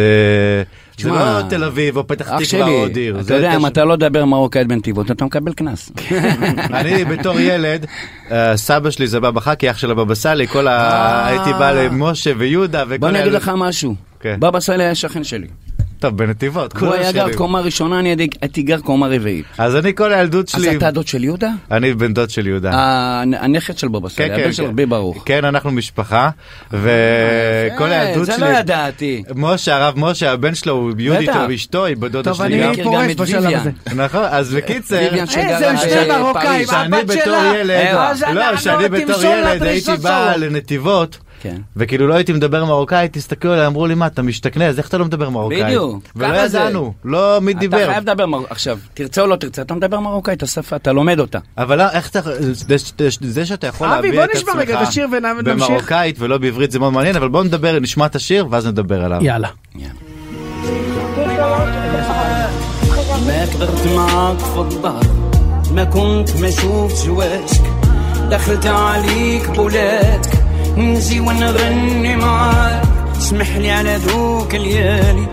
זה 0.99 1.09
לא 1.09 1.17
תל 1.49 1.63
אביב 1.63 1.97
או 1.97 2.07
פתח 2.07 2.25
תקווה 2.39 2.67
או 2.67 2.85
עיר. 2.95 3.15
אתה 3.15 3.23
זה 3.23 3.35
יודע, 3.35 3.55
אם 3.55 3.65
אתה 3.65 3.83
לא 3.85 3.93
מדבר 3.93 4.25
מרוקאית 4.25 4.67
בנתיבות, 4.67 5.11
אתה 5.11 5.25
מקבל 5.25 5.53
קנס. 5.53 5.91
אני 6.73 7.05
בתור 7.05 7.39
ילד, 7.39 7.85
אה, 8.31 8.57
סבא 8.57 8.89
שלי 8.89 9.07
זה 9.07 9.19
בבא 9.19 9.39
חכי, 9.39 9.71
אח 9.71 9.77
של 9.77 9.91
הבבא 9.91 10.15
סאלי, 10.15 10.47
כל 10.47 10.67
ה... 10.67 11.27
הייתי 11.27 11.53
בא 11.59 11.71
למשה 11.71 12.31
ויהודה 12.37 12.83
וכל 12.83 12.93
אה. 12.93 12.97
בוא 12.97 13.09
אני 13.09 13.21
אגיד 13.21 13.33
לך 13.33 13.51
משהו. 13.57 13.95
כן. 14.19 14.35
בבא 14.39 14.59
סאלי 14.59 14.83
היה 14.83 14.95
שכן 14.95 15.23
שלי. 15.23 15.47
טוב, 15.99 16.17
בנתיבות, 16.17 16.73
הוא 16.73 16.79
כולם 16.79 16.91
היה 16.91 17.11
גר 17.11 17.25
שלי. 17.27 17.35
קומה 17.35 17.59
ראשונה, 17.59 17.99
אני 17.99 18.15
הייתי- 18.41 18.61
גר 18.63 18.79
קומה 18.79 19.07
רביעית. 19.07 19.45
אז 19.57 19.75
אני 19.75 19.95
כל 19.95 20.13
הילדות 20.13 20.45
אז 20.55 20.61
שלי, 20.61 20.77
אתה 20.77 20.91
דוד 20.91 21.07
של 21.07 21.23
יהודה? 21.23 21.49
אני 21.71 21.93
בן 21.93 22.13
דוד 22.13 22.29
של 22.29 22.47
יהודה. 22.47 22.71
הנ- 22.73 23.33
הנכד 23.39 23.77
של 23.77 23.87
בבא 23.87 24.09
סאלי, 24.09 24.33
הבן 24.43 24.53
של 24.53 24.63
רבי 24.65 24.85
ברוך. 24.85 25.23
כן, 25.25 25.45
אנחנו 25.45 25.71
משפחה, 25.71 26.29
וכל 26.71 26.81
אה, 27.91 28.01
הילדות 28.01 28.25
זה 28.25 28.31
שלי, 28.33 28.41
לא 28.41 28.57
ידעתי. 28.57 29.23
משה, 29.35 29.75
הרב 29.75 29.93
משה, 29.97 30.31
הבן 30.31 30.55
שלו 30.55 30.73
הוא 30.73 30.91
יהודית 30.97 31.29
בטח. 31.29 31.39
ואשתו 31.49 31.85
היא 31.85 31.97
בת 31.97 32.11
דודה 32.11 32.29
טוב, 32.31 32.37
שלי 32.37 32.57
גם. 32.57 32.63
אני 32.63 32.71
מכיר 32.71 32.83
פורש 32.83 33.03
גם 33.03 33.09
את 33.11 33.17
בשלב. 33.17 33.43
הזה. 33.55 33.71
נכון, 33.95 34.23
אז 34.29 34.53
בקיצר, 34.53 34.95
ויויאן 34.95 35.19
אה, 35.19 35.27
שגרה 35.27 35.75
זה 35.75 35.89
שני. 35.89 36.17
מרוקאים, 36.19 36.65
שאני 36.67 36.97
הבת 36.97 37.05
בתור 37.05 37.23
שלה. 37.25 37.53
ילד, 37.59 37.69
אה, 37.71 38.09
אז 38.09 38.21
לא, 38.21 38.41
אנחנו 38.41 38.57
שאני 38.57 38.89
בתור 38.89 39.23
ילד 39.23 39.63
הייתי 39.63 39.97
בא. 40.01 40.33
לנתיבות. 40.37 41.17
כן. 41.46 41.56
וכאילו 41.76 42.06
לא 42.08 42.14
הייתי 42.14 42.32
מדבר 42.32 42.64
מרוקאית, 42.64 43.12
תסתכלו 43.12 43.52
עליי, 43.52 43.66
אמרו 43.66 43.86
לי 43.86 43.94
מה, 43.94 44.06
אתה 44.06 44.22
משתכנז, 44.22 44.78
איך 44.78 44.88
אתה 44.88 44.98
לא 44.98 45.04
מדבר 45.04 45.30
מרוקאית? 45.30 45.64
בדיוק, 45.66 46.02
ולא 46.16 46.28
ככה 46.34 46.48
זה. 46.48 46.58
ידענו, 46.58 46.92
לא 47.04 47.38
מי 47.42 47.50
אתה 47.52 47.60
דיבר. 47.60 47.86
חייב 47.86 48.02
לדבר 48.02 48.26
מרוקאית. 48.26 48.52
עכשיו, 48.52 48.78
תרצה 48.94 49.22
או 49.22 49.26
לא 49.26 49.36
תרצה, 49.36 49.62
אתה 49.62 49.74
מדבר 49.74 50.00
מרוקאית, 50.00 50.42
השפה, 50.42 50.76
אתה 50.76 50.92
לומד 50.92 51.20
אותה. 51.20 51.38
אבל 51.58 51.78
לא, 51.78 51.84
איך 51.92 52.10
אתה, 52.10 52.20
זה- 52.22 52.66
זה- 52.98 53.08
זה 53.20 53.46
שאתה 53.46 53.66
יכול 53.66 53.88
אבי, 53.88 53.96
להביע 54.08 54.20
בוא 54.20 54.32
את 54.32 54.36
נשמע 54.36 54.52
רגע 54.52 54.74
את 54.74 54.78
עצמך 54.78 54.88
השיר 54.88 55.08
ונמשיך. 55.12 55.68
במרוקאית 55.68 56.16
ולא 56.20 56.38
בעברית 56.38 56.70
זה 56.70 56.78
מאוד 56.78 56.92
מעניין, 56.92 57.16
אבל 57.16 57.28
בוא 57.28 57.44
נדבר, 57.44 57.78
נשמע 57.80 58.06
את 58.06 58.16
השיר 58.16 58.46
ואז 58.50 58.66
נדבר 58.66 59.04
עליו. 59.04 59.18
יאללה. 59.24 59.48
ما 63.26 63.46
كبرت 63.52 63.86
معاك 63.86 64.38
في 64.38 64.58
الدار 64.60 65.04
ما 65.76 65.84
كنت 65.84 66.36
ما 66.40 66.50
شوفش 66.50 67.06
وجهك 67.06 67.62
دخلت 68.30 68.66
عليك 68.66 69.50
بولادك 69.50 70.30
نجي 70.77 71.19
ونغني 71.19 72.15
معاك. 72.15 72.81
اسمح 73.17 73.55
لي 73.57 73.71
على 73.71 73.95
ذوك 73.95 74.55
الليالي 74.55 75.27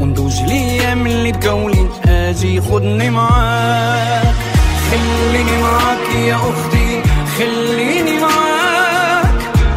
وندوج 0.00 0.32
الأيام 0.40 1.06
اللي 1.06 1.32
بقولي 1.32 1.88
أجي 2.08 2.60
خدني 2.60 3.10
معاك. 3.10 4.34
خليني 4.90 5.62
معاك 5.62 6.14
يا 6.26 6.34
أختي 6.34 7.02
خليني 7.38 8.20
معاك. 8.20 9.34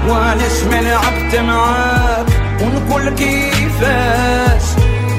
وعلاش 0.09 0.63
ما 0.71 0.81
لعبت 0.81 1.35
معاك 1.35 2.25
ونقول 2.61 3.09
كيفاش. 3.09 4.63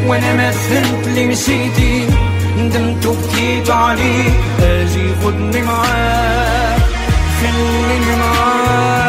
وأنا 0.07 0.32
ما 0.32 0.50
فهمت 0.50 1.07
اللي 1.07 1.26
مشيتي 1.26 2.07
ندمت 2.59 3.07
وبكيت 3.07 3.70
عليك. 3.70 4.34
أجي 4.62 5.14
خدني 5.24 5.62
معاك 5.62 6.82
خليني 7.40 8.16
معاك. 8.16 9.01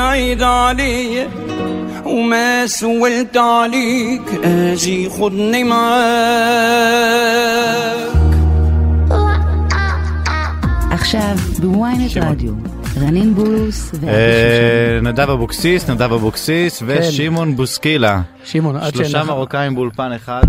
بعيد 0.00 0.42
عليا 0.42 1.28
وما 2.04 2.66
سولت 2.66 3.36
عليك 3.36 4.22
اجي 4.44 5.08
خدني 5.10 5.64
معاك 5.64 5.96
עכשיו 10.90 11.36
בוויינט 11.60 12.16
רדיו, 12.16 12.52
רנין 13.00 13.34
בולוס 13.34 13.90
ואבי 13.94 14.06
אה, 14.08 14.98
נדב 15.02 15.30
אבוקסיס, 15.30 15.90
נדב 15.90 16.12
אבוקסיס 16.12 16.78
כן. 16.78 16.84
ושמעון 16.88 17.56
בוסקילה. 17.56 18.20
שמעון, 18.44 18.76
עד 18.76 18.94
שלושה 18.94 19.10
שאין 19.10 19.22
לך- 19.22 19.28
מרוקאים 19.28 19.74
באולפן 19.74 20.12
אחד. 20.16 20.42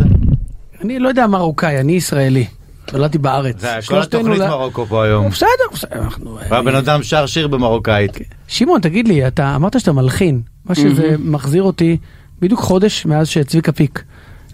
אני 0.84 1.00
לא 1.00 1.10
יודע 1.10 1.28
מרוקאי, 1.28 1.80
אני 1.80 1.92
ישראלי. 1.94 2.46
נולדתי 2.93 3.19
בארץ. 3.19 3.61
זה 3.61 3.69
כל 3.87 4.03
התוכנית 4.03 4.39
לא- 4.39 4.49
מרוקו 4.49 4.87
פה 4.87 5.05
היום. 5.05 5.29
בסדר, 5.29 5.49
בסדר, 5.73 5.99
אנחנו... 5.99 6.39
והבן 6.51 6.75
אדם 6.75 7.03
שר 7.03 7.27
שיר 7.27 7.49
במרוקאית. 7.49 8.19
שמעון, 8.49 8.81
תגיד 8.81 9.09
לי, 9.09 9.27
אתה 9.27 9.57
אמרת 9.57 9.81
שאתה 9.81 9.93
מלחין, 9.93 10.41
מה 10.65 10.75
שזה 10.75 11.17
מחזיר 11.19 11.63
אותי 11.63 11.97
בדיוק 12.41 12.61
חודש 12.61 13.07
מאז 13.07 13.29
שצביקה 13.29 13.73
פיק 13.73 14.05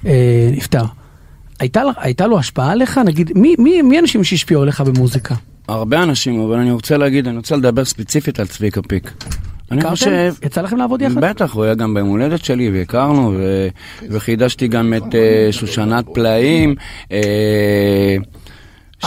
אה, 0.06 0.50
נפטר. 0.52 0.84
הייתה, 1.60 1.82
הייתה 1.96 2.26
לו 2.26 2.38
השפעה 2.38 2.70
עליך? 2.72 2.98
נגיד, 2.98 3.30
מי, 3.34 3.54
מי, 3.58 3.82
מי 3.82 3.96
האנשים 3.96 4.24
שהשפיעו 4.24 4.62
עליך 4.62 4.80
במוזיקה? 4.80 5.34
הרבה 5.68 6.02
אנשים, 6.02 6.40
אבל 6.40 6.58
אני 6.58 6.70
רוצה 6.70 6.96
להגיד, 6.96 7.28
אני 7.28 7.36
רוצה 7.36 7.56
לדבר 7.56 7.84
ספציפית 7.84 8.40
על 8.40 8.46
צביקה 8.46 8.82
פיק. 8.82 9.12
אני 9.70 9.80
הכרתם? 9.80 9.94
חושב... 9.94 10.34
יצא 10.42 10.60
לכם 10.60 10.76
לעבוד 10.76 11.02
יחד? 11.02 11.24
בטח, 11.24 11.52
הוא 11.52 11.64
היה 11.64 11.74
גם 11.74 11.94
ביום 11.94 12.08
הולדת 12.08 12.44
שלי, 12.44 12.70
והכרנו, 12.70 13.34
ו... 13.38 13.68
וחידשתי 14.10 14.68
גם 14.68 14.94
את 14.96 15.14
אה, 15.14 15.48
שושנת 15.50 16.04
פלאים. 16.14 16.74
אה, 17.12 18.16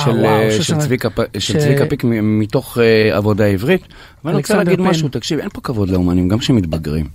של, 0.03 0.09
וואו, 0.11 0.51
של, 0.61 0.77
צביקה, 0.77 1.09
של 1.39 1.59
צביקה 1.59 1.85
פיק 1.85 2.03
מתוך 2.23 2.77
אה, 2.77 3.17
עבודה 3.17 3.45
עברית. 3.45 3.81
ואני 4.25 4.37
רוצה 4.37 4.53
אלכסנדר 4.53 4.63
להגיד 4.71 4.85
פן. 4.85 4.89
משהו, 4.89 5.09
תקשיב, 5.09 5.39
אין 5.39 5.49
פה 5.49 5.61
כבוד 5.61 5.89
לאומנים, 5.89 6.27
גם 6.27 6.39
כשהם 6.39 6.55
מתבגרים. 6.55 7.07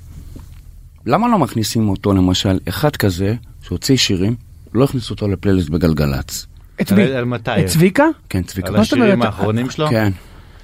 למה 1.07 1.29
לא 1.29 1.39
מכניסים 1.39 1.89
אותו, 1.89 2.13
למשל, 2.13 2.59
אחד 2.69 2.97
כזה, 2.97 3.35
שהוציא 3.63 3.97
שירים, 3.97 4.35
לא 4.75 4.85
הכניסו 4.85 5.15
אותו 5.15 5.29
לפלייליסט 5.29 5.69
בגלגלצ. 5.69 6.47
את 6.81 6.93
מי? 6.93 7.03
על- 7.03 7.25
מתי? 7.25 7.51
את 7.61 7.67
צביקה? 7.67 8.05
כן, 8.29 8.43
צביקה. 8.43 8.69
על 8.69 8.77
השירים? 8.77 9.23
האחרונים 9.23 9.71
שלו? 9.71 9.89
כן, 9.89 10.13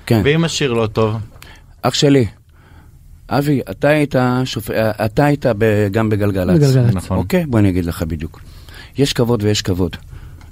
כן. 0.06 0.20
ואם 0.24 0.44
השיר 0.44 0.72
לא 0.72 0.86
טוב? 0.86 1.14
אח 1.82 1.94
שלי, 1.94 2.26
אבי, 3.38 3.60
אתה 3.70 3.88
היית, 3.88 4.14
שופ... 4.44 4.70
אתה 5.04 5.24
היית 5.24 5.46
ב... 5.58 5.88
גם 5.90 6.08
בגלגלצ. 6.08 6.56
בגלגלצ. 6.56 6.94
נכון. 6.94 7.16
אוקיי, 7.16 7.46
בוא 7.46 7.58
אני 7.58 7.68
אגיד 7.68 7.84
לך 7.84 8.02
בדיוק. 8.02 8.40
יש 8.98 9.12
כבוד 9.12 9.42
ויש 9.42 9.62
כבוד. 9.62 9.96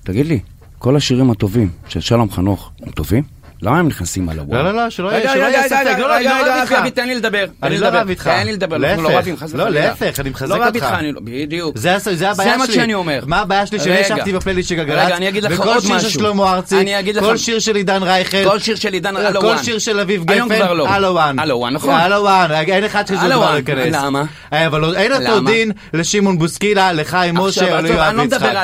תגיד 0.05 0.27
לי, 0.27 0.41
כל 0.79 0.97
השירים 0.97 1.31
הטובים 1.31 1.69
של 1.89 2.01
שלום 2.01 2.31
חנוך 2.31 2.71
הם 2.83 2.91
טובים? 2.91 3.23
למה 3.63 3.79
הם 3.79 3.89
נכנסים 3.89 4.29
על 4.29 4.39
הוואי? 4.39 4.59
לא, 4.59 4.65
לא, 4.65 4.73
לא, 4.85 4.91
שלא 4.91 5.11
יהיה 5.11 5.63
ספק, 5.69 5.99
לא, 5.99 6.09
לא, 6.09 6.21
לא 6.21 6.31
רב 6.31 6.61
איתך. 6.61 6.73
אבי, 6.73 6.91
תן 6.91 7.07
לי 7.09 7.15
לדבר. 7.15 7.45
אני 7.63 7.79
לא. 7.79 7.87
רב 7.93 8.09
איתך. 8.09 8.23
תן 8.29 8.47
לי 8.47 8.53
לדבר, 8.53 8.77
אנחנו 8.77 9.03
לא. 9.03 9.19
רבים, 9.19 9.37
חס 9.37 9.55
לא, 9.55 9.63
וחלילה. 9.63 9.81
להפך, 9.87 10.21
אני 10.21 10.31
מחזק 10.31 10.49
לא 10.49 10.55
רב 10.55 10.63
אותך. 10.63 10.75
איתך, 10.77 10.95
לא... 11.15 11.21
בדיוק. 11.25 11.79
זה 11.79 11.97
זה 11.99 12.31
הבעיה 12.31 12.59
זה 12.59 12.65
שלי. 12.65 12.77
מה 12.77 12.83
שאני 12.83 12.95
אומר. 12.95 13.21
מה 13.27 13.41
הבעיה 13.41 13.67
שלי? 13.67 13.81
שאני. 13.81 13.95
ישבתי 14.01 14.33
בפלייליסט 14.33 14.69
של 14.69 14.75
גלגלצ, 14.75 15.07
רגע, 15.07 15.17
אני 15.17 15.29
אגיד 15.29 15.43
לך 15.45 15.53
וכל 15.55 15.69
עוד 15.69 15.81
שיר 15.81 15.89
של 15.91 15.97
משהו. 16.07 16.11
שלמה 16.11 16.53
ארצי, 16.55 16.77
כל 17.21 17.37
שיר 17.37 17.59
של 17.59 17.75
עידן 17.75 18.03
רייכל, 18.03 18.45
כל 18.45 18.59
שיר 18.59 18.77
של 18.77 18.93
עידן 18.93 19.17
על 19.17 19.33
כל 19.33 19.47
הוואן. 19.47 19.63
שיר 19.63 19.79
של 19.79 20.01
אביב 20.01 20.25
גפן, 20.25 20.49
לא. 20.77 20.89
על 20.95 21.05
הוואן. 21.05 21.39
על 21.39 21.51
הוואן, 21.51 21.73
נכון. 21.73 22.01
על 22.01 22.13
הוואן, 22.13 22.51
אין 22.53 22.85
אחד 22.85 23.07
שזה 23.07 23.17
כבר. 23.17 23.53
להיכנס. 23.55 23.95
למה? 23.95 24.23
אה, 24.53 24.67
אבל 24.67 24.81
לא- 24.81 24.95
אין 24.95 25.13
אותו? 25.13 25.41
דין 25.41 25.73
לשמעון 25.95 26.39
בוסקילה, 26.39 26.93
לחיים 26.93 27.35
משה 27.39 27.77
או 27.79 27.83
ליואב 27.83 27.99
אני 27.99 28.17
לא 28.17 28.25
מדבר 28.25 28.37
יצחק. 28.37 28.57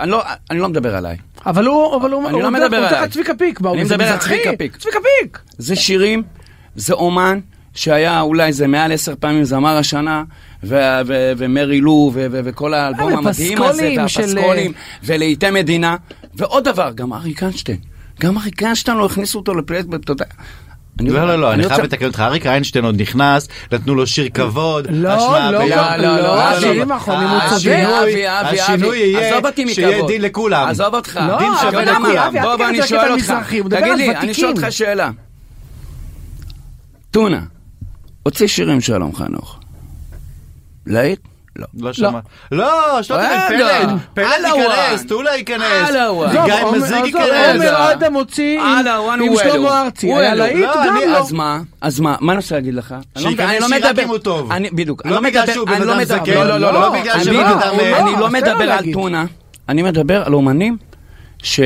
אני 0.00 0.10
לא- 0.10 0.22
אני 0.50 0.58
לא 0.58 0.68
מדבר 0.68 0.96
עליי. 0.96 1.16
אבל 1.46 1.66
הוא, 1.66 1.96
אבל 1.96 2.10
הוא, 2.10 2.24
אני 2.28 2.32
הוא 2.34 2.42
לא 2.42 2.50
מדבר 2.50 2.76
הוא 2.76 2.86
עליי. 2.86 3.02
לך 3.02 3.10
צביקה 3.10 3.32
פיק. 3.34 3.60
אני 3.74 3.84
זה 3.84 3.94
מדבר 3.94 4.08
על 4.08 4.16
מזרחי. 4.16 4.34
צביקה 4.42 4.58
פיק. 4.58 4.76
צביקה 4.76 4.98
פיק. 5.20 5.38
זה 5.58 5.76
שירים, 5.76 6.22
זה 6.76 6.94
אומן 6.94 7.40
שהיה 7.74 8.20
אולי 8.20 8.52
זה 8.52 8.66
מעל 8.66 8.92
עשר 8.92 9.14
פעמים 9.20 9.44
זמר 9.44 9.76
השנה, 9.76 10.24
ומרי 10.62 11.80
לו, 11.80 12.12
וכל 12.14 12.74
האלבום 12.74 13.12
אה, 13.12 13.18
המדהים 13.18 13.62
הזה, 13.62 13.94
והפסקולים, 13.96 14.72
ולעיתי 15.04 15.50
מדינה. 15.50 15.96
ועוד 16.34 16.64
דבר, 16.64 16.90
גם 16.94 17.12
אריק 17.12 17.42
איינשטיין. 17.42 17.78
גם 18.20 18.38
אריק 18.38 18.62
איינשטיין 18.62 18.96
לא 18.96 19.06
הכניסו 19.06 19.38
אותו 19.38 19.54
לפלייסט, 19.54 19.88
אתה 19.94 20.12
יודע. 20.12 20.24
אני- 21.00 21.10
לא, 21.10 21.26
לא, 21.26 21.36
לא, 21.38 21.52
אני 21.52 21.68
חייב 21.68 21.80
לתקן 21.80 22.06
אותך, 22.06 22.20
אריק 22.20 22.46
איינשטיין 22.46 22.84
עוד 22.84 23.00
נכנס, 23.00 23.48
נתנו 23.72 23.94
לו 23.94 24.06
שיר 24.06 24.28
כבוד, 24.34 24.86
לא, 24.90 25.08
השמעה 25.08 25.50
לא. 25.50 25.58
לא, 25.96 26.16
לא, 26.22 26.42
השירים 26.42 26.88
לא. 26.88 26.94
האחרונים 26.94 27.28
הוא 27.28 27.38
צודק. 27.40 27.50
השינוי- 28.42 28.98
יהיה 28.98 29.30
שיהיה. 29.74 30.06
דין 30.06 30.22
לכולם. 30.22 30.68
עזוב 30.68 30.94
אותך. 30.94 31.20
לא, 31.28 31.38
דין 31.38 31.52
שווה? 31.60 31.84
לכולם. 31.84 32.32
בוא, 32.42 32.68
אני 32.68 32.82
שואל 32.86 33.12
אותך. 33.12 33.32
תגיד 33.70 33.92
לי, 33.96 34.16
אני 34.16 34.34
שואל. 34.34 34.50
אותך 34.50 34.66
שאלה. 34.70 35.10
טונה, 37.10 37.40
הוציא 38.22 38.46
שירים 38.46 38.80
שלום 38.80 39.14
חנוך. 39.14 39.58
להיט? 40.86 41.20
לא. 41.56 41.66
לא 41.80 41.92
שמע. 41.92 42.20
לא, 42.52 42.66
שלא 43.02 43.16
תבין, 43.16 43.60
רגע, 43.60 43.78
פלד, 43.80 43.98
פלד 44.14 44.26
על 44.44 44.56
ייכנס. 44.60 45.06
טולה 45.08 45.34
ייכנס, 45.36 45.90
הוואן. 45.90 46.28
עזוב, 46.30 46.44
גיא 46.44 46.54
מזיק 46.72 47.04
ייכנס. 47.04 47.54
עומר 47.54 47.92
אדם 47.92 48.14
הוציא 48.14 48.60
עם-. 48.60 48.86
שלמה 49.42 49.82
ארצי. 49.84 50.12
היה. 50.14 50.34
להיט 50.34 50.56
לא, 50.56 50.74
גם 50.86 50.94
לא. 51.10 51.18
אז 51.18 51.32
מה? 51.32 51.60
אז 51.80 52.00
מה? 52.00 52.16
מה 52.20 52.32
אני 52.32 52.36
רוצה 52.40 52.54
להגיד 52.54 52.74
לך? 52.74 52.92
אני 53.16 53.24
לא- 53.24 53.30
שייכנס 53.30 53.50
אני 53.50 53.58
לא 53.60 53.66
שיר 53.68 53.76
רק 53.76 53.84
מדבר- 53.84 54.02
אם 54.02 54.08
הוא 54.08 54.18
טוב. 54.18 54.52
אני- 54.52 54.70
בדיוק. 54.70 55.02
לא 55.06 55.10
לא 55.12 55.20
בגלל 55.20 55.42
מדבר- 55.42 55.54
שהוא 55.54 55.66
אני 55.68 55.78
בן 55.80 55.86
לא 55.86 55.92
אדם 55.94 56.04
זקן, 56.04 56.32
לא, 56.34 56.44
לא, 56.44 56.58
לא, 56.58 56.72
לא 56.72 56.80
לא. 56.80 57.00
בגלל 57.00 57.12
אני 57.14 57.24
שהוא. 57.24 57.34
בן 57.36 57.44
אדם, 57.44 57.60
אני 57.80 57.92
אה, 57.92 58.04
לא 58.10 58.20
לו 58.20 58.28
מדבר 58.30 58.72
על. 58.72 58.84
טונה, 58.92 59.24
אני 59.68 59.82
מדבר 59.82 60.22
על 60.26 60.34
אומנים 60.34 60.76
ש... 61.42 61.60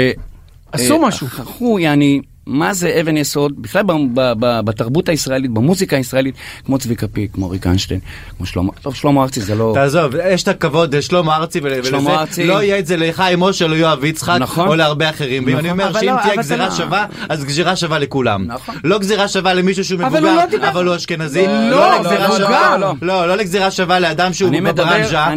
עשו 0.73 0.95
אה, 0.95 1.09
משהו. 1.09 1.27
חכו, 1.31 1.79
יעני, 1.79 2.21
מה 2.47 2.75
זה 2.75 2.99
אבן 3.01 3.17
יסוד, 3.17 3.63
בכלל 3.63 3.83
ב- 3.83 3.93
ב- 4.21 4.33
ב- 4.39 4.61
בתרבות 4.65 5.09
הישראלית, 5.09 5.51
במוזיקה 5.51 5.97
הישראלית, 5.97 6.35
כמו 6.67 6.79
צביקה 6.79 7.09
פיק, 7.09 7.31
כמו 7.33 7.49
אריק 7.49 7.67
איינשטיין, 7.67 8.01
כמו 8.37 8.47
שלמה, 8.47 8.73
טוב, 8.83 8.95
שלמה 8.95 9.23
ארצי 9.23 9.41
זה 9.41 9.55
לא... 9.55 9.71
תעזוב, 9.75 10.13
יש 10.33 10.43
את 10.43 10.49
הכבוד 10.49 10.95
לשלמה 10.95 11.37
ארצי 11.37 11.61
ול- 11.63 11.83
שלמה 11.85 11.99
ולזה, 12.11 12.21
ארצי. 12.21 12.47
לא 12.47 12.63
יהיה 12.63 12.79
את 12.79 12.87
זה 12.87 12.97
לחיים 12.97 13.41
משה, 13.41 13.65
או 13.65 13.71
ליואב 13.71 14.05
יצחק, 14.05 14.37
נכון. 14.41 14.69
או 14.69 14.75
להרבה 14.75 15.11
אחרים. 15.11 15.43
ואם 15.47 15.53
נכון. 15.53 15.61
אני 15.65 15.71
אומר 15.71 15.89
אבל 15.89 16.01
שאם 16.01 16.09
לא, 16.17 16.23
תהיה 16.23 16.37
גזירה 16.37 16.67
אתה- 16.67 16.75
שווה, 16.75 17.07
אז 17.29 17.45
גזירה 17.45 17.77
שווה 17.77 17.99
לכולם. 17.99 18.45
נכון. 18.47 18.75
לא 18.85 18.99
גזירה 18.99 19.29
שווה 19.29 19.55
למישהו 19.55 19.85
שהוא 19.85 20.03
אבל 20.07 20.25
הוא 20.27 20.31
מבוגר, 20.43 20.59
לא 20.63 20.69
אבל 20.69 20.87
הוא 20.87 20.97
אשכנזי. 20.97 21.47
לא, 21.47 21.53
לא 21.71 21.91
לא, 21.91 21.99
לגזירה 22.01 22.29
לא, 22.29 22.37
שווה- 22.39 22.77
לא, 22.79 22.93
לא, 23.03 23.29
לא 23.29 23.37
לגזירה 23.37 23.71
שווה 23.71 24.01
לאדם 24.01 24.33
שהוא 24.33 24.51
בברנז'ה. 24.65 25.33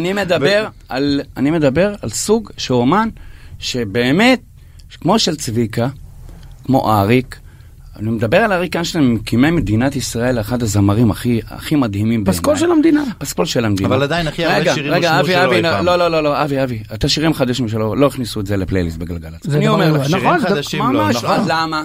אני 1.36 1.50
מדבר 1.50 1.94
על 2.02 2.10
סוג 2.10 2.50
של 2.56 2.74
אומן 2.74 3.08
שבאמת, 3.58 4.40
כמו 5.00 5.18
של 5.18 5.36
צביקה, 5.36 5.88
כמו 6.68 6.92
אריק, 6.92 7.38
אני 7.96 8.10
מדבר 8.10 8.36
על 8.36 8.52
אריק 8.52 8.76
איינשטיין, 8.76 9.14
מקימי 9.14 9.50
מדינת 9.50 9.96
ישראל, 9.96 10.40
אחד 10.40 10.62
הזמרים 10.62 11.10
הכי, 11.10 11.40
הכי 11.50 11.76
מדהימים 11.76 12.24
בעיניי. 12.24 12.38
פסקול 12.40 12.56
של 12.56 12.70
המדינה. 12.72 13.04
פסקול 13.18 13.46
של 13.46 13.64
המדינה. 13.64 13.88
אבל 13.88 14.02
עדיין 14.02 14.26
הכי 14.26 14.44
הרבה 14.44 14.58
רגע, 14.58 14.74
שירים 14.74 14.92
רגע, 14.92 15.20
אבי, 15.20 15.44
אבי. 15.44 15.62
לא, 15.62 15.80
לא, 15.98 16.08
לא, 16.10 16.22
לא, 16.22 16.42
אבי, 16.44 16.62
אבי, 16.62 16.82
את 16.94 17.04
השירים 17.04 17.30
החדשים 17.30 17.68
שלו, 17.68 17.94
לא 17.94 18.06
הכניסו 18.06 18.40
את 18.40 18.46
זה 18.46 18.56
לפלייליסט 18.56 18.96
בגלגלצ. 18.96 19.48
אני 19.48 19.68
אומר 19.68 19.84
ידוע. 19.86 19.98
לך, 19.98 20.08
שירים 20.08 20.24
נכון, 20.26 20.40
זה- 20.40 20.48
חדשים 20.48 20.92
לא, 20.92 21.08
נכון. 21.08 21.38
למה? 21.48 21.82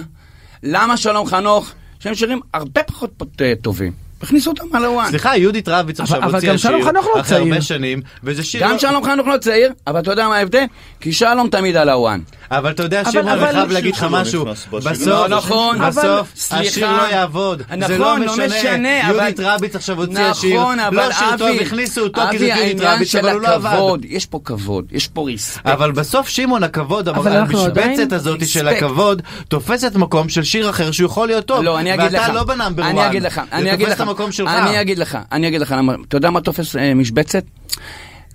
למה 0.62 0.96
שלום 0.96 1.26
חנוך, 1.26 1.72
שהם 2.00 2.14
שירים 2.14 2.40
הרבה 2.54 2.82
פחות 2.82 3.22
אה, 3.40 3.52
טובים? 3.62 3.92
הכניסו 4.22 4.50
אותם 4.50 4.76
על 4.76 4.84
הוואן. 4.84 5.08
סליחה, 5.10 5.36
יהודית 5.36 5.68
רביץ 5.68 6.00
עכשיו 6.00 6.22
אבל 6.22 6.34
הוציאה 6.34 6.52
גם 6.52 6.58
שלום 6.58 6.80
שיר 6.80 6.90
חנוך 6.90 7.06
לא 7.14 7.20
אחרי 7.20 7.38
הרבה. 7.38 7.60
שנים, 7.60 8.00
וזה 8.24 8.42
שיר... 8.44 8.62
גם 8.62 8.70
לא- 8.70 8.78
שלום 8.78 9.04
חנוך 9.04 9.26
לא 9.26 9.36
צעיר, 9.36 9.72
אבל 9.86 10.00
אתה 10.00 10.10
יודע 10.10 10.28
מה 10.28 10.36
ההבדל? 10.36 10.64
כי 11.00 11.12
שלום 11.12 11.48
תמיד 11.48 11.76
על 11.76 11.88
הוואן. 11.88 12.20
אבל 12.50 12.70
אתה 12.70 12.82
יודע, 12.82 13.00
אבל- 13.00 13.10
שמעון, 13.10 13.28
אני 13.28 13.52
חייב 13.52 13.70
להגיד 13.72 13.94
לך 13.94 14.06
משהו. 14.10 14.44
בסוף, 14.44 15.06
לא 15.06 15.28
נכון, 15.28 15.78
בסוף, 15.78 16.28
סליחה. 16.36 16.62
השיר 16.64 16.92
לא 16.92 17.02
יעבוד. 17.02 17.62
זה 17.70 17.76
נכון, 17.76 17.98
לא 18.22 18.26
לא 18.26 18.32
משנה. 18.46 18.88
יהודית 19.08 19.40
רביץ 19.40 19.76
עכשיו 19.76 19.96
הוציאה 19.96 20.34
שיר. 20.34 20.60
נכון, 20.60 20.80
אבל 20.80 20.96
לא 20.96 21.12
שיר 21.12 21.36
טוב, 21.38 21.48
הכניסו 21.60 22.00
אותו 22.00 22.20
כי 22.30 22.38
זה 22.38 22.46
יהודית 22.46 22.80
רביץ, 22.80 23.14
אבל 23.14 23.30
הוא 23.30 23.40
לא 23.40 23.48
עבד. 23.48 24.04
יש 24.04 24.26
פה 24.26 24.40
כבוד, 24.44 24.84
יש 24.92 25.08
פה 25.08 25.22
ריספקט. 25.26 25.66
אבל 25.66 25.92
בסוף 25.92 26.28
שמעון 26.28 26.62
הכבוד, 26.62 27.08
אבל 27.08 27.32
אנחנו 27.32 27.58
המשבצת 27.64 28.12
הזאת 28.12 28.46
של. 28.48 28.68
הכבוד, 28.68 29.22
תופסת 29.48 29.94
מקום 29.94 30.28
של 30.28 30.42
שיר 30.42 30.70
אחר 30.70 30.90
שהוא 30.90 31.06
יכול 31.06 31.28
להיות 31.28 31.44
טוב. 31.46 31.62
לא. 31.64 31.78
ואתה 31.98 32.32
לא 32.32 32.44
בנאמבר 32.44 32.82
1. 32.82 32.90
אני 32.90 33.06
אגיד 33.06 33.22
לך, 33.22 33.40
אני 33.52 33.74
אגיד 33.74 33.88
לך. 33.88 34.03
המקום 34.08 34.32
שלך. 34.32 34.50
אני 34.50 34.80
אגיד 34.80 34.98
לך, 34.98 35.18
אני 35.32 35.48
אגיד 35.48 35.60
לך 35.60 35.74
למה. 35.78 35.94
אתה 36.08 36.16
יודע 36.16 36.30
מה 36.30 36.40
תופס 36.40 36.76
אה, 36.76 36.94
משבצת? 36.94 37.44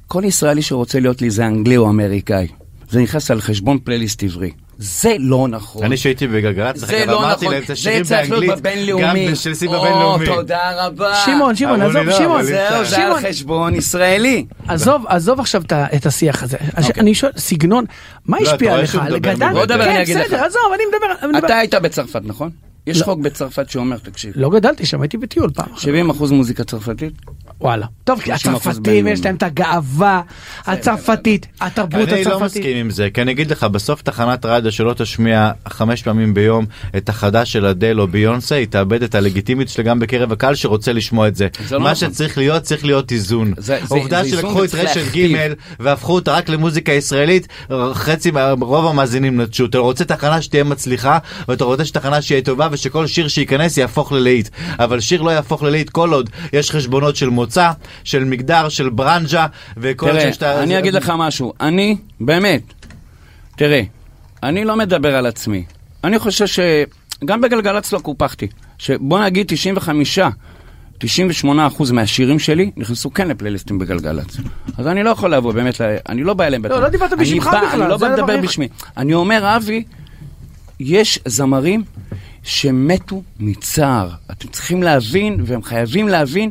כל 0.08 0.24
ישראלי 0.26 0.62
שרוצה 0.62 1.00
להיות 1.00 1.22
לי 1.22 1.30
זה 1.30 1.46
אנגלי 1.48 1.78
או 1.78 1.90
אמריקאי. 1.90 2.48
זה 2.90 3.00
נכנס 3.02 3.32
על 3.32 3.42
חשבון 3.42 3.78
פלייליסט 3.84 4.24
עברי. 4.24 4.52
זה 4.78 5.16
לא 5.20 5.48
נכון. 5.48 5.84
אני 5.84 5.98
שהייתי 5.98 6.28
בגלגלצ, 6.28 6.78
זה 6.78 7.06
לא 7.06 7.32
נכון, 7.32 7.54
זה 7.76 8.02
צריך 8.04 8.32
להיות 8.32 8.60
בבינלאומי. 8.60 9.28
גם 9.28 9.36
של 9.36 9.56
שיא 9.56 9.68
או, 9.68 9.74
בבינלאומי. 9.82 10.26
תודה 10.26 10.86
רבה. 10.86 11.16
שמעון, 11.26 11.56
שמעון, 11.56 11.82
עזוב, 11.82 11.98
לא, 12.02 12.18
שמעון. 12.18 12.44
זהו. 12.44 12.86
זה 12.86 13.06
על. 13.06 13.30
חשבון 13.30 13.76
ישראלי. 13.76 14.46
עזוב, 14.68 15.06
עזוב 15.08 15.40
עכשיו 15.40 15.62
את 15.96 16.06
השיח 16.06 16.44
הזה. 16.44 16.58
אוקיי. 16.78 17.02
אני 17.02 17.16
שואל, 17.16 17.32
סגנון, 17.38 17.86
מה 18.26 18.38
לא, 18.38 18.44
אתה 18.44 18.52
השפיע 18.52 18.68
רואה 18.70 18.80
עליך? 18.80 18.92
שהוא 18.92 19.04
מדבר 19.04 19.18
גדל? 19.34 19.66
כן, 19.68 19.82
אני 19.82 20.02
אגיד 20.02 20.18
לך. 20.18 20.26
בסדר, 20.26 20.44
עזוב. 20.44 20.62
אני 20.74 20.84
מדבר- 21.32 21.46
אתה 21.46 21.58
היית 21.58 21.76
בצרפת, 21.76 22.22
נכון? 22.24 22.50
יש 22.88 23.00
לא. 23.00 23.06
חוק 23.06 23.20
בצרפת 23.20 23.70
שאומר, 23.70 23.98
תקשיב, 23.98 24.34
לא 24.36 24.50
גדלתי 24.50 24.86
שם, 24.86 25.02
הייתי 25.02 25.18
בטיול 25.18 25.50
פעם. 25.56 25.68
70% 26.10 26.34
מוזיקה 26.34 26.64
צרפתית, 26.64 27.14
וואלה. 27.62 27.86
טוב, 28.04 28.20
כי 28.22 28.34
30% 28.34 28.36
הצרפתים. 28.36 29.08
יש 29.08 29.26
להם 29.26 29.36
את 29.36 29.44
הגאווה 29.44 30.22
הצרפתית, 30.66 31.48
התרבות 31.62 32.10
אני 32.10 32.24
לא 32.24 32.36
הצרפתית. 32.36 32.62
מסכים 32.62 32.78
עם 32.78 32.90
זה, 32.90 33.10
כי 33.14 33.22
אני 33.22 33.32
אגיד 33.32 33.52
לך, 33.52 33.64
בסוף 33.64 34.02
תחנת 34.02 34.46
רדיו 34.46 34.72
שלא 34.72 34.94
תשמיע 34.94 35.52
חמש 35.68 36.04
פעמים 36.04 36.34
ביום 36.34 36.66
את 36.98 37.10
החדש 37.10 37.52
של 37.54 37.66
אדל 37.66 38.00
או 38.00 38.08
ביונסה, 38.08 38.56
היא 38.56 38.68
תאבד 38.68 39.04
את 39.04 39.16
הלגיטימיות 39.16 39.70
שלה 39.70 39.84
גם 39.84 40.00
בקרב 40.00 40.32
הקהל 40.32 40.56
שרוצה 40.56 40.94
לשמוע 40.94 41.28
את 41.28 41.36
זה. 41.36 41.48
לא 41.72 41.80
מה 41.80 41.92
נכון. 41.92 42.10
שצריך 42.10 42.38
להיות, 42.38 42.64
צריך 42.64 42.86
להיות 42.86 43.12
איזון. 43.12 43.54
איזון 43.58 44.28
שלקחו 44.30 44.64
את 44.64 44.76
רשת. 44.76 45.16
ג' 45.16 45.54
והפכו 45.80 46.14
אותה 46.14 46.34
רק 46.34 46.50
למוזיקה 46.50 46.92
ישראלית, 46.92 47.48
חצי, 47.94 48.32
רוב 48.62 48.86
המאזינים 48.86 49.42
נטשו. 49.42 49.66
אתה 49.66 49.78
רוצה 49.78 50.06
תחנה 50.06 50.42
שתהיה 50.42 50.64
מצליחה, 50.64 51.18
ואתה 51.48 51.64
רוצה 51.64 51.86
שתחנה 51.86 52.22
שיהיה 52.22 52.42
טובה, 52.42 52.69
ושכל 52.72 53.08
שיר 53.08 53.28
שייכנס 53.28 53.78
יהפוך 53.78 54.12
ללהיט. 54.12 54.50
אבל 54.80 55.00
שיר 55.00 55.22
לא 55.22 55.32
יהפוך 55.32 55.64
ללהיט 55.64 55.90
כל 55.90 56.14
עוד 56.14 56.30
יש 56.54 56.72
חשבונות 56.72 57.16
של 57.16 57.30
מוצא, 57.30 57.72
של 58.04 58.24
מגדר, 58.24 58.70
של 58.70 58.90
ברנז'ה, 58.90 59.46
וכל 59.78 60.10
תראה, 60.10 60.22
שיש 60.22 60.38
את 60.38 60.44
ה- 60.44 60.64
אני 60.64 60.80
אגיד 60.80 60.94
לך 60.94 61.14
משהו, 61.18 61.54
אני, 61.62 61.98
באמת, 62.20 62.62
תראה, 63.56 63.82
אני 64.44 64.66
לא 64.66 64.76
מדבר 64.76 65.16
על 65.16 65.26
עצמי. 65.26 65.64
אני 66.04 66.20
חושב 66.20 66.46
שגם 66.48 67.42
בגלגלצ 67.42 67.94
לא 67.94 68.00
קופחתי. 68.00 68.48
שבוא 68.78 69.20
נגיד 69.24 69.46
95, 69.50 70.20
98 70.98 71.68
אחוז 71.68 71.92
מהשירים 71.92 72.40
שלי 72.40 72.72
נכנסו 72.78 73.14
כן 73.14 73.28
לפלייליסטים 73.28 73.80
בגלגלצ. 73.80 74.38
אז 74.78 74.88
אני 74.88 75.04
לא 75.04 75.10
יכול 75.10 75.34
לבוא, 75.34 75.54
באמת, 75.54 75.82
אני 76.10 76.24
לא 76.24 76.34
בא 76.34 76.44
אליהם 76.46 76.62
בטח. 76.62 76.74
לא 76.76 76.90
דיברת 76.90 77.14
אני 77.14 77.22
בשמך 77.22 77.48
בכלל, 77.48 77.66
אני 77.82 77.90
לא 77.90 77.98
בא 77.98 78.08
לדבר. 78.08 78.38
בשמי. 78.42 78.68
אני 78.98 79.14
אומר, 79.14 79.56
אבי, 79.58 79.84
יש 80.80 81.20
זמרים 81.26 81.84
שמתו 82.50 83.22
מצער. 83.40 84.10
אתם 84.32 84.48
צריכים 84.48 84.84
להבין, 84.84 85.38
והם 85.46 85.64
חייבים 85.64 86.08
להבין, 86.08 86.50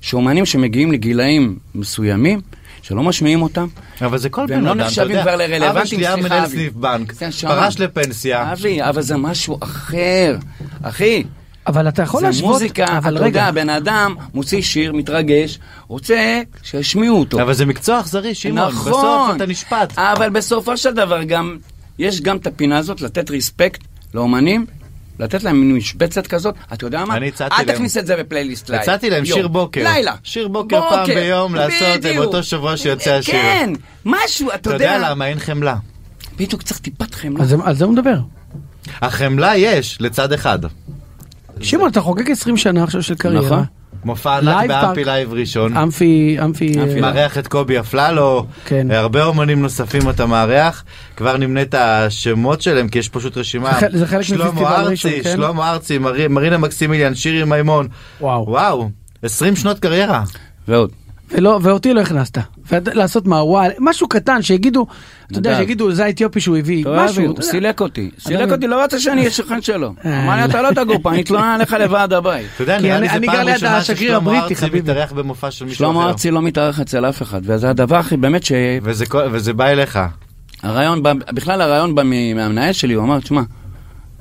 שאומנים 0.00 0.46
שמגיעים 0.46 0.92
לגילאים 0.92 1.58
מסוימים, 1.74 2.40
שלא 2.82 3.02
משמיעים 3.02 3.42
אותם, 3.42 3.66
אבל 4.00 4.18
זה 4.18 4.28
כל 4.28 4.40
והם 4.40 4.48
בן 4.48 4.64
לא 4.64 4.70
אדם, 4.70 4.78
אתה 4.78 4.86
נחשבים 4.86 5.10
יודע. 5.10 5.22
כבר 5.22 5.36
לרלוונטיים, 5.36 5.70
אבא 5.70 5.84
שלי 5.84 6.06
היה 6.06 6.16
מנהל. 6.16 6.48
סניף 6.48 6.72
בנק, 6.72 7.12
כן. 7.12 7.30
פרש 7.30 7.80
לפנסיה. 7.80 8.52
אבי, 8.52 8.82
אבל 8.82 9.02
זה 9.02 9.16
משהו 9.16 9.58
אחר. 9.60 10.36
אחי, 10.82 11.24
אבל 11.66 11.88
אתה 11.88 12.02
יכול 12.02 12.20
זה 12.20 12.26
להשוות, 12.26 12.50
מוזיקה, 12.50 12.98
אבל 12.98 13.16
אתה 13.16 13.24
רגע, 13.24 13.40
יודע, 13.40 13.50
בן 13.50 13.70
אדם 13.70 14.14
מוציא 14.34 14.62
שיר, 14.62 14.92
מתרגש, 14.92 15.58
רוצה 15.86 16.42
שישמיעו 16.62 17.18
אותו. 17.18 17.42
אבל 17.42 17.54
זה 17.54 17.66
מקצוע 17.66 18.00
אכזרי, 18.00 18.34
שמעון. 18.34 18.68
נכון. 18.68 18.92
בסוף 18.92 19.36
אתה 19.36 19.46
נשפט. 19.46 19.98
אבל 19.98 20.30
בסופו 20.30 20.76
של 20.76 20.94
דבר 20.94 21.22
גם, 21.22 21.58
יש 21.98 22.20
גם 22.20 22.36
את 22.36 22.46
הפינה 22.46 22.78
הזאת 22.78 23.00
לתת 23.00 23.30
respect 23.30 23.84
לאומנים, 24.14 24.66
לתת 25.18 25.42
להם 25.44 25.60
מין 25.60 25.76
משבצת 25.76 26.26
כזאת, 26.26 26.54
אתה 26.72 26.86
יודע 26.86 27.04
מה? 27.04 27.16
אני 27.16 27.28
הצעתי 27.28 27.54
אל 27.54 27.66
להם. 27.66 27.74
תכניס 27.76 27.96
את 27.96 28.06
זה 28.06 28.16
בפלייליסט 28.16 28.70
לילה. 28.70 28.82
הצעתי 28.82 29.10
להם. 29.10 29.24
שיר 29.24 29.48
בוקר. 29.48 29.82
לילה. 29.82 30.14
שיר 30.22 30.48
בוקר 30.48 30.80
פעם 30.90 31.06
ביום 31.06 31.54
לעשות, 31.54 31.82
בדיוק. 31.98 32.16
באותו 32.16 32.42
שבוע 32.42 32.76
שיוצא 32.76 33.10
השיר. 33.14 33.34
כן, 33.34 33.72
משהו, 34.04 34.48
אתה 34.48 34.56
אתה 34.56 34.70
יודע. 34.70 34.84
יודע 34.94 35.10
למה 35.10 35.26
אין 35.26 35.38
חמלה. 35.38 35.76
בדיוק 36.36 36.62
צריך 36.62 36.80
טיפת 36.80 37.14
חמלה. 37.14 37.42
אז 37.42 37.48
זה- 37.48 37.56
על 37.64 37.74
זה 37.74 37.84
הוא 37.84 37.92
מדבר. 37.92 38.16
החמלה 39.00 39.56
יש 39.56 39.98
לצד 40.00 40.32
אחד. 40.32 40.58
שמעון, 41.60 41.90
אתה 41.90 42.00
חוגג 42.00 42.30
20 42.30 42.56
שנה 42.56 42.84
עכשיו 42.84 43.02
של 43.02 43.14
קריירה. 43.14 43.46
נכון. 43.46 43.64
מופע 44.04 44.36
ענק 44.38 44.68
באמפי. 44.68 45.04
Live 45.04 45.32
ראשון. 45.32 45.76
אמפי, 45.76 46.36
אמפי, 46.44 46.72
אמפי. 46.82 46.94
אה, 46.94 47.00
מארח 47.00 47.38
את 47.38 47.46
קובי 47.46 47.80
אפללו, 47.80 48.46
כן. 48.64 48.90
הרבה 48.90 49.24
אומנים 49.24 49.62
נוספים 49.62 50.10
אתה 50.10 50.26
מארח, 50.26 50.84
כבר 51.16 51.36
נמנה 51.36 51.62
את 51.62 51.74
השמות 51.74 52.62
שלהם 52.62 52.88
כי 52.88 52.98
יש 52.98 53.08
פשוט 53.08 53.36
רשימה, 53.36 53.72
זה 53.92 54.06
חלק- 54.06 54.20
מפסטיבל 54.20 54.22
שלמה 54.22 54.78
ראשון, 54.82 55.10
ארצי, 55.10 55.22
כן? 55.24 55.36
שלמה 55.36 55.70
ארצי, 55.70 55.98
מרי- 55.98 56.28
מרינה 56.28 56.58
מקסימיליאן, 56.58 57.14
שירי 57.14 57.44
מימון, 57.44 57.88
וואו. 58.20 58.44
וואו, 58.48 58.90
20 59.22 59.56
שנות 59.56 59.78
קריירה, 59.78 60.22
ועוד. 60.68 60.90
ולא, 61.30 61.58
ואותי 61.62 61.94
לא 61.94 62.00
הכנסת. 62.00 62.38
לעשות 62.72 63.26
מהוואל, 63.26 63.70
משהו 63.78 64.08
קטן, 64.08 64.42
שיגידו, 64.42 64.86
אתה 65.30 65.38
יודע. 65.38 65.56
שיגידו, 65.56 65.92
זה 65.92 66.04
האתיופי 66.04 66.40
שהוא 66.40 66.56
הביא, 66.56 66.84
משהו. 66.96 67.24
הוא. 67.26 67.42
סילק 67.42 67.80
אותי. 67.80 68.10
סילק. 68.18 68.52
אותי, 68.52 68.66
לא 68.66 68.84
רצה 68.84 69.00
שאני 69.00 69.20
אהיה 69.20 69.30
שכן 69.30 69.62
שלו. 69.62 69.94
אה, 70.04 70.24
אמר 70.24 70.36
לי, 70.36 70.44
אתה 70.44 70.62
לא 70.62 70.70
תגור 70.74 70.98
פה, 71.02 71.10
אני 71.10 71.22
אתלונן 71.22 71.44
עליך 71.44 71.72
לוועד 71.72 72.12
הבית. 72.12 72.46
אתה 72.54 72.62
יודע, 72.62 72.80
נראה 72.80 72.96
אני- 72.96 73.08
לי 73.08 73.26
זה 73.26 73.32
פעם 73.36 73.48
ראשונה 73.48 73.84
ששלמה 73.84 74.38
ארצי. 74.40 74.66
מתארח 74.72 75.12
במופע 75.12 75.50
של 75.50 75.64
מישהו 75.64 75.78
שלמה 75.78 76.00
אחר, 76.00 76.08
ארצי 76.08 76.30
לא 76.30 76.42
מתארח 76.42 76.80
אצל 76.80 77.08
אף 77.08 77.22
אחד, 77.22 77.40
וזה 77.44 77.70
הדבר 77.70 77.96
הכי 77.96 78.16
באמת 78.16 78.42
ש... 78.44 78.52
וזה 79.32 79.52
בא 79.52 79.66
אליך, 79.66 79.98
הרעיון 80.62 81.02
בא, 81.02 81.12
בכלל 81.32 81.60
הרעיון 81.60 81.94
בא 81.94 82.02
מהמנהל 82.02 82.72
שלי, 82.72 82.94
הוא 82.94 83.04
אמר, 83.04 83.20
תשמע, 83.20 83.42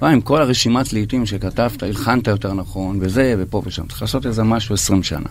וואי, 0.02 0.14
עם 0.14 0.22
כל 0.22 0.42
הרשימת 0.42 0.94
לעיתים 0.94 1.26
שכתבת, 1.26 1.84
הלחנת 1.84 2.28
יותר 2.28 2.54
נכון, 2.54 2.98
וזה, 3.02 3.36
ופה 3.40 3.62
ושם, 3.66 3.84
צריך 3.88 4.02
לעשות 4.02 4.26
איזה 4.26 4.44
משהו 4.44 4.76
20 4.76 5.04
שנה. 5.04 5.30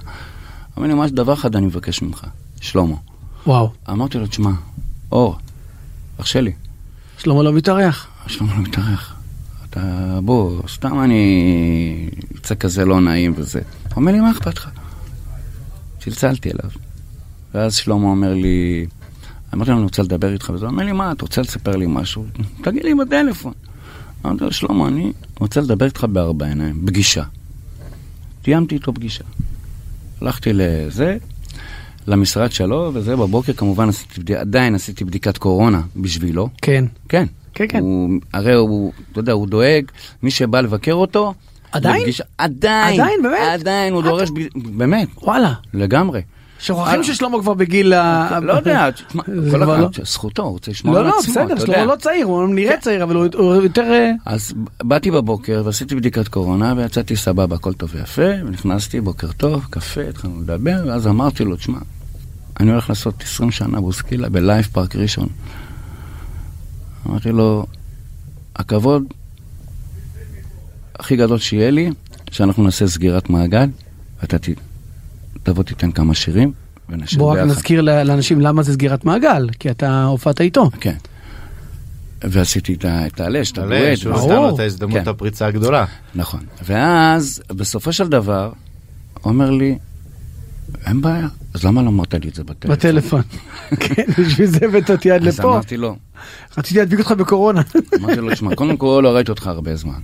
אמר 0.78 0.86
לי, 0.86 0.94
ממש 0.94 1.10
דבר 1.10 1.32
אחד 1.32 1.56
אני 1.56 1.66
מבקש 1.66 2.02
ממך, 2.02 2.26
שלמה. 2.60 2.96
וואו, 3.46 3.70
אמרתי 3.90 4.18
לו, 4.18 4.26
תשמע, 4.26 4.50
אור, 5.12 5.36
אח 6.20 6.26
שלי, 6.26 6.52
שלמה 7.18 7.42
לא 7.42 7.52
מתארח. 7.52 8.06
שלמה 8.26 8.54
לא 8.54 8.62
מתארח. 8.62 9.16
אתה, 9.70 10.18
בוא, 10.24 10.62
סתם 10.68 11.00
אני 11.04 12.10
יוצא 12.34 12.54
כזה 12.54 12.84
לא 12.84 13.00
נעים 13.00 13.32
וזה. 13.36 13.60
הוא 13.84 13.96
אומר 13.96 14.12
לי, 14.12 14.20
מה 14.20 14.30
אכפת 14.30 14.56
לך? 14.56 14.70
צלצלתי 16.00 16.50
אליו. 16.50 16.70
ואז 17.54 17.74
שלמה 17.74 18.06
אומר 18.06 18.34
לי, 18.34 18.86
אמרתי 19.54 19.70
לו, 19.70 19.76
אני 19.76 19.84
רוצה 19.84 20.02
לדבר 20.02 20.32
איתך, 20.32 20.50
וזה 20.54 20.64
הוא 20.66 20.72
אומר 20.72 20.84
לי, 20.84 20.92
מה, 20.92 21.12
אתה 21.12 21.22
רוצה 21.22 21.40
לספר 21.40 21.76
לי 21.76 21.86
משהו? 21.88 22.24
תגיד 22.62 22.84
לי 22.84 22.94
בטלפון. 22.94 23.52
אמרתי 24.26 24.44
לו, 24.44 24.52
שלמה, 24.52 24.88
אני 24.88 25.12
רוצה 25.40 25.60
לדבר 25.60 25.86
איתך 25.86 26.04
בארבע 26.04 26.46
עיניים, 26.46 26.86
פגישה. 26.86 27.22
תיאמתי 28.42 28.74
איתו 28.74 28.94
פגישה. 28.94 29.24
הלכתי 30.20 30.50
לזה, 30.52 31.16
למשרד 32.06 32.52
שלו, 32.52 32.90
וזה, 32.94 33.16
בבוקר 33.16 33.52
כמובן 33.52 33.88
עשיתי, 33.88 34.36
עדיין 34.36 34.74
עשיתי 34.74 35.04
בדיקת 35.04 35.38
קורונה 35.38 35.80
בשבילו. 35.96 36.48
כן. 36.62 36.84
כן, 37.08 37.26
כן, 37.54 37.64
כן. 37.68 37.78
הוא, 37.80 38.10
הרי 38.32 38.54
הוא, 38.54 38.92
אתה 39.12 39.20
יודע, 39.20 39.32
הוא 39.32 39.46
דואג, 39.46 39.84
מי 40.22 40.30
שבא 40.30 40.60
לבקר 40.60 40.92
אותו... 40.92 41.34
עדיין? 41.72 42.00
לפגישה- 42.02 42.24
עדיין. 42.38 43.00
עדיין, 43.00 43.22
באמת? 43.22 43.38
עדיין, 43.60 43.92
הוא 43.92 44.02
דורש, 44.02 44.30
ב- 44.30 44.76
באמת, 44.78 45.08
וואלה. 45.22 45.52
לגמרי. 45.74 46.20
שוכחים 46.60 47.02
ששלמה 47.02 47.40
כבר 47.40 47.54
בגיל 47.54 47.92
ה... 47.92 48.40
לא 48.40 48.52
יודע, 48.52 48.90
תשמע, 48.90 49.22
זה 49.26 49.50
כל 49.50 49.64
כבר 49.64 49.80
לא. 49.80 49.88
זכותו, 50.04 50.42
הוא 50.42 50.50
רוצה 50.50 50.70
לשמור 50.70 50.94
לא, 50.94 51.00
על 51.00 51.06
לא, 51.06 51.18
עצמו, 51.18 51.34
בסדר, 51.34 51.52
אתה 51.52 51.60
שלמה 51.60 51.78
יודע. 51.78 51.84
לא 51.84 51.96
צעיר, 51.96 52.26
הוא 52.26 52.48
נראה 52.48 52.76
צעיר, 52.76 53.02
אבל 53.02 53.16
הוא 53.16 53.54
יותר... 53.54 53.92
אה, 53.92 54.10
אז 54.24 54.54
באתי 54.82 55.10
בבוקר 55.10 55.62
ועשיתי 55.64 55.94
בדיקת 55.94 56.28
קורונה 56.28 56.74
ויצאתי 56.76 57.16
סבבה, 57.16 57.56
הכל 57.56 57.72
טוב 57.72 57.90
ויפה, 57.94 58.22
ונכנסתי, 58.46 59.00
בוקר 59.00 59.32
טוב, 59.32 59.66
קפה, 59.70 60.00
התחלנו 60.08 60.40
לדבר, 60.40 60.84
ואז 60.86 61.06
אמרתי 61.06 61.44
לו, 61.44 61.56
תשמע, 61.56 61.78
אני 62.60 62.70
הולך 62.70 62.88
לעשות 62.88 63.22
20 63.22 63.50
שנה 63.50 63.80
בוסקילה 63.80 64.28
בלייב 64.28 64.64
פארק 64.72 64.96
ראשון. 64.96 65.28
אמרתי 67.06 67.32
לו, 67.32 67.66
הכבוד 68.56 69.02
הכי 70.98 71.16
גדול 71.16 71.38
שיהיה 71.38 71.70
לי, 71.70 71.90
שאנחנו 72.30 72.64
נעשה 72.64 72.86
סגירת 72.86 73.30
מעגל, 73.30 73.68
ואתה 74.20 74.36
תבוא 75.46 75.62
תיתן 75.62 75.92
כמה 75.92 76.14
שירים, 76.14 76.52
רק 76.90 76.98
ביחד. 77.36 77.46
נזכיר 77.46 77.80
ל- 77.80 78.02
לאנשים 78.02 78.40
למה 78.40 78.62
זה 78.62 78.72
סגירת 78.72 79.04
מעגל, 79.04 79.48
כי 79.58 79.70
אתה 79.70 80.04
הופעת 80.04 80.40
איתו. 80.40 80.70
כן. 80.80 80.94
ועשיתי 82.24 82.74
את 82.74 82.84
ה- 82.84 83.06
את 83.06 83.20
הלש, 83.20 83.52
את 83.52 83.58
עלה, 83.58 83.76
הדואט. 83.78 83.98
שהוא. 83.98 84.12
נתן 84.14 84.34
לו 84.34 84.54
את 84.54 84.60
ההזדמנות 84.60 85.02
כן. 85.04 85.08
הפריצה 85.10 85.46
הגדולה. 85.46 85.84
נכון. 86.14 86.40
ואז, 86.64 87.42
בסופו 87.48 87.92
של 87.92 88.08
דבר, 88.08 88.52
אומר 89.24 89.50
לי, 89.50 89.78
אין 90.86 91.00
בעיה, 91.00 91.28
אז 91.54 91.64
למה 91.64 91.82
לא 91.82 91.88
אמרת 91.88 92.14
לי 92.14 92.28
את 92.28 92.34
זה 92.34 92.44
בטלפון? 92.44 92.76
בטלפון. 92.76 93.22
כן, 93.84 94.02
בשביל 94.18 94.46
זה 94.46 94.58
הבאת 94.62 94.90
יד 95.04 95.26
אז 95.28 95.38
לפה. 95.38 95.52
אמרתי 95.52 95.76
לו, 95.76 95.96
רציתי 96.58 96.78
להדביק 96.78 96.98
אותך 96.98 97.12
בקורונה. 97.12 97.62
אמרתי 98.00 98.16
לו, 98.20 98.30
תשמע, 98.32 98.54
קודם 98.54 98.76
כל 98.76 99.00
לא 99.04 99.08
ראיתי 99.16 99.30
אותך 99.30 99.46
הרבה 99.46 99.76
זמן. 99.76 99.98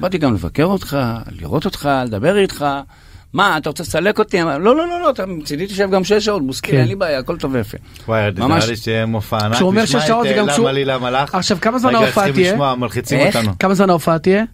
באתי 0.00 0.18
גם 0.18 0.34
לבקר 0.34 0.64
אותך, 0.64 0.96
לראות 1.40 1.64
אותך, 1.64 1.88
לדבר 2.06 2.36
איתך. 2.38 2.64
מה, 3.32 3.56
אתה 3.56 3.70
רוצה 3.70 3.82
לסלק 3.82 4.18
אותי? 4.18 4.40
לא, 4.42 4.58
לא, 4.60 4.76
לא, 4.76 5.00
לא, 5.00 5.10
אתה 5.10 5.26
מצידי 5.26 5.66
תשב 5.66 5.90
גם 5.90 6.04
שש 6.04 6.24
שעות, 6.24 6.46
בוסקי, 6.46 6.70
כן. 6.72 6.78
אין 6.78 6.88
לי 6.88 6.94
בעיה, 6.94 7.18
הכל 7.18 7.36
טוב 7.36 7.54
ויפה. 7.54 7.78
וואי, 8.08 8.30
נראה 8.36 8.66
לי 8.68 8.76
שיהיה 8.76 9.06
מופע 9.06 9.38
ענק. 9.44 9.54
כשהוא 9.54 9.66
אומר 9.68 9.84
שש 9.84 9.96
שעות 10.06 10.26
זה 10.28 10.34
גם 10.34 10.48
אה, 10.48 10.52
כשהוא- 10.52 10.64
למה 10.64 10.72
לי, 10.72 10.84
למה 10.84 11.10
לך? 11.10 11.34
עכשיו, 11.34 11.58
כמה 11.60 11.78
זמן 11.78 11.90
רגע, 11.90 11.98
ההופעה 11.98 12.14
צריכים 12.24 12.34
תהיה? 12.42 12.52
לשמוע, 12.52 12.74
מלחיצים 12.74 13.18
איך? 13.18 13.36
אותנו. 13.36 13.52
כמה 13.58 13.74
זמן 13.74 13.90
ההופעה 13.90 14.18
תהיה? 14.18 14.44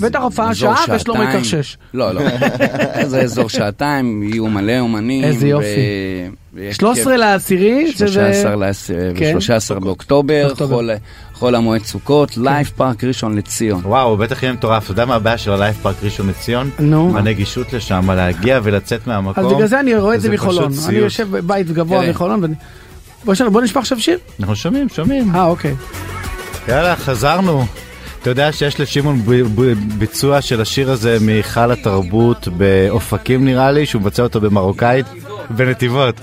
בטח 0.00 0.20
הופעה 0.20 0.54
שעה 0.54 0.74
ושלמה 0.94 0.98
שעתיים. 0.98 1.22
ייקח 1.22 1.44
שש. 1.44 1.76
לא, 1.94 2.12
לא. 2.12 2.20
זה 3.06 3.20
אזור 3.20 3.48
שעתיים, 3.48 4.22
יהיו 4.22 4.46
מלא 4.46 4.78
אומנים. 4.80 5.24
איזה 5.24 5.48
יופי. 5.48 5.66
ו- 6.54 6.56
ויש 6.58 6.76
13 6.76 7.16
לעשירי, 7.16 7.92
שזה... 7.92 8.06
13 8.06 8.56
לעש- 8.56 8.90
כן. 9.16 9.36
ו-13 9.36 9.80
באוקטובר, 9.80 10.46
אוקטובר. 10.50 10.80
חול- 11.42 11.54
המועד 11.54 11.84
סוכות, 11.84 12.36
לייב 12.36 12.70
פארק 12.76 13.04
ראשון 13.04 13.36
לציון. 13.36 13.80
וואו, 13.84 14.16
בטח 14.16 14.42
יהיה 14.42 14.52
מטורף. 14.52 14.84
אתה 14.84 14.92
יודע 14.92 15.04
מה 15.04 15.14
הבעיה 15.14 15.38
של 15.38 15.50
ה 15.52 15.56
Live 15.56 15.74
Park 15.82 15.96
ראשון 16.02 16.28
לציון? 16.28 16.70
נו. 16.78 17.18
הנגישות 17.18 17.72
לשם, 17.72 18.10
להגיע 18.10 18.60
ולצאת 18.62 19.06
מהמקום. 19.06 19.46
אז 19.46 19.52
בגלל 19.52 19.66
זה 19.66 19.80
אני 19.80 19.94
רואה 19.96 20.14
את 20.14 20.20
זה 20.20 20.30
מחולון. 20.30 20.72
אני. 20.88 20.96
יושב 20.96 21.28
בבית 21.30 21.70
גבוה 21.70 22.00
תראה. 22.00 22.12
בחולון. 22.12 22.42
ואני- 22.42 22.54
בוא 23.50 23.62
נשמע- 23.62 23.80
עכשיו 23.80 24.00
שיר. 24.00 24.18
אנחנו 24.40 24.56
שומעים, 24.56 24.88
שומעים. 24.88 25.34
אה, 25.34 25.44
אוקיי. 25.46 25.74
יאללה, 26.68 26.96
חזרנו. 26.96 27.64
אתה 28.22 28.30
יודע 28.30 28.52
שיש 28.52 28.80
לשמעון 28.80 29.22
ביצוע 29.98 30.40
של 30.40 30.60
השיר 30.60 30.90
הזה 30.90 31.18
מהיכל 31.20 31.72
התרבות 31.72 32.48
באופקים 32.56 33.44
נראה 33.44 33.70
לי, 33.72 33.86
שהוא 33.86 34.02
מבצע 34.02 34.22
אותו 34.22 34.40
במרוקאית, 34.40 35.06
בנתיבות. 35.50 36.20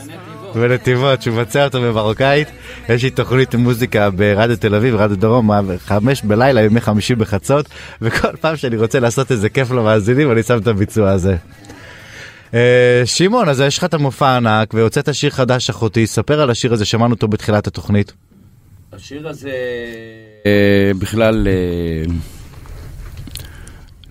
בנתיבות, 0.55 1.21
שהוא 1.21 1.35
מבצע 1.35 1.65
אותו 1.65 1.81
במרוקאית. 1.81 2.47
יש 2.89 3.03
לי 3.03 3.09
תוכנית 3.09 3.55
מוזיקה 3.55 4.09
ברדיו 4.09 4.57
תל 4.57 4.75
אביב, 4.75 4.95
רדיו 4.95 5.17
דרום, 5.17 5.51
חמש 5.77 6.21
בלילה, 6.21 6.61
ימי 6.61 6.81
חמישי 6.81 7.15
בחצות, 7.15 7.69
וכל 8.01 8.35
פעם 8.41 8.57
שאני 8.57 8.77
רוצה 8.77 8.99
לעשות 8.99 9.31
איזה 9.31 9.49
כיף 9.49 9.71
למאזינים, 9.71 10.31
אני 10.31 10.43
שם 10.43 10.57
את 10.57 10.67
הביצוע 10.67 11.11
הזה. 11.11 11.35
אה, 12.53 13.01
שמעון, 13.05 13.49
אז 13.49 13.59
יש 13.59 13.77
לך 13.77 13.83
את 13.83 13.93
המופע 13.93 14.27
הענק, 14.27 14.73
והוצאת 14.73 15.15
שיר 15.15 15.29
חדש, 15.29 15.69
אחותי, 15.69 16.07
ספר 16.07 16.41
על 16.41 16.49
השיר 16.49 16.73
הזה, 16.73 16.85
שמענו 16.85 17.13
אותו 17.13 17.27
בתחילת 17.27 17.67
התוכנית. 17.67 18.13
השיר 18.93 19.27
הזה... 19.27 19.51
אה, 20.45 20.91
בכלל, 20.99 21.47
אה, 21.47 22.13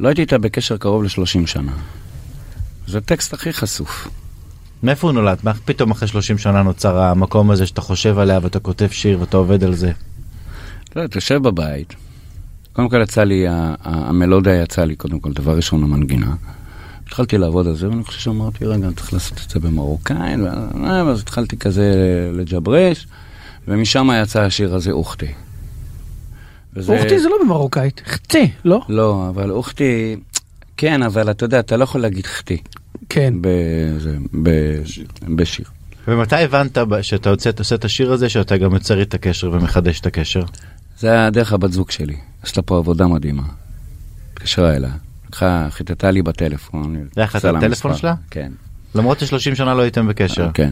לא 0.01 0.09
הייתי 0.09 0.21
איתה 0.21 0.39
בקשר 0.39 0.77
קרוב 0.77 1.03
ל-30 1.03 1.47
שנה. 1.47 1.73
זה 2.87 2.99
הטקסט 2.99 3.35
הכי 3.35 3.53
חשוף. 3.53 4.09
מאיפה 4.83 5.07
הוא 5.07 5.15
נולד? 5.15 5.39
מה 5.43 5.53
פתאום 5.65 5.91
אחרי 5.91 6.09
30 6.09 6.39
שנה 6.39 6.63
נוצר 6.63 6.99
המקום 6.99 7.51
הזה 7.51 7.67
שאתה 7.67 7.81
חושב 7.81 8.19
עליה 8.19 8.39
ואתה 8.43 8.59
כותב 8.61 8.89
שיר 8.91 9.21
ואתה 9.21 9.37
עובד 9.37 9.65
על 9.65 9.75
זה? 9.75 9.93
יודע, 10.97 11.05
אתה 11.05 11.17
יושב 11.19 11.43
בבית, 11.43 11.95
קודם 12.73 12.89
כל 12.89 13.03
יצא 13.03 13.25
לי, 13.25 13.45
המלודיה 13.85 14.63
יצא 14.63 14.85
לי, 14.85 14.97
קודם 14.97 15.19
כל, 15.21 15.33
דבר 15.33 15.57
ראשון 15.57 15.83
המנגינה. 15.83 16.35
התחלתי 17.07 17.39
לעבוד 17.39 17.67
על 17.67 17.77
זה, 17.77 17.89
ואני 17.89 18.05
חושב 18.05 18.21
שאמרתי, 18.21 18.65
רגע, 18.65 18.87
אני 18.87 18.95
צריך 18.95 19.13
לעשות 19.13 19.41
את 19.47 19.51
זה 19.51 19.61
במרוקאי, 19.61 20.17
ואז 20.43 21.07
ואז 21.07 21.21
התחלתי 21.21 21.57
כזה 21.57 21.93
לג'ברש, 22.35 23.07
ומשם 23.69 24.11
יצא 24.23 24.43
השיר 24.43 24.75
הזה, 24.75 24.91
אוכתי. 24.91 25.27
וזה- 26.77 26.93
אוכתי 26.93 27.19
זה 27.21 27.29
לא 27.29 27.37
במרוקאית. 27.45 28.03
חצי, 28.07 28.51
לא? 28.65 28.81
לא, 28.89 29.27
אבל 29.29 29.51
אוכתי, 29.51 30.17
כן, 30.77 31.03
אבל 31.03 31.31
אתה 31.31 31.45
יודע, 31.45 31.61
אתה 31.61 31.77
לא 31.77 31.85
יכול 31.85 32.01
להגיד 32.01 32.27
חתי. 32.27 32.57
כן. 33.09 33.35
בזה, 33.41 34.17
ב- 34.43 34.83
בשיר. 35.37 35.65
ומתי 36.09 36.37
הבנת 36.37 36.79
שאתה 37.03 37.31
יוצא, 37.31 37.51
עושה 37.59 37.75
את 37.75 37.85
השיר 37.85 38.13
הזה 38.13 38.29
שאתה 38.29 38.57
גם 38.57 38.75
יוצר 38.75 39.03
את 39.03 39.15
הקשר 39.15 39.51
ומחדש 39.53 40.01
את 40.01 40.07
הקשר? 40.07 40.43
זה 40.99 41.11
היה 41.11 41.31
דרך 41.31 41.53
הבת 41.53 41.73
זוג 41.73 41.91
שלי, 41.91 42.17
עשתה 42.43 42.63
פה 42.63 42.79
עבודה 42.79 43.07
מדהימה. 43.07 43.43
התקשרה 44.33 44.77
אליה, 44.77 44.93
לקחה, 45.29 45.67
חיטטה 45.71 46.11
לי 46.11 46.23
בטלפון. 46.23 47.05
זה 47.15 47.23
היה 47.23 47.53
לה 47.53 47.59
הטלפון. 47.59 47.97
שלה? 47.97 48.15
כן. 48.31 48.53
למרות 48.95 49.21
ש-30 49.21 49.55
שנה 49.55 49.75
לא 49.75 49.83
הייתם 49.83 50.09
בקשר. 50.09 50.51
כן. 50.55 50.71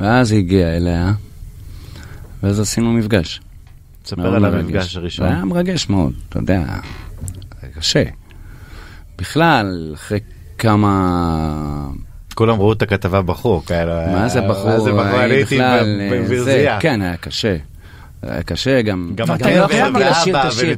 ואז 0.00 0.32
היא 0.32 0.38
הגיעה 0.38 0.76
אליה, 0.76 1.12
ואז 2.42 2.60
עשינו 2.60 2.92
מפגש. 2.92 3.40
תספר 4.02 4.34
על. 4.34 4.44
המפגש 4.44 4.96
הראשון. 4.96 5.26
היה 5.26 5.44
מרגש 5.44 5.88
מאוד, 5.88 6.12
אתה 6.28 6.38
יודע, 6.38 6.64
זה 7.62 7.68
קשה. 7.76 8.04
בכלל, 9.18 9.90
אחרי 9.94 10.18
כמה... 10.60 11.88
כולם 12.34 12.60
ראו 12.60 12.72
את 12.72 12.82
הכתבה 12.82 13.22
בחור, 13.22 13.64
כאלה. 13.66 14.12
מה 14.12 14.28
זה 14.28 14.40
בחור? 14.40 14.70
מה 14.70 14.80
זה 14.80 14.92
בחור? 14.92 15.02
אה, 15.02 15.24
אני 15.24 15.34
הייתי 15.34 15.60
אה, 15.60 15.82
בברזייה. 16.12 16.74
זה, 16.74 16.80
כן, 16.80 17.02
היה 17.02 17.16
קשה. 17.16 17.56
היה 18.22 18.42
קשה, 18.42 18.82
גם... 18.82 19.12
גם 19.14 19.34
אתה 19.34 19.50
לא 19.50 19.62
יודע, 19.62 19.74
יכולתי 19.76 20.04
לשיר 20.04 20.40
את 20.40 20.44
השיר. 20.44 20.76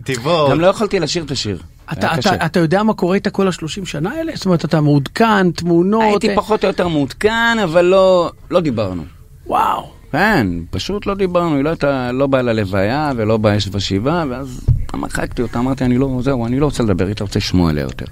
גם 0.51 0.61
לא 0.61 0.67
יכולתי 0.67 1.01
לשיר 1.01 1.25
את 1.25 1.31
השיר. 1.31 1.59
אתה, 1.93 2.15
אתה. 2.15 2.47
אתה 2.47 2.61
יודע 2.61 2.83
מה 2.83 2.95
קורה 2.95 3.15
איתה 3.15 3.31
כל 3.31 3.49
השלושים 3.49 3.87
שנה 3.87 4.11
האלה? 4.11 4.33
זאת 4.35 4.47
אומרת, 4.47 4.65
אתה 4.65 4.81
מעודכן, 4.81 5.51
תמונות... 5.51 6.03
הייתי 6.03 6.31
אה, 6.31 6.37
פחות 6.37 6.65
או 6.65 6.69
יותר 6.69 6.89
מעודכן, 6.89 7.59
אבל 7.65 7.85
לא, 7.85 8.31
לא 8.51 8.61
דיברנו. 8.61 9.03
וואו. 9.47 9.91
כן, 10.13 10.47
פשוט 10.71 11.07
לא 11.07 11.15
דיברנו, 11.15 11.57
היא 11.57 11.65
לא 11.65 11.69
הייתה, 11.69 12.13
לא 12.13 12.27
באה 12.27 12.43
ללוויה 12.43 13.13
ולא 13.17 13.37
באה 13.37 13.55
יש 13.55 13.69
בשבעה, 13.69 14.25
ואז 14.31 14.61
מחקתי 14.95 15.43
אותה, 15.43 15.59
אמרתי, 15.59 15.85
אני 15.85 15.99
לא, 15.99 16.19
זהו, 16.21 16.47
אני 16.47 16.61
לא 16.61 16.65
רוצה 16.65 16.83
לדבר 16.83 17.09
איתה, 17.09 17.25
רוצה 17.25 17.39
לשמוע 17.39 17.71
אליה 17.71 17.83
יותר. 17.83 18.07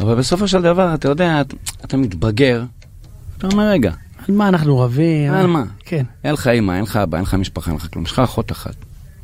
אבל 0.00 0.14
בסופו 0.14 0.48
של 0.48 0.62
דבר, 0.62 0.94
אתה 0.94 1.08
יודע, 1.08 1.40
אתה, 1.40 1.56
אתה 1.84 1.96
מתבגר, 1.96 2.64
אתה 3.38 3.46
אומר, 3.46 3.68
רגע, 3.68 3.92
על 4.28 4.34
מה 4.34 4.48
אנחנו 4.48 4.78
רבים? 4.78 5.32
על 5.32 5.46
מה? 5.46 5.64
כן. 5.84 6.04
אין 6.24 6.32
לך 6.32 6.46
אימא, 6.46 6.72
אין 6.72 6.82
לך 6.82 6.96
אבא, 6.96 7.16
אין 7.16 7.24
לך 7.24 7.34
משפחה, 7.34 7.70
אין 7.70 7.76
לך 7.76 7.88
כלום, 7.92 8.04
יש 8.04 8.12
לך 8.12 8.18
אחות 8.18 8.52
אחת. 8.52 8.74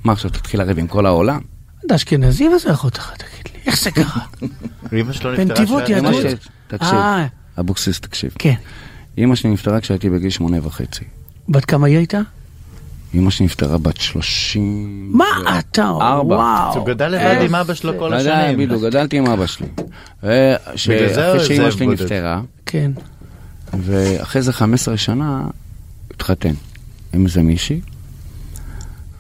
מה 0.05 0.13
עכשיו, 0.13 0.31
תתחיל 0.31 0.61
לריב 0.61 0.79
עם 0.79 0.87
כל 0.87 1.07
העולם? 1.07 1.41
אתה 1.87 1.95
אשכנזי 1.95 2.49
וזה 2.49 2.73
אחות 2.73 2.99
אחת, 2.99 3.19
תגיד 3.19 3.55
לי. 3.55 3.61
איך 3.67 3.81
זה 3.83 3.91
קרה? 3.91 4.21
אמא 5.01 5.13
שלו 5.13 5.33
נפטרה 5.33 5.47
בנתיבות 5.47 5.89
יהדות. 5.89 6.25
תקשיב, 6.67 6.95
אה, 6.95 7.27
אבוקסיס, 7.61 8.01
תקשיב. 8.01 8.31
כן. 8.39 8.55
אימא 9.19 9.35
שלי 9.35 9.51
נפטרה 9.51 9.81
כשהייתי 9.81 10.11
בגיל 10.11 10.31
שמונה 10.31 10.67
וחצי. 10.67 11.05
בת 11.49 11.65
כמה 11.65 11.87
היא 11.87 11.97
הייתה? 11.97 12.21
אימא 13.17 13.31
שלי 13.31 13.47
נפטרה 13.47 13.79
בת 13.79 13.97
שלושים... 13.97 15.09
מה 15.13 15.59
אתה? 15.59 15.83
ארבע. 15.83 16.35
וואו. 16.35 16.75
הוא 16.75 16.87
גדל 16.87 17.09
לבד 17.09 17.37
עם 17.45 17.55
אבא 17.55 17.75
שלו 17.75 17.99
כל 17.99 18.09
לא 18.09 18.17
השנים. 18.17 18.59
בדיוק, 18.59 18.83
גדלתי 18.83 19.19
עם 19.19 19.27
אבא 19.27 19.47
שלי. 19.47 19.67
זה 20.23 20.57
אחרי 20.67 21.15
זאב 21.57 21.71
שלי. 21.71 21.87
נפטרה, 21.87 22.41
כן. 22.67 22.93
ואחרי 23.79 24.43
זה 24.43 24.53
15 24.53 24.97
שנה 24.97 25.45
התחתן 26.11 26.53
עם 27.13 27.25
איזה 27.25 27.43
מישהי, 27.43 27.81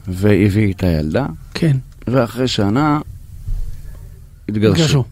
והביא 0.08 0.66
איתה 0.66 0.86
ילדה, 0.86 1.26
כן. 1.54 1.76
ואחרי 2.06 2.48
שנה 2.48 3.00
התגרשו. 4.48 4.72
התגרשו. 4.72 5.04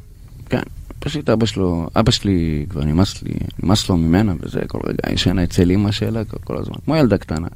כן, 0.49 0.63
פשוט 0.99 1.31
אבא 1.31 1.47
שלו, 1.47 1.89
אבא 1.97 2.11
שלי 2.11 2.67
כבר 2.69 2.85
נמאס 2.85 3.23
לי, 3.23 3.35
נמאס 3.63 3.89
לו 3.89 3.97
ממנה 3.97 4.33
וזה, 4.41 4.61
כל 4.69 4.79
רגע 4.87 5.13
ישנה 5.13 5.45
אצל 5.45 5.71
אמא 5.71 5.91
שלה 5.91 6.25
כל, 6.25 6.37
כל 6.45 6.57
הזמן, 6.57 6.77
כמו 6.85 6.97
ילדה 6.97 7.19
קטנה. 7.19 7.49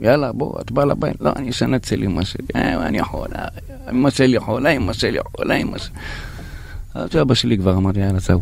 יאללה, 0.00 0.32
בוא, 0.32 0.60
את 0.60 0.70
באה 0.70 0.84
לבית. 0.84 1.20
לא, 1.20 1.32
אני 1.36 1.48
ישנה 1.48 1.76
אצל 1.76 2.02
אמא 2.02 2.24
שלי. 2.24 2.46
אה, 2.56 2.86
אני 2.86 3.04
חולה, 3.04 3.46
אמא 3.90 4.10
שלי 4.10 4.38
חולה, 4.38 4.70
אמא 4.70 4.92
שלי 4.92 5.18
חולה, 5.36 5.54
אמא 5.54 5.78
שלי... 5.78 5.94
אז 6.94 7.16
אבא 7.22 7.34
שלי 7.34 7.58
כבר 7.58 7.76
אמרתי, 7.76 8.00
יאללה, 8.00 8.18
זהו. 8.18 8.40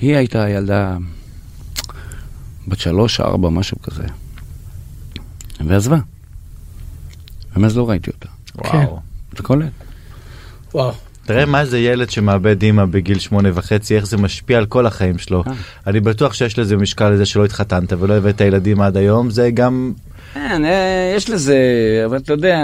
היא 0.00 0.16
הייתה 0.16 0.48
ילדה 0.48 0.96
בת 2.68 2.78
שלוש, 2.78 3.20
ארבע, 3.20 3.48
משהו 3.48 3.82
כזה. 3.82 4.04
ועזבה. 5.66 5.98
ומאז 7.56 7.76
לא 7.76 7.90
ראיתי 7.90 8.10
אותה. 8.10 8.28
וואו. 8.54 9.00
אתה 9.34 9.42
קולט? 9.42 9.72
וואו. 10.74 10.92
תראה 11.26 11.46
מה 11.46 11.64
זה 11.64 11.78
ילד 11.78 12.10
שמאבד 12.10 12.62
אימא 12.62 12.84
בגיל 12.84 13.18
שמונה 13.18 13.48
וחצי, 13.54 13.96
איך 13.96 14.06
זה 14.06 14.16
משפיע 14.16 14.58
על 14.58 14.66
כל 14.66 14.86
החיים 14.86 15.18
שלו. 15.18 15.44
אה. 15.46 15.52
אני 15.86 16.00
בטוח 16.00 16.34
שיש 16.34 16.58
לזה 16.58 16.76
משקל 16.76 17.10
לזה 17.10 17.26
שלא 17.26 17.44
התחתנת 17.44 17.92
ולא 17.92 18.14
הבאת 18.14 18.40
ילדים 18.40 18.80
עד 18.80 18.96
היום, 18.96 19.30
זה 19.30 19.50
גם... 19.50 19.92
כן, 20.34 20.64
אה, 20.64 21.14
יש 21.16 21.30
לזה, 21.30 21.56
אבל 22.06 22.16
אתה 22.16 22.32
יודע, 22.32 22.58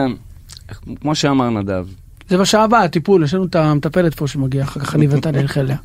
כמו 1.01 1.15
שאמר 1.15 1.51
נדב, 1.51 1.87
זה 2.31 2.39
בשעה 2.39 2.65
הבאה, 2.65 2.89
טיפול, 2.89 3.24
יש 3.24 3.35
לנו 3.35 3.44
את 3.44 3.57
המטפלת 3.57 4.15
פה 4.15 4.27
שמגיעה, 4.28 4.65
אחר 4.65 4.81
כך 4.81 4.94
אני 4.94 5.07
ואתה 5.07 5.31
נלך 5.40 5.59
אליה. 5.59 5.77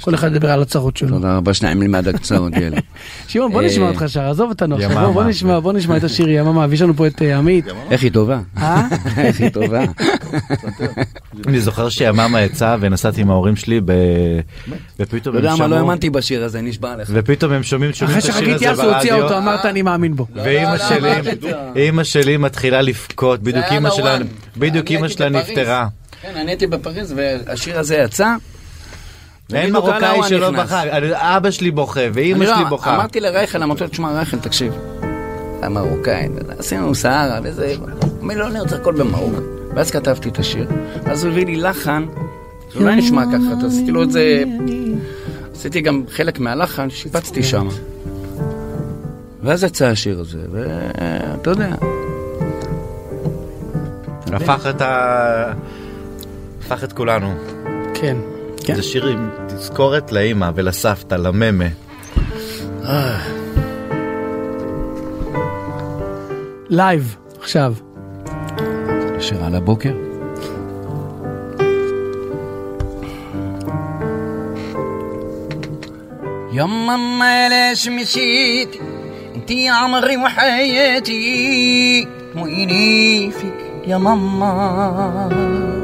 כל 0.00 0.14
אחד 0.14 0.34
ידבר 0.34 0.50
על 0.50 0.62
הצרות 0.62 0.96
שלו. 0.96 1.08
תודה 1.16 1.36
רבה 1.36 1.54
שניים 1.54 1.82
לימד 1.82 2.08
הקצרות, 2.08 2.52
ילד. 2.56 2.78
שמעון, 3.28 3.52
בוא 3.52 3.62
אה, 3.62 3.66
נשמע 3.66 3.88
אותך 3.88 4.04
שר, 4.08 4.30
עזוב 4.30 4.48
אותנו 4.48 4.74
עכשיו. 4.76 5.12
בוא- 5.12 5.24
נשמע, 5.24 5.60
בוא 5.60 5.72
נשמע 5.72 5.96
את 5.96 6.04
השיר 6.04 6.28
יממה, 6.28 6.66
ויש 6.70 6.82
לנו 6.82 6.94
פה 6.94 7.06
את 7.06 7.22
אה, 7.22 7.38
עמית. 7.38 7.64
איך 7.90 8.02
היא 8.02 8.12
טובה? 8.12 8.40
אה? 8.58 8.88
איך 9.16 9.40
היא 9.40 9.48
טובה? 9.48 9.84
אני 11.46 11.60
זוכר 11.60 11.88
שיממה 11.88 12.40
יצא 12.42 12.76
ונסעתי 12.80 13.20
עם 13.20 13.30
ההורים 13.30 13.56
שלי 13.56 13.80
ב... 13.84 13.92
ופתאום 15.00 15.36
אתה 15.36 15.44
יודע 15.44 15.52
הם 15.52 15.58
מה, 15.58 15.66
לא 15.66 15.76
שמעו, 15.76 15.88
האמנתי 15.88 16.10
בשיר 16.10 16.44
הזה, 16.44 16.60
נשבע 16.60 16.96
לך. 16.96 17.08
ופתאום 17.12 17.52
הם 17.52 17.62
שומעים 17.62 17.90
אחרי 17.90 18.12
את 18.12 18.18
השיר 18.18 18.32
שחגית 18.32 18.54
הזה 18.54 18.64
יאסו 18.64 18.94
הוציאה 18.94 19.14
אותו, 19.16 19.28
ברדיו, 19.28 19.38
אמרת 19.38 19.64
אני 19.66 19.82
מאמין 19.82 20.16
בו. 20.16 20.26
ואימא 20.34 20.78
שלי, 20.78 21.10
אימא 21.76 22.04
שלי 22.04 22.36
מתחילה 22.36 22.82
לבכות, 22.82 23.42
בדיוק 23.42 23.64
אימא 24.90 25.08
שלה. 25.08 25.28
נפטרה. 25.30 25.85
כן, 26.26 26.36
אני 26.36 26.50
הייתי 26.50 26.66
בפריז 26.66 27.14
והשיר 27.16 27.78
הזה 27.78 27.96
יצא. 27.96 28.34
אין 29.52 29.76
ובדיוק 29.76 29.94
על 29.94 30.02
מרוקאי 30.02 30.28
שלא. 30.28 30.50
בכה, 30.50 30.82
אבא 31.14 31.50
שלי 31.50 31.70
בוכה 31.70 32.00
ואימא 32.12 32.44
לא- 32.44 32.54
שלי 32.54 32.64
בוכה. 32.64 32.94
אמרתי 32.94 33.20
לרייכל, 33.20 33.62
אמרתי 33.62 33.84
לו, 33.84 33.88
תשמע 33.88 34.12
רייכל, 34.12 34.38
תקשיב. 34.38 34.72
המרוקאי, 35.62 36.28
עשינו 36.58 36.94
סהרה 36.94 37.40
וזה, 37.42 37.74
אומר 38.20 38.34
לו, 38.34 38.46
אני 38.46 38.60
רוצה 38.60 38.76
הכל 38.76 38.94
במרוקו. 38.94 39.40
ואז 39.74 39.90
כתבתי 39.90 40.28
את 40.28 40.38
השיר, 40.38 40.68
ואז 41.04 41.24
הוא 41.24 41.32
הביא 41.32 41.46
לי 41.46 41.56
לחן, 41.56 42.06
זה 42.72 42.80
אולי 42.80 42.96
נשמע 42.96 43.24
ככה, 43.26 43.52
אז 43.58 43.64
עשיתי 43.64 43.90
לו 43.90 44.02
את 44.02 44.12
זה, 44.12 44.44
עשיתי 45.54 45.80
גם 45.80 46.02
חלק 46.10 46.38
מהלחן, 46.38 46.90
שיפצתי 46.90 47.42
שם. 47.42 47.68
ואז 49.42 49.64
יצא 49.64 49.86
השיר 49.86 50.20
הזה, 50.20 50.40
ואתה 50.52 51.50
יודע, 51.50 51.74
הפך 54.32 54.66
את 54.70 54.82
ה... 54.82 55.52
הפך 56.65 56.83
את 56.83 56.93
כולנו. 56.93 57.33
כן. 57.93 58.17
כן. 58.63 58.75
זה 58.75 58.83
שיר 58.83 59.07
עם 59.07 59.29
תזכורת 59.47 60.11
לאימא 60.11 60.51
ולסבתא, 60.55 61.15
לממה. 61.15 61.65
לייב, 66.69 67.15
עכשיו. 67.39 67.73
שיר 69.19 69.43
על 69.43 69.55
הבוקר. 69.55 69.93
يا 76.53 76.65
ماما 76.65 77.49
ليش 77.49 77.87
مشيتي 77.87 78.79
انتي 79.35 79.69
عمري 79.69 80.17
وحياتي 80.17 82.07
ويني 82.35 83.31
فيك 83.31 83.87
يا 83.87 83.97
ماما 83.97 85.74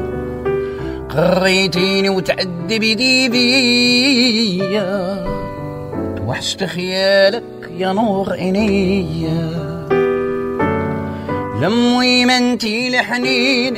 قريتيني 1.17 2.09
وتعذبتي 2.09 3.29
بيا 3.29 5.23
توحشت 6.17 6.63
خيالك 6.63 7.43
يا 7.77 7.93
نور 7.93 8.33
عينيا 8.33 9.49
لموي 11.61 12.25
ما 12.25 12.37
انتي 12.37 12.89
لحنين 12.89 13.73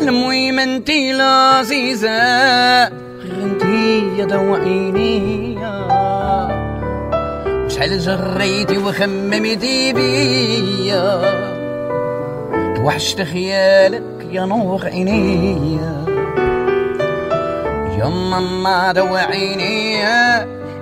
لموي 0.00 0.52
ما 0.52 0.62
انتي 0.62 1.12
لعزيزة 1.12 2.08
غير 2.88 3.42
انتي 3.42 4.02
يا 4.18 4.24
دوا 4.24 4.56
عيني 4.56 5.56
وشحال 7.66 7.98
جريتي 7.98 8.78
وخممتي 8.78 9.92
بيا 9.92 11.20
توحشت 12.76 13.22
خيالك 13.22 14.26
يا 14.32 14.44
نور 14.44 14.84
عينيا 14.84 16.13
يا 18.04 18.08
ماما 18.08 18.92
دوا 18.92 19.18
عيني 19.18 20.06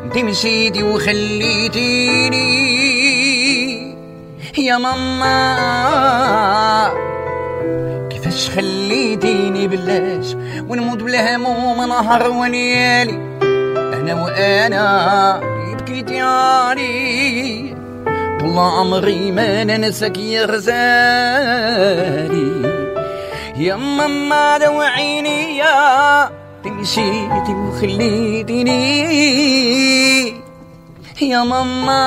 انتي 0.05 0.23
مشيتي 0.23 0.82
وخليتيني 0.82 2.43
يا 4.59 4.78
ماما 4.78 5.32
كيفاش 8.11 8.51
خليتيني 8.51 9.69
بلاش؟ 9.69 10.35
ونموت 10.69 11.03
بلا 11.03 11.36
هموم 11.36 11.89
نهار 11.89 12.31
وليالي 12.31 13.39
أنا 13.94 14.24
وأنا 14.24 15.39
اللي 15.43 15.77
بكيتي 15.77 16.20
علي 16.20 17.77
طول 18.40 18.59
عمري 18.59 19.31
ما 19.32 19.65
ننساك 19.65 20.19
يا 20.19 20.44
غزالي. 20.44 21.82
يا 23.57 23.77
ماما 23.77 24.59
دوعيني 24.59 25.57
يا. 25.59 26.41
مشيتي 26.70 27.55
وخليتيني 27.55 29.12
يا 31.22 31.44
ماما 31.44 32.01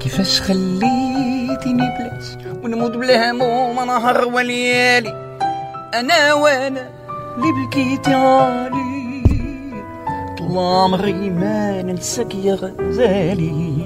كيفاش 0.00 0.40
خليتيني 0.40 1.88
بلاش؟ 1.98 2.24
ونموت 2.64 2.90
بلا 2.96 3.30
هموم 3.30 3.76
نهار 3.76 4.24
وليالي. 4.24 5.38
أنا 5.94 6.34
وأنا 6.34 6.90
اللي 7.36 7.52
بكيتي 7.52 8.14
علي 8.14 9.22
طول 10.38 10.58
عمري 10.58 11.30
ما 11.30 11.82
ننساك 11.82 12.34
يا 12.34 12.54
غزالي. 12.54 13.76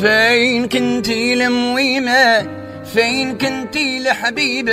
فين 0.00 0.68
كنتي 0.68 1.34
لمويمة؟ 1.34 2.59
فين 2.94 3.38
كنتي 3.38 4.00
لحبيبة 4.00 4.72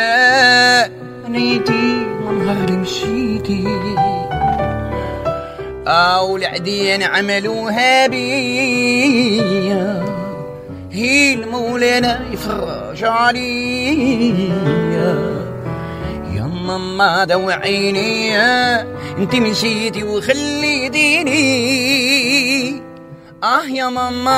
نيتي 1.27 2.05
من 2.25 2.45
نهار 2.45 2.71
مشيتي. 2.71 3.63
أو 5.87 6.37
العديان 6.37 7.03
عملوها 7.03 8.07
بيا. 8.07 10.05
هي 10.91 11.33
المولانا 11.33 12.21
يفرج 12.33 13.03
عليا 13.03 13.37
يا 16.35 16.43
ماما 16.43 17.23
دوعيني 17.23 18.37
انت 19.17 19.35
مشيتي 19.35 20.03
وخليتيني 20.03 21.37
آه 23.43 23.65
يا 23.69 23.89
ماما. 23.89 24.37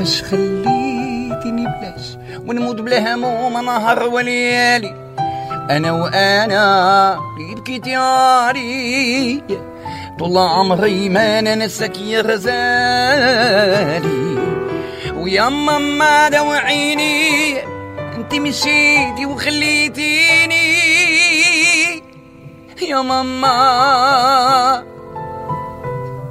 كيفاش 0.00 0.22
خليتيني 0.22 1.64
بلاش 1.64 2.16
ونموت 2.46 2.80
بلا 2.80 3.14
هموم 3.14 3.64
نهار 3.64 4.02
وليالي. 4.08 4.94
أنا 5.70 5.92
وأنا 5.92 7.14
اللي 7.36 7.54
بكيتي 7.54 7.94
علي 7.94 9.42
طول 10.18 10.38
عمري 10.38 11.08
ما 11.08 11.40
ننساك 11.40 11.98
يا 11.98 12.20
غزالي. 12.20 14.10
ويا 15.16 15.48
ماما 15.48 16.28
دوعيني 16.28 17.58
أنت 18.16 18.34
مشيتي 18.34 19.26
وخليتيني. 19.26 20.80
يا 22.88 23.02
ماما 23.02 24.84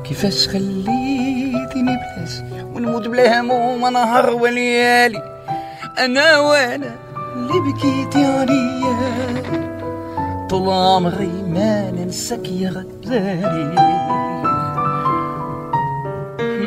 كيفاش 0.04 0.48
خليتيني 0.48 1.98
بلاش 1.98 2.32
ونموت 2.80 3.08
بلا 3.08 3.42
هموم 3.42 3.94
نهار 3.94 4.34
وليالي. 4.34 5.24
أنا 6.00 6.40
وأنا 6.40 6.96
اللي 7.36 7.60
بكيتي 7.60 8.26
عليا 8.26 8.98
طول 10.50 10.70
عمري 10.70 11.44
ما 11.48 11.92
ننساك 11.92 12.50
يا 12.50 12.70
غزالي. 12.70 13.76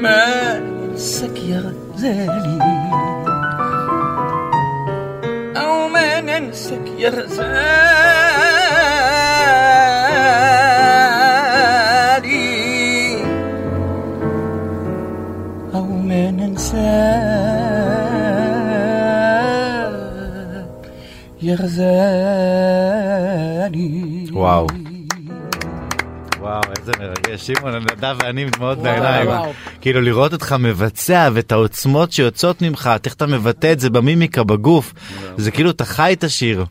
ما 0.03 0.59
ننساك 0.59 1.39
يا 1.39 1.73
غزالي. 1.97 2.59
أو 5.57 5.89
ما 5.89 6.21
ننساك 6.21 6.89
يا 6.99 7.11
غزالي. 7.11 9.12
יחזני. 23.73 24.27
וואו. 24.31 24.67
וואו, 26.39 26.61
איזה 26.79 26.93
מרגש. 27.01 27.47
שמעון, 27.47 27.75
נדב 27.75 28.17
ואני 28.23 28.43
עם 28.43 28.49
בעיניים. 28.83 29.29
כאילו 29.81 30.01
לראות 30.01 30.33
אותך 30.33 30.57
מבצע 30.59 31.29
ואת 31.33 31.53
העוצמות 31.53 32.13
שיוצאות 32.13 32.63
ממך, 32.63 32.91
איך 33.05 33.15
אתה 33.15 33.27
מבטא 33.27 33.73
את 33.73 33.81
זה 33.81 33.91
במימיקה, 33.91 34.45
בגוף, 34.45 34.95
זה 35.37 35.51
כאילו 35.51 35.71
אתה 35.71 35.85
חי 35.85 36.13
את 36.13 36.25
השיר. 36.25 36.65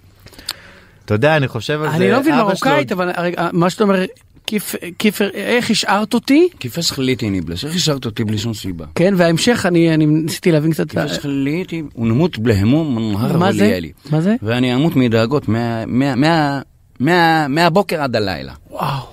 אתה 1.06 1.14
יודע, 1.14 1.38
אני 1.38 1.48
חושב 1.48 1.82
על 1.82 1.90
זה. 1.90 1.96
אני 1.96 2.12
לא 2.12 2.20
מבין 2.20 2.36
מרוקאית, 2.36 2.92
אבל 2.92 3.12
מה 3.52 3.70
שאתה 3.70 3.84
אומר, 3.84 4.06
כיף- 4.47 4.76
כיפר, 4.99 5.30
איך 5.34 5.72
השארת 5.72 6.13
אותי? 6.13 6.49
כיפש 6.59 6.91
חליטי 6.91 7.30
ניבלש, 7.30 7.65
איך 7.65 7.76
השארת 7.76 8.05
אותי 8.05 8.23
בלי 8.23 8.38
שום 8.38 8.53
סיבה? 8.53 8.85
כן, 8.95 9.13
וההמשך, 9.18 9.65
אני 9.68 9.93
אני 9.93 10.05
ניסיתי 10.05 10.51
להבין 10.51 10.72
קצת. 10.73 10.91
כיפש 10.91 11.18
חליטי, 11.19 11.84
ונמות 11.97 12.38
בלהמום 12.39 12.95
מנהר 12.95 13.38
מה 13.38 13.51
זה? 13.53 13.63
וליאלי. 13.63 13.91
מה 14.11 14.22
זה? 14.22 14.35
ואני 14.43 14.76
אמות 14.76 14.95
מדאגות 14.95 15.47
מה- 15.47 15.85
מה- 15.85 16.15
מה- 16.15 16.61
מה- 16.99 17.47
מהבוקר 17.47 18.01
עד 18.01 18.15
הלילה. 18.15 18.53
וואו. 18.69 19.11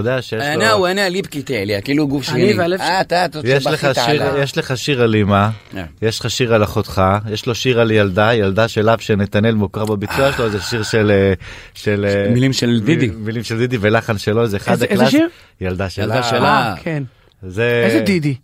אתה 0.00 0.08
יודע 0.10 0.22
שיש 0.22 0.42
אני 0.42 0.64
לו... 0.64 0.80
ואני 0.82 1.00
ליבקי 1.10 1.42
תעליה, 1.42 1.80
כאילו 1.80 2.08
גוף 2.08 2.28
אני 2.28 2.40
שלי. 2.48 2.58
והלב 2.58 2.80
אה, 2.80 3.00
אתה, 3.00 3.24
אתה 3.24 3.38
יש 3.44 3.66
לך, 3.66 3.88
שיר, 3.94 4.22
עליי. 4.22 4.42
יש 4.42 4.58
לך 4.58 4.76
שיר 4.76 5.02
על 5.02 5.14
אימא, 5.14 5.48
כן. 5.72 5.84
יש 6.02 6.20
לך 6.20 6.30
שיר 6.30 6.54
על 6.54 6.64
אחותך, 6.64 7.02
יש 7.32 7.46
לו 7.46 7.54
שיר 7.54 7.80
על 7.80 7.90
ילדה, 7.90 8.34
ילדה 8.34 8.68
של 8.68 8.88
אב 8.88 8.98
שנתנאל 9.00 9.54
מוכר 9.54 9.84
בביצוע 9.84 10.32
שלו, 10.32 10.50
זה 10.50 10.60
שיר 10.60 10.82
של... 10.82 11.10
אה, 11.10 11.32
של 11.74 12.06
אה, 12.08 12.30
מילים 12.32 12.52
של 12.52 12.80
דידי. 12.84 13.10
מילים 13.18 13.44
של 13.44 13.58
דידי 13.58 13.76
ולחן 13.80 14.18
שלו, 14.18 14.46
זה 14.46 14.56
אחד 14.56 14.72
איזה- 14.72 14.84
איזה 14.84 15.02
הקלאס- 15.04 15.10
שיר? 15.10 15.28
ילדה 15.60 15.90
שלה. 15.90 16.04
ילדה 16.04 16.22
שלה. 16.22 16.68
אה, 16.70 16.74
כן. 16.82 17.02
זה... 17.42 17.82
איזה 17.86 18.00
דידי? 18.00 18.34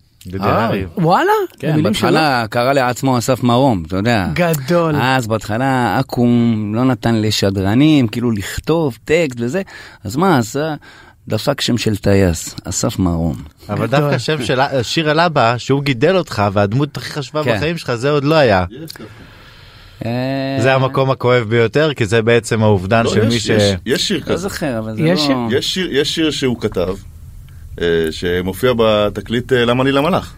אה. 0.42 0.70
וואלה? 0.96 1.30
כן? 1.58 1.82
בהתחלה 1.82 2.44
קרא 2.50 2.72
לעצמו 2.72 3.18
אסף 3.18 3.42
מרום, 3.42 3.82
אתה 3.86 3.96
יודע. 3.96 4.26
גדול. 4.32 4.94
אז 5.00 5.26
בהתחלה 5.26 5.96
אקו"ם 6.00 6.72
לא 6.74 6.84
נתן 6.84 7.14
לשדרנים, 7.22 8.08
כאילו 8.08 8.30
לכתוב 8.30 8.98
טקסט 9.04 9.36
וזה, 9.40 9.62
אז 10.04 10.16
מה 10.16 10.38
עשה? 10.38 10.74
דפק 11.28 11.60
שם 11.60 11.78
של 11.78 11.96
טייס, 11.96 12.54
אסף 12.64 12.98
מרום. 12.98 13.36
אבל. 13.68 13.86
דווקא 13.86 14.18
שם 14.18 14.44
של 14.44 14.60
שיר 14.82 15.10
על 15.10 15.20
אבא, 15.20 15.54
שהוא 15.58 15.82
גידל 15.82 16.16
אותך 16.16 16.42
והדמות 16.52 16.96
הכי 16.96 17.12
חשובה 17.12 17.44
כן. 17.44 17.56
בחיים 17.56 17.78
שלך, 17.78 17.94
זה 17.94 18.10
עוד 18.10 18.24
לא 18.24 18.34
היה. 18.34 18.64
אה, 20.04 20.10
זה 20.62 20.74
המקום 20.74 21.10
הכואב 21.10 21.42
ביותר, 21.48 21.94
כי 21.94 22.06
זה 22.06 22.22
בעצם 22.22 22.62
האובדן 22.62 23.04
לא, 23.04 23.10
של 23.10 23.18
יש- 23.18 23.32
מי 23.34 23.40
ש... 23.40 23.48
יש- 23.48 23.74
יש 23.86 24.08
שיר 24.08 24.18
לא 24.18 24.24
כזה. 24.24 24.36
זוכר, 24.36 24.78
אבל 24.78 24.94
זה 24.94 25.00
יש 25.02 25.20
לא... 25.20 25.26
שיר? 25.26 25.58
יש 25.58 25.74
שיר- 25.74 25.88
יש 25.96 26.14
שיר 26.14 26.30
שהוא 26.30 26.60
כתב, 26.60 26.94
אה, 27.80 27.86
שמופיע 28.10 28.72
בתקליט 28.78 29.52
אה, 29.52 29.64
למה 29.64 29.82
אני 29.82 29.92
למלאך. 29.92 30.34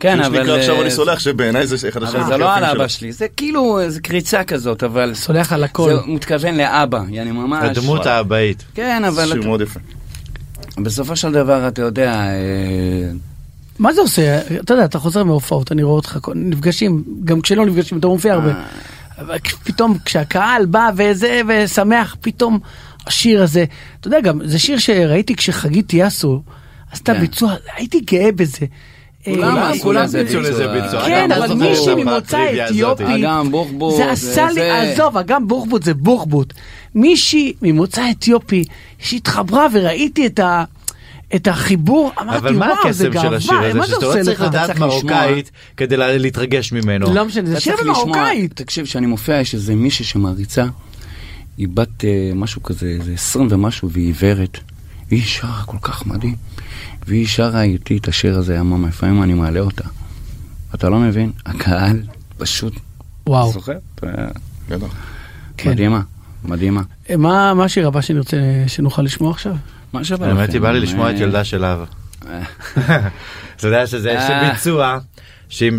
כן, 0.00 0.20
אבל... 0.20 0.38
שנקרא 0.38 0.56
עכשיו 0.58 0.74
אה, 0.76 0.82
אני 0.82 0.90
סולח, 0.90 1.18
שבעיניי 1.18 1.66
זה 1.66 1.88
אחד 1.88 2.02
הכי 2.02 2.24
זה 2.28 2.36
לא 2.36 2.54
על 2.54 2.64
אבא. 2.64 2.88
שלי, 2.88 3.12
זה 3.12 3.26
כאילו, 3.36 3.80
זה 3.88 4.00
קריצה 4.00 4.44
כזאת, 4.44 4.82
אבל... 4.84 5.14
סולח 5.14 5.52
על 5.52 5.64
הכל. 5.64 5.90
זה 5.94 6.00
מתכוון 6.06 6.56
לאבא, 6.56 7.00
יעני 7.08 7.30
ממש... 7.32 7.64
הדמות 7.78 8.06
האבאית. 8.06 8.64
כן, 8.74 9.04
אבל 9.04 9.26
שיר 9.32 9.42
מאוד 9.42 9.60
יפה. 9.60 9.80
בסופו 10.78 11.16
של 11.16 11.32
דבר, 11.32 11.68
אתה 11.68 11.82
יודע, 11.82 12.12
אה, 12.12 13.10
מה 13.78 13.92
זה 13.92 14.00
עושה? 14.00 14.40
אתה 14.60 14.74
יודע, 14.74 14.84
אתה 14.84 14.98
חוזר 14.98 15.24
מהופעות, 15.24 15.72
אני 15.72 15.82
רואה 15.82 15.96
אותך, 15.96 16.18
נפגשים, 16.34 17.04
גם 17.24 17.40
כשלא 17.40 17.66
נפגשים, 17.66 17.98
אתה 17.98 18.06
מופיע 18.06 18.34
הרבה. 18.34 18.50
אה. 18.50 19.38
פתאום 19.64 19.98
כשהקהל 20.04 20.66
בא 20.66 20.90
וזה, 20.96 21.40
ושמח, 21.48 22.16
פתאום 22.20 22.58
השיר 23.06 23.42
הזה, 23.42 23.64
אתה 24.00 24.08
יודע 24.08 24.20
גם, 24.20 24.40
זה 24.44 24.58
שיר 24.58 24.78
שראיתי 24.78 25.36
כשחגית 25.36 25.86
טיאסו, 25.86 26.42
עשתה 26.92 27.14
כן. 27.14 27.20
ביצוע, 27.20 27.54
הייתי 27.76 28.00
גאה 28.00 28.32
בזה. 28.32 28.66
כולם 29.24 29.56
אה, 29.56 29.70
עשו 29.70 29.82
כולם 29.82 30.04
לזה 30.04 30.24
ביצעו 30.24 30.40
לזה 30.40 30.68
ביצוע. 30.68 31.04
כן, 31.06 31.32
אבל 31.32 31.54
מישהי 31.54 31.94
ממוצא. 31.94 32.66
אתיופי, 32.66 33.04
זה 33.96 34.10
עשה 34.10 34.46
לי, 34.54 34.70
עזוב, 34.70 35.16
אגם 35.16 35.48
בוחבוט 35.48 35.82
זה 35.82 35.94
בוחבוט. 35.94 36.54
מישהי 36.94 37.52
ממוצא 37.62 38.10
אתיופי 38.10 38.64
שהתחברה 38.98 39.66
וראיתי 39.72 40.26
את 40.26 40.38
ה... 40.38 40.64
את 41.34 41.48
החיבור, 41.48 42.12
אמרתי, 42.20 42.38
אבל 42.38 42.56
מה 42.56 42.66
וואו, 42.66 42.92
זה 42.92 43.08
הקסם 43.08 43.22
של 43.22 43.34
השיר 43.34 43.50
גאווה, 43.52 43.68
הזה? 43.68 43.78
מה 43.78 43.86
זה 43.86 43.92
שאתה 43.92 44.06
עושה 44.06 44.18
לא 44.18 44.24
צריך 44.24 44.40
לך? 44.40 44.46
לדעת 44.46 44.78
מרוקאית 44.78 45.50
כדי 45.76 45.96
לה- 45.96 46.16
להתרגש 46.18 46.72
ממנו. 46.72 47.14
לא 47.14 47.24
משנה, 47.24 47.46
זה 47.46 47.52
אתה 47.52 47.60
שיר 47.60 47.74
במרוקאית. 47.84 48.52
תקשיב, 48.54 48.84
כשאני 48.84 49.06
מופיע, 49.06 49.40
יש 49.40 49.54
איזה 49.54 49.74
מישהי 49.74 50.04
שמעריצה, 50.04 50.64
היא 51.58 51.68
בת 51.74 52.04
אה, 52.04 52.30
משהו 52.34 52.62
כזה, 52.62 52.86
איזה 52.86 53.12
עשרים 53.12 53.48
ומשהו, 53.50 53.90
והיא 53.90 54.06
עיוורת. 54.06 54.58
והיא 55.08 55.22
שרה 55.24 55.62
כל 55.66 55.76
כך 55.82 56.06
מדהים. 56.06 56.34
והיא 57.06 57.26
שרה 57.26 57.62
איתי 57.62 57.96
את 57.96 58.08
השיר 58.08 58.38
הזה, 58.38 58.54
יממה, 58.54 58.88
לפעמים 58.88 59.22
אני 59.22 59.34
מעלה 59.34 59.60
אותה. 59.60 59.84
אתה 60.74 60.88
לא 60.88 60.98
מבין? 60.98 61.32
הקהל 61.46 62.02
פשוט... 62.38 62.74
וואו. 63.26 63.52
זוכר? 63.52 63.76
כן. 65.56 65.70
מדהימה, 65.70 66.00
מדהימה. 66.44 66.82
מה 67.18 67.54
מה 67.54 67.64
השיר 67.64 67.88
הבא 67.88 68.00
שנרצה, 68.00 68.36
שנוכל 68.66 69.02
לשמוע 69.02 69.30
עכשיו? 69.30 69.54
מה 69.92 70.00
האמת 70.10 70.48
לכם? 70.48 70.52
היא 70.52 70.60
בא 70.60 70.72
לי 70.72 70.80
לשמוע 70.80 71.10
את 71.10 71.16
אה, 71.16 71.20
ילדה 71.20 71.44
של. 71.44 71.64
אה. 71.64 71.82
אתה 73.56 73.66
יודע 73.66 73.86
שזה 73.86 74.10
יש 74.10 74.30
אה. 74.30 74.50
ביצוע. 74.50 74.98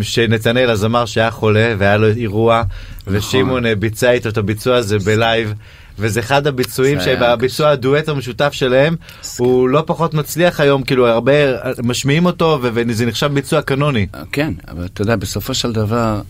שנתנאל 0.02 0.70
הזמר 0.70 1.06
שהיה 1.06 1.30
חולה 1.30 1.74
והיה 1.78 1.96
לו 1.96 2.08
אירוע 2.08 2.62
נכון. 3.00 3.16
ושמעון 3.16 3.66
אה, 3.66 3.74
ביצע 3.74 4.10
איתו 4.10 4.28
את 4.28 4.38
הביצוע 4.38 4.76
הזה 4.76 4.98
בלייב 4.98 5.54
וזה 5.98 6.20
אחד 6.20 6.46
הביצועים 6.46 7.00
שבביצוע 7.00 7.70
הדואט 7.70 8.08
המשותף 8.08 8.52
שלהם 8.52 8.96
הוא 9.36 9.68
לא 9.68 9.82
פחות 9.86 10.14
מצליח 10.14 10.60
היום 10.60 10.82
כאילו 10.82 11.06
הרבה 11.06 11.32
אה, 11.32 11.70
משמיעים 11.82 12.26
אותו 12.26 12.58
ו- 12.62 12.68
וזה 12.74 13.06
נחשב 13.06 13.32
ביצוע 13.34 13.62
קנוני. 13.62 14.06
כן, 14.32 14.52
אבל 14.68 14.84
אתה 14.84 15.02
יודע, 15.02 15.16
בסופו 15.16 15.54
של 15.54 15.72
דבר, 15.72 16.20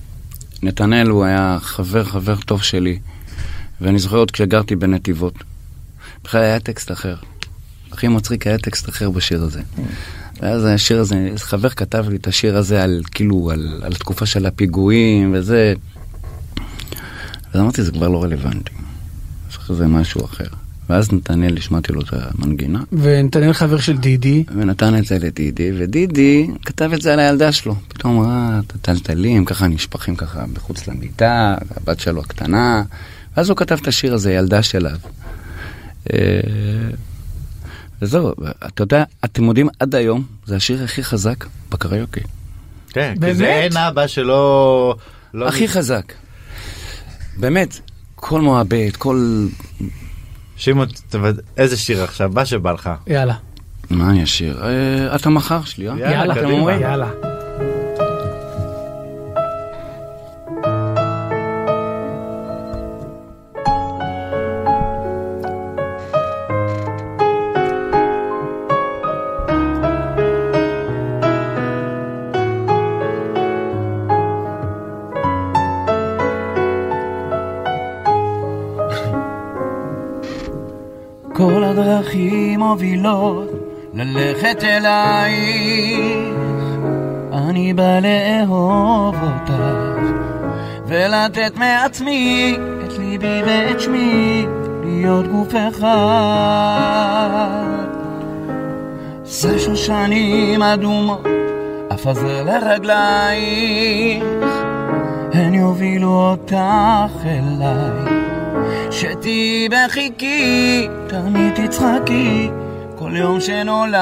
נתנאל 0.63 1.09
הוא 1.09 1.25
היה 1.25 1.59
חבר 1.61 2.05
חבר 2.05 2.37
טוב 2.37 2.63
שלי, 2.63 2.99
ואני 3.81 3.99
זוכר 3.99 4.17
עוד 4.17 4.31
כשגרתי 4.31 4.77
בנתיבות. 4.77 5.35
בכלל 6.25 6.43
היה 6.43 6.61
טקסט 6.61 6.93
אחר. 6.93 7.17
הכי 7.93 8.09
מצחיק 8.09 8.47
היה 8.47 8.59
טקסט 8.59 8.89
אחר 8.89 9.11
בשיר 9.11 9.43
הזה. 9.43 9.61
ואז 10.41 10.65
השיר 10.65 11.01
הזה, 11.01 11.31
חבר 11.37 11.69
כתב 11.69 12.05
לי 12.09 12.17
את 12.17 12.27
השיר 12.27 12.57
הזה 12.57 12.83
על, 12.83 13.03
כאילו, 13.11 13.51
על, 13.51 13.81
על 13.83 13.93
התקופה 13.93 14.27
של 14.27 14.47
הפיגועים 14.47 15.35
וזה. 15.35 15.75
אז 17.53 17.61
אמרתי, 17.61 17.83
זה 17.83 17.93
כבר 17.93 18.09
לא 18.09 18.23
רלוונטי. 18.23 18.73
צריך 19.51 19.71
איזה 19.71 19.87
משהו 19.87 20.25
אחר. 20.25 20.49
ואז 20.89 21.13
נתנאל, 21.13 21.57
השמעתי 21.59 21.93
לו 21.93 22.01
את 22.01 22.09
המנגינה, 22.13 22.83
ונתנאל 22.93 23.53
חבר 23.53 23.79
של 23.79 23.97
דידי. 23.97 24.45
ונתן 24.57 24.99
את 24.99 25.05
זה 25.05 25.19
לדידי, 25.19 25.73
ודידי 25.79 26.47
כתב 26.65 26.91
את 26.95 27.03
זה 27.03 27.13
על 27.13 27.19
הילדה 27.19 27.53
שלו. 27.53 27.75
פתאום 27.89 28.21
ראה 28.21 28.61
את 28.67 28.75
הטלטלים, 28.75 29.45
ככה 29.45 29.67
נשפכים 29.67 30.17
ככה 30.17 30.45
מחוץ 30.47 30.89
למיטה, 30.89 31.55
הבת 31.77 32.01
שלו 32.01 32.21
הקטנה, 32.21 32.83
ואז 33.37 33.49
הוא 33.51 33.57
כתב 33.57 33.79
את 33.83 33.89
השיר 33.89 34.15
הזה, 34.15 34.33
ילדה 34.33 34.63
שלו. 34.63 34.89
אה, 36.13 36.19
וזהו, 38.03 38.33
אתה 38.67 38.83
יודע, 38.83 39.05
אתם 39.25 39.45
יודעים, 39.45 39.69
עד 39.81 39.95
היום, 39.95 40.25
זה 40.47 40.57
השיר 40.57 40.85
הכי 40.85 41.05
חזק 41.05 41.45
בקריוקי. 41.71 42.21
כן, 42.89 43.15
כי 43.25 43.35
זה? 43.35 43.47
אין 43.47 43.77
אבא 43.77 44.07
שלא... 44.07 44.95
לא 45.35 45.49
הכי 45.49 45.69
חזק. 45.69 46.13
באמת, 47.37 47.81
כל 48.15 48.41
מועבד, 48.41 48.91
כל... 48.99 49.47
שמעון, 50.57 50.89
תבד- 51.11 51.41
איזה 51.57 51.77
שיר 51.77 52.03
עכשיו? 52.03 52.31
מה 52.35 52.45
שבא 52.47 52.73
לך. 52.73 52.91
יאללה. 53.07 53.35
מה 53.91 54.11
אני 54.11 54.25
אשיר? 54.25 54.65
אה, 54.65 55.17
את 55.17 55.27
המחר 55.27 55.65
שלי, 55.65 55.89
אה? 55.89 55.95
יאללה, 55.99 56.11
יאללה, 56.13 56.35
אתם. 56.35 56.51
אומרים? 56.51 56.81
יאללה. 56.81 57.11
ללכת 84.45 84.65
אלייך. 84.65 86.35
אני 87.33 87.75
בא 87.75 87.99
לאהוב 88.01 89.17
אותך 89.23 89.53
ולתת 90.87 91.57
מעצמי 91.57 92.57
את 92.87 92.93
ליבי 92.99 93.43
ואת 93.47 93.81
שמי 93.81 94.47
להיות 94.85 95.27
גוף 95.27 95.55
אחד. 95.69 95.89
זה 99.25 99.59
שושנים 99.59 100.63
אדומות 100.63 101.27
אפזר 101.95 102.45
לרגלייך 102.45 104.25
הן 105.33 105.55
יובילו 105.55 106.31
אותך 106.31 107.25
אליי 107.25 108.15
שתהיי 108.91 109.69
בחיקי, 109.69 110.89
תמיד 111.09 111.55
תצחקי, 111.55 112.51
כל 113.15 113.19
יום 113.19 113.41
שנולד. 113.41 113.99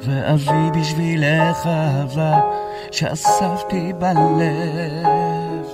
ואביא 0.00 0.80
בשבילך 0.80 1.66
אהבה 1.66 2.40
שאספתי 2.90 3.92
בלב. 3.98 5.66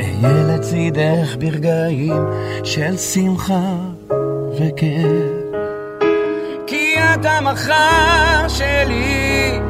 אהיה 0.00 0.44
לצידך 0.48 1.36
ברגעים 1.38 2.22
של 2.64 2.96
שמחה 2.96 3.76
וכאב. 4.58 5.60
כי 6.66 6.94
את 7.14 7.24
המחר 7.24 8.48
שלי, 8.48 9.60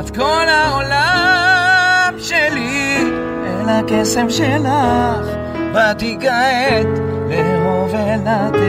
את 0.00 0.16
כל 0.16 0.46
העולם 0.48 2.14
שלי, 2.18 3.04
אל 3.46 3.68
הקסם 3.68 4.30
שלך 4.30 5.26
באתי 5.72 6.18
כעת 6.20 7.10
ולתת. 7.92 8.60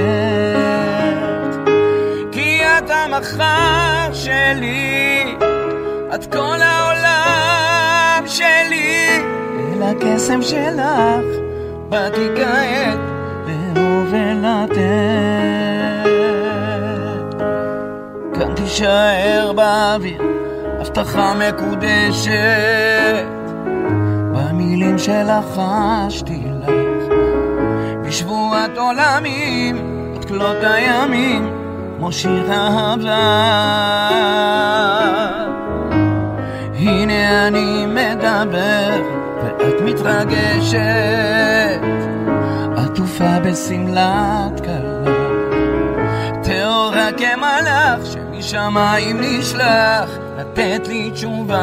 כי 2.31 2.61
את 2.63 2.89
המחר 2.89 4.13
שלי, 4.13 5.35
את 6.15 6.33
כל 6.33 6.57
העולם 6.61 8.23
שלי, 8.25 9.07
אל 9.73 9.83
הקסם 9.83 10.41
שלך 10.41 11.25
באתי 11.89 12.27
כעת 12.35 12.99
לאהוב 13.47 14.07
ולתת. 14.11 14.81
כאן 18.33 18.53
תישאר 18.55 19.53
באוויר 19.55 20.21
הבטחה 20.81 21.33
מקודשת 21.33 22.31
במילים 24.33 24.97
שלחשתי 24.97 26.50
בשבועת 28.51 28.77
עולמים 28.77 29.77
את 30.17 30.25
כלות 30.25 30.57
הימים 30.61 31.53
כמו 31.97 32.11
שיר 32.11 32.51
אהבה. 32.51 34.09
הנה 36.73 37.47
אני 37.47 37.85
מדבר 37.85 39.01
ואת 39.43 39.81
מתרגשת. 39.85 40.81
עטופה 42.77 43.39
בשמלת 43.39 44.65
כלה. 44.65 45.15
טהורה 46.43 47.09
כמלאך 47.17 47.99
שמשמיים 48.05 49.21
נשלח 49.21 50.09
לתת 50.37 50.87
לי 50.87 51.11
תשובה. 51.11 51.57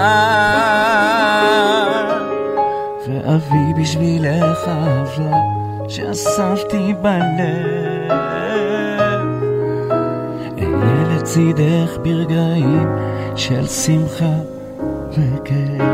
ואביא 3.09 3.74
בשבילך 3.82 4.69
אהבה 4.69 5.68
שאספתי 5.89 6.94
בלב. 7.02 8.10
אהיה 10.59 11.16
לצידך 11.16 11.97
ברגעים 12.02 12.89
של 13.36 13.66
שמחה 13.66 14.35
וכאב. 15.10 15.89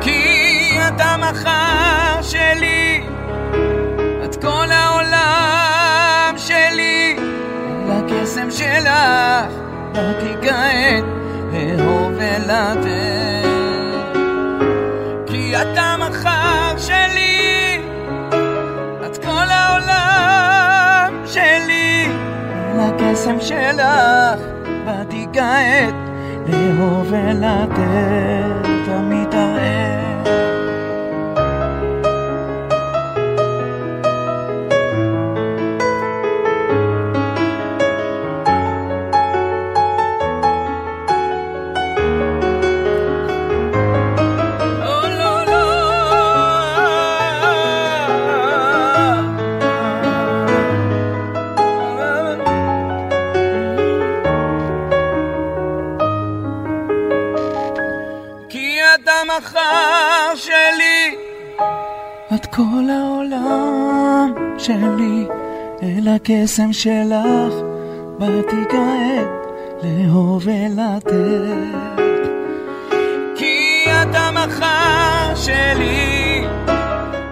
כי 0.00 0.78
את 0.88 1.00
המחר 1.00 2.22
שלי 2.22 3.04
את 4.24 4.36
כל 4.36 4.66
העולם 4.70 6.34
שלי. 6.36 7.16
לקסם 7.88 8.50
שלך 8.50 9.52
באתי 9.92 10.34
כעת 10.42 11.04
לאהוב 11.52 12.12
ולתת 12.16 13.55
לקסם 23.16 23.40
שלך 23.40 24.40
באתי 24.84 25.26
כעת 25.32 25.94
לאהוב 26.48 27.06
ולתת 27.12 28.65
כל 62.56 62.90
העולם 62.90 64.34
שלי 64.58 65.26
אל 65.82 66.08
הקסם 66.08 66.72
שלך 66.72 67.54
באתי 68.18 68.56
כעת 68.68 69.28
לאהוב 69.82 70.42
ולתת. 70.46 71.12
כי 73.34 73.84
את 73.88 74.14
המחר 74.14 75.34
שלי 75.34 76.44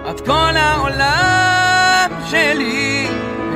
את 0.09 0.21
כל 0.21 0.55
העולם 0.55 2.09
שלי 2.25 3.07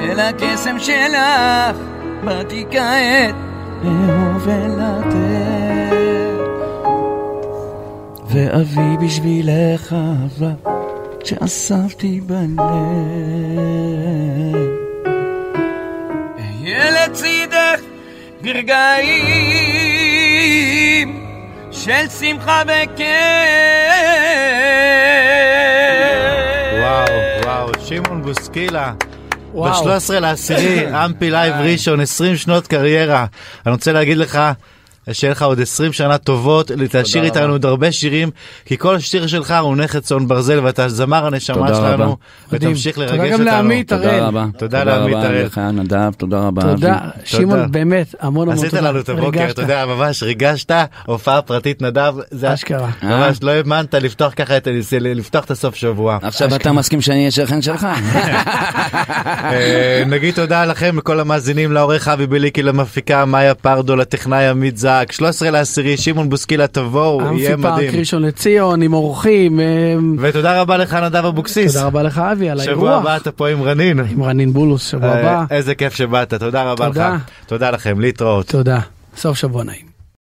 אל 0.02 0.20
הקסם 0.20 0.80
שלך 0.80 1.78
באתי 2.24 2.66
כעת 2.72 3.36
לאהוב 3.84 4.48
ולתת. 4.48 6.00
ואביא 8.30 8.98
בשבילך 9.02 9.94
אהבה 9.94 10.80
שאספתי 11.24 12.22
בלב. 12.22 12.60
אהיה 16.40 17.08
לצידך 17.08 17.80
ברגעים 18.42 19.70
של 21.72 22.10
שמחה 22.20 22.62
וכיף. 22.66 23.06
וואו, 26.80 27.06
וואו, 27.44 27.70
שמעון 27.86 28.22
בוסקילה. 28.22 28.94
וואו. 29.54 29.84
ב-13 29.86 30.20
לעשירי, 30.20 31.06
אמפי 31.06 31.32
לייב 31.32 31.56
ראשון, 31.56 32.00
20 32.00 32.36
שנות 32.36 32.68
קריירה. 32.68 33.26
אני 33.66 33.74
רוצה 33.74 33.92
להגיד 33.92 34.18
לך, 34.18 34.40
שיהיה 35.12 35.32
לך 35.32 35.42
עוד 35.42 35.62
20 35.62 35.94
שנה 35.94 36.18
טובות, 36.18 36.72
רבה. 37.22 37.26
איתנו 37.26 37.52
עוד 37.52 37.66
הרבה 37.66 37.92
שירים, 37.92 38.30
כי 38.66 38.78
כל 38.78 39.00
שיר 39.00 39.28
שלך 39.28 39.54
הוא 39.62 39.76
נכס 39.76 39.98
צאן 39.98 40.28
ברזל, 40.28 40.60
ואתה 40.64 40.90
זמר 40.90 41.26
הנשמה 41.26 41.56
תודה 41.56 41.76
שלנו, 41.76 42.04
רבה. 42.04 42.14
ותמשיך 42.52 42.96
תודה 42.96 43.08
לרגש 43.08 43.26
גם 43.26 43.32
אותנו. 43.32 43.46
לעמית 43.46 43.92
הראל. 43.92 44.10
תודה 44.10 44.28
רבה. 44.28 44.46
תודה 44.58 44.84
לעמית 44.84 45.16
רבה 45.16 45.28
הראל. 45.28 45.46
לך 45.46 45.58
נדב, 45.58 46.12
תודה 46.18 46.40
רבה. 46.40 46.62
תודה. 46.62 46.98
שמעון, 47.24 47.72
באמת, 47.72 48.16
המון 48.20 48.48
המון 48.48 48.58
עשית 48.58 48.70
תודה. 48.70 48.82
לנו 48.90 49.00
את 49.00 49.10
הבוקר. 49.10 49.50
אתה 49.50 49.62
יודע, 49.62 49.86
ממש 49.86 50.24
ריגשת, 50.24 50.72
הופעה 51.06 51.42
פרטית 51.42 51.82
נדב, 51.82 52.16
זה 52.32 52.54
אשכרה. 52.54 52.90
ממש 53.04 53.38
לא 53.42 53.52
האמנת 53.52 53.94
לפתוח 53.94 54.34
ככה 54.36 54.58
את 54.58 54.68
לפתוח 55.00 55.46
את 55.46 55.52
הסוף 55.52 55.76
שבוע. 55.76 56.18
עכשיו 56.22 56.56
אתה 56.56 56.72
מסכים 56.72 57.02
שאני 57.02 57.18
אהיה 57.20 57.32
שכן 57.32 57.62
שלך? 57.62 57.88
אה, 59.54 60.04
נגיד 60.08 60.34
תודה 60.34 60.66
לכם 60.66 60.98
לכל 60.98 61.20
המאזינים 61.20 61.72
לעורך 61.72 62.08
אבי 62.08 62.28
בליקי 62.28 62.64
למפיקה 62.64 63.26
מאיה 63.26 63.56
פרדו 63.56 63.96
לטכנאי 63.96 64.48
עמית 64.48 64.78
זק 65.02 65.12
13 65.12 65.52
לעשירי 65.52 65.98
שמעון 65.98 66.30
בוסקילה 66.30 66.68
תבואו 66.68 67.22
יהיה 67.22 67.54
אמפי 67.54 67.62
פארק 67.62 67.74
מדהים 67.74 68.00
ראשון 68.00 68.24
לציון 68.24 68.82
עם 68.82 68.94
אורחים. 68.94 69.60
אה, 69.60 69.66
ותודה 70.20 70.62
רבה 70.62 70.78
לך 70.78 70.94
נדב 70.94 71.26
אבוקסיס 71.26 71.74
תודה 71.74 71.86
רבה 71.86 72.04
לך 72.04 72.18
אבי 72.18 72.50
על 72.50 72.60
שבוע 72.60 72.74
האירוח. 72.74 73.02
הבא 73.02 73.18
אתה 73.18 73.32
פה 73.32 73.50
עם 73.50 73.64
רנין 73.64 74.00
עם 74.00 74.24
רנין 74.24 74.54
בולוס 74.54 74.88
שבוע 74.92 75.10
אה, 75.10 75.20
הבא. 75.20 75.46
איזה 75.56 75.76
כיף 75.76 75.94
שבאת 75.94 76.34
תודה 76.34 76.64
רבה 76.72 76.88
לך 76.88 76.94
תודה. 76.94 77.18
תודה 77.48 77.72
לכם 77.72 78.00
להתראות. 78.00 78.48
תודה. 78.48 78.80
סוף 79.18 79.38
שבוע 79.38 79.64
נעים. 79.64 79.89